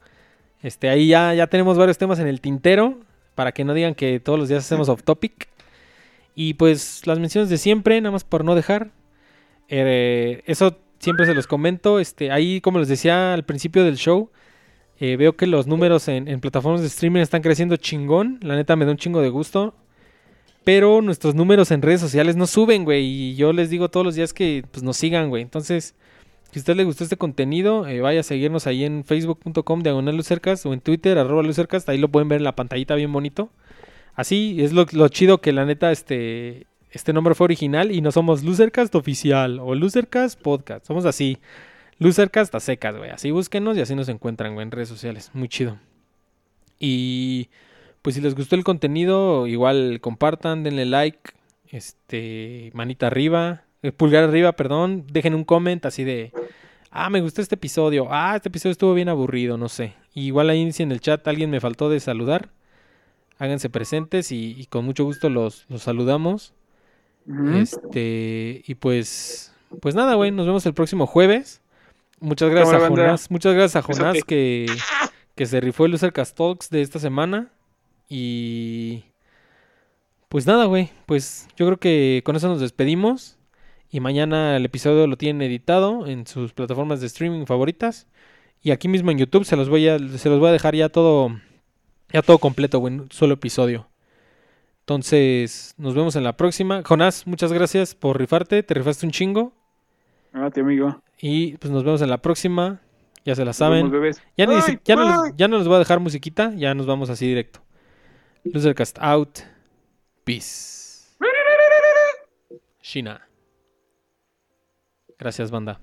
Este, 0.62 0.90
ahí 0.90 1.08
ya, 1.08 1.34
ya 1.34 1.48
tenemos 1.48 1.76
varios 1.76 1.98
temas 1.98 2.20
en 2.20 2.28
el 2.28 2.40
tintero. 2.40 3.00
Para 3.34 3.52
que 3.52 3.64
no 3.64 3.74
digan 3.74 3.96
que 3.96 4.20
todos 4.20 4.38
los 4.38 4.48
días 4.48 4.64
hacemos 4.64 4.90
off 4.90 5.02
topic. 5.02 5.50
Y 6.36 6.54
pues 6.54 7.08
las 7.08 7.18
menciones 7.18 7.50
de 7.50 7.58
siempre, 7.58 8.00
nada 8.00 8.12
más 8.12 8.24
por 8.24 8.46
no 8.46 8.54
dejar. 8.54 8.92
Eh, 9.70 10.44
eso 10.46 10.78
siempre 11.00 11.26
se 11.26 11.34
los 11.34 11.48
comento. 11.48 12.00
Este, 12.00 12.30
ahí, 12.30 12.62
como 12.62 12.78
les 12.78 12.90
decía 12.90 13.34
al 13.34 13.44
principio 13.44 13.84
del 13.84 13.98
show, 13.98 14.30
eh, 15.00 15.16
veo 15.18 15.36
que 15.36 15.48
los 15.48 15.68
números 15.68 16.08
en, 16.08 16.28
en 16.28 16.40
plataformas 16.40 16.82
de 16.82 16.88
streaming 16.88 17.22
están 17.22 17.42
creciendo 17.42 17.78
chingón. 17.78 18.40
La 18.42 18.56
neta 18.56 18.76
me 18.76 18.86
da 18.86 18.92
un 18.92 18.98
chingo 18.98 19.22
de 19.22 19.30
gusto. 19.30 19.74
Pero 20.64 21.02
nuestros 21.02 21.36
números 21.36 21.72
en 21.72 21.82
redes 21.82 22.02
sociales 22.02 22.36
no 22.36 22.46
suben, 22.46 22.84
güey. 22.84 23.06
Y 23.06 23.36
yo 23.36 23.54
les 23.54 23.70
digo 23.70 23.90
todos 23.90 24.06
los 24.06 24.16
días 24.16 24.34
que 24.34 24.64
pues, 24.72 24.84
nos 24.84 24.98
sigan, 24.98 25.30
güey. 25.30 25.42
Entonces, 25.42 25.96
si 26.52 26.60
a 26.60 26.62
usted 26.62 26.76
le 26.76 26.84
gustó 26.84 27.04
este 27.04 27.18
contenido, 27.18 27.88
eh, 27.88 28.02
vaya 28.02 28.20
a 28.20 28.24
seguirnos 28.24 28.68
ahí 28.68 28.84
en 28.84 29.04
facebook.com 29.04 29.82
diagonal 29.82 30.18
lucercas 30.18 30.66
o 30.66 30.74
en 30.74 30.82
twitter 30.82 31.18
arroba 31.18 31.44
lucercas. 31.44 31.88
Ahí 31.88 31.98
lo 31.98 32.10
pueden 32.10 32.28
ver 32.28 32.38
en 32.38 32.44
la 32.44 32.56
pantallita 32.56 32.96
bien 32.96 33.12
bonito. 33.14 33.50
Así 34.16 34.58
es 34.60 34.74
lo, 34.74 34.86
lo 34.92 35.08
chido 35.08 35.40
que 35.40 35.54
la 35.54 35.66
neta 35.66 35.92
este, 35.92 36.68
este 36.92 37.14
nombre 37.14 37.36
fue 37.36 37.46
original 37.46 37.92
y 37.92 38.02
no 38.02 38.12
somos 38.12 38.44
Lucercast 38.44 38.94
oficial 38.96 39.60
o 39.60 39.76
Lucercast 39.76 40.42
podcast. 40.42 40.86
Somos 40.86 41.06
así. 41.06 41.38
Lucercast 42.00 42.54
a 42.56 42.60
secas, 42.60 42.96
güey. 42.96 43.10
Así 43.10 43.32
búsquenos 43.32 43.78
y 43.78 43.82
así 43.82 43.96
nos 43.96 44.10
encuentran, 44.10 44.54
güey, 44.54 44.66
en 44.66 44.72
redes 44.72 44.90
sociales. 44.90 45.32
Muy 45.34 45.50
chido. 45.50 45.78
Y 46.80 47.50
pues 48.02 48.16
si 48.16 48.22
les 48.22 48.36
gustó 48.36 48.56
el 48.56 48.64
contenido, 48.64 49.48
igual 49.48 50.00
compartan, 50.02 50.64
denle 50.64 50.86
like, 50.86 51.32
este, 51.68 52.72
manita 52.74 53.08
arriba, 53.08 53.64
eh, 53.84 53.92
pulgar 53.92 54.24
arriba, 54.24 54.54
perdón, 54.54 55.06
dejen 55.12 55.36
un 55.36 55.44
comment 55.44 55.86
así 55.86 56.04
de, 56.06 56.32
ah, 56.92 57.10
me 57.10 57.22
gustó 57.22 57.42
este 57.42 57.56
episodio, 57.56 58.08
ah, 58.10 58.36
este 58.36 58.50
episodio 58.50 58.72
estuvo 58.72 58.94
bien 58.94 59.10
aburrido, 59.10 59.58
no 59.58 59.68
sé. 59.68 59.94
igual 60.14 60.50
ahí 60.50 60.72
si 60.72 60.84
en 60.84 60.92
el 60.92 61.02
chat 61.02 61.28
alguien 61.28 61.50
me 61.50 61.60
faltó 61.60 61.90
de 61.90 62.00
saludar, 62.00 62.50
háganse 63.38 63.70
presentes 63.70 64.32
y, 64.32 64.56
y 64.58 64.66
con 64.66 64.86
mucho 64.86 65.04
gusto 65.04 65.30
los, 65.30 65.66
los 65.70 65.84
saludamos. 65.84 66.54
Este, 67.54 68.64
y 68.66 68.76
pues, 68.76 69.54
pues 69.82 69.94
nada, 69.94 70.16
güey, 70.16 70.32
nos 70.32 70.48
vemos 70.48 70.66
el 70.66 70.74
próximo 70.74 71.06
jueves. 71.06 71.62
Muchas 72.20 72.50
gracias 72.50 72.82
a. 72.82 72.88
Jonás, 72.88 73.32
muchas 73.32 73.54
gracias 73.54 73.76
a 73.76 73.88
Besote. 73.88 74.06
Jonás 74.06 74.24
que, 74.24 74.66
que 75.36 75.46
se 75.46 75.60
rifó 75.60 75.86
el 75.86 75.92
Losercast 75.92 76.36
Talks 76.36 76.70
de 76.70 76.82
esta 76.82 77.00
semana. 77.00 77.52
Y 78.10 79.04
pues 80.28 80.46
nada, 80.46 80.66
güey, 80.66 80.90
pues 81.06 81.48
yo 81.56 81.66
creo 81.66 81.78
que 81.78 82.22
con 82.26 82.36
eso 82.36 82.48
nos 82.48 82.60
despedimos. 82.60 83.38
Y 83.92 84.00
mañana 84.00 84.58
el 84.58 84.66
episodio 84.66 85.08
lo 85.08 85.18
tienen 85.18 85.42
editado 85.42 86.06
en 86.06 86.28
sus 86.28 86.54
plataformas 86.54 87.02
de 87.02 87.08
streaming 87.08 87.46
favoritas. 87.46 88.08
Y 88.62 88.72
aquí 88.72 88.88
mismo 88.88 89.10
en 89.12 89.18
YouTube 89.18 89.46
se 89.46 89.56
los 89.56 89.70
voy 89.70 89.88
a, 89.88 89.98
se 89.98 90.30
los 90.30 90.40
voy 90.40 90.50
a 90.50 90.52
dejar 90.52 90.76
ya 90.76 90.90
todo, 90.90 91.32
ya 92.12 92.22
todo 92.22 92.38
completo, 92.38 92.80
güey, 92.80 92.94
un 92.94 93.12
solo 93.12 93.36
episodio. 93.36 93.88
Entonces, 94.82 95.74
nos 95.78 95.96
vemos 95.96 96.16
en 96.16 96.24
la 96.24 96.36
próxima. 96.36 96.84
Jonás, 96.84 97.26
muchas 97.26 97.54
gracias 97.54 97.96
por 97.96 98.20
rifarte, 98.20 98.62
te 98.64 98.74
rifaste 98.74 99.06
un 99.06 99.12
chingo. 99.12 99.54
Ah, 100.34 100.50
te 100.52 100.62
amigo. 100.62 101.02
Y 101.22 101.58
pues 101.58 101.72
nos 101.72 101.84
vemos 101.84 102.02
en 102.02 102.10
la 102.10 102.22
próxima. 102.22 102.82
Ya 103.26 103.36
se 103.36 103.46
la 103.46 103.54
saben. 103.54 103.92
vemos. 103.92 104.22
Ya, 104.38 104.46
ni 104.46 104.54
no 104.54 104.66
les, 104.66 105.36
ya 105.36 105.48
no 105.48 105.58
les 105.58 105.68
voy 105.68 105.76
a 105.76 105.80
dejar 105.80 106.00
musiquita, 106.00 106.54
ya 106.56 106.74
nos 106.74 106.86
vamos 106.86 107.10
así 107.10 107.28
directo. 107.28 107.62
Losercast 108.44 108.98
out. 109.00 109.40
Peace. 110.24 111.18
Shina. 112.82 113.28
Gracias, 115.18 115.52
banda. 115.52 115.82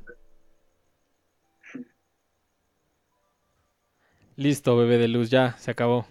Listo, 4.37 4.77
bebé 4.77 4.99
de 4.99 5.09
luz, 5.09 5.31
ya 5.31 5.57
se 5.59 5.71
acabó. 5.71 6.07